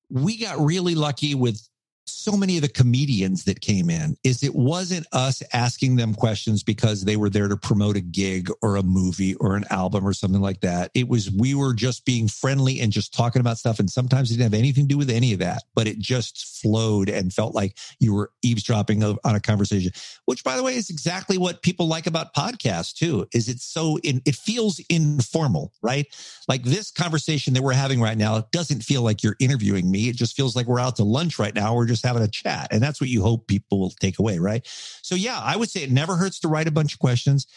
we 0.10 0.38
got 0.38 0.58
really 0.58 0.96
lucky 0.96 1.36
with 1.36 1.68
so 2.06 2.38
many 2.38 2.58
of 2.58 2.62
the 2.62 2.70
comedians 2.70 3.44
that 3.46 3.62
came 3.62 3.90
in 3.90 4.16
is 4.24 4.44
it 4.44 4.56
wasn't 4.56 5.06
us 5.12 5.42
asking 5.54 5.96
them 5.96 6.14
questions 6.14 6.64
because 6.64 7.04
they 7.04 7.18
were 7.18 7.30
there 7.30 7.48
to 7.48 7.58
promote 7.58 7.98
a 7.98 8.02
gig 8.02 8.50
or 8.62 8.76
a 8.76 8.84
movie 8.84 9.36
or 9.36 9.56
an 9.56 9.66
album 9.70 10.08
or 10.08 10.14
something 10.14 10.42
like 10.42 10.62
that. 10.62 10.92
It 10.94 11.08
was 11.08 11.32
we 11.32 11.56
were 11.56 11.74
just 11.74 12.06
being 12.06 12.28
friendly 12.28 12.80
and 12.80 12.92
just 12.92 13.14
talking 13.14 13.40
about 13.40 13.58
stuff. 13.58 13.80
And 13.80 13.90
sometimes 13.90 14.30
it 14.30 14.36
didn't 14.36 14.54
have 14.54 14.60
anything 14.60 14.86
to 14.86 14.94
do 14.94 14.98
with 14.98 15.10
any 15.10 15.34
of 15.34 15.40
that, 15.40 15.64
but 15.74 15.88
it 15.88 16.00
just 16.00 16.62
flowed 16.62 17.10
and 17.10 17.34
felt 17.34 17.56
like 17.56 17.78
you 18.00 18.14
were 18.14 18.32
eavesdropping 18.44 19.04
on 19.04 19.18
a 19.24 19.40
conversation, 19.40 19.92
which 20.26 20.44
by 20.44 20.56
the 20.56 20.64
way 20.64 20.76
is 20.76 20.90
exactly 20.90 21.38
what 21.38 21.62
people 21.62 21.88
like 21.88 22.08
about 22.08 22.34
podcasts 22.34 22.94
too, 22.94 23.28
is 23.34 23.50
it's 23.50 23.66
so 23.66 23.98
in, 24.00 24.22
it 24.26 24.36
feels 24.36 24.80
informal, 24.90 25.74
right? 25.82 26.08
Like 26.48 26.64
this 26.64 26.92
conversation 26.92 27.54
that 27.54 27.64
we're 27.64 27.74
having 27.74 28.00
right 28.00 28.18
now 28.18 28.48
doesn't 28.52 28.84
feel 28.84 29.02
like 29.02 29.24
you're 29.24 29.38
interviewing 29.40 29.90
me. 29.90 30.10
It 30.10 30.16
just 30.16 30.36
feels 30.36 30.56
like 30.56 30.68
we're 30.68 30.80
out 30.80 30.98
to 30.98 31.04
lunch 31.04 31.40
right 31.40 31.54
now. 31.54 31.76
We're 31.76 31.86
just 31.86 31.95
having 32.04 32.24
a 32.24 32.28
chat. 32.28 32.68
And 32.72 32.82
that's 32.82 33.00
what 33.00 33.10
you 33.10 33.22
hope 33.22 33.48
people 33.48 33.80
will 33.80 33.92
take 33.92 34.20
away, 34.20 34.40
right? 34.40 34.66
So, 35.02 35.16
yeah, 35.16 35.40
I 35.40 35.56
would 35.56 35.70
say 35.70 35.84
it 35.84 35.92
never 35.92 36.16
hurts 36.16 36.40
to 36.42 36.48
write 36.48 36.68
a 36.68 36.72
bunch 36.72 36.94
of 36.94 37.00
questions. 37.00 37.48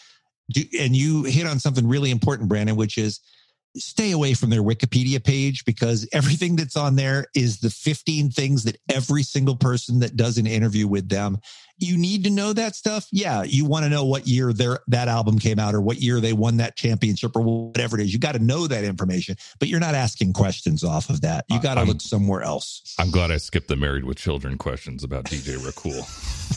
Do, 0.50 0.62
and 0.78 0.94
you 0.94 1.24
hit 1.24 1.46
on 1.46 1.58
something 1.58 1.86
really 1.86 2.10
important, 2.10 2.48
Brandon, 2.48 2.76
which 2.76 2.96
is 2.96 3.20
stay 3.76 4.12
away 4.12 4.34
from 4.34 4.50
their 4.50 4.62
Wikipedia 4.62 5.22
page 5.22 5.64
because 5.64 6.08
everything 6.12 6.56
that's 6.56 6.76
on 6.76 6.96
there 6.96 7.26
is 7.34 7.60
the 7.60 7.70
15 7.70 8.30
things 8.30 8.64
that 8.64 8.78
every 8.92 9.22
single 9.22 9.56
person 9.56 10.00
that 10.00 10.16
does 10.16 10.38
an 10.38 10.46
interview 10.46 10.86
with 10.86 11.08
them. 11.08 11.38
You 11.80 11.96
need 11.96 12.24
to 12.24 12.30
know 12.30 12.52
that 12.54 12.74
stuff. 12.74 13.06
Yeah, 13.12 13.44
you 13.44 13.64
want 13.64 13.84
to 13.84 13.88
know 13.88 14.04
what 14.04 14.26
year 14.26 14.52
their 14.52 14.80
that 14.88 15.06
album 15.06 15.38
came 15.38 15.60
out 15.60 15.76
or 15.76 15.80
what 15.80 15.98
year 15.98 16.20
they 16.20 16.32
won 16.32 16.56
that 16.56 16.76
championship 16.76 17.36
or 17.36 17.42
whatever 17.42 17.96
it 17.96 18.02
is. 18.02 18.12
You 18.12 18.18
got 18.18 18.32
to 18.32 18.40
know 18.40 18.66
that 18.66 18.82
information, 18.82 19.36
but 19.60 19.68
you're 19.68 19.78
not 19.78 19.94
asking 19.94 20.32
questions 20.32 20.82
off 20.82 21.08
of 21.08 21.20
that. 21.20 21.44
You 21.48 21.60
got 21.60 21.74
to 21.74 21.84
look 21.84 22.00
somewhere 22.00 22.42
else. 22.42 22.96
I'm 22.98 23.12
glad 23.12 23.30
I 23.30 23.36
skipped 23.36 23.68
the 23.68 23.76
married 23.76 24.04
with 24.04 24.16
children 24.16 24.58
questions 24.58 25.04
about 25.04 25.26
DJ 25.26 25.56
Rakul. 25.56 26.04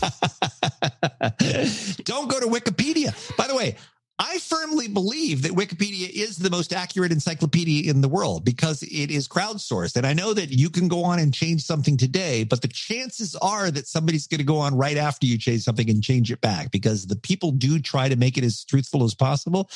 Don't 2.05 2.27
go 2.27 2.39
to 2.39 2.47
Wikipedia. 2.47 3.13
By 3.37 3.45
the 3.45 3.55
way, 3.55 3.75
I 4.19 4.37
firmly 4.37 4.87
believe 4.87 5.41
that 5.41 5.53
Wikipedia 5.53 6.07
is 6.07 6.37
the 6.37 6.51
most 6.51 6.73
accurate 6.73 7.11
encyclopedia 7.11 7.89
in 7.89 8.01
the 8.01 8.07
world 8.07 8.45
because 8.45 8.83
it 8.83 9.09
is 9.09 9.27
crowdsourced. 9.27 9.95
And 9.95 10.05
I 10.05 10.13
know 10.13 10.33
that 10.33 10.51
you 10.51 10.69
can 10.69 10.87
go 10.87 11.03
on 11.03 11.17
and 11.17 11.33
change 11.33 11.63
something 11.63 11.97
today, 11.97 12.43
but 12.43 12.61
the 12.61 12.67
chances 12.67 13.35
are 13.37 13.71
that 13.71 13.87
somebody's 13.87 14.27
going 14.27 14.37
to 14.37 14.45
go 14.45 14.57
on 14.57 14.75
right 14.75 14.97
after 14.97 15.25
you 15.25 15.39
change 15.39 15.63
something 15.63 15.89
and 15.89 16.03
change 16.03 16.31
it 16.31 16.39
back 16.39 16.69
because 16.69 17.07
the 17.07 17.15
people 17.15 17.51
do 17.51 17.79
try 17.79 18.09
to 18.09 18.15
make 18.15 18.37
it 18.37 18.43
as 18.43 18.63
truthful 18.63 19.03
as 19.03 19.15
possible. 19.15 19.71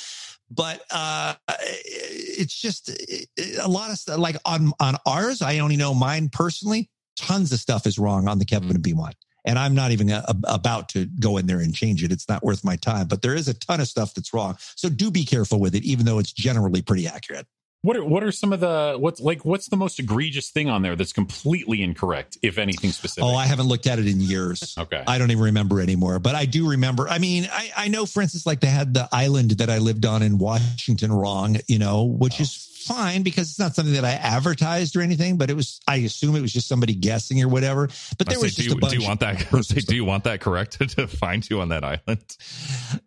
But 0.52 0.82
uh, 0.92 1.34
it's 1.50 2.54
just 2.54 2.90
a 2.90 3.68
lot 3.68 3.90
of 3.90 3.98
stuff. 3.98 4.20
Like 4.20 4.38
on 4.46 4.74
on 4.80 4.96
ours, 5.08 5.42
I 5.42 5.58
only 5.58 5.76
know 5.76 5.96
mine 5.96 6.30
personally. 6.30 6.92
Tons 7.18 7.52
of 7.52 7.60
stuff 7.60 7.88
is 7.88 7.98
wrong 7.98 8.28
on 8.28 8.38
the 8.38 8.46
Kevin 8.46 8.70
and 8.72 8.84
B 8.84 8.94
one 8.94 9.14
And 9.46 9.60
I'm 9.60 9.76
not 9.76 9.92
even 9.92 10.12
uh, 10.12 10.26
a, 10.28 10.36
a, 10.48 10.56
about 10.56 10.90
to 10.90 11.06
go 11.20 11.38
in 11.38 11.46
there 11.46 11.60
and 11.60 11.74
change 11.74 12.04
it. 12.04 12.12
It's 12.12 12.28
not 12.28 12.44
worth 12.44 12.64
my 12.64 12.76
time. 12.76 13.08
But 13.08 13.22
there 13.22 13.36
is 13.36 13.48
a 13.48 13.54
ton 13.54 13.80
of 13.80 13.88
stuff 13.88 14.14
that's 14.14 14.34
wrong. 14.34 14.58
So 14.76 14.90
do 14.90 15.12
be 15.12 15.24
careful 15.24 15.60
with 15.60 15.76
it, 15.76 15.84
even 15.84 16.06
though 16.06 16.20
it's 16.20 16.34
generally 16.34 16.82
pretty 16.82 17.08
accurate. 17.08 17.48
What 17.86 17.98
are, 17.98 18.04
what 18.04 18.24
are 18.24 18.32
some 18.32 18.52
of 18.52 18.62
the 18.62 18.96
what's 18.98 19.20
like 19.22 19.46
what's 19.46 19.70
the 19.70 19.78
most 19.78 20.00
egregious 20.00 20.50
thing 20.50 20.72
on 20.72 20.82
there 20.82 20.96
that's 20.96 21.14
completely 21.14 21.84
incorrect, 21.84 22.36
if 22.42 22.58
anything 22.58 22.90
specific? 22.90 23.24
Oh, 23.24 23.36
I 23.36 23.46
haven't 23.46 23.68
looked 23.68 23.86
at 23.86 24.00
it 24.00 24.08
in 24.08 24.20
years. 24.20 24.74
okay, 24.80 25.04
I 25.06 25.20
don't 25.20 25.30
even 25.30 25.44
remember 25.44 25.80
anymore. 25.80 26.18
But 26.18 26.34
I 26.34 26.46
do 26.46 26.68
remember. 26.68 27.08
I 27.08 27.20
mean, 27.20 27.48
I 27.52 27.72
I 27.78 27.88
know, 27.90 28.08
for 28.08 28.24
instance, 28.24 28.48
like 28.48 28.60
they 28.60 28.72
had 28.72 28.96
the 28.96 29.08
island 29.12 29.52
that 29.52 29.70
I 29.70 29.78
lived 29.78 30.04
on 30.04 30.24
in 30.24 30.40
Washington 30.40 31.14
wrong, 31.14 31.58
you 31.68 31.78
know, 31.78 32.06
which 32.06 32.40
oh. 32.40 32.44
is 32.44 32.75
fine 32.86 33.24
because 33.24 33.50
it's 33.50 33.60
not 33.60 33.76
something 33.76 33.94
that 33.94 34.06
I 34.06 34.12
advertised 34.12 34.96
or 34.96 35.02
anything, 35.02 35.38
but 35.38 35.50
it 35.50 35.56
was, 35.56 35.80
I 35.88 35.98
assume 35.98 36.36
it 36.36 36.42
was 36.42 36.54
just 36.54 36.68
somebody 36.68 36.94
guessing 36.94 37.42
or 37.44 37.48
whatever. 37.48 37.90
But 38.18 38.28
there 38.28 38.40
was 38.40 38.56
just 38.56 38.70
do, 38.70 38.76
a 38.76 38.80
bunch. 38.80 38.94
Do 38.94 39.00
you 39.00 39.08
want 39.08 39.20
that? 39.22 39.40
Say, 39.66 39.82
do 39.82 39.96
you 39.96 40.06
want 40.06 40.24
that 40.26 40.42
corrected 40.42 40.90
to 40.98 41.08
find 41.08 41.48
you 41.50 41.62
on 41.62 41.70
that 41.70 41.84
island? 41.84 42.38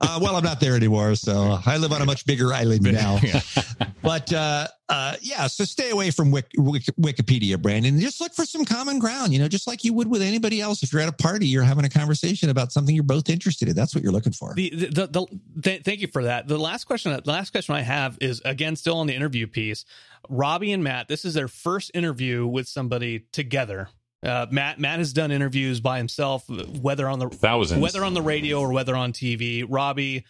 Uh, 0.00 0.18
well, 0.22 0.36
I'm 0.36 0.44
not 0.44 0.60
there 0.60 0.74
anymore. 0.74 1.14
So 1.14 1.58
I 1.64 1.76
live 1.76 1.92
on 1.92 2.02
a 2.02 2.06
much 2.06 2.26
bigger 2.26 2.52
island 2.52 2.82
now. 2.92 3.18
but, 4.02 4.32
uh, 4.32 4.68
uh, 4.88 5.16
yeah, 5.20 5.46
so 5.46 5.64
stay 5.64 5.90
away 5.90 6.10
from 6.10 6.30
Wik- 6.30 6.52
Wik- 6.56 6.94
Wikipedia, 6.98 7.60
Brandon. 7.60 8.00
Just 8.00 8.20
look 8.20 8.32
for 8.34 8.46
some 8.46 8.64
common 8.64 8.98
ground, 8.98 9.32
you 9.34 9.38
know, 9.38 9.48
just 9.48 9.66
like 9.66 9.84
you 9.84 9.92
would 9.92 10.08
with 10.08 10.22
anybody 10.22 10.60
else. 10.60 10.82
If 10.82 10.92
you're 10.92 11.02
at 11.02 11.08
a 11.08 11.12
party, 11.12 11.46
you're 11.46 11.62
having 11.62 11.84
a 11.84 11.90
conversation 11.90 12.48
about 12.48 12.72
something 12.72 12.94
you're 12.94 13.04
both 13.04 13.28
interested 13.28 13.68
in. 13.68 13.76
That's 13.76 13.94
what 13.94 14.02
you're 14.02 14.12
looking 14.12 14.32
for. 14.32 14.54
The, 14.54 14.70
the, 14.70 14.86
the, 14.86 15.06
the 15.06 15.26
th- 15.62 15.82
thank 15.84 16.00
you 16.00 16.08
for 16.08 16.24
that. 16.24 16.48
The 16.48 16.56
last 16.58 16.84
question, 16.84 17.12
the 17.12 17.30
last 17.30 17.50
question 17.50 17.74
I 17.74 17.82
have 17.82 18.16
is 18.20 18.40
again 18.44 18.76
still 18.76 18.96
on 18.96 19.06
the 19.06 19.14
interview 19.14 19.46
piece. 19.46 19.84
Robbie 20.28 20.72
and 20.72 20.82
Matt, 20.82 21.08
this 21.08 21.24
is 21.24 21.34
their 21.34 21.48
first 21.48 21.90
interview 21.94 22.46
with 22.46 22.66
somebody 22.66 23.26
together. 23.32 23.88
Uh, 24.22 24.46
Matt 24.50 24.80
Matt 24.80 24.98
has 24.98 25.12
done 25.12 25.30
interviews 25.30 25.80
by 25.80 25.98
himself, 25.98 26.48
whether 26.48 27.08
on 27.08 27.18
the 27.18 27.28
thousands, 27.28 27.80
whether 27.80 28.04
on 28.04 28.14
the 28.14 28.22
radio 28.22 28.58
or 28.60 28.72
whether 28.72 28.96
on 28.96 29.12
TV. 29.12 29.64
Robbie, 29.68 30.24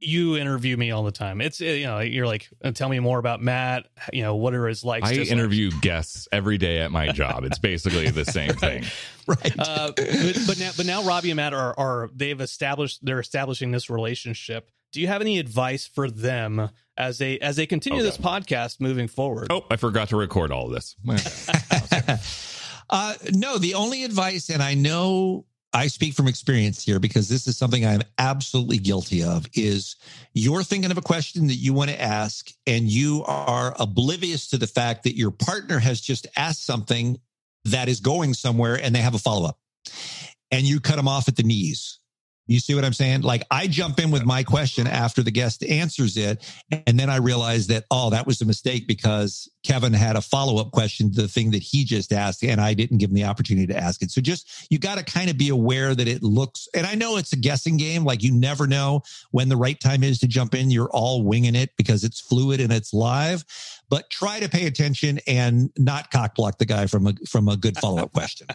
you 0.00 0.36
interview 0.36 0.76
me 0.76 0.90
all 0.90 1.02
the 1.02 1.12
time. 1.12 1.40
It's 1.40 1.60
you 1.60 1.84
know 1.84 2.00
you're 2.00 2.26
like 2.26 2.48
uh, 2.62 2.72
tell 2.72 2.88
me 2.88 3.00
more 3.00 3.18
about 3.18 3.42
Matt. 3.42 3.86
You 4.12 4.22
know 4.22 4.36
what 4.36 4.54
are 4.54 4.66
his 4.66 4.84
likes. 4.84 5.08
I 5.08 5.14
interview 5.14 5.70
guests 5.80 6.28
every 6.32 6.58
day 6.58 6.80
at 6.80 6.90
my 6.90 7.08
job. 7.08 7.44
It's 7.44 7.58
basically 7.58 8.10
the 8.10 8.24
same 8.24 8.52
thing, 8.54 8.84
right? 9.26 9.54
Uh, 9.58 9.92
but, 9.96 10.38
but, 10.46 10.58
now 10.58 10.70
but 10.76 10.86
now 10.86 11.02
Robbie 11.04 11.30
and 11.30 11.36
Matt 11.36 11.54
are 11.54 11.74
are 11.78 12.10
they've 12.14 12.40
established 12.40 13.04
they're 13.04 13.20
establishing 13.20 13.70
this 13.70 13.90
relationship. 13.90 14.70
Do 14.92 15.00
you 15.00 15.08
have 15.08 15.20
any 15.20 15.38
advice 15.38 15.86
for 15.86 16.08
them 16.10 16.70
as 16.96 17.18
they 17.18 17.38
as 17.40 17.56
they 17.56 17.66
continue 17.66 18.00
okay. 18.00 18.06
this 18.06 18.18
podcast 18.18 18.80
moving 18.80 19.08
forward? 19.08 19.48
Oh, 19.50 19.64
I 19.70 19.76
forgot 19.76 20.10
to 20.10 20.16
record 20.16 20.52
all 20.52 20.66
of 20.66 20.72
this. 20.72 20.96
uh, 22.90 23.14
no, 23.32 23.58
the 23.58 23.74
only 23.74 24.04
advice, 24.04 24.50
and 24.50 24.62
I 24.62 24.74
know 24.74 25.46
I 25.74 25.88
speak 25.88 26.14
from 26.14 26.28
experience 26.28 26.84
here 26.84 27.00
because 27.00 27.28
this 27.28 27.48
is 27.48 27.58
something 27.58 27.84
I'm 27.84 28.02
absolutely 28.16 28.78
guilty 28.78 29.24
of 29.24 29.46
is 29.54 29.96
you're 30.32 30.62
thinking 30.62 30.92
of 30.92 30.98
a 30.98 31.02
question 31.02 31.48
that 31.48 31.56
you 31.56 31.74
want 31.74 31.90
to 31.90 32.00
ask 32.00 32.48
and 32.64 32.88
you 32.88 33.24
are 33.26 33.74
oblivious 33.80 34.46
to 34.48 34.58
the 34.58 34.68
fact 34.68 35.02
that 35.02 35.16
your 35.16 35.32
partner 35.32 35.80
has 35.80 36.00
just 36.00 36.28
asked 36.36 36.64
something 36.64 37.18
that 37.64 37.88
is 37.88 37.98
going 37.98 38.34
somewhere 38.34 38.76
and 38.80 38.94
they 38.94 39.00
have 39.00 39.16
a 39.16 39.18
follow 39.18 39.48
up 39.48 39.58
and 40.52 40.62
you 40.62 40.78
cut 40.78 40.94
them 40.94 41.08
off 41.08 41.26
at 41.26 41.34
the 41.34 41.42
knees 41.42 41.98
you 42.46 42.60
see 42.60 42.74
what 42.74 42.84
I'm 42.84 42.92
saying? 42.92 43.22
Like 43.22 43.44
I 43.50 43.66
jump 43.66 43.98
in 43.98 44.10
with 44.10 44.24
my 44.24 44.42
question 44.42 44.86
after 44.86 45.22
the 45.22 45.30
guest 45.30 45.64
answers 45.64 46.16
it. 46.16 46.44
And 46.86 46.98
then 46.98 47.08
I 47.08 47.16
realize 47.16 47.68
that, 47.68 47.84
oh, 47.90 48.10
that 48.10 48.26
was 48.26 48.40
a 48.42 48.44
mistake 48.44 48.86
because 48.86 49.48
Kevin 49.64 49.94
had 49.94 50.16
a 50.16 50.20
follow 50.20 50.60
up 50.60 50.70
question 50.70 51.10
to 51.12 51.22
the 51.22 51.28
thing 51.28 51.52
that 51.52 51.62
he 51.62 51.84
just 51.84 52.12
asked 52.12 52.44
and 52.44 52.60
I 52.60 52.74
didn't 52.74 52.98
give 52.98 53.10
him 53.10 53.14
the 53.14 53.24
opportunity 53.24 53.66
to 53.68 53.76
ask 53.76 54.02
it. 54.02 54.10
So 54.10 54.20
just, 54.20 54.70
you 54.70 54.78
got 54.78 54.98
to 54.98 55.04
kind 55.04 55.30
of 55.30 55.38
be 55.38 55.48
aware 55.48 55.94
that 55.94 56.06
it 56.06 56.22
looks, 56.22 56.68
and 56.74 56.86
I 56.86 56.94
know 56.94 57.16
it's 57.16 57.32
a 57.32 57.36
guessing 57.36 57.76
game. 57.76 58.04
Like 58.04 58.22
you 58.22 58.32
never 58.32 58.66
know 58.66 59.02
when 59.30 59.48
the 59.48 59.56
right 59.56 59.78
time 59.80 60.02
is 60.02 60.18
to 60.18 60.26
jump 60.26 60.54
in. 60.54 60.70
You're 60.70 60.90
all 60.90 61.22
winging 61.22 61.54
it 61.54 61.70
because 61.76 62.04
it's 62.04 62.20
fluid 62.20 62.60
and 62.60 62.72
it's 62.72 62.92
live, 62.92 63.44
but 63.88 64.10
try 64.10 64.40
to 64.40 64.48
pay 64.48 64.66
attention 64.66 65.20
and 65.26 65.70
not 65.78 66.10
cock 66.10 66.34
block 66.34 66.58
the 66.58 66.66
guy 66.66 66.86
from 66.86 67.06
a, 67.06 67.14
from 67.28 67.48
a 67.48 67.56
good 67.56 67.78
follow 67.78 68.02
up 68.02 68.12
question. 68.12 68.48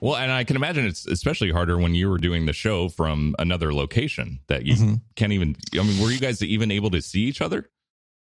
Well, 0.00 0.16
and 0.16 0.32
I 0.32 0.44
can 0.44 0.56
imagine 0.56 0.86
it's 0.86 1.06
especially 1.06 1.50
harder 1.50 1.78
when 1.78 1.94
you 1.94 2.08
were 2.08 2.18
doing 2.18 2.46
the 2.46 2.52
show 2.52 2.88
from 2.88 3.34
another 3.38 3.72
location 3.72 4.40
that 4.48 4.66
you 4.66 4.74
mm-hmm. 4.74 4.94
can't 5.16 5.32
even. 5.32 5.56
I 5.74 5.82
mean, 5.82 6.00
were 6.02 6.10
you 6.10 6.20
guys 6.20 6.42
even 6.42 6.70
able 6.70 6.90
to 6.90 7.02
see 7.02 7.20
each 7.20 7.40
other? 7.40 7.70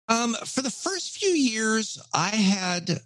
Um, 0.07 0.35
for 0.45 0.61
the 0.61 0.71
first 0.71 1.17
few 1.17 1.29
years, 1.29 1.99
I 2.13 2.29
had 2.29 3.01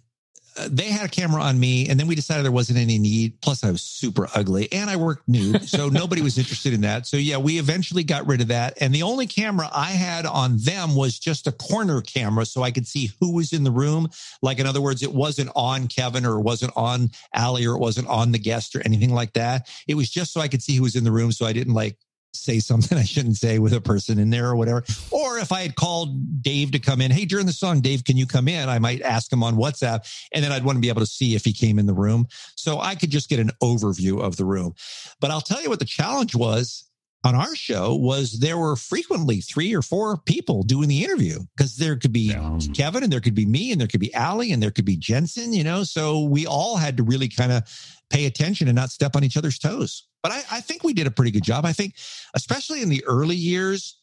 they 0.68 0.86
had 0.86 1.06
a 1.06 1.08
camera 1.08 1.42
on 1.42 1.58
me 1.58 1.88
and 1.88 1.98
then 1.98 2.06
we 2.06 2.14
decided 2.14 2.44
there 2.44 2.52
wasn't 2.52 2.78
any 2.78 2.98
need. 2.98 3.40
Plus 3.40 3.64
i 3.64 3.70
was 3.70 3.82
super 3.82 4.28
ugly 4.34 4.70
and 4.72 4.90
i 4.90 4.96
worked 4.96 5.28
nude 5.28 5.68
so 5.68 5.88
nobody 6.00 6.22
was 6.22 6.38
interested 6.38 6.72
in 6.72 6.80
that. 6.82 7.06
So 7.06 7.16
yeah 7.16 7.38
we 7.38 7.58
eventually 7.58 8.04
got 8.04 8.26
rid 8.26 8.40
of 8.40 8.48
that 8.48 8.78
and 8.80 8.94
the 8.94 9.02
only 9.02 9.26
camera 9.26 9.68
i 9.72 9.90
had 9.90 10.26
on 10.26 10.56
them 10.58 10.94
was 10.94 11.18
just 11.18 11.46
a 11.46 11.52
corner 11.52 12.00
camera 12.00 12.46
so 12.46 12.62
i 12.62 12.70
could 12.70 12.86
see 12.86 13.10
who 13.20 13.34
was 13.34 13.52
in 13.52 13.64
the 13.64 13.70
room. 13.70 14.08
Like 14.42 14.58
in 14.58 14.66
other 14.66 14.80
words 14.80 15.02
it 15.02 15.12
wasn't 15.12 15.50
on 15.54 15.88
kevin 15.88 16.26
or 16.26 16.38
it 16.38 16.42
wasn't 16.42 16.72
on 16.76 17.10
Allie 17.34 17.66
or 17.66 17.74
it 17.74 17.80
wasn't 17.80 18.08
on 18.08 18.32
the 18.32 18.38
guest 18.38 18.74
or 18.74 18.82
anything 18.82 19.12
like 19.12 19.32
that. 19.34 19.68
It 19.86 19.94
was 19.94 20.10
just 20.10 20.32
so 20.32 20.40
i 20.40 20.48
could 20.48 20.62
see 20.62 20.76
who 20.76 20.82
was 20.82 20.96
in 20.96 21.04
the 21.04 21.12
room 21.12 21.32
so 21.32 21.46
i 21.46 21.52
didn't 21.52 21.74
like 21.74 21.96
say 22.32 22.58
something 22.58 22.96
I 22.98 23.04
shouldn't 23.04 23.36
say 23.36 23.58
with 23.58 23.72
a 23.72 23.80
person 23.80 24.18
in 24.18 24.30
there 24.30 24.48
or 24.48 24.56
whatever. 24.56 24.84
Or 25.10 25.38
if 25.38 25.52
I 25.52 25.62
had 25.62 25.76
called 25.76 26.42
Dave 26.42 26.72
to 26.72 26.78
come 26.78 27.00
in, 27.00 27.10
hey, 27.10 27.24
during 27.24 27.46
the 27.46 27.52
song, 27.52 27.80
Dave, 27.80 28.04
can 28.04 28.16
you 28.16 28.26
come 28.26 28.48
in? 28.48 28.68
I 28.68 28.78
might 28.78 29.02
ask 29.02 29.32
him 29.32 29.42
on 29.42 29.56
WhatsApp 29.56 30.08
and 30.32 30.44
then 30.44 30.52
I'd 30.52 30.64
want 30.64 30.76
to 30.76 30.80
be 30.80 30.88
able 30.88 31.00
to 31.00 31.06
see 31.06 31.34
if 31.34 31.44
he 31.44 31.52
came 31.52 31.78
in 31.78 31.86
the 31.86 31.94
room. 31.94 32.26
So 32.56 32.80
I 32.80 32.94
could 32.94 33.10
just 33.10 33.28
get 33.28 33.40
an 33.40 33.50
overview 33.62 34.20
of 34.20 34.36
the 34.36 34.44
room. 34.44 34.74
But 35.20 35.30
I'll 35.30 35.40
tell 35.40 35.62
you 35.62 35.68
what 35.68 35.78
the 35.78 35.84
challenge 35.84 36.34
was 36.34 36.90
on 37.24 37.34
our 37.34 37.54
show 37.54 37.94
was 37.94 38.38
there 38.38 38.56
were 38.56 38.76
frequently 38.76 39.40
three 39.40 39.74
or 39.74 39.82
four 39.82 40.16
people 40.16 40.62
doing 40.62 40.88
the 40.88 41.04
interview 41.04 41.38
because 41.56 41.76
there 41.76 41.96
could 41.96 42.12
be 42.12 42.34
um, 42.34 42.58
Kevin 42.74 43.02
and 43.02 43.12
there 43.12 43.20
could 43.20 43.34
be 43.34 43.44
me 43.44 43.72
and 43.72 43.80
there 43.80 43.88
could 43.88 44.00
be 44.00 44.12
Allie 44.14 44.52
and 44.52 44.62
there 44.62 44.70
could 44.70 44.86
be 44.86 44.96
Jensen, 44.96 45.52
you 45.52 45.64
know, 45.64 45.84
so 45.84 46.24
we 46.24 46.46
all 46.46 46.76
had 46.76 46.96
to 46.96 47.02
really 47.02 47.28
kind 47.28 47.52
of 47.52 47.62
pay 48.08 48.24
attention 48.24 48.68
and 48.68 48.76
not 48.76 48.90
step 48.90 49.16
on 49.16 49.24
each 49.24 49.36
other's 49.36 49.58
toes. 49.58 50.06
But 50.22 50.32
I, 50.32 50.42
I 50.50 50.60
think 50.60 50.84
we 50.84 50.92
did 50.92 51.06
a 51.06 51.10
pretty 51.10 51.30
good 51.30 51.44
job. 51.44 51.64
I 51.64 51.72
think, 51.72 51.94
especially 52.34 52.82
in 52.82 52.88
the 52.88 53.04
early 53.06 53.36
years, 53.36 53.96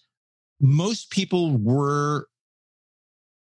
most 0.60 1.12
people 1.12 1.58
were 1.58 2.28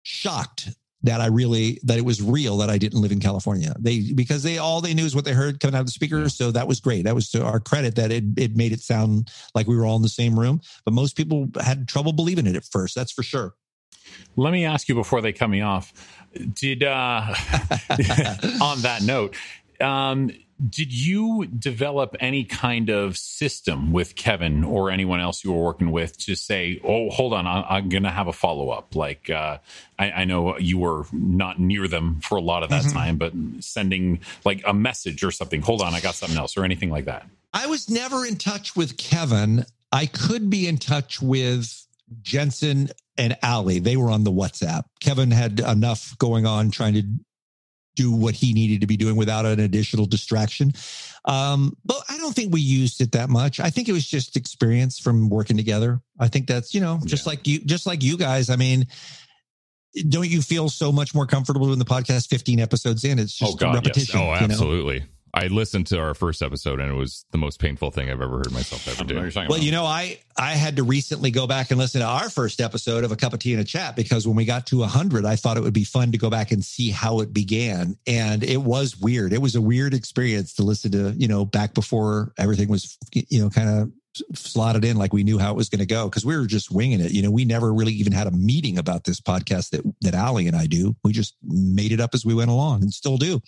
shocked 0.03 0.71
that 1.05 1.21
I 1.21 1.27
really 1.27 1.79
that 1.85 1.99
it 1.99 2.05
was 2.05 2.23
real 2.23 2.57
that 2.59 2.71
I 2.71 2.79
didn't 2.79 3.01
live 3.01 3.13
in 3.13 3.21
California. 3.21 3.75
They 3.79 4.13
because 4.13 4.43
they 4.43 4.59
all 4.59 4.81
they 4.81 4.95
knew 4.95 5.05
is 5.05 5.15
what 5.15 5.27
they 5.27 5.33
heard 5.33 5.61
coming 5.61 5.75
out 5.75 5.81
of 5.81 5.87
the 5.87 5.93
speaker. 5.93 6.29
So 6.31 6.51
that 6.51 6.67
was 6.67 6.81
great. 6.81 7.05
That 7.05 7.15
was 7.15 7.31
to 7.33 7.45
our 7.45 7.61
credit 7.61 7.95
that 7.97 8.11
it 8.11 8.25
it 8.37 8.57
made 8.57 8.73
it 8.73 8.81
sound 8.81 9.31
like 9.55 9.67
we 9.67 9.77
were 9.77 9.85
all 9.85 9.97
in 9.97 10.03
the 10.03 10.09
same 10.09 10.39
room. 10.39 10.61
But 10.85 10.95
most 10.95 11.15
people 11.15 11.49
had 11.63 11.89
trouble 11.89 12.15
believing 12.15 12.47
it 12.47 12.57
at 12.57 12.65
first. 12.65 12.95
That's 12.95 13.13
for 13.13 13.23
sure. 13.23 13.55
Let 14.37 14.53
me 14.53 14.65
ask 14.65 14.89
you 14.89 14.95
before 14.95 15.21
they 15.21 15.33
cut 15.33 15.49
me 15.49 15.61
off. 15.61 15.93
Did 16.55 16.83
uh 16.83 17.21
on 18.63 18.81
that 18.81 19.01
note, 19.03 19.37
um 19.83 20.31
did 20.69 20.93
you 20.93 21.47
develop 21.47 22.17
any 22.21 22.45
kind 22.45 22.89
of 22.89 23.17
system 23.17 23.93
with 23.93 24.15
Kevin 24.15 24.63
or 24.63 24.91
anyone 24.91 25.21
else 25.21 25.45
you 25.45 25.53
were 25.53 25.63
working 25.63 25.91
with 25.91 26.17
to 26.19 26.35
say, 26.35 26.81
"Oh, 26.85 27.11
hold 27.11 27.33
on, 27.33 27.47
I, 27.47 27.79
am 27.79 27.89
going 27.89 28.05
to 28.05 28.11
have 28.11 28.29
a 28.29 28.33
follow 28.33 28.71
up"? 28.71 28.95
Like, 28.95 29.29
uh, 29.31 29.59
I, 29.99 30.11
I, 30.11 30.25
know 30.25 30.57
you 30.59 30.79
were 30.79 31.07
not 31.13 31.59
near 31.59 31.89
them 31.89 32.21
for 32.21 32.37
a 32.37 32.41
lot 32.41 32.63
of 32.63 32.71
that 32.71 32.85
mm-hmm. 32.85 32.97
time, 32.97 33.17
but 33.17 33.33
sending 33.61 34.21
like 34.45 34.63
a 34.67 34.73
message 34.73 35.25
or 35.25 35.31
something. 35.31 35.61
Hold 35.63 35.83
on, 35.83 35.95
I 35.95 36.01
got 36.01 36.15
something 36.15 36.39
else, 36.39 36.57
or 36.57 36.65
anything 36.65 36.91
like 36.91 37.07
that. 37.07 37.27
I 37.53 37.67
was 37.67 37.91
never 37.91 38.25
in 38.25 38.37
touch 38.37 38.77
with 38.77 38.97
Kevin. 38.97 39.65
I 39.91 40.07
could 40.07 40.51
be 40.51 40.69
in 40.69 40.79
touch 40.79 41.21
with 41.21 41.87
Jensen 42.23 42.91
and 43.17 43.37
Allie. 43.43 43.79
They 43.79 43.97
were 43.97 44.11
on 44.11 44.25
the 44.25 44.33
WhatsApp. 44.33 44.85
Kevin 45.01 45.31
had 45.31 45.61
enough 45.61 46.17
going 46.19 46.47
on 46.47 46.71
trying 46.71 46.95
to 46.95 47.03
do 47.95 48.13
what 48.13 48.35
he 48.35 48.53
needed 48.53 48.81
to 48.81 48.87
be 48.87 48.97
doing 48.97 49.17
without 49.17 49.47
an 49.47 49.61
additional 49.61 50.07
distraction. 50.07 50.73
Um, 51.25 51.77
but 51.85 52.03
I 52.09 52.19
don't 52.19 52.35
think 52.35 52.53
we 52.53 52.61
used 52.61 53.01
it 53.01 53.13
that 53.13 53.31
much. 53.31 53.61
I 53.61 53.71
think 53.71 53.89
it 53.89 53.93
was 53.93 54.07
just 54.07 54.37
experience 54.37 54.99
from 54.99 55.29
working 55.29 55.57
together. 55.57 56.01
I 56.19 56.29
think 56.29 56.47
that's, 56.47 56.75
you 56.75 56.81
know, 56.81 57.01
just 57.05 57.27
yeah. 57.27 57.31
like 57.31 57.47
you, 57.47 57.61
just 57.61 57.87
like 57.87 58.03
you 58.03 58.17
guys. 58.17 58.51
I 58.51 58.57
mean, 58.57 58.87
don't 60.09 60.29
you 60.29 60.43
feel 60.43 60.69
so 60.69 60.91
much 60.91 61.15
more 61.15 61.27
comfortable 61.27 61.73
in 61.73 61.79
the 61.79 61.85
podcast 61.85 62.29
15 62.29 62.61
episodes 62.61 63.05
in? 63.05 63.19
It's 63.19 63.33
just 63.33 63.55
oh, 63.55 63.57
God, 63.57 63.75
repetition. 63.75 64.21
Yes. 64.21 64.41
Oh, 64.41 64.45
absolutely. 64.45 64.95
You 64.95 65.01
know? 65.01 65.07
I 65.35 65.49
listened 65.49 65.89
to 65.89 65.99
our 65.99 66.15
first 66.15 66.43
episode 66.43 66.79
and 66.79 66.89
it 66.89 66.95
was 66.95 67.27
the 67.33 67.39
most 67.39 67.59
painful 67.59 67.91
thing 67.91 68.09
I've 68.09 68.21
ever 68.21 68.39
heard 68.39 68.53
myself 68.53 68.87
ever 68.87 69.03
do. 69.03 69.17
Well, 69.49 69.59
you 69.59 69.73
know, 69.73 69.85
I 69.85 70.21
I 70.39 70.53
had 70.53 70.77
to 70.77 70.85
recently 70.85 71.33
go 71.33 71.49
back 71.49 71.73
and 71.73 71.79
listen 71.79 72.03
to 72.03 72.07
our 72.07 72.31
first 72.31 72.61
episode 72.61 73.03
of 73.03 73.11
a 73.11 73.17
cup 73.17 73.33
of 73.33 73.41
tea 73.41 73.53
and 73.53 73.61
a 73.61 73.65
chat 73.65 73.97
because 73.97 74.29
when 74.29 74.37
we 74.37 74.45
got 74.45 74.67
to 74.69 74.79
100, 74.79 75.25
I 75.25 75.35
thought 75.35 75.57
it 75.57 75.63
would 75.63 75.75
be 75.75 75.83
fun 75.83 76.13
to 76.13 76.19
go 76.19 76.31
back 76.31 76.53
and 76.53 76.65
see 76.65 76.91
how 76.91 77.19
it 77.19 77.33
began, 77.33 77.97
and 78.07 78.45
it 78.45 78.63
was 78.63 78.97
weird. 78.97 79.33
It 79.33 79.43
was 79.43 79.57
a 79.57 79.61
weird 79.61 79.93
experience 79.93 80.55
to 80.55 80.63
listen 80.63 80.93
to, 80.93 81.11
you 81.17 81.27
know, 81.27 81.45
back 81.45 81.75
before 81.75 82.33
everything 82.39 82.69
was, 82.69 82.97
you 83.13 83.43
know, 83.43 83.51
kind 83.51 83.69
of 83.69 83.93
slotted 84.35 84.85
in 84.85 84.97
like 84.97 85.13
we 85.13 85.25
knew 85.25 85.39
how 85.39 85.51
it 85.51 85.57
was 85.57 85.69
going 85.69 85.81
to 85.81 85.87
go 85.87 86.09
because 86.09 86.25
we 86.25 86.37
were 86.37 86.47
just 86.47 86.71
winging 86.71 87.01
it. 87.01 87.11
You 87.11 87.23
know, 87.23 87.33
we 87.33 87.45
never 87.45 87.75
really 87.75 87.93
even 87.95 88.13
had 88.13 88.29
a 88.29 88.31
meeting 88.31 88.79
about 88.79 89.03
this 89.03 89.21
podcast 89.21 89.71
that 89.71 89.83
that 90.03 90.15
Allie 90.15 90.47
and 90.47 90.57
I 90.57 90.67
do. 90.67 90.95
We 91.03 91.13
just 91.13 91.35
made 91.43 91.91
it 91.91 92.01
up 92.01 92.11
as 92.15 92.25
we 92.25 92.35
went 92.35 92.51
along 92.51 92.83
and 92.83 92.93
still 92.93 93.17
do. 93.17 93.41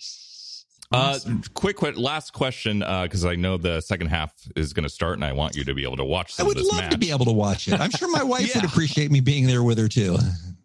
Uh, 0.91 1.19
quick, 1.53 1.75
quick, 1.75 1.97
last 1.97 2.31
question, 2.33 2.79
because 2.79 3.25
I 3.25 3.35
know 3.35 3.57
the 3.57 3.81
second 3.81 4.07
half 4.07 4.31
is 4.55 4.71
going 4.73 4.83
to 4.83 4.89
start, 4.89 5.15
and 5.15 5.25
I 5.25 5.33
want 5.33 5.55
you 5.55 5.65
to 5.65 5.73
be 5.73 5.83
able 5.83 5.97
to 5.97 6.05
watch. 6.05 6.39
I 6.39 6.43
would 6.43 6.57
love 6.59 6.81
match. 6.83 6.91
to 6.91 6.97
be 6.97 7.11
able 7.11 7.25
to 7.25 7.33
watch 7.33 7.67
it. 7.67 7.79
I'm 7.79 7.91
sure 7.91 8.09
my 8.09 8.23
wife 8.23 8.47
Yeah. 8.55 8.61
would 8.61 8.69
appreciate 8.71 9.11
me 9.11 9.19
being 9.19 9.47
there 9.47 9.63
with 9.63 9.77
her 9.79 9.89
too. 9.89 10.17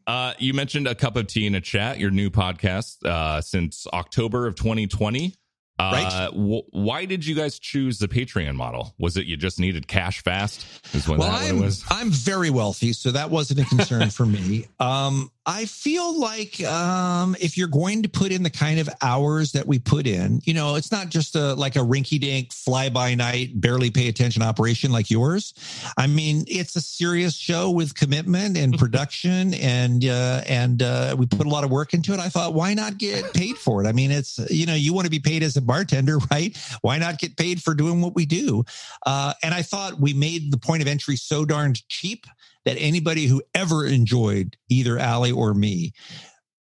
Uh, 0.07 0.35
you 0.39 0.55
mentioned 0.55 0.87
a 0.87 0.95
cup 0.95 1.17
of 1.17 1.27
tea 1.27 1.47
in 1.47 1.55
a 1.57 1.61
chat, 1.61 1.99
your 1.99 2.11
new 2.11 2.31
podcast 2.31 3.05
uh, 3.05 3.41
since 3.41 3.87
October 3.93 4.47
of 4.47 4.55
2020. 4.55 5.35
Uh, 5.79 5.91
Right. 5.93 6.29
wh- 6.33 6.73
why 6.73 7.05
did 7.07 7.27
you 7.27 7.35
guys 7.35 7.59
choose 7.59 7.99
the 7.99 8.07
Patreon 8.07 8.55
model? 8.55 8.95
Was 9.01 9.17
it 9.17 9.27
you 9.27 9.37
just 9.37 9.59
needed 9.59 9.89
cash 9.89 10.23
fast? 10.23 10.65
Is 10.95 11.09
when 11.09 11.19
well, 11.19 11.33
that 11.33 11.51
I'm, 11.51 11.59
was? 11.61 11.83
I'm 11.91 12.11
very 12.11 12.51
wealthy, 12.51 12.93
so 12.93 13.11
that 13.11 13.31
wasn't 13.31 13.61
a 13.61 13.65
concern 13.65 14.11
for 14.11 14.25
me. 14.27 14.67
Um, 14.79 15.32
I 15.45 15.65
feel 15.65 16.21
like 16.21 16.63
um, 16.63 17.35
if 17.41 17.59
you're 17.59 17.67
going 17.67 18.05
to 18.05 18.09
put 18.09 18.31
in 18.31 18.45
the 18.45 18.51
kind 18.51 18.79
of 18.79 18.89
hours 19.03 19.53
that 19.53 19.67
we 19.67 19.81
put 19.81 20.07
in, 20.07 20.41
you 20.45 20.55
know, 20.55 20.77
it's 20.77 20.93
not 20.93 21.09
just 21.09 21.35
a 21.35 21.55
like 21.55 21.75
a 21.75 21.81
rinky 21.81 22.21
dink 22.21 22.53
fly 22.53 22.91
by 22.91 23.17
night, 23.17 23.61
barely 23.61 23.91
pay 23.91 24.07
attention 24.07 24.43
operation 24.43 24.93
like 24.93 25.11
yours. 25.11 25.53
I 25.99 26.07
mean, 26.07 26.45
it's 26.47 26.77
a 26.77 26.81
serious 26.81 27.35
show 27.35 27.71
with 27.71 27.95
commitment 27.97 28.57
and 28.57 28.79
production, 28.79 29.55
and 29.55 30.05
uh, 30.05 30.43
and 30.47 30.81
uh, 30.81 31.17
we 31.19 31.27
put 31.27 31.47
a 31.47 31.51
lot 31.51 31.65
of 31.65 31.71
work 31.71 31.93
into 31.93 32.13
it. 32.13 32.21
I 32.21 32.29
thought, 32.29 32.55
why 32.55 32.75
not 32.75 32.99
get 32.99 33.35
paid 33.35 33.57
for 33.57 33.83
it? 33.83 33.89
I 33.89 33.93
mean, 33.93 34.13
it's 34.13 34.39
you 34.49 34.67
know, 34.67 34.75
you 34.75 34.93
want 34.93 35.07
to 35.07 35.11
be 35.11 35.19
paid 35.19 35.43
as 35.43 35.57
a 35.57 35.63
bartender, 35.63 36.19
right? 36.31 36.57
Why 36.83 36.99
not 36.99 37.19
get 37.19 37.37
paid 37.37 37.61
for 37.61 37.75
doing 37.75 38.01
what 38.01 38.15
we 38.15 38.27
do? 38.27 38.65
Uh, 39.05 39.35
and 39.43 39.55
I 39.55 39.63
thought 39.63 39.99
we 39.99 40.15
made 40.15 40.53
the 40.53 40.59
point 40.59 40.83
of 40.83 40.89
entry 40.89 41.17
so 41.17 41.45
darned 41.45 41.87
cheap 41.89 42.27
that 42.65 42.77
anybody 42.79 43.27
who 43.27 43.43
ever 43.55 43.87
enjoyed 43.87 44.57
either 44.69 44.99
Allie 44.99 45.33
or 45.33 45.55
me 45.55 45.93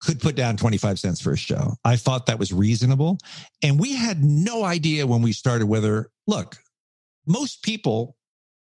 could 0.01 0.21
put 0.21 0.37
down 0.37 0.57
25 0.57 0.99
cents 0.99 1.21
for 1.21 1.33
a 1.33 1.37
show. 1.37 1.75
I 1.85 1.97
thought 1.97 2.27
that 2.27 2.39
was 2.39 2.53
reasonable. 2.53 3.19
And 3.63 3.81
we 3.81 3.95
had 3.95 4.23
no 4.23 4.65
idea 4.65 5.07
when 5.07 5.23
we 5.23 5.33
started 5.33 5.67
whether, 5.67 6.11
look, 6.27 6.59
most 7.27 7.63
people, 7.63 8.17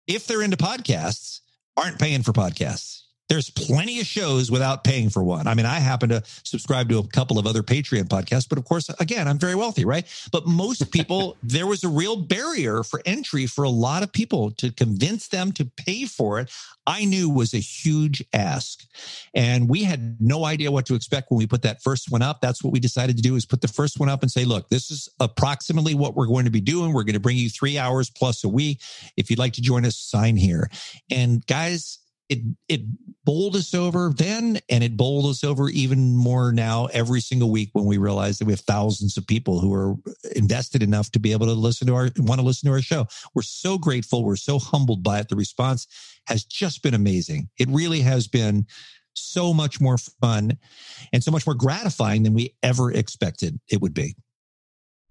if 0.06 0.26
they're 0.26 0.42
into 0.42 0.56
podcasts, 0.56 1.40
aren't 1.76 1.98
paying 1.98 2.22
for 2.22 2.32
podcasts. 2.32 3.01
There's 3.32 3.48
plenty 3.48 3.98
of 3.98 4.06
shows 4.06 4.50
without 4.50 4.84
paying 4.84 5.08
for 5.08 5.24
one. 5.24 5.46
I 5.46 5.54
mean, 5.54 5.64
I 5.64 5.78
happen 5.78 6.10
to 6.10 6.22
subscribe 6.42 6.90
to 6.90 6.98
a 6.98 7.06
couple 7.06 7.38
of 7.38 7.46
other 7.46 7.62
Patreon 7.62 8.04
podcasts, 8.04 8.46
but 8.46 8.58
of 8.58 8.66
course, 8.66 8.90
again, 9.00 9.26
I'm 9.26 9.38
very 9.38 9.54
wealthy, 9.54 9.86
right? 9.86 10.06
But 10.30 10.46
most 10.46 10.92
people, 10.92 11.38
there 11.42 11.66
was 11.66 11.82
a 11.82 11.88
real 11.88 12.16
barrier 12.16 12.82
for 12.82 13.00
entry 13.06 13.46
for 13.46 13.64
a 13.64 13.70
lot 13.70 14.02
of 14.02 14.12
people 14.12 14.50
to 14.50 14.70
convince 14.70 15.28
them 15.28 15.50
to 15.52 15.64
pay 15.64 16.04
for 16.04 16.40
it. 16.40 16.50
I 16.86 17.06
knew 17.06 17.30
was 17.30 17.54
a 17.54 17.58
huge 17.58 18.22
ask. 18.34 18.84
And 19.34 19.66
we 19.66 19.84
had 19.84 20.20
no 20.20 20.44
idea 20.44 20.70
what 20.70 20.84
to 20.86 20.94
expect 20.94 21.30
when 21.30 21.38
we 21.38 21.46
put 21.46 21.62
that 21.62 21.80
first 21.80 22.10
one 22.10 22.20
up. 22.20 22.42
That's 22.42 22.62
what 22.62 22.74
we 22.74 22.80
decided 22.80 23.16
to 23.16 23.22
do 23.22 23.34
is 23.34 23.46
put 23.46 23.62
the 23.62 23.68
first 23.68 23.98
one 23.98 24.10
up 24.10 24.20
and 24.20 24.30
say, 24.30 24.44
look, 24.44 24.68
this 24.68 24.90
is 24.90 25.08
approximately 25.20 25.94
what 25.94 26.14
we're 26.14 26.26
going 26.26 26.44
to 26.44 26.50
be 26.50 26.60
doing. 26.60 26.92
We're 26.92 27.04
going 27.04 27.14
to 27.14 27.20
bring 27.20 27.38
you 27.38 27.48
three 27.48 27.78
hours 27.78 28.10
plus 28.10 28.44
a 28.44 28.48
week. 28.50 28.82
If 29.16 29.30
you'd 29.30 29.38
like 29.38 29.54
to 29.54 29.62
join 29.62 29.86
us, 29.86 29.96
sign 29.96 30.36
here. 30.36 30.68
And 31.10 31.46
guys, 31.46 31.98
it 32.32 32.38
it 32.68 32.80
bowled 33.24 33.54
us 33.54 33.74
over 33.74 34.12
then 34.16 34.58
and 34.68 34.82
it 34.82 34.96
bowled 34.96 35.26
us 35.26 35.44
over 35.44 35.68
even 35.68 36.16
more 36.16 36.52
now 36.52 36.86
every 36.86 37.20
single 37.20 37.50
week 37.50 37.70
when 37.72 37.84
we 37.84 37.98
realize 37.98 38.38
that 38.38 38.46
we 38.46 38.52
have 38.52 38.60
thousands 38.60 39.16
of 39.16 39.26
people 39.26 39.60
who 39.60 39.72
are 39.72 39.94
invested 40.34 40.82
enough 40.82 41.10
to 41.12 41.20
be 41.20 41.32
able 41.32 41.46
to 41.46 41.52
listen 41.52 41.86
to 41.86 41.94
our 41.94 42.10
want 42.18 42.40
to 42.40 42.46
listen 42.46 42.68
to 42.68 42.72
our 42.72 42.82
show. 42.82 43.06
We're 43.34 43.42
so 43.42 43.78
grateful. 43.78 44.24
We're 44.24 44.36
so 44.36 44.58
humbled 44.58 45.02
by 45.02 45.20
it. 45.20 45.28
The 45.28 45.36
response 45.36 45.86
has 46.26 46.44
just 46.44 46.82
been 46.82 46.94
amazing. 46.94 47.48
It 47.58 47.68
really 47.68 48.00
has 48.00 48.26
been 48.26 48.66
so 49.14 49.52
much 49.52 49.80
more 49.80 49.98
fun 49.98 50.56
and 51.12 51.22
so 51.22 51.30
much 51.30 51.46
more 51.46 51.54
gratifying 51.54 52.22
than 52.22 52.32
we 52.32 52.54
ever 52.62 52.90
expected 52.90 53.60
it 53.70 53.82
would 53.82 53.92
be 53.92 54.16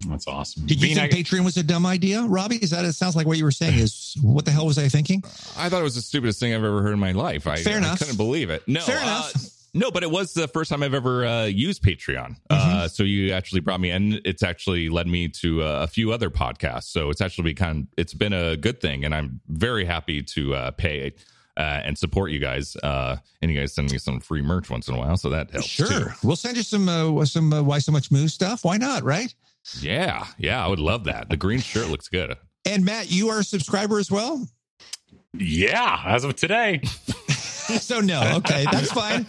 That's 0.08 0.26
awesome. 0.26 0.66
did 0.66 0.80
you 0.80 0.88
Bean, 0.88 0.96
think 0.96 1.12
I- 1.12 1.16
patreon 1.16 1.44
was 1.44 1.56
a 1.56 1.62
dumb 1.62 1.86
idea 1.86 2.22
robbie 2.22 2.56
is 2.56 2.70
that 2.70 2.84
it 2.84 2.92
sounds 2.94 3.14
like 3.16 3.26
what 3.26 3.38
you 3.38 3.44
were 3.44 3.50
saying 3.50 3.78
is 3.78 4.16
what 4.22 4.44
the 4.44 4.50
hell 4.50 4.66
was 4.66 4.78
i 4.78 4.88
thinking 4.88 5.22
I 5.56 5.68
thought 5.68 5.80
it 5.80 5.84
was 5.84 5.94
the 5.94 6.02
stupidest 6.02 6.40
thing 6.40 6.54
I've 6.54 6.64
ever 6.64 6.82
heard 6.82 6.92
in 6.92 6.98
my 6.98 7.12
life. 7.12 7.46
I, 7.46 7.56
Fair 7.56 7.74
I 7.74 7.78
enough. 7.78 7.98
couldn't 7.98 8.16
believe 8.16 8.50
it. 8.50 8.66
No, 8.66 8.80
Fair 8.80 8.98
uh, 8.98 9.02
enough. 9.02 9.32
no, 9.74 9.90
but 9.90 10.02
it 10.02 10.10
was 10.10 10.32
the 10.34 10.48
first 10.48 10.70
time 10.70 10.82
I've 10.82 10.94
ever 10.94 11.24
uh, 11.24 11.44
used 11.44 11.82
Patreon. 11.82 12.36
Uh, 12.50 12.88
so 12.88 13.02
you 13.02 13.32
actually 13.32 13.60
brought 13.60 13.80
me, 13.80 13.90
and 13.90 14.20
it's 14.24 14.42
actually 14.42 14.88
led 14.88 15.06
me 15.06 15.28
to 15.28 15.62
uh, 15.62 15.80
a 15.82 15.86
few 15.86 16.12
other 16.12 16.30
podcasts. 16.30 16.84
So 16.84 17.10
it's 17.10 17.20
actually 17.20 17.44
become 17.44 17.88
it's 17.96 18.14
been 18.14 18.32
a 18.32 18.56
good 18.56 18.80
thing, 18.80 19.04
and 19.04 19.14
I'm 19.14 19.40
very 19.48 19.84
happy 19.84 20.22
to 20.22 20.54
uh, 20.54 20.70
pay. 20.72 21.12
Uh, 21.54 21.82
and 21.84 21.98
support 21.98 22.30
you 22.30 22.38
guys, 22.38 22.76
uh, 22.76 23.14
and 23.42 23.50
you 23.52 23.60
guys 23.60 23.74
send 23.74 23.92
me 23.92 23.98
some 23.98 24.20
free 24.20 24.40
merch 24.40 24.70
once 24.70 24.88
in 24.88 24.94
a 24.94 24.98
while, 24.98 25.18
so 25.18 25.28
that 25.28 25.50
helps. 25.50 25.66
Sure, 25.68 25.86
too. 25.86 26.06
we'll 26.22 26.34
send 26.34 26.56
you 26.56 26.62
some 26.62 26.88
uh, 26.88 27.22
some 27.26 27.52
uh, 27.52 27.62
why 27.62 27.78
so 27.78 27.92
much 27.92 28.10
moose 28.10 28.32
stuff. 28.32 28.64
Why 28.64 28.78
not, 28.78 29.02
right? 29.02 29.34
Yeah, 29.80 30.26
yeah, 30.38 30.64
I 30.64 30.68
would 30.68 30.78
love 30.80 31.04
that. 31.04 31.28
The 31.30 31.36
green 31.36 31.60
shirt 31.60 31.88
looks 31.88 32.08
good. 32.08 32.36
And 32.66 32.84
Matt, 32.84 33.10
you 33.10 33.28
are 33.30 33.40
a 33.40 33.44
subscriber 33.44 33.98
as 33.98 34.10
well. 34.10 34.46
yeah, 35.34 36.02
as 36.06 36.24
of 36.24 36.36
today. 36.36 36.80
so 37.28 38.00
no, 38.00 38.20
okay, 38.38 38.64
that's 38.70 38.90
fine. 38.92 39.24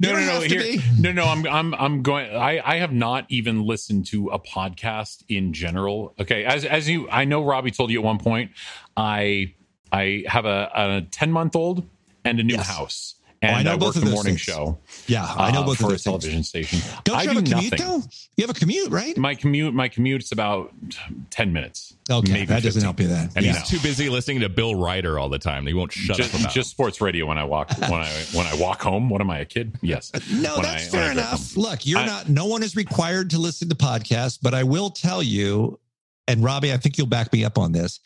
No, 0.00 0.10
You 0.10 0.16
no, 0.16 0.26
no. 0.26 0.40
Here, 0.40 0.80
no, 0.98 1.12
no. 1.12 1.24
I'm, 1.26 1.46
I'm, 1.46 1.74
I'm 1.74 2.02
going. 2.02 2.34
I, 2.34 2.60
I 2.64 2.76
have 2.78 2.92
not 2.92 3.26
even 3.28 3.62
listened 3.62 4.06
to 4.06 4.28
a 4.28 4.38
podcast 4.38 5.22
in 5.28 5.52
general. 5.52 6.14
Okay, 6.18 6.44
as, 6.44 6.64
as 6.64 6.88
you, 6.88 7.08
I 7.10 7.24
know 7.26 7.44
Robbie 7.44 7.70
told 7.70 7.90
you 7.90 7.98
at 8.00 8.04
one 8.04 8.18
point. 8.18 8.52
I, 8.96 9.54
I 9.92 10.24
have 10.26 10.46
a, 10.46 10.70
a 10.74 11.02
ten 11.10 11.30
month 11.30 11.54
old 11.54 11.86
and 12.24 12.40
a 12.40 12.42
new 12.42 12.54
Yes. 12.54 12.66
house, 12.68 13.14
Oh, 13.40 13.46
I 13.46 13.62
know 13.62 13.74
I, 13.74 13.76
both 13.76 13.94
of 13.94 14.00
the 14.00 14.06
those 14.06 14.14
morning 14.14 14.32
things. 14.32 14.40
show. 14.40 14.78
Yeah, 15.06 15.24
I 15.24 15.52
know 15.52 15.60
uh, 15.62 15.66
both 15.66 15.76
for 15.78 15.84
of 15.84 15.90
a 15.90 15.92
those 15.92 16.02
things. 16.02 16.22
television 16.22 16.42
station. 16.42 16.80
Don't 17.04 17.16
I 17.16 17.22
you 17.22 17.28
have 17.28 17.44
do 17.44 17.50
a 17.50 17.54
commute 17.54 17.72
nothing. 17.78 17.86
though? 17.86 18.02
You 18.36 18.46
have 18.46 18.50
a 18.50 18.58
commute, 18.58 18.90
right? 18.90 19.16
My 19.16 19.34
commute, 19.36 19.72
my 19.74 19.86
commute's 19.88 20.32
about 20.32 20.72
ten 21.30 21.52
minutes. 21.52 21.94
Okay, 22.10 22.32
maybe 22.32 22.46
that 22.46 22.62
doesn't 22.64 22.82
help 22.82 22.98
you 22.98 23.06
then. 23.06 23.30
And 23.36 23.44
Yeah. 23.46 23.52
he's 23.52 23.68
too 23.68 23.78
busy 23.80 24.08
listening 24.08 24.40
to 24.40 24.48
Bill 24.48 24.74
Ryder 24.74 25.18
all 25.20 25.28
the 25.28 25.38
time. 25.38 25.66
He 25.68 25.72
won't 25.74 25.92
shut 25.92 26.16
just, 26.16 26.34
up 26.34 26.40
about. 26.40 26.52
just 26.52 26.70
sports 26.70 27.00
radio 27.00 27.26
when 27.26 27.38
I 27.38 27.44
walk 27.44 27.70
when 27.78 27.92
I 28.00 28.08
when 28.32 28.46
I 28.46 28.54
walk 28.56 28.82
home. 28.82 29.08
What 29.08 29.20
am 29.20 29.30
I 29.30 29.38
a 29.38 29.44
kid? 29.44 29.76
Yes. 29.82 30.10
No, 30.32 30.54
When 30.54 30.62
that's 30.62 30.88
I- 30.88 30.90
fair 30.98 31.12
enough. 31.12 31.56
Look, 31.56 31.86
you're 31.86 32.00
I- 32.00 32.06
not. 32.06 32.28
No 32.28 32.46
one 32.46 32.62
is 32.64 32.74
required 32.74 33.30
to 33.30 33.38
listen 33.38 33.68
to 33.68 33.74
podcasts, 33.76 34.38
but 34.42 34.52
I 34.54 34.64
will 34.64 34.90
tell 34.90 35.22
you, 35.22 35.78
and 36.26 36.42
Robbie, 36.42 36.72
I 36.72 36.76
think 36.76 36.98
you'll 36.98 37.06
back 37.06 37.32
me 37.32 37.44
up 37.44 37.56
on 37.56 37.70
this. 37.72 38.00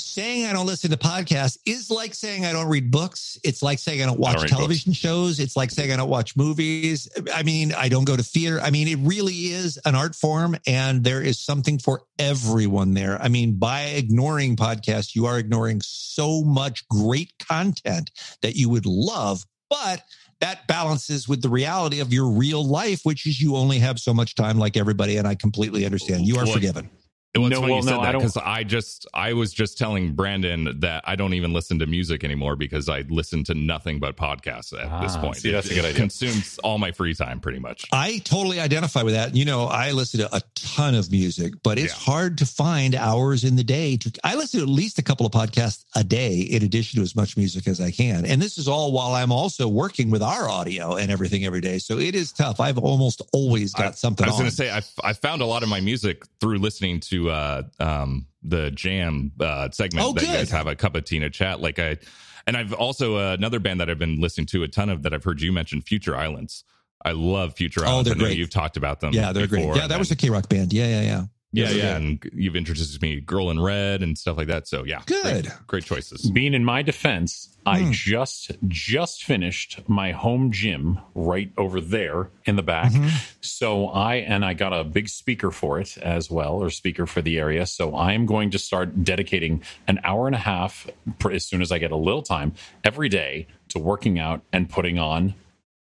Saying 0.00 0.46
I 0.46 0.52
don't 0.52 0.66
listen 0.66 0.90
to 0.90 0.96
podcasts 0.96 1.58
is 1.66 1.90
like 1.90 2.14
saying 2.14 2.44
I 2.44 2.52
don't 2.52 2.68
read 2.68 2.90
books. 2.90 3.38
It's 3.44 3.62
like 3.62 3.78
saying 3.78 4.02
I 4.02 4.06
don't 4.06 4.18
watch 4.18 4.42
read 4.42 4.48
television 4.48 4.92
shows. 4.92 5.38
It's 5.38 5.56
like 5.56 5.70
saying 5.70 5.92
I 5.92 5.96
don't 5.96 6.08
watch 6.08 6.36
movies. 6.36 7.08
I 7.32 7.42
mean, 7.42 7.72
I 7.72 7.88
don't 7.88 8.04
go 8.04 8.16
to 8.16 8.22
theater. 8.22 8.60
I 8.60 8.70
mean, 8.70 8.88
it 8.88 8.98
really 9.00 9.34
is 9.34 9.78
an 9.84 9.94
art 9.94 10.14
form, 10.14 10.56
and 10.66 11.04
there 11.04 11.22
is 11.22 11.38
something 11.38 11.78
for 11.78 12.02
everyone 12.18 12.94
there. 12.94 13.20
I 13.20 13.28
mean, 13.28 13.58
by 13.58 13.82
ignoring 13.82 14.56
podcasts, 14.56 15.14
you 15.14 15.26
are 15.26 15.38
ignoring 15.38 15.80
so 15.82 16.42
much 16.42 16.86
great 16.88 17.32
content 17.38 18.10
that 18.42 18.56
you 18.56 18.68
would 18.68 18.86
love, 18.86 19.44
but 19.68 20.02
that 20.40 20.66
balances 20.66 21.28
with 21.28 21.42
the 21.42 21.48
reality 21.48 22.00
of 22.00 22.12
your 22.12 22.28
real 22.28 22.64
life, 22.66 23.00
which 23.04 23.26
is 23.26 23.40
you 23.40 23.56
only 23.56 23.78
have 23.78 23.98
so 23.98 24.12
much 24.12 24.34
time, 24.34 24.58
like 24.58 24.76
everybody. 24.76 25.18
And 25.18 25.28
I 25.28 25.34
completely 25.34 25.84
understand. 25.84 26.26
You 26.26 26.38
are 26.38 26.44
Well, 26.44 26.54
forgiven. 26.54 26.90
It 27.32 27.38
was 27.38 27.50
No, 27.50 27.60
funny 27.60 27.72
well, 27.74 27.76
you 27.76 27.82
said 27.84 27.90
no, 27.94 28.00
I 28.00 28.06
that 28.06 28.12
don't- 28.12 28.20
because 28.22 28.36
I 28.38 28.64
just 28.64 29.06
I 29.14 29.32
was 29.34 29.52
just 29.52 29.78
telling 29.78 30.14
Brandon 30.14 30.80
that 30.80 31.04
I 31.06 31.14
don't 31.14 31.32
even 31.34 31.52
listen 31.52 31.78
to 31.78 31.86
music 31.86 32.24
anymore 32.24 32.56
because 32.56 32.88
I 32.88 33.02
listen 33.08 33.44
to 33.44 33.54
nothing 33.54 34.00
but 34.00 34.16
podcasts 34.16 34.72
at 34.72 35.00
this 35.00 35.14
Ah, 35.14 35.20
point. 35.20 35.36
see, 35.36 35.52
that's 35.52 35.68
a 35.68 35.72
It- 35.72 35.74
good 35.76 35.84
idea. 35.84 35.96
Consumes 35.96 36.58
all 36.64 36.78
my 36.78 36.90
free 36.90 37.14
time 37.14 37.38
pretty 37.38 37.60
much. 37.60 37.84
I 37.92 38.18
totally 38.24 38.58
identify 38.58 39.02
with 39.04 39.14
that. 39.14 39.36
You 39.36 39.44
know, 39.44 39.66
I 39.66 39.92
listen 39.92 40.18
to 40.20 40.34
a 40.34 40.42
ton 40.56 40.96
of 40.96 41.12
music, 41.12 41.54
but 41.62 41.78
it's 41.78 41.92
Yeah. 41.94 42.00
hard 42.00 42.38
to 42.38 42.46
find 42.46 42.96
hours 42.96 43.44
in 43.44 43.54
the 43.54 43.62
day 43.64 43.96
to 43.98 44.10
I 44.24 44.34
listen 44.34 44.58
to 44.58 44.64
at 44.64 44.68
least 44.70 44.98
a 44.98 45.02
couple 45.02 45.24
of 45.24 45.30
podcasts 45.30 45.84
a 45.94 46.02
day 46.02 46.40
in 46.40 46.64
addition 46.64 46.96
to 46.98 47.02
as 47.04 47.14
much 47.14 47.36
music 47.36 47.68
as 47.68 47.80
I 47.80 47.92
can. 47.92 48.26
And 48.26 48.42
this 48.42 48.58
is 48.58 48.66
all 48.66 48.90
while 48.90 49.14
I'm 49.14 49.30
also 49.30 49.68
working 49.68 50.10
with 50.10 50.22
our 50.22 50.48
audio 50.48 50.96
and 50.96 51.12
everything 51.12 51.44
every 51.44 51.60
day. 51.60 51.78
So 51.78 51.96
it 52.00 52.16
is 52.16 52.32
tough. 52.32 52.58
I've 52.58 52.78
almost 52.78 53.22
always 53.32 53.72
got 53.72 53.96
something 53.96 54.26
I 54.26 54.30
was 54.30 54.38
going 54.38 54.50
to 54.50 54.56
say 54.56 54.68
I, 54.72 54.82
I 55.04 55.12
found 55.12 55.42
a 55.42 55.46
lot 55.46 55.62
of 55.62 55.68
my 55.68 55.78
music 55.80 56.24
through 56.40 56.58
listening 56.58 56.98
to 57.00 57.19
uh, 57.28 57.62
um, 57.78 58.26
the 58.42 58.70
Jam 58.70 59.32
uh, 59.38 59.68
segment 59.70 60.06
Oh, 60.06 60.12
that 60.14 60.22
you 60.22 60.28
good. 60.28 60.34
guys 60.38 60.50
have 60.50 60.66
a 60.66 60.74
cup 60.74 60.94
of 60.96 61.04
tea 61.04 61.16
and 61.16 61.26
a 61.26 61.30
chat. 61.30 61.60
Like 61.60 61.78
I, 61.78 61.98
and 62.46 62.56
I've 62.56 62.72
also 62.72 63.16
uh, 63.16 63.34
another 63.38 63.58
band 63.60 63.80
that 63.80 63.90
I've 63.90 63.98
been 63.98 64.18
listening 64.20 64.46
to 64.48 64.62
a 64.62 64.68
ton 64.68 64.88
of 64.88 65.02
that 65.02 65.12
I've 65.12 65.24
heard 65.24 65.42
you 65.42 65.52
mention, 65.52 65.82
Future 65.82 66.16
Islands. 66.16 66.64
I 67.04 67.12
love 67.12 67.54
Future 67.54 67.82
Oh, 67.84 67.88
Islands. 67.90 68.08
they're 68.08 68.16
I 68.16 68.18
know 68.18 68.24
great. 68.26 68.38
you've 68.38 68.50
talked 68.50 68.76
about 68.76 69.00
them. 69.00 69.12
yeah, 69.12 69.32
they're 69.32 69.46
before, 69.46 69.72
great. 69.72 69.82
Yeah, 69.82 69.88
that 69.88 69.98
was 69.98 70.10
a 70.10 70.16
KROQ 70.16 70.48
band. 70.48 70.72
Yeah, 70.72 70.86
yeah, 70.86 71.00
yeah. 71.02 71.22
Yeah, 71.52 71.70
yeah, 71.70 71.96
and 71.96 72.22
you've 72.32 72.54
introduced 72.56 73.00
me 73.02 73.20
Girl 73.20 73.50
in 73.50 73.58
Red 73.60 74.02
and 74.02 74.16
stuff 74.16 74.36
like 74.36 74.46
that. 74.46 74.68
So 74.68 74.84
yeah, 74.84 75.02
Good. 75.06 75.22
great, 75.46 75.48
great 75.66 75.84
choices. 75.84 76.30
Being 76.30 76.54
in 76.54 76.64
my 76.64 76.82
defense, 76.82 77.48
I 77.66 77.80
Hmm. 77.82 77.90
just 77.92 78.52
just 78.68 79.24
finished 79.24 79.80
my 79.88 80.12
home 80.12 80.50
gym 80.52 81.00
right 81.14 81.50
over 81.58 81.80
there 81.80 82.30
in 82.44 82.56
the 82.56 82.62
back. 82.62 82.92
Mm-hmm. 82.92 83.08
So 83.40 83.88
I 83.88 84.16
and 84.16 84.44
I 84.44 84.54
got 84.54 84.72
a 84.72 84.84
big 84.84 85.08
speaker 85.08 85.50
for 85.50 85.80
it 85.80 85.98
as 85.98 86.30
well, 86.30 86.54
or 86.62 86.70
speaker 86.70 87.06
for 87.06 87.20
the 87.20 87.38
area. 87.38 87.66
So 87.66 87.94
I 87.94 88.12
am 88.12 88.26
going 88.26 88.50
to 88.52 88.58
start 88.58 89.02
dedicating 89.04 89.62
an 89.88 90.00
hour 90.04 90.26
and 90.26 90.34
a 90.36 90.38
half 90.40 90.88
per, 91.18 91.32
as 91.32 91.44
soon 91.44 91.60
as 91.62 91.70
I 91.72 91.78
get 91.78 91.90
a 91.90 91.96
little 91.96 92.22
time 92.22 92.54
every 92.84 93.08
day 93.08 93.46
to 93.68 93.78
working 93.78 94.18
out 94.18 94.42
and 94.52 94.68
putting 94.70 94.98
on 94.98 95.34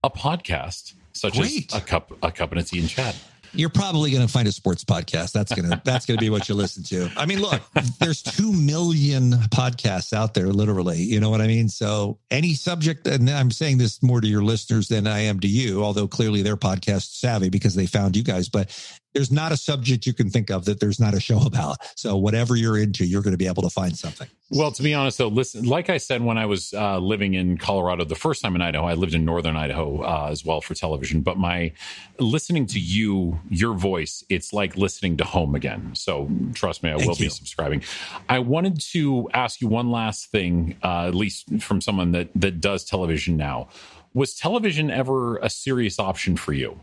a 0.02 0.10
podcast 0.10 0.92
such 1.12 1.38
Great. 1.38 1.72
as 1.74 1.80
a 1.80 1.84
cup 1.84 2.12
a 2.22 2.30
cup 2.30 2.52
and 2.52 2.60
a 2.60 2.64
tea 2.64 2.80
and 2.80 2.88
chat. 2.88 3.16
You're 3.54 3.70
probably 3.70 4.10
going 4.10 4.26
to 4.26 4.32
find 4.32 4.48
a 4.48 4.52
sports 4.52 4.84
podcast. 4.84 5.32
That's 5.32 5.54
gonna 5.54 5.80
that's 5.84 6.06
gonna 6.06 6.18
be 6.18 6.30
what 6.30 6.48
you 6.48 6.54
listen 6.54 6.82
to. 6.84 7.10
I 7.16 7.26
mean, 7.26 7.40
look, 7.40 7.60
there's 7.98 8.22
two 8.22 8.52
million 8.52 9.32
podcasts 9.50 10.12
out 10.12 10.34
there, 10.34 10.48
literally. 10.48 10.98
You 10.98 11.20
know 11.20 11.30
what 11.30 11.40
I 11.40 11.46
mean? 11.46 11.68
So 11.68 12.18
any 12.30 12.54
subject, 12.54 13.06
and 13.06 13.28
I'm 13.30 13.50
saying 13.50 13.78
this 13.78 14.02
more 14.02 14.20
to 14.20 14.26
your 14.26 14.42
listeners 14.42 14.88
than 14.88 15.06
I 15.06 15.20
am 15.20 15.40
to 15.40 15.48
you, 15.48 15.82
although 15.82 16.08
clearly 16.08 16.42
they're 16.42 16.56
podcast 16.56 17.14
savvy 17.14 17.48
because 17.48 17.74
they 17.74 17.86
found 17.86 18.16
you 18.16 18.22
guys. 18.22 18.48
But 18.48 18.70
there's 19.14 19.30
not 19.30 19.52
a 19.52 19.56
subject 19.56 20.06
you 20.06 20.12
can 20.12 20.28
think 20.28 20.50
of 20.50 20.64
that 20.64 20.80
there's 20.80 21.00
not 21.00 21.14
a 21.14 21.20
show 21.20 21.40
about. 21.46 21.78
So 21.96 22.16
whatever 22.16 22.56
you're 22.56 22.76
into, 22.76 23.06
you're 23.06 23.22
going 23.22 23.32
to 23.32 23.38
be 23.38 23.46
able 23.46 23.62
to 23.62 23.70
find 23.70 23.96
something. 23.96 24.28
Well, 24.50 24.72
to 24.72 24.82
be 24.82 24.92
honest, 24.92 25.18
though, 25.18 25.28
listen, 25.28 25.64
like 25.64 25.88
I 25.88 25.96
said, 25.96 26.22
when 26.22 26.36
I 26.36 26.46
was 26.46 26.74
uh, 26.74 26.98
living 26.98 27.34
in 27.34 27.56
Colorado 27.56 28.04
the 28.04 28.14
first 28.14 28.42
time 28.42 28.54
in 28.54 28.62
Idaho, 28.62 28.86
I 28.86 28.94
lived 28.94 29.14
in 29.14 29.24
northern 29.24 29.56
Idaho 29.56 30.02
uh, 30.02 30.28
as 30.30 30.44
well 30.44 30.60
for 30.60 30.74
television. 30.74 31.22
But 31.22 31.38
my 31.38 31.72
listening 32.18 32.66
to 32.66 32.80
you, 32.80 33.40
your 33.48 33.74
voice, 33.74 34.24
it's 34.28 34.52
like 34.52 34.76
listening 34.76 35.16
to 35.18 35.24
home 35.24 35.54
again. 35.54 35.92
So 35.94 36.28
trust 36.52 36.82
me, 36.82 36.90
I 36.90 36.96
Thank 36.96 37.08
will 37.08 37.16
you. 37.16 37.26
be 37.26 37.30
subscribing. 37.30 37.82
I 38.28 38.40
wanted 38.40 38.80
to 38.92 39.30
ask 39.32 39.60
you 39.60 39.68
one 39.68 39.90
last 39.90 40.30
thing, 40.30 40.76
uh, 40.82 41.06
at 41.06 41.14
least 41.14 41.60
from 41.60 41.80
someone 41.80 42.12
that 42.12 42.28
that 42.34 42.60
does 42.60 42.84
television 42.84 43.36
now. 43.36 43.68
Was 44.12 44.34
television 44.34 44.90
ever 44.90 45.38
a 45.38 45.50
serious 45.50 45.98
option 45.98 46.36
for 46.36 46.52
you? 46.52 46.78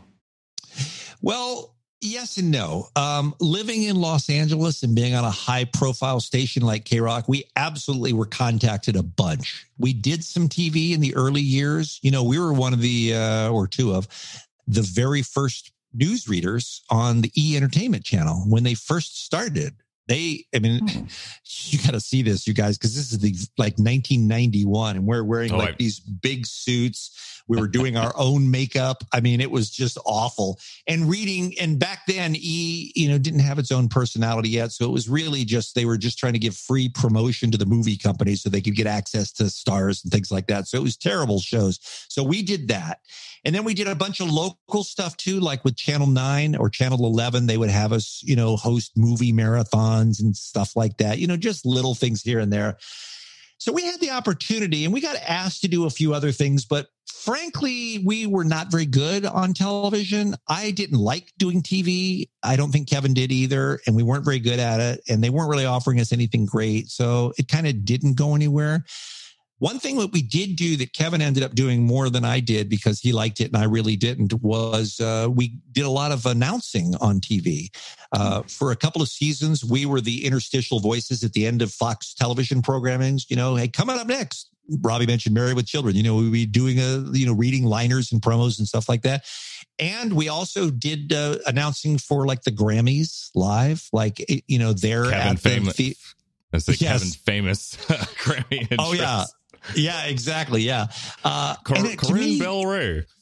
Well, 1.22 1.74
Yes 2.04 2.36
and 2.36 2.50
no. 2.50 2.88
Um, 2.96 3.32
living 3.38 3.84
in 3.84 3.94
Los 3.94 4.28
Angeles 4.28 4.82
and 4.82 4.92
being 4.92 5.14
on 5.14 5.24
a 5.24 5.30
high 5.30 5.64
profile 5.64 6.18
station 6.18 6.64
like 6.64 6.84
KROQ, 6.84 7.28
we 7.28 7.44
absolutely 7.54 8.12
were 8.12 8.26
contacted 8.26 8.96
a 8.96 9.04
bunch. 9.04 9.68
We 9.78 9.92
did 9.92 10.24
some 10.24 10.48
TV 10.48 10.94
in 10.94 11.00
the 11.00 11.14
early 11.14 11.40
years. 11.40 12.00
You 12.02 12.10
know, 12.10 12.24
we 12.24 12.40
were 12.40 12.52
one 12.52 12.72
of 12.72 12.80
the, 12.80 13.14
uh, 13.14 13.50
or 13.50 13.68
two 13.68 13.94
of 13.94 14.08
the 14.66 14.82
very 14.82 15.22
first 15.22 15.70
news 15.94 16.28
readers 16.28 16.82
on 16.90 17.20
the 17.20 17.30
E 17.36 17.56
Entertainment 17.56 18.04
channel 18.04 18.44
when 18.48 18.64
they 18.64 18.74
first 18.74 19.24
started. 19.24 19.74
They, 20.08 20.46
I 20.52 20.58
mean, 20.58 20.80
hmm. 20.80 21.04
you 21.44 21.78
got 21.78 21.92
to 21.92 22.00
see 22.00 22.22
this, 22.22 22.48
you 22.48 22.54
guys, 22.54 22.78
because 22.78 22.96
this 22.96 23.12
is 23.12 23.18
the 23.20 23.32
like 23.58 23.78
1991, 23.78 24.96
and 24.96 25.06
we're 25.06 25.22
wearing 25.22 25.52
oh, 25.52 25.58
like 25.58 25.74
I... 25.74 25.76
these 25.78 26.00
big 26.00 26.46
suits. 26.46 27.41
We 27.48 27.58
were 27.58 27.68
doing 27.68 27.96
our 27.96 28.12
own 28.16 28.50
makeup. 28.50 29.04
I 29.12 29.20
mean, 29.20 29.40
it 29.40 29.50
was 29.50 29.70
just 29.70 29.98
awful. 30.04 30.58
And 30.86 31.08
reading, 31.08 31.54
and 31.60 31.78
back 31.78 32.00
then, 32.06 32.34
E, 32.36 32.92
you 32.94 33.08
know, 33.08 33.18
didn't 33.18 33.40
have 33.40 33.58
its 33.58 33.72
own 33.72 33.88
personality 33.88 34.50
yet, 34.50 34.72
so 34.72 34.84
it 34.84 34.92
was 34.92 35.08
really 35.08 35.44
just 35.44 35.74
they 35.74 35.84
were 35.84 35.98
just 35.98 36.18
trying 36.18 36.32
to 36.34 36.38
give 36.38 36.56
free 36.56 36.88
promotion 36.88 37.50
to 37.50 37.58
the 37.58 37.66
movie 37.66 37.96
company 37.96 38.36
so 38.36 38.48
they 38.48 38.60
could 38.60 38.76
get 38.76 38.86
access 38.86 39.32
to 39.32 39.50
stars 39.50 40.02
and 40.02 40.12
things 40.12 40.30
like 40.30 40.46
that. 40.46 40.68
So 40.68 40.78
it 40.78 40.82
was 40.82 40.96
terrible 40.96 41.40
shows. 41.40 41.78
So 42.08 42.22
we 42.22 42.42
did 42.42 42.68
that. 42.68 43.00
And 43.44 43.54
then 43.54 43.64
we 43.64 43.74
did 43.74 43.88
a 43.88 43.94
bunch 43.94 44.20
of 44.20 44.30
local 44.30 44.84
stuff 44.84 45.16
too, 45.16 45.40
like 45.40 45.64
with 45.64 45.76
Channel 45.76 46.06
9 46.06 46.56
or 46.56 46.70
Channel 46.70 47.04
11. 47.04 47.46
They 47.46 47.56
would 47.56 47.70
have 47.70 47.92
us, 47.92 48.22
you 48.24 48.36
know, 48.36 48.56
host 48.56 48.92
movie 48.96 49.32
marathons 49.32 50.20
and 50.20 50.36
stuff 50.36 50.76
like 50.76 50.98
that, 50.98 51.18
you 51.18 51.26
know, 51.26 51.36
just 51.36 51.66
little 51.66 51.94
things 51.94 52.22
here 52.22 52.38
and 52.38 52.52
there. 52.52 52.78
So 53.62 53.70
we 53.70 53.84
had 53.84 54.00
the 54.00 54.10
opportunity 54.10 54.84
and 54.84 54.92
we 54.92 55.00
got 55.00 55.14
asked 55.14 55.60
to 55.60 55.68
do 55.68 55.86
a 55.86 55.90
few 55.90 56.12
other 56.12 56.32
things, 56.32 56.64
but 56.64 56.88
frankly, 57.06 58.02
we 58.04 58.26
were 58.26 58.42
not 58.42 58.72
very 58.72 58.86
good 58.86 59.24
on 59.24 59.54
television. 59.54 60.34
I 60.48 60.72
didn't 60.72 60.98
like 60.98 61.32
doing 61.38 61.62
TV. 61.62 62.28
I 62.42 62.56
don't 62.56 62.72
think 62.72 62.90
Kevin 62.90 63.14
did 63.14 63.30
either. 63.30 63.78
And 63.86 63.94
we 63.94 64.02
weren't 64.02 64.24
very 64.24 64.40
good 64.40 64.58
at 64.58 64.80
it. 64.80 65.02
And 65.08 65.22
they 65.22 65.30
weren't 65.30 65.48
really 65.48 65.64
offering 65.64 66.00
us 66.00 66.12
anything 66.12 66.44
great. 66.44 66.88
So 66.88 67.34
it 67.38 67.46
kind 67.46 67.68
of 67.68 67.84
didn't 67.84 68.14
go 68.14 68.34
anywhere. 68.34 68.84
One 69.62 69.78
thing 69.78 69.96
that 69.98 70.10
we 70.10 70.22
did 70.22 70.56
do 70.56 70.76
that 70.78 70.92
Kevin 70.92 71.22
ended 71.22 71.44
up 71.44 71.54
doing 71.54 71.84
more 71.84 72.10
than 72.10 72.24
I 72.24 72.40
did 72.40 72.68
because 72.68 72.98
he 72.98 73.12
liked 73.12 73.40
it 73.40 73.46
and 73.46 73.56
I 73.56 73.62
really 73.62 73.94
didn't 73.94 74.32
was 74.42 74.98
uh, 74.98 75.28
we 75.30 75.60
did 75.70 75.84
a 75.84 75.88
lot 75.88 76.10
of 76.10 76.26
announcing 76.26 76.96
on 77.00 77.20
TV. 77.20 77.68
Uh, 78.10 78.42
for 78.48 78.72
a 78.72 78.76
couple 78.76 79.00
of 79.00 79.08
seasons, 79.08 79.64
we 79.64 79.86
were 79.86 80.00
the 80.00 80.26
interstitial 80.26 80.80
voices 80.80 81.22
at 81.22 81.32
the 81.34 81.46
end 81.46 81.62
of 81.62 81.70
Fox 81.70 82.12
television 82.12 82.60
programmings. 82.60 83.30
You 83.30 83.36
know, 83.36 83.54
hey, 83.54 83.68
coming 83.68 83.96
up 83.96 84.08
next, 84.08 84.50
Robbie 84.80 85.06
mentioned 85.06 85.36
Married 85.36 85.54
with 85.54 85.66
Children. 85.66 85.94
You 85.94 86.02
know, 86.02 86.16
we'd 86.16 86.32
be 86.32 86.44
doing 86.44 86.80
a, 86.80 87.16
you 87.16 87.26
know, 87.26 87.32
reading 87.32 87.64
liners 87.64 88.10
and 88.10 88.20
promos 88.20 88.58
and 88.58 88.66
stuff 88.66 88.88
like 88.88 89.02
that. 89.02 89.24
And 89.78 90.14
we 90.14 90.28
also 90.28 90.70
did 90.70 91.12
uh, 91.12 91.36
announcing 91.46 91.98
for 91.98 92.26
like 92.26 92.42
the 92.42 92.50
Grammys 92.50 93.30
live, 93.36 93.88
like, 93.92 94.28
you 94.48 94.58
know, 94.58 94.72
there 94.72 95.08
Kevin 95.08 95.36
famous. 95.36 95.76
the 96.66 96.76
yes. 96.80 96.80
Kevin 96.80 97.08
famous 97.10 97.76
Grammy. 97.86 98.74
Oh, 98.76 98.92
yeah 98.92 99.26
yeah, 99.74 100.04
exactly. 100.04 100.62
Yeah. 100.62 100.86
Uh, 101.24 101.56
Cor- 101.64 101.76
it, 101.78 101.98
Corinne 101.98 102.20
me, 102.24 102.38
Bailey 102.40 102.66
Rae. 102.66 103.04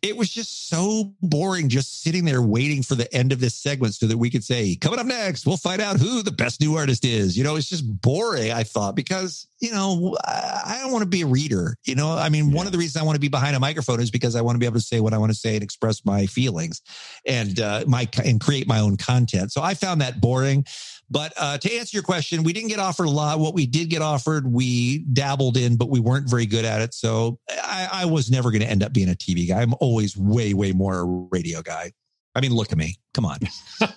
It 0.00 0.16
was 0.16 0.30
just 0.30 0.68
so 0.68 1.12
boring 1.20 1.68
just 1.68 2.02
sitting 2.02 2.24
there 2.24 2.40
waiting 2.40 2.84
for 2.84 2.94
the 2.94 3.12
end 3.12 3.32
of 3.32 3.40
this 3.40 3.56
segment 3.56 3.94
so 3.94 4.06
that 4.06 4.16
we 4.16 4.30
could 4.30 4.44
say, 4.44 4.76
coming 4.76 5.00
up 5.00 5.06
next, 5.06 5.44
we'll 5.44 5.56
find 5.56 5.82
out 5.82 5.98
who 5.98 6.22
the 6.22 6.30
best 6.30 6.60
new 6.60 6.76
artist 6.76 7.04
is. 7.04 7.36
You 7.36 7.42
know, 7.42 7.56
it's 7.56 7.68
just 7.68 7.84
boring, 8.00 8.52
I 8.52 8.62
thought, 8.62 8.94
because, 8.94 9.48
you 9.60 9.72
know, 9.72 10.16
I 10.24 10.78
don't 10.80 10.92
want 10.92 11.02
to 11.02 11.08
be 11.08 11.22
a 11.22 11.26
reader. 11.26 11.76
You 11.84 11.94
know, 11.94 12.12
I 12.12 12.28
mean, 12.28 12.50
yeah. 12.50 12.56
one 12.56 12.66
of 12.66 12.72
the 12.72 12.78
reasons 12.78 13.02
I 13.02 13.04
want 13.04 13.16
to 13.16 13.20
be 13.20 13.28
behind 13.28 13.56
a 13.56 13.60
microphone 13.60 14.00
is 14.00 14.10
because 14.10 14.36
I 14.36 14.40
want 14.40 14.54
to 14.54 14.60
be 14.60 14.66
able 14.66 14.76
to 14.76 14.84
say 14.84 15.00
what 15.00 15.12
I 15.12 15.18
want 15.18 15.32
to 15.32 15.38
say 15.38 15.54
and 15.54 15.62
express 15.62 16.04
my 16.04 16.26
feelings 16.26 16.80
and 17.26 17.58
uh, 17.58 17.84
my 17.86 18.08
and 18.24 18.40
create 18.40 18.68
my 18.68 18.78
own 18.78 18.96
content. 18.96 19.52
So 19.52 19.62
I 19.62 19.74
found 19.74 20.00
that 20.00 20.20
boring. 20.20 20.64
But 21.10 21.32
uh, 21.38 21.56
to 21.58 21.72
answer 21.72 21.96
your 21.96 22.02
question, 22.02 22.42
we 22.42 22.52
didn't 22.52 22.68
get 22.68 22.78
offered 22.78 23.06
a 23.06 23.10
lot. 23.10 23.38
What 23.38 23.54
we 23.54 23.66
did 23.66 23.88
get 23.88 24.02
offered, 24.02 24.46
we 24.46 24.98
dabbled 24.98 25.56
in, 25.56 25.76
but 25.76 25.88
we 25.88 26.00
weren't 26.00 26.28
very 26.28 26.44
good 26.44 26.66
at 26.66 26.82
it. 26.82 26.92
So 26.92 27.38
I, 27.50 27.88
I 27.92 28.04
was 28.04 28.30
never 28.30 28.50
going 28.50 28.60
to 28.60 28.68
end 28.68 28.82
up 28.82 28.92
being 28.92 29.08
a 29.08 29.14
TV 29.14 29.48
guy. 29.48 29.62
I'm 29.62 29.74
always 29.80 30.18
way, 30.18 30.52
way 30.52 30.72
more 30.72 31.00
a 31.00 31.04
radio 31.04 31.62
guy. 31.62 31.92
I 32.34 32.40
mean, 32.40 32.52
look 32.52 32.72
at 32.72 32.78
me. 32.78 32.96
Come 33.14 33.24
on. 33.24 33.38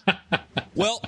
well, 0.75 1.01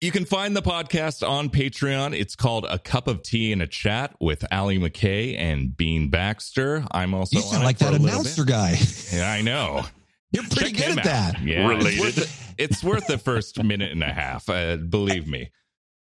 you 0.00 0.10
can 0.10 0.24
find 0.24 0.56
the 0.56 0.62
podcast 0.62 1.26
on 1.26 1.50
Patreon. 1.50 2.18
It's 2.18 2.34
called 2.34 2.66
A 2.68 2.78
Cup 2.78 3.06
of 3.06 3.22
Tea 3.22 3.52
and 3.52 3.60
a 3.60 3.66
Chat 3.66 4.14
with 4.20 4.44
Allie 4.50 4.78
MacKay 4.78 5.36
and 5.36 5.76
Bean 5.76 6.08
Baxter. 6.08 6.84
I'm 6.90 7.14
also 7.14 7.36
you 7.36 7.42
sound 7.42 7.64
like 7.64 7.78
that 7.78 7.94
announcer 7.94 8.44
guy. 8.44 8.76
Yeah, 9.12 9.30
I 9.30 9.42
know. 9.42 9.84
You're 10.32 10.44
pretty 10.44 10.72
Check 10.72 10.88
good 10.88 10.98
at 10.98 11.04
that. 11.04 11.42
Yeah, 11.42 11.66
related 11.66 12.28
it's 12.56 12.84
worth 12.84 13.06
the 13.06 13.18
first 13.18 13.62
minute 13.62 13.90
and 13.90 14.02
a 14.02 14.12
half. 14.12 14.48
Uh, 14.48 14.76
believe 14.76 15.26
me. 15.26 15.50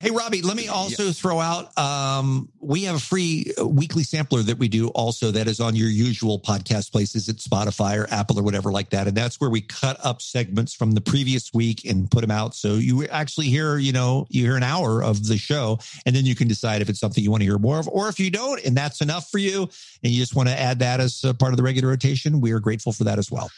Hey, 0.02 0.12
Robbie, 0.12 0.42
let 0.42 0.56
me 0.56 0.70
also 0.70 1.08
yeah. 1.08 1.12
throw 1.12 1.42
out 1.42 1.78
um, 1.78 2.50
we 2.62 2.84
have 2.84 2.96
a 2.96 3.00
free 3.00 3.52
weekly 3.62 4.04
sampler 4.04 4.42
that 4.44 4.58
we 4.58 4.70
do 4.70 4.88
also 4.90 5.32
that 5.32 5.48
is 5.48 5.60
on 5.60 5.76
your 5.76 5.90
usual 5.90 6.40
podcast 6.40 6.92
places 6.92 7.28
at 7.28 7.36
Spotify 7.36 7.98
or 7.98 8.08
Apple 8.10 8.40
or 8.40 8.44
whatever 8.44 8.72
like 8.72 8.92
that. 8.92 9.08
And 9.08 9.18
that's 9.18 9.42
where 9.42 9.50
we 9.50 9.60
cut 9.60 9.98
up 10.06 10.22
segments 10.22 10.74
from 10.74 10.92
the 10.92 11.02
previous 11.02 11.54
week 11.54 11.84
and 11.84 12.10
put 12.10 12.22
them 12.22 12.32
out. 12.32 12.56
So 12.56 12.76
you 12.76 13.08
actually 13.08 13.48
hear, 13.48 13.78
you 13.78 13.92
know, 13.92 14.26
you 14.30 14.44
hear 14.44 14.56
an 14.56 14.64
hour 14.64 15.04
of 15.04 15.28
the 15.28 15.38
show 15.38 15.80
and 16.06 16.16
then 16.16 16.26
you 16.26 16.36
can 16.36 16.48
decide 16.48 16.82
if 16.82 16.88
it's 16.88 17.00
something 17.00 17.22
you 17.22 17.32
want 17.32 17.42
to 17.42 17.48
hear 17.48 17.58
more 17.58 17.80
of 17.80 17.90
or 17.90 18.08
if 18.08 18.22
you 18.22 18.32
don't 18.32 18.64
and 18.64 18.78
that's 18.78 19.02
enough 19.02 19.30
for 19.30 19.40
you 19.40 19.64
and 20.04 20.14
you 20.14 20.20
just 20.20 20.36
want 20.36 20.48
to 20.48 20.58
add 20.58 20.80
that 20.80 21.02
as 21.02 21.22
part 21.40 21.52
of 21.52 21.58
the 21.58 21.64
regular 21.64 21.90
rotation. 21.90 22.40
We 22.40 22.52
are 22.54 22.60
grateful 22.60 22.94
for 22.94 23.04
that 23.06 23.18
as 23.18 23.30
well. 23.30 23.50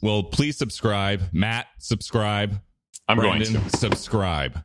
Well, 0.00 0.22
please 0.22 0.56
subscribe. 0.56 1.24
Matt, 1.32 1.66
subscribe. 1.78 2.58
I'm 3.06 3.18
Brandon, 3.18 3.52
going 3.52 3.68
to 3.68 3.76
subscribe. 3.76 4.62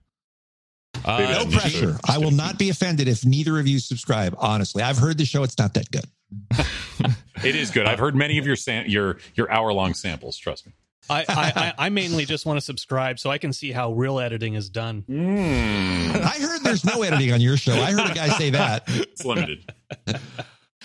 Uh, 1.04 1.44
no 1.44 1.52
pressure. 1.52 1.98
I 2.08 2.18
will 2.18 2.32
not 2.32 2.58
be 2.58 2.70
offended 2.70 3.08
if 3.08 3.26
neither 3.26 3.60
of 3.60 3.68
you 3.68 3.80
subscribe. 3.80 4.36
Honestly, 4.38 4.84
I've 4.84 4.98
heard 4.98 5.18
the 5.18 5.26
show. 5.26 5.44
It's 5.44 5.58
not 5.58 5.74
that 5.74 5.90
good. 5.92 6.06
it 7.44 7.56
is 7.56 7.72
good. 7.72 7.86
I've 7.86 8.00
heard 8.00 8.16
many 8.16 8.38
of 8.38 8.46
your 8.46 8.56
sam- 8.56 8.88
your 8.88 9.18
your 9.36 9.52
hour 9.52 9.74
long 9.74 9.94
samples. 9.94 10.38
Trust 10.38 10.66
me. 10.66 10.74
I, 11.08 11.26
I, 11.30 11.74
I 11.86 11.90
mainly 11.90 12.26
just 12.26 12.48
want 12.48 12.58
to 12.58 12.62
subscribe 12.62 13.20
so 13.20 13.30
I 13.30 13.38
can 13.38 13.54
see 13.54 13.72
how 13.72 13.94
real 13.94 14.20
editing 14.20 14.56
is 14.56 14.72
done. 14.72 15.04
Mm. 15.08 16.20
I 16.20 16.40
heard 16.40 16.64
there's 16.64 16.84
no 16.84 17.04
editing 17.04 17.32
on 17.32 17.42
your 17.42 17.58
show. 17.58 17.74
I 17.74 17.92
heard 17.92 18.10
a 18.10 18.14
guy 18.16 18.30
say 18.30 18.50
that. 18.50 18.86
It's 18.88 19.24
limited. 19.24 19.72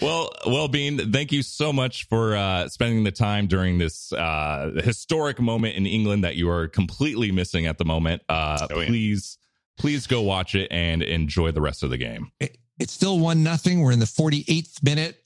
Well, 0.01 0.31
well, 0.47 0.69
Bean, 0.69 1.13
thank 1.13 1.31
you 1.31 1.43
so 1.43 1.73
much 1.73 2.09
for 2.09 2.35
uh, 2.35 2.69
spending 2.69 3.05
the 3.05 3.11
time 3.11 3.47
during 3.47 3.77
this 3.77 4.13
uh, 4.13 4.71
historic 4.83 5.39
moment 5.39 5.77
in 5.77 5.85
England 5.85 6.25
that 6.25 6.37
you 6.37 6.49
are 6.49 6.69
completely 6.69 7.33
missing 7.33 7.67
at 7.67 7.77
the 7.77 7.85
moment. 7.85 8.23
Uh, 8.29 8.67
oh, 8.71 8.81
yeah. 8.81 8.87
Please, 8.87 9.37
please 9.81 10.07
go 10.07 10.21
watch 10.21 10.55
it 10.55 10.69
and 10.71 11.03
enjoy 11.03 11.51
the 11.51 11.61
rest 11.61 11.83
of 11.83 11.89
the 11.89 11.97
game. 11.97 12.31
it's 12.79 12.93
still 12.93 13.19
one 13.19 13.43
nothing. 13.43 13.81
We're 13.81 13.93
in 13.93 13.99
the 13.99 14.05
48th 14.05 14.83
minute. 14.83 15.17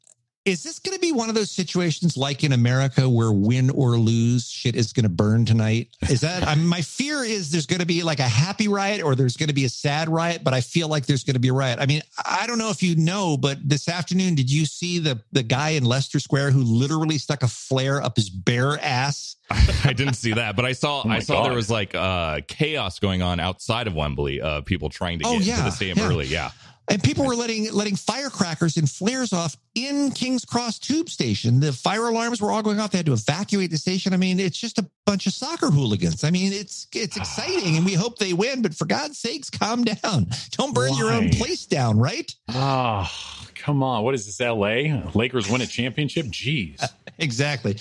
Is 0.44 0.62
this 0.62 0.78
going 0.78 0.94
to 0.94 1.00
be 1.00 1.10
one 1.10 1.30
of 1.30 1.34
those 1.34 1.50
situations 1.50 2.18
like 2.18 2.44
in 2.44 2.52
America 2.52 3.08
where 3.08 3.32
win 3.32 3.70
or 3.70 3.96
lose, 3.96 4.46
shit 4.46 4.76
is 4.76 4.92
going 4.92 5.04
to 5.04 5.08
burn 5.08 5.46
tonight? 5.46 5.88
Is 6.10 6.20
that 6.20 6.46
I 6.46 6.54
mean, 6.54 6.66
my 6.66 6.82
fear 6.82 7.24
is 7.24 7.50
there's 7.50 7.64
going 7.64 7.80
to 7.80 7.86
be 7.86 8.02
like 8.02 8.18
a 8.18 8.28
happy 8.28 8.68
riot 8.68 9.02
or 9.02 9.14
there's 9.14 9.38
going 9.38 9.48
to 9.48 9.54
be 9.54 9.64
a 9.64 9.70
sad 9.70 10.10
riot, 10.10 10.44
but 10.44 10.52
I 10.52 10.60
feel 10.60 10.88
like 10.88 11.06
there's 11.06 11.24
going 11.24 11.34
to 11.34 11.40
be 11.40 11.48
a 11.48 11.54
riot. 11.54 11.78
I 11.80 11.86
mean, 11.86 12.02
I 12.26 12.46
don't 12.46 12.58
know 12.58 12.68
if 12.68 12.82
you 12.82 12.94
know, 12.94 13.38
but 13.38 13.66
this 13.66 13.88
afternoon, 13.88 14.34
did 14.34 14.52
you 14.52 14.66
see 14.66 14.98
the 14.98 15.18
the 15.32 15.42
guy 15.42 15.70
in 15.70 15.84
Leicester 15.84 16.20
Square 16.20 16.50
who 16.50 16.62
literally 16.62 17.16
stuck 17.16 17.42
a 17.42 17.48
flare 17.48 18.02
up 18.02 18.16
his 18.16 18.28
bare 18.28 18.78
ass? 18.82 19.36
I 19.84 19.94
didn't 19.94 20.14
see 20.14 20.34
that, 20.34 20.56
but 20.56 20.66
I 20.66 20.72
saw 20.72 21.04
oh 21.06 21.08
I 21.08 21.20
saw 21.20 21.36
God. 21.36 21.46
there 21.46 21.56
was 21.56 21.70
like 21.70 21.94
uh 21.94 22.40
chaos 22.48 22.98
going 22.98 23.22
on 23.22 23.40
outside 23.40 23.86
of 23.86 23.94
Wembley, 23.94 24.42
uh 24.42 24.60
people 24.60 24.90
trying 24.90 25.20
to 25.20 25.26
oh, 25.26 25.38
get 25.38 25.40
oh, 25.40 25.44
yeah, 25.44 25.52
into 25.52 25.64
the 25.64 25.70
stadium 25.70 25.98
yeah. 25.98 26.08
early. 26.08 26.26
Yeah. 26.26 26.50
And 26.88 27.02
people 27.02 27.24
were 27.24 27.34
letting 27.34 27.72
letting 27.72 27.96
firecrackers 27.96 28.76
and 28.76 28.88
flares 28.90 29.32
off 29.32 29.56
in 29.74 30.10
King's 30.10 30.44
Cross 30.44 30.80
Tube 30.80 31.08
Station. 31.08 31.60
The 31.60 31.72
fire 31.72 32.06
alarms 32.06 32.42
were 32.42 32.50
all 32.50 32.62
going 32.62 32.78
off. 32.78 32.90
They 32.90 32.98
had 32.98 33.06
to 33.06 33.14
evacuate 33.14 33.70
the 33.70 33.78
station. 33.78 34.12
I 34.12 34.18
mean, 34.18 34.38
it's 34.38 34.58
just 34.58 34.78
a 34.78 34.88
bunch 35.06 35.26
of 35.26 35.32
soccer 35.32 35.70
hooligans. 35.70 36.24
I 36.24 36.30
mean, 36.30 36.52
it's 36.52 36.86
it's 36.92 37.16
exciting, 37.16 37.76
and 37.76 37.86
we 37.86 37.94
hope 37.94 38.18
they 38.18 38.34
win. 38.34 38.60
But 38.60 38.74
for 38.74 38.84
God's 38.84 39.18
sakes, 39.18 39.48
calm 39.48 39.84
down. 39.84 40.26
Don't 40.50 40.74
burn 40.74 40.94
your 40.94 41.10
own 41.10 41.30
place 41.30 41.64
down, 41.64 41.98
right? 41.98 42.30
Oh, 42.50 43.10
come 43.54 43.82
on. 43.82 44.04
What 44.04 44.14
is 44.14 44.26
this, 44.26 44.38
LA? 44.40 45.10
Lakers 45.14 45.50
win 45.50 45.62
a 45.62 45.66
championship? 45.66 46.26
Jeez. 46.26 46.82
Exactly. 47.16 47.76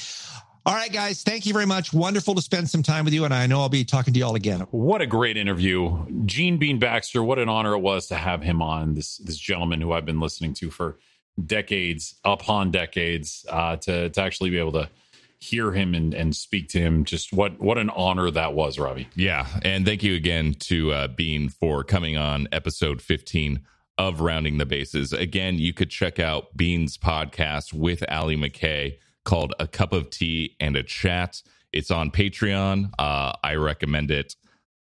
All 0.65 0.73
right, 0.73 0.91
guys. 0.91 1.23
Thank 1.23 1.45
you 1.45 1.51
very 1.51 1.65
much. 1.65 1.91
Wonderful 1.91 2.35
to 2.35 2.41
spend 2.41 2.69
some 2.69 2.83
time 2.83 3.03
with 3.03 3.13
you, 3.13 3.25
and 3.25 3.33
I 3.33 3.47
know 3.47 3.59
I'll 3.59 3.67
be 3.67 3.83
talking 3.83 4.13
to 4.13 4.19
you 4.19 4.25
all 4.25 4.35
again. 4.35 4.61
What 4.71 5.01
a 5.01 5.05
great 5.05 5.35
interview. 5.35 6.05
Gene 6.25 6.57
Bean 6.57 6.79
Baxter, 6.79 7.21
what 7.21 7.37
an 7.37 7.49
honor 7.49 7.73
it 7.73 7.79
was 7.79 8.07
to 8.07 8.15
have 8.15 8.41
him 8.41 8.61
on. 8.61 8.93
This 8.93 9.17
this 9.17 9.37
gentleman 9.37 9.81
who 9.81 9.91
I've 9.91 10.05
been 10.05 10.21
listening 10.21 10.53
to 10.55 10.69
for 10.69 10.99
decades, 11.45 12.15
upon 12.23 12.71
decades, 12.71 13.45
uh, 13.49 13.75
to 13.77 14.09
to 14.09 14.21
actually 14.21 14.51
be 14.51 14.57
able 14.57 14.71
to 14.71 14.89
hear 15.37 15.73
him 15.73 15.93
and, 15.93 16.13
and 16.13 16.33
speak 16.33 16.69
to 16.69 16.79
him. 16.79 17.03
Just 17.03 17.33
what 17.33 17.59
what 17.59 17.77
an 17.77 17.89
honor 17.89 18.31
that 18.31 18.53
was, 18.53 18.79
Robbie. 18.79 19.09
Yeah, 19.15 19.45
and 19.63 19.85
thank 19.85 20.01
you 20.01 20.15
again 20.15 20.53
to 20.59 20.93
uh, 20.93 21.07
Bean 21.09 21.49
for 21.49 21.83
coming 21.83 22.15
on 22.15 22.47
episode 22.53 23.01
15 23.01 23.59
of 23.97 24.21
Rounding 24.21 24.59
the 24.59 24.65
Bases. 24.65 25.11
Again, 25.11 25.59
you 25.59 25.73
could 25.73 25.89
check 25.89 26.19
out 26.19 26.55
Bean's 26.55 26.97
podcast 26.97 27.73
with 27.73 28.01
Allie 28.07 28.37
MacKay 28.37 28.97
called 29.23 29.53
A 29.59 29.67
Cup 29.67 29.93
of 29.93 30.09
Tea 30.09 30.55
and 30.59 30.75
a 30.75 30.83
Chat. 30.83 31.41
It's 31.71 31.91
on 31.91 32.11
Patreon. 32.11 32.91
Uh, 32.99 33.33
I 33.43 33.55
recommend 33.55 34.11
it 34.11 34.35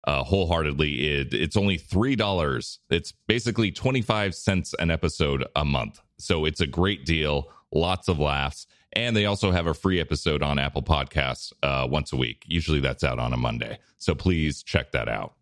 uh, 0.06 0.22
wholeheartedly. 0.22 1.08
It, 1.08 1.34
it's 1.34 1.56
only 1.56 1.78
$3. 1.78 2.78
It's 2.90 3.12
basically 3.26 3.70
25 3.70 4.34
cents 4.34 4.74
an 4.78 4.90
episode 4.90 5.44
a 5.56 5.64
month. 5.64 6.00
So 6.18 6.44
it's 6.44 6.60
a 6.60 6.66
great 6.66 7.04
deal, 7.04 7.50
lots 7.72 8.08
of 8.08 8.18
laughs. 8.18 8.66
And 8.92 9.16
they 9.16 9.26
also 9.26 9.50
have 9.50 9.66
a 9.66 9.74
free 9.74 10.00
episode 10.00 10.42
on 10.42 10.58
Apple 10.58 10.82
Podcasts 10.82 11.52
uh, 11.62 11.86
once 11.90 12.12
a 12.12 12.16
week. 12.16 12.44
Usually 12.46 12.80
that's 12.80 13.02
out 13.02 13.18
on 13.18 13.32
a 13.32 13.36
Monday. 13.36 13.78
So 13.98 14.14
please 14.14 14.62
check 14.62 14.92
that 14.92 15.08
out. 15.08 15.34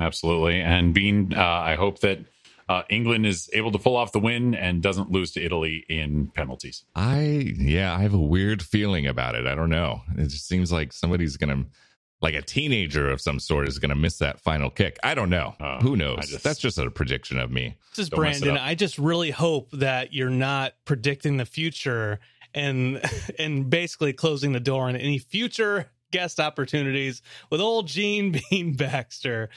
Absolutely. 0.00 0.60
And 0.60 0.94
Bean, 0.94 1.34
uh, 1.36 1.42
I 1.42 1.74
hope 1.74 2.00
that 2.00 2.20
uh, 2.68 2.82
England 2.90 3.26
is 3.26 3.48
able 3.52 3.72
to 3.72 3.78
pull 3.78 3.96
off 3.96 4.12
the 4.12 4.18
win 4.18 4.54
and 4.54 4.82
doesn't 4.82 5.10
lose 5.10 5.32
to 5.32 5.42
Italy 5.42 5.84
in 5.88 6.28
penalties. 6.34 6.84
I, 6.94 7.52
yeah, 7.56 7.94
I 7.96 8.00
have 8.02 8.14
a 8.14 8.18
weird 8.18 8.62
feeling 8.62 9.06
about 9.06 9.34
it. 9.34 9.46
I 9.46 9.54
don't 9.54 9.70
know. 9.70 10.02
It 10.16 10.28
just 10.28 10.46
seems 10.46 10.70
like 10.70 10.92
somebody's 10.92 11.36
going 11.36 11.64
to, 11.64 11.70
like 12.20 12.34
a 12.34 12.42
teenager 12.42 13.08
of 13.10 13.20
some 13.20 13.38
sort, 13.40 13.68
is 13.68 13.78
going 13.78 13.90
to 13.90 13.94
miss 13.94 14.18
that 14.18 14.40
final 14.40 14.70
kick. 14.70 14.98
I 15.02 15.14
don't 15.14 15.30
know. 15.30 15.54
Uh, 15.60 15.80
Who 15.80 15.96
knows? 15.96 16.28
Just- 16.28 16.44
that's 16.44 16.58
just 16.58 16.76
a 16.78 16.90
prediction 16.90 17.38
of 17.38 17.50
me. 17.50 17.76
This 17.96 18.04
is 18.04 18.10
Don't 18.10 18.20
Brandon. 18.20 18.58
I 18.58 18.74
just 18.74 18.98
really 18.98 19.30
hope 19.30 19.70
that 19.72 20.12
you're 20.12 20.28
not 20.30 20.74
predicting 20.84 21.36
the 21.36 21.46
future 21.46 22.18
and 22.54 23.00
and 23.38 23.70
basically 23.70 24.12
closing 24.12 24.52
the 24.52 24.60
door 24.60 24.88
on 24.88 24.96
any 24.96 25.18
future 25.18 25.90
guest 26.10 26.40
opportunities 26.40 27.22
with 27.50 27.60
old 27.60 27.86
Gene 27.86 28.32
Bean 28.50 28.74
Baxter. 28.74 29.48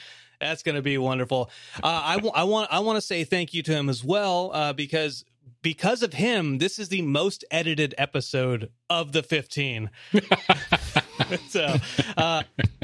That's 0.42 0.62
going 0.62 0.74
to 0.74 0.82
be 0.82 0.98
wonderful. 0.98 1.50
Uh, 1.82 2.02
I, 2.04 2.14
w- 2.16 2.32
I 2.34 2.44
want 2.44 2.68
I 2.72 2.80
want 2.80 2.96
to 2.96 3.00
say 3.00 3.24
thank 3.24 3.54
you 3.54 3.62
to 3.62 3.72
him 3.72 3.88
as 3.88 4.04
well 4.04 4.50
uh, 4.52 4.72
because 4.72 5.24
because 5.62 6.02
of 6.02 6.12
him, 6.12 6.58
this 6.58 6.78
is 6.80 6.88
the 6.88 7.02
most 7.02 7.44
edited 7.50 7.94
episode 7.96 8.70
of 8.90 9.12
the 9.12 9.22
15. 9.22 9.88
so 11.48 11.76
uh, 12.16 12.42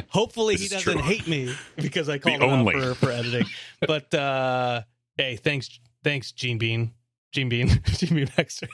hopefully 0.09 0.55
he 0.55 0.69
This 0.69 0.73
is 0.73 0.85
doesn't 0.85 1.01
true. 1.01 1.03
hate 1.03 1.27
me 1.27 1.55
because 1.77 2.09
I 2.09 2.19
called 2.19 2.41
The 2.41 2.45
him 2.47 2.51
out 2.53 2.59
only. 2.61 2.75
for, 2.75 2.95
for 2.95 3.11
editing. 3.11 3.47
But 3.87 4.15
uh, 4.15 4.83
hey, 5.17 5.37
thanks, 5.37 5.81
thanks, 6.05 6.31
Gene 6.33 6.59
Bean, 6.59 6.93
Gene 7.33 7.49
Bean, 7.49 7.69
Gene 7.85 8.15
Bean 8.15 8.31
Baxter. 8.37 8.69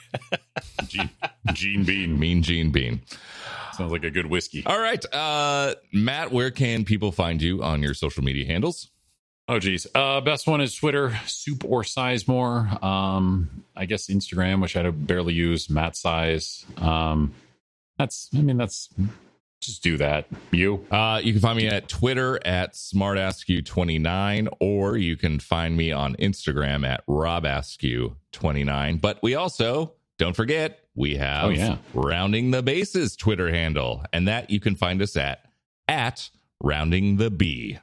Gene, 0.87 1.09
Gene 1.53 1.83
Bean 1.83 2.19
Mean 2.19 2.43
Gene 2.43 2.71
Bean. 2.71 3.01
Sounds 3.75 3.91
like 3.91 4.03
a 4.03 4.11
good 4.11 4.25
whiskey. 4.25 4.65
All 4.65 4.79
right. 4.79 5.03
Uh, 5.13 5.75
Matt, 5.93 6.31
where 6.31 6.51
can 6.51 6.85
people 6.85 7.11
find 7.11 7.41
you 7.41 7.63
on 7.63 7.81
your 7.81 7.93
social 7.93 8.23
media 8.23 8.45
handles? 8.45 8.89
Oh 9.47 9.59
geez. 9.59 9.85
Uh 9.93 10.21
best 10.21 10.47
one 10.47 10.59
is 10.59 10.73
Twitter, 10.73 11.15
soup 11.27 11.63
or 11.65 11.83
sizemore. 11.83 12.81
Um 12.83 13.63
I 13.75 13.85
guess 13.85 14.07
Instagram, 14.07 14.59
which 14.59 14.75
I 14.75 14.89
barely 14.89 15.35
use, 15.35 15.69
Matt 15.69 15.95
size. 15.95 16.65
Um 16.77 17.35
that's 17.99 18.29
I 18.33 18.41
mean 18.41 18.57
that's 18.57 18.89
just 19.65 19.83
do 19.83 19.97
that. 19.97 20.27
You? 20.51 20.85
Uh, 20.91 21.19
you 21.23 21.33
can 21.33 21.41
find 21.41 21.57
me 21.57 21.67
at 21.67 21.87
Twitter 21.87 22.39
at 22.45 22.73
smartaskew29, 22.73 24.47
or 24.59 24.97
you 24.97 25.17
can 25.17 25.39
find 25.39 25.75
me 25.75 25.91
on 25.91 26.15
Instagram 26.17 26.87
at 26.87 27.05
robaskew29. 27.07 29.01
But 29.01 29.19
we 29.23 29.35
also, 29.35 29.93
don't 30.17 30.35
forget, 30.35 30.84
we 30.95 31.15
oh, 31.15 31.19
have 31.19 31.45
Oh, 31.45 31.49
yeah. 31.49 31.77
Rounding 31.93 32.51
the 32.51 32.63
Bases 32.63 33.15
Twitter 33.15 33.51
handle, 33.51 34.03
and 34.13 34.27
that 34.27 34.49
you 34.49 34.59
can 34.59 34.75
find 34.75 35.01
us 35.01 35.15
at 35.15 35.45
at 35.87 36.29
Rounding 36.61 37.17
the 37.17 37.29
B. 37.29 37.79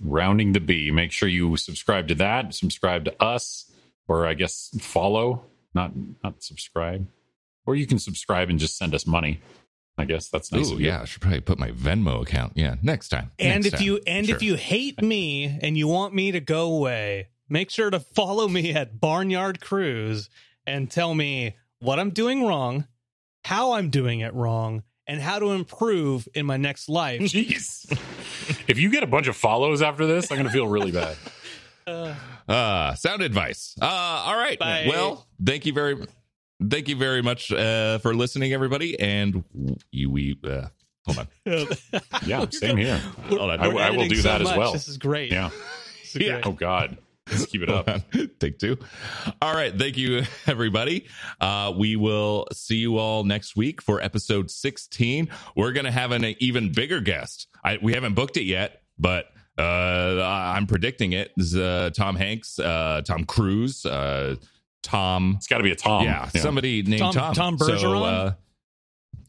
Rounding 0.00 0.52
the 0.52 0.60
B. 0.60 0.90
Make 0.90 1.12
sure 1.12 1.28
you 1.28 1.56
subscribe 1.56 2.08
to 2.08 2.14
that, 2.16 2.54
subscribe 2.54 3.04
to 3.04 3.22
us, 3.22 3.70
or 4.08 4.26
I 4.26 4.34
guess 4.34 4.70
follow, 4.80 5.44
not 5.74 5.92
not 6.24 6.42
subscribe. 6.42 7.06
Or 7.66 7.76
you 7.76 7.86
can 7.86 7.98
subscribe 7.98 8.48
and 8.48 8.58
just 8.58 8.78
send 8.78 8.94
us 8.94 9.06
money. 9.06 9.40
I 9.98 10.06
guess 10.06 10.28
that's 10.30 10.50
nice. 10.50 10.70
Ooh, 10.70 10.74
of 10.74 10.80
you. 10.80 10.86
yeah, 10.86 11.02
I 11.02 11.04
should 11.04 11.20
probably 11.20 11.40
put 11.42 11.58
my 11.58 11.72
Venmo 11.72 12.22
account. 12.22 12.54
Yeah, 12.56 12.76
next 12.82 13.10
time. 13.10 13.32
and 13.38 13.62
Next 13.62 13.66
if 13.66 13.72
time. 13.74 13.82
you 13.82 14.00
and 14.06 14.28
if 14.30 14.42
you 14.42 14.54
hate 14.54 15.02
me 15.02 15.58
and 15.60 15.76
you 15.76 15.86
want 15.86 16.14
me 16.14 16.32
to 16.32 16.40
go 16.40 16.72
away, 16.74 17.28
make 17.50 17.68
sure 17.70 17.90
to 17.90 18.00
follow 18.00 18.48
me 18.48 18.72
at 18.72 18.98
Barnyard 18.98 19.60
Cruise 19.60 20.30
and 20.66 20.90
tell 20.90 21.14
me 21.14 21.56
what 21.80 21.98
I'm 21.98 22.10
doing 22.10 22.46
wrong, 22.46 22.86
how 23.44 23.72
I'm 23.72 23.90
doing 23.90 24.20
it 24.20 24.32
wrong, 24.34 24.82
and 25.06 25.20
how 25.20 25.38
to 25.38 25.50
improve 25.52 26.28
in 26.34 26.46
my 26.46 26.56
next 26.56 26.88
life. 26.88 27.20
Jeez. 27.22 27.90
if 28.68 28.78
you 28.78 28.90
get 28.90 29.02
a 29.02 29.06
bunch 29.06 29.26
of 29.26 29.36
follows 29.36 29.82
after 29.82 30.06
this, 30.06 30.30
I'm 30.30 30.36
gonna 30.36 30.50
feel 30.50 30.68
really 30.68 30.92
bad. 30.92 31.16
Uh, 31.86 32.14
Uh, 32.48 32.94
sound 32.94 33.22
advice. 33.22 33.76
Uh, 33.80 33.84
all 33.86 34.36
right. 34.36 34.58
Bye. 34.58 34.86
Well, 34.88 35.26
thank 35.44 35.66
you 35.66 35.72
very, 35.72 35.96
thank 36.68 36.88
you 36.88 36.96
very 36.96 37.22
much 37.22 37.52
uh, 37.52 37.98
for 37.98 38.12
listening, 38.14 38.52
everybody. 38.52 38.98
And 38.98 39.44
you, 39.92 40.10
we, 40.10 40.36
uh, 40.44 40.66
hold 41.06 41.18
on. 41.18 41.28
Yeah, 42.26 42.46
same 42.50 42.76
here. 42.76 42.98
Hold 43.28 43.50
on. 43.52 43.60
I- 43.60 43.66
I 43.66 43.90
will 43.90 44.08
do 44.08 44.20
that 44.22 44.40
as 44.42 44.48
well. 44.56 44.72
This 44.72 44.88
is 44.88 44.98
great. 44.98 45.30
Yeah. 45.32 45.50
Is 46.02 46.16
Yeah. 46.16 46.32
great. 46.40 46.46
Oh 46.46 46.52
God. 46.52 46.98
Let's 47.30 47.46
keep 47.46 47.62
it 47.62 47.68
up. 47.70 47.86
Take 48.40 48.58
two. 48.58 48.76
All 49.40 49.54
right. 49.54 49.76
Thank 49.76 49.96
you, 49.96 50.22
everybody. 50.46 51.06
Uh, 51.40 51.72
we 51.76 51.96
will 51.96 52.46
see 52.52 52.76
you 52.76 52.98
all 52.98 53.24
next 53.24 53.56
week 53.56 53.80
for 53.82 54.00
episode 54.00 54.50
16. 54.50 55.28
We're 55.56 55.72
going 55.72 55.84
to 55.86 55.90
have 55.92 56.12
an 56.12 56.24
even 56.40 56.72
bigger 56.72 57.00
guest. 57.00 57.46
I, 57.62 57.78
we 57.82 57.94
haven't 57.94 58.14
booked 58.14 58.36
it 58.36 58.44
yet, 58.44 58.82
but 58.98 59.26
uh, 59.58 59.62
I'm 60.22 60.66
predicting 60.66 61.12
it. 61.12 61.32
This 61.36 61.48
is 61.48 61.56
uh, 61.56 61.90
Tom 61.94 62.16
Hanks, 62.16 62.58
uh, 62.58 63.02
Tom 63.04 63.24
Cruise, 63.24 63.84
uh, 63.86 64.36
Tom. 64.82 65.34
It's 65.36 65.46
got 65.46 65.58
to 65.58 65.64
be 65.64 65.70
a 65.72 65.76
Tom. 65.76 66.04
yeah, 66.04 66.28
somebody 66.28 66.82
named 66.82 67.00
Tom- 67.00 67.12
Tom. 67.14 67.34
Tom 67.34 67.58
So, 67.58 67.72
Bergeron? 67.76 68.36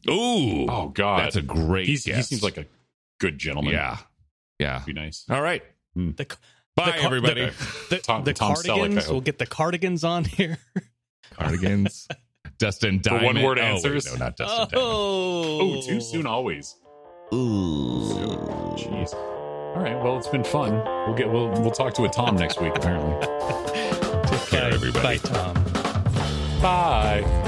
uh, 0.08 0.12
ooh. 0.12 0.66
Oh 0.70 0.90
God. 0.90 1.20
That's 1.22 1.36
a 1.36 1.42
great 1.42 1.88
He's, 1.88 2.06
he 2.06 2.22
seems 2.22 2.42
like 2.44 2.58
a 2.58 2.66
good 3.20 3.38
gentleman. 3.38 3.74
Yeah. 3.74 3.98
Yeah. 4.60 4.82
Be 4.86 4.94
nice. 4.94 5.26
All 5.30 5.42
right. 5.42 5.64
The, 5.96 6.26
Bye, 6.76 6.86
the 6.86 6.92
car- 6.92 7.06
everybody. 7.06 7.46
The, 7.46 7.56
the, 7.90 7.98
Tom- 8.00 8.24
the 8.24 8.34
Tom 8.34 8.56
cardigans. 8.56 9.04
hope. 9.06 9.12
we'll 9.12 9.22
get 9.22 9.38
the 9.40 9.46
cardigans 9.46 10.04
on 10.04 10.24
here. 10.26 10.58
Cardigans. 11.34 12.08
Dustin 12.58 13.00
Diamond. 13.02 13.26
one 13.26 13.42
word 13.44 13.58
Oh, 13.58 13.62
wait, 13.64 13.72
answers? 13.72 14.06
no, 14.06 14.16
not 14.18 14.38
Dustin 14.38 14.58
Diamond. 14.70 14.74
Oh, 14.76 15.60
Oh, 15.62 15.82
too 15.82 16.00
soon 16.02 16.26
always. 16.28 16.76
Ooh. 17.34 18.76
Jeez. 18.78 19.14
All 19.14 19.76
right. 19.82 19.96
Well, 20.04 20.18
it's 20.18 20.28
been 20.28 20.44
fun. 20.44 20.76
We'll 21.08 21.16
get 21.16 21.30
we'll 21.32 21.50
we'll 21.50 21.72
talk 21.72 21.94
to 21.96 22.04
a 22.04 22.10
Tom 22.10 22.36
next 22.36 22.60
week 22.62 22.74
apparently. 22.76 23.16
Take 24.30 24.48
care, 24.50 24.72
everybody. 24.74 25.02
Bye, 25.02 25.18
Tom. 25.18 25.54
Bye. 26.62 27.48